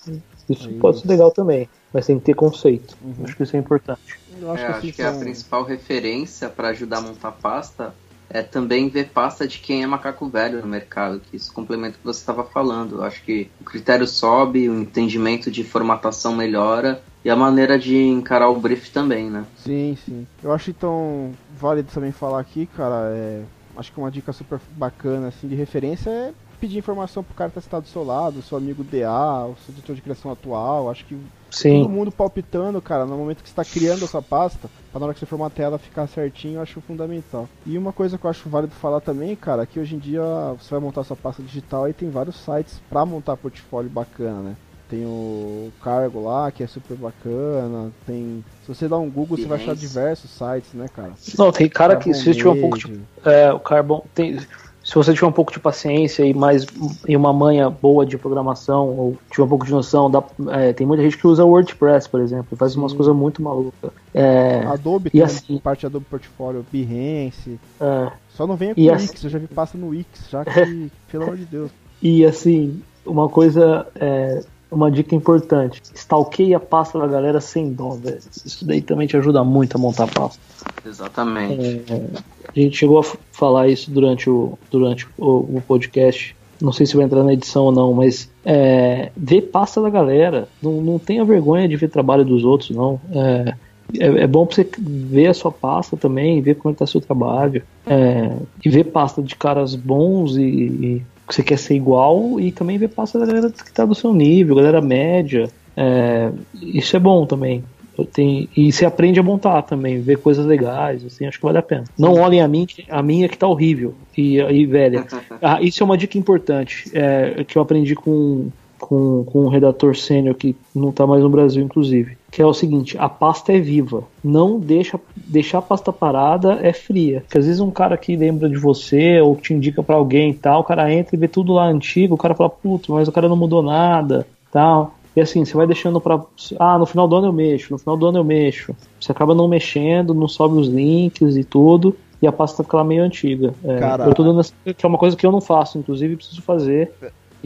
Isso 0.49 0.69
pode 0.79 1.01
ser 1.01 1.09
legal 1.09 1.31
também, 1.31 1.69
mas 1.93 2.07
tem 2.07 2.19
que 2.19 2.25
ter 2.25 2.35
conceito. 2.35 2.97
Acho 3.25 3.37
que 3.37 3.43
isso 3.43 3.57
é 3.57 3.59
importante. 3.59 4.21
Eu 4.41 4.51
acho 4.51 4.63
É, 4.63 4.67
que 4.67 4.73
acho 4.73 4.79
assim 4.81 4.93
que 4.93 5.03
a 5.03 5.11
são- 5.11 5.21
principal 5.21 5.65
referência 5.65 6.51
para 6.51 6.69
ajudar 6.69 6.99
a 6.99 7.01
montar 7.01 7.33
pasta 7.33 7.95
é 8.35 8.43
também 8.43 8.89
ver 8.89 9.11
pasta 9.11 9.47
de 9.47 9.61
quem 9.61 9.85
é 9.85 9.87
macaco 9.87 10.29
velho 10.29 10.61
no 10.61 10.67
mercado, 10.67 11.21
que 11.21 11.37
isso 11.37 11.53
complementa 11.53 11.95
o 11.95 11.99
que 12.01 12.05
você 12.05 12.19
estava 12.19 12.43
falando. 12.43 12.97
Eu 12.97 13.05
acho 13.05 13.23
que 13.23 13.49
o 13.61 13.65
critério 13.65 14.09
sobe, 14.09 14.69
o 14.69 14.81
entendimento 14.81 15.53
de 15.53 15.63
formatação 15.63 16.35
melhora 16.35 17.01
e 17.25 17.31
a 17.31 17.37
maneira 17.37 17.79
de 17.79 17.97
encarar 17.97 18.49
o 18.49 18.59
brief 18.59 18.91
também, 18.91 19.31
né? 19.31 19.45
Sim, 19.57 19.97
sim. 20.05 20.27
Eu 20.43 20.53
acho 20.53 20.71
então 20.71 21.31
válido 21.57 21.93
também 21.95 22.11
falar 22.11 22.41
aqui, 22.41 22.67
cara, 22.67 23.13
é, 23.15 23.43
acho 23.77 23.93
que 23.93 24.01
uma 24.01 24.11
dica 24.11 24.33
super 24.33 24.59
bacana 24.73 25.29
assim 25.29 25.47
de 25.47 25.55
referência 25.55 26.11
é 26.11 26.33
pedir 26.65 26.79
informação 26.79 27.23
pro 27.23 27.35
cara 27.35 27.51
que 27.51 27.57
tá 27.57 27.61
sentado 27.61 27.83
do 27.83 27.89
seu 27.89 28.03
lado, 28.03 28.41
seu 28.41 28.57
amigo 28.57 28.83
DA, 28.83 29.45
o 29.45 29.55
seu 29.67 29.75
diretor 29.75 29.95
de 29.95 30.01
criação 30.01 30.31
atual, 30.31 30.91
acho 30.91 31.05
que 31.05 31.15
Sim. 31.51 31.83
todo 31.83 31.91
mundo 31.91 32.11
palpitando, 32.11 32.81
cara, 32.81 33.05
no 33.05 33.19
momento 33.19 33.43
que 33.43 33.49
você 33.51 33.55
tá 33.55 33.65
criando 33.65 34.05
essa 34.05 34.23
pasta, 34.23 34.71
pra 34.91 34.99
na 34.99 35.07
hora 35.07 35.15
que 35.15 35.21
você 35.21 35.27
formatear 35.27 35.69
ela 35.69 35.79
ficar 35.79 36.07
certinho, 36.07 36.55
eu 36.55 36.63
acho 36.63 36.81
fundamental. 36.81 37.47
E 37.67 37.77
uma 37.77 37.93
coisa 37.93 38.17
que 38.17 38.25
eu 38.25 38.31
acho 38.31 38.49
válido 38.49 38.73
falar 38.75 39.01
também, 39.01 39.37
cara, 39.37 39.65
é 39.65 39.67
que 39.67 39.79
hoje 39.79 39.95
em 39.95 39.99
dia 39.99 40.23
você 40.59 40.71
vai 40.71 40.81
montar 40.81 41.05
sua 41.05 41.17
pasta 41.17 41.43
digital 41.43 41.87
e 41.87 41.93
tem 41.93 42.09
vários 42.09 42.37
sites 42.37 42.81
pra 42.89 43.05
montar 43.05 43.37
portfólio 43.37 43.91
bacana, 43.91 44.41
né? 44.41 44.57
Tem 44.89 45.05
o 45.05 45.71
Cargo 45.83 46.23
lá, 46.23 46.51
que 46.51 46.63
é 46.63 46.67
super 46.67 46.97
bacana. 46.97 47.91
Tem. 48.07 48.45
Se 48.63 48.69
você 48.69 48.87
dá 48.87 48.99
um 48.99 49.11
Google, 49.11 49.37
você 49.37 49.47
vai 49.47 49.59
achar 49.59 49.75
diversos 49.75 50.31
sites, 50.31 50.75
né, 50.75 50.89
cara? 50.95 51.13
Não, 51.39 51.51
tem 51.51 51.69
cara 51.69 51.97
que 51.97 52.11
Carbon 52.11 52.19
se 52.19 52.25
você 52.25 52.35
tiver 52.35 52.51
um 52.51 52.61
pouco 52.61 52.79
de. 52.79 53.01
É, 53.25 53.51
o 53.51 53.59
Carbon. 53.59 54.05
Tem, 54.15 54.39
se 54.85 54.95
você 54.95 55.15
tiver 55.15 55.27
um 55.27 55.33
pouco 55.33 55.51
de 55.51 55.59
paciência 55.59 56.25
e 56.25 56.35
mais 56.35 56.67
e 57.09 57.17
uma 57.17 57.33
manha 57.33 57.71
boa 57.71 58.05
de 58.05 58.19
programação, 58.19 58.87
ou 58.91 59.17
tiver 59.31 59.45
um 59.45 59.49
pouco 59.49 59.65
de 59.65 59.73
noção, 59.73 60.11
dá, 60.11 60.23
é, 60.51 60.75
tem 60.75 60.87
muita 60.87 61.03
gente 61.03 61.17
que 61.17 61.27
usa 61.27 61.43
WordPress, 61.45 62.07
por 62.09 62.21
exemplo, 62.21 62.55
faz 62.57 62.77
umas 62.77 62.93
coisas 62.93 63.15
muito 63.17 63.43
malucas. 63.43 63.91
É, 64.13 64.59
Adobe 64.67 65.11
e 65.15 65.23
assim, 65.23 65.59
parte 65.59 65.87
Adobe 65.87 66.05
Portfólio, 66.05 66.65
Behance. 66.71 67.59
É. 67.81 68.13
Só 68.29 68.47
não 68.47 68.57
venha 68.57 68.75
com 68.75 68.81
o 68.81 68.93
assim- 68.93 69.09
Wix, 69.09 69.25
eu 69.25 69.31
já 69.31 69.39
vi 69.39 69.47
pasta 69.47 69.79
no 69.79 69.89
Wix, 69.89 70.29
já 70.31 70.45
que, 70.47 70.93
pelo 71.11 71.25
amor 71.25 71.37
de 71.39 71.47
Deus. 71.47 71.71
E 72.03 72.25
assim, 72.25 72.83
uma 73.07 73.29
coisa, 73.29 73.87
é, 73.95 74.45
uma 74.75 74.91
dica 74.91 75.15
importante: 75.15 75.81
stalkeia 75.95 76.57
a 76.57 76.61
pasta 76.61 76.99
da 76.99 77.07
galera 77.07 77.41
sem 77.41 77.73
dó, 77.73 77.91
velho. 77.91 78.19
Isso 78.45 78.65
daí 78.67 78.83
também 78.83 79.07
te 79.07 79.17
ajuda 79.17 79.43
muito 79.45 79.77
a 79.77 79.79
montar 79.79 80.05
a 80.05 80.09
pasta. 80.09 80.41
Exatamente. 80.87 81.83
É, 81.91 82.21
a 82.49 82.61
gente 82.61 82.77
chegou 82.77 83.01
a 83.01 83.05
falar 83.33 83.69
isso 83.69 83.91
durante 83.91 84.29
o, 84.29 84.59
durante 84.71 85.07
o, 85.19 85.57
o 85.57 85.63
podcast. 85.67 86.37
Não 86.61 86.73
sei 86.73 86.87
se 86.87 86.97
vai 86.97 87.05
entrar 87.05 87.23
na 87.25 87.33
edição 87.33 87.65
ou 87.65 87.73
não, 87.73 87.93
mas 87.93 88.31
é, 88.45 89.11
vê 89.17 89.43
pasta 89.43 89.81
da 89.83 89.91
galera. 89.91 90.49
Não, 90.63 90.81
não 90.81 90.99
tenha 90.99 91.25
vergonha 91.25 91.69
de 91.69 91.77
ver 91.77 91.89
trabalho 91.89 92.25
dos 92.25 92.45
outros, 92.45 92.71
não. 92.71 93.01
É, 93.13 93.55
é, 93.99 94.07
é 94.23 94.27
bom 94.27 94.47
pra 94.47 94.57
você 94.57 94.69
ver 94.79 95.27
a 95.27 95.35
sua 95.35 95.53
pasta 95.53 95.97
também, 95.97 96.41
ver 96.41 96.55
como 96.55 96.73
está 96.73 96.87
seu 96.87 97.01
trabalho. 97.01 97.63
É, 97.87 98.37
e 98.65 98.69
ver 98.71 98.85
pasta 98.85 99.23
de 99.23 99.35
caras 99.37 99.75
bons 99.75 100.37
e, 100.37 100.43
e 100.43 101.03
que 101.27 101.35
você 101.35 101.43
quer 101.43 101.59
ser 101.59 101.75
igual, 101.75 102.39
e 102.41 102.53
também 102.53 102.79
ver 102.79 102.89
pasta 102.89 103.19
da 103.19 103.27
galera 103.27 103.51
que 103.51 103.63
está 103.63 103.85
do 103.85 103.95
seu 103.95 104.13
nível, 104.13 104.57
galera 104.57 104.81
média. 104.81 105.49
É, 105.77 106.31
isso 106.61 106.97
é 106.97 106.99
bom 106.99 107.27
também. 107.27 107.65
Tem, 108.13 108.49
e 108.57 108.73
você 108.73 108.85
aprende 108.85 109.21
a 109.21 109.23
montar 109.23 109.63
também, 109.63 110.01
ver 110.01 110.19
coisas 110.19 110.45
legais, 110.45 111.05
assim, 111.05 111.27
acho 111.27 111.39
que 111.39 111.45
vale 111.45 111.59
a 111.59 111.63
pena. 111.63 111.85
Não 111.97 112.15
olhem 112.15 112.43
a 112.43 112.49
minha, 112.49 112.67
a 112.91 113.03
minha 113.03 113.29
que 113.29 113.39
tá 113.39 113.47
horrível 113.47 113.95
e, 114.17 114.39
e 114.39 114.67
velha. 114.67 115.07
Ah, 115.41 115.61
isso 115.61 115.83
é 115.83 115.85
uma 115.85 115.97
dica 115.97 116.17
importante, 116.17 116.91
é, 116.93 117.45
que 117.45 117.57
eu 117.57 117.63
aprendi 117.63 117.95
com, 117.95 118.49
com, 118.79 119.25
com 119.25 119.45
um 119.45 119.49
redator 119.49 119.95
sênior 119.95 120.35
que 120.35 120.57
não 120.75 120.91
tá 120.91 121.07
mais 121.07 121.23
no 121.23 121.29
Brasil, 121.29 121.63
inclusive. 121.63 122.17
Que 122.35 122.43
é 122.43 122.47
o 122.47 122.53
seguinte, 122.53 122.99
a 122.99 123.09
pasta 123.09 123.53
é 123.53 123.61
viva. 123.61 124.03
Não 124.23 124.59
deixa, 124.59 124.99
deixar 125.15 125.59
a 125.59 125.63
pasta 125.63 125.93
parada 125.93 126.59
é 126.63 126.73
fria. 126.73 127.21
Porque 127.21 127.39
às 127.39 127.47
vezes 127.47 127.61
um 127.61 127.71
cara 127.71 127.97
que 127.97 128.17
lembra 128.17 128.49
de 128.49 128.57
você 128.57 129.21
ou 129.21 129.37
te 129.37 129.55
indica 129.55 129.85
pra 129.85 129.95
alguém 129.95 130.31
e 130.31 130.35
tal, 130.35 130.63
o 130.63 130.65
cara 130.65 130.93
entra 130.93 131.15
e 131.15 131.19
vê 131.19 131.29
tudo 131.29 131.53
lá 131.53 131.67
antigo, 131.67 132.17
o 132.17 132.19
cara 132.19 132.35
fala, 132.35 132.51
putz, 132.51 132.89
mas 132.89 133.07
o 133.07 133.13
cara 133.13 133.29
não 133.29 133.37
mudou 133.37 133.63
nada, 133.63 134.27
tal. 134.51 134.97
E 135.15 135.21
assim, 135.21 135.45
você 135.45 135.57
vai 135.57 135.65
deixando 135.65 136.01
pra. 136.01 136.21
Ah, 136.59 136.77
no 136.77 136.87
final 136.87 137.07
do 137.07 137.15
ano 137.15 137.29
eu 137.29 137.33
mexo, 137.33 137.73
no 137.73 137.79
final 137.79 137.97
do 137.97 138.05
ano 138.05 138.19
eu 138.19 138.25
mexo. 138.25 138.75
Você 138.99 139.13
acaba 139.13 139.33
não 139.33 139.47
mexendo, 139.47 140.13
não 140.13 140.27
sobe 140.27 140.59
os 140.59 140.67
links 140.67 141.37
e 141.37 141.45
tudo, 141.45 141.97
e 142.21 142.27
a 142.27 142.33
pasta 142.33 142.65
fica 142.65 142.79
lá 142.79 142.83
meio 142.83 143.05
antiga. 143.05 143.55
É, 143.63 144.09
eu 144.09 144.13
tô 144.13 144.25
dando 144.25 144.41
essa, 144.41 144.53
que 144.65 144.85
é 144.85 144.89
uma 144.89 144.99
coisa 144.99 145.17
que 145.17 145.25
eu 145.25 145.31
não 145.31 145.41
faço, 145.41 145.79
inclusive 145.79 146.17
preciso 146.17 146.43
fazer. 146.43 146.91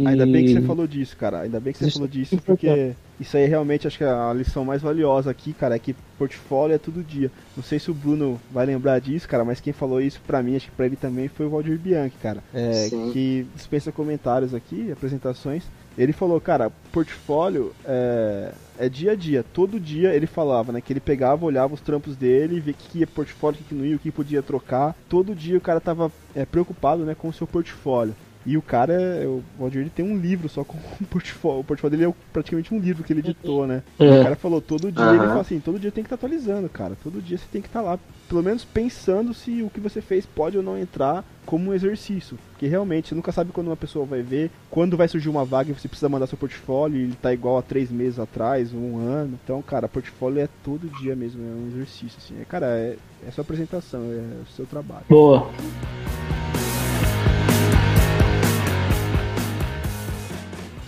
Ainda 0.07 0.27
bem 0.27 0.45
que 0.45 0.53
você 0.53 0.63
falou 0.63 0.87
disso, 0.87 1.17
cara. 1.17 1.41
Ainda 1.41 1.61
bem 1.61 1.73
que 1.73 1.79
você 1.79 1.87
Isso 1.87 1.95
falou 1.95 2.09
é 2.09 2.13
disso, 2.13 2.39
porque 2.45 2.95
isso 3.21 3.37
aí 3.37 3.47
realmente 3.47 3.87
acho 3.87 3.99
que 3.99 4.05
é 4.05 4.09
a 4.09 4.33
lição 4.33 4.65
mais 4.65 4.81
valiosa 4.81 5.31
aqui, 5.31 5.53
cara, 5.53 5.75
é 5.75 5.79
que 5.79 5.95
portfólio 6.17 6.75
é 6.75 6.79
todo 6.79 7.03
dia. 7.03 7.31
Não 7.57 7.65
sei 7.65 7.79
se 7.79 7.91
o 7.91 7.95
Bruno 7.95 8.41
vai 8.51 8.65
lembrar 8.65 9.01
disso, 9.01 9.29
cara, 9.29 9.45
mas 9.45 9.61
quem 9.61 9.73
falou 9.73 10.01
isso 10.01 10.21
pra 10.27 10.43
mim, 10.43 10.57
acho 10.57 10.67
que 10.67 10.73
pra 10.73 10.87
ele 10.87 10.97
também 10.97 11.29
foi 11.29 11.47
o 11.47 11.51
Valdir 11.51 11.79
Bianchi, 11.79 12.17
cara. 12.23 12.43
É, 12.55 12.89
Sim. 12.89 13.11
que 13.13 13.47
dispensa 13.55 13.91
comentários 13.91 14.55
aqui, 14.55 14.93
apresentações. 14.93 15.65
Ele 15.97 16.13
falou, 16.13 16.41
cara, 16.41 16.71
portfólio 16.93 17.73
é, 17.85 18.53
é 18.79 18.89
dia 18.89 19.13
a 19.13 19.17
dia. 19.17 19.45
Todo 19.53 19.81
dia 19.81 20.15
ele 20.15 20.29
falava, 20.29 20.71
né? 20.71 20.81
Que 20.81 20.93
ele 20.93 21.01
pegava, 21.01 21.45
olhava 21.45 21.75
os 21.75 21.81
trampos 21.81 22.15
dele, 22.15 22.61
via 22.61 22.73
o 22.73 22.77
que 22.77 22.99
ia 23.01 23.07
portfólio, 23.07 23.59
o 23.59 23.63
que, 23.65 23.69
que 23.71 23.75
não 23.75 23.85
ia, 23.85 23.97
o 23.97 23.99
que 23.99 24.13
podia 24.13 24.41
trocar. 24.41 24.95
Todo 25.09 25.35
dia 25.35 25.59
o 25.59 25.61
cara 25.61 25.81
tava 25.81 26.13
é, 26.37 26.45
preocupado, 26.45 27.05
né, 27.05 27.17
com 27.17 27.29
o 27.29 27.33
seu 27.33 27.49
portfólio. 27.49 28.15
E 28.47 28.57
o 28.57 28.63
cara, 28.63 28.95
o 29.27 29.43
Valdir, 29.59 29.83
ele 29.83 29.91
tem 29.91 30.05
um 30.05 30.17
livro 30.17 30.49
só 30.49 30.65
com 30.65 30.79
o 31.01 31.05
portfólio. 31.07 31.61
O 31.61 31.65
portfólio 31.65 31.97
dele 31.99 32.11
é 32.11 32.15
praticamente 32.33 32.73
um 32.73 32.79
livro 32.79 33.05
que 33.05 33.13
ele 33.13 33.21
editou, 33.21 33.67
né? 33.67 33.83
É. 33.99 34.21
o 34.21 34.23
cara 34.23 34.37
falou, 34.37 34.61
todo 34.61 34.91
dia, 34.91 35.05
Aham. 35.05 35.15
ele 35.17 35.27
fala 35.27 35.41
assim, 35.41 35.61
todo 35.61 35.79
dia 35.79 35.91
tem 35.91 36.03
que 36.03 36.07
estar 36.07 36.17
atualizando, 36.17 36.69
cara. 36.69 36.97
Todo 37.03 37.21
dia 37.21 37.37
você 37.37 37.45
tem 37.51 37.61
que 37.61 37.69
estar 37.69 37.81
lá, 37.81 37.99
pelo 38.29 38.43
menos 38.43 38.65
pensando 38.65 39.35
se 39.35 39.63
o 39.63 39.71
que 39.71 39.81
você 39.81 40.01
fez 40.01 40.25
pode 40.25 40.57
ou 40.57 40.63
não 40.63 40.79
entrar 40.79 41.25
como 41.45 41.71
um 41.71 41.75
exercício. 41.75 42.39
Porque 42.51 42.67
realmente, 42.67 43.09
você 43.09 43.15
nunca 43.15 43.33
sabe 43.33 43.53
quando 43.53 43.69
uma 43.69 43.77
pessoa 43.77 44.05
vai 44.05 44.23
ver, 44.23 44.51
quando 44.71 44.97
vai 44.97 45.09
surgir 45.09 45.29
uma 45.29 45.45
vaga 45.45 45.71
e 45.71 45.75
você 45.75 45.89
precisa 45.89 46.09
mandar 46.09 46.27
seu 46.27 46.37
portfólio 46.37 46.99
e 46.99 47.05
ele 47.05 47.17
tá 47.21 47.33
igual 47.33 47.57
a 47.57 47.63
três 47.63 47.91
meses 47.91 48.19
atrás, 48.19 48.73
um 48.75 48.99
ano. 48.99 49.39
Então, 49.43 49.63
cara, 49.63 49.89
portfólio 49.89 50.43
é 50.43 50.49
todo 50.63 50.89
dia 51.01 51.17
mesmo, 51.17 51.43
é 51.43 51.55
um 51.55 51.69
exercício, 51.69 52.19
assim. 52.19 52.35
É, 52.41 52.45
cara, 52.45 52.67
é, 52.67 52.97
é 53.27 53.31
sua 53.31 53.43
apresentação, 53.43 54.01
é 54.01 54.43
o 54.43 54.47
seu 54.55 54.67
trabalho. 54.67 55.05
Boa. 55.09 55.49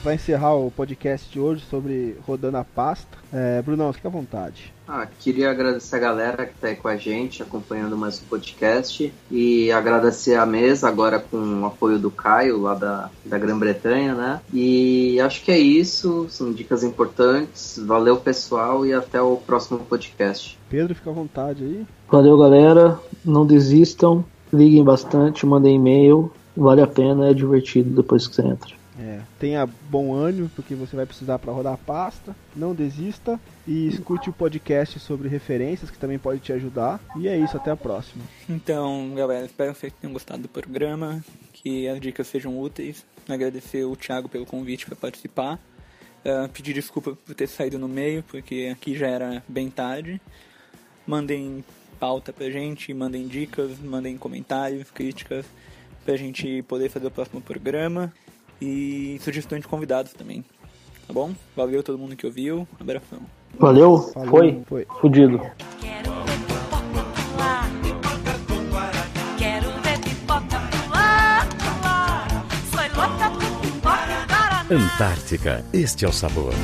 Pra 0.02 0.14
encerrar 0.14 0.55
o 0.55 0.70
podcast 0.70 1.31
de 1.31 1.39
hoje 1.39 1.62
sobre 1.68 2.16
rodando 2.27 2.56
a 2.56 2.64
pasta, 2.64 3.18
é, 3.31 3.60
Brunão, 3.60 3.93
fica 3.93 4.09
à 4.09 4.10
vontade. 4.10 4.72
Ah, 4.89 5.06
queria 5.20 5.51
agradecer 5.51 5.97
a 5.97 5.98
galera 5.98 6.47
que 6.47 6.55
tá 6.55 6.68
aí 6.68 6.74
com 6.74 6.89
a 6.89 6.97
gente, 6.97 7.43
acompanhando 7.43 7.98
mais 7.98 8.18
o 8.18 8.24
podcast. 8.24 9.12
E 9.31 9.70
agradecer 9.70 10.36
a 10.36 10.47
mesa, 10.47 10.89
agora 10.89 11.20
com 11.20 11.36
o 11.36 11.66
apoio 11.66 11.98
do 11.98 12.10
Caio, 12.10 12.62
lá 12.62 12.74
da, 12.74 13.10
da 13.24 13.39
Grã-Bretanha, 13.39 14.14
né? 14.14 14.40
E 14.55 15.20
acho 15.20 15.44
que 15.44 15.52
é 15.52 15.59
isso, 15.59 16.27
são 16.31 16.51
dicas 16.51 16.82
importantes. 16.82 17.78
Valeu, 17.78 18.16
pessoal, 18.16 18.86
e 18.86 18.94
até 18.94 19.20
o 19.20 19.36
próximo 19.36 19.81
podcast. 19.81 20.59
Pedro, 20.70 20.94
fica 20.94 21.10
à 21.10 21.12
vontade 21.12 21.62
aí. 21.62 21.86
Valeu, 22.10 22.39
galera. 22.39 22.98
Não 23.22 23.44
desistam. 23.44 24.24
Liguem 24.51 24.82
bastante, 24.82 25.44
mandem 25.44 25.77
e-mail. 25.77 26.32
Vale 26.56 26.81
a 26.81 26.86
pena, 26.86 27.28
é 27.28 27.35
divertido 27.35 27.94
depois 27.94 28.27
que 28.27 28.35
você 28.35 28.43
entra. 28.43 28.80
Tenha 29.38 29.66
bom 29.66 30.14
ânimo, 30.14 30.48
porque 30.55 30.74
você 30.74 30.97
vai 30.97 31.06
precisar 31.06 31.38
para 31.38 31.52
rodar 31.52 31.74
a 31.74 31.78
pasta. 31.78 32.34
Não 32.55 32.74
desista 32.74 33.38
e 33.66 33.88
escute 33.88 34.30
o 34.30 34.32
podcast 34.32 34.98
sobre 34.98 35.28
referências, 35.28 35.90
que 35.90 35.98
também 35.98 36.18
pode 36.18 36.40
te 36.40 36.52
ajudar. 36.52 37.01
E 37.16 37.28
é 37.28 37.36
isso, 37.36 37.56
até 37.56 37.70
a 37.70 37.76
próxima. 37.76 38.22
Então, 38.48 39.12
galera, 39.14 39.47
espero 39.47 39.72
que 39.72 39.80
vocês 39.80 39.92
tenham 40.01 40.12
gostado 40.12 40.42
do 40.42 40.48
programa, 40.48 41.24
que 41.52 41.88
as 41.88 42.01
dicas 42.01 42.26
sejam 42.26 42.59
úteis. 42.59 43.05
Agradecer 43.28 43.84
o 43.84 43.97
Thiago 43.97 44.28
pelo 44.28 44.47
convite 44.47 44.86
para 44.86 44.97
participar. 44.97 45.59
Ah, 46.24 46.48
pedir 46.52 46.74
desculpa 46.74 47.16
por 47.16 47.34
ter 47.34 47.47
saído 47.47 47.78
no 47.78 47.88
meio, 47.88 48.22
porque 48.24 48.70
aqui 48.72 48.94
já 48.94 49.06
era 49.06 49.42
bem 49.48 49.70
tarde. 49.70 50.20
Mandem 51.06 51.64
pauta 51.98 52.32
pra 52.32 52.51
gente, 52.51 52.92
mandem 52.94 53.26
dicas, 53.26 53.78
mandem 53.78 54.16
comentários, 54.16 54.90
críticas, 54.90 55.44
pra 56.05 56.16
gente 56.16 56.62
poder 56.62 56.88
fazer 56.88 57.06
o 57.06 57.10
próximo 57.10 57.40
programa. 57.40 58.12
E 58.61 59.19
sugestões 59.23 59.62
de 59.62 59.69
convidados 59.69 60.12
também. 60.12 60.45
Tá 61.07 61.12
bom? 61.12 61.32
Valeu 61.57 61.82
todo 61.82 61.99
mundo 61.99 62.15
que 62.15 62.27
ouviu. 62.27 62.69
Abração. 62.78 63.20
Valeu? 63.59 63.99
Falou, 63.99 64.28
Foi? 64.28 64.62
foi. 64.69 64.87
Fudido. 65.01 65.41
Antártica, 74.70 75.65
este 75.73 76.05
é 76.05 76.09
o 76.09 76.12
sabor. 76.12 76.55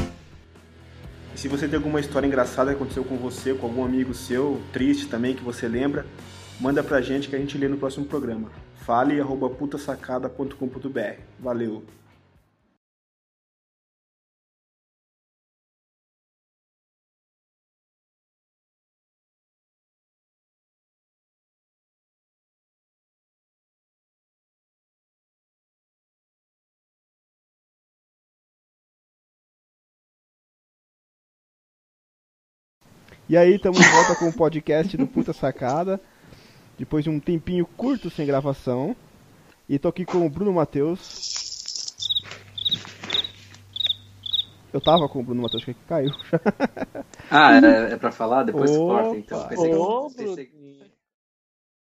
E 1.35 1.39
se 1.39 1.49
você 1.49 1.67
tem 1.67 1.77
alguma 1.77 1.99
história 1.99 2.27
engraçada 2.27 2.71
que 2.71 2.77
aconteceu 2.77 3.03
com 3.03 3.17
você, 3.17 3.53
com 3.53 3.67
algum 3.67 3.85
amigo 3.85 4.15
seu, 4.15 4.61
triste 4.73 5.09
também, 5.09 5.35
que 5.35 5.43
você 5.43 5.67
lembra, 5.67 6.07
manda 6.61 6.85
pra 6.85 7.01
gente 7.01 7.29
que 7.29 7.35
a 7.35 7.39
gente 7.39 7.59
lê 7.59 7.67
no 7.67 7.77
próximo 7.77 8.07
programa. 8.07 8.49
Fale 8.87 9.21
arroba 9.21 9.51
putasacada.com.br. 9.51 11.21
Valeu! 11.41 11.83
E 33.29 33.37
aí, 33.37 33.57
estamos 33.57 33.81
de 33.81 33.89
volta 33.89 34.15
com 34.15 34.29
o 34.29 34.33
podcast 34.33 34.97
do 34.97 35.09
Puta 35.09 35.33
Sacada. 35.33 36.01
Depois 36.79 37.05
de 37.05 37.11
um 37.11 37.19
tempinho 37.19 37.67
curto 37.77 38.11
sem 38.11 38.27
gravação. 38.27 38.95
E 39.69 39.79
tô 39.79 39.89
aqui 39.89 40.05
com 40.05 40.25
o 40.25 40.31
Bruno 40.31 40.53
Matheus. 40.53 41.35
Eu 44.73 44.81
tava 44.81 45.09
com 45.09 45.21
o 45.21 45.23
Bruno 45.23 45.43
Matheus 45.43 45.65
que 45.65 45.75
caiu. 45.75 46.13
Ah, 47.29 47.57
é, 47.57 47.95
é 47.95 47.97
pra 47.97 48.13
falar? 48.13 48.45
Depois 48.45 48.71
Opa. 48.71 49.03
corta, 49.03 49.17
então. 49.17 49.49
Pensei 49.49 49.71
que, 49.71 50.15
pensei 50.17 50.47
que 50.47 50.96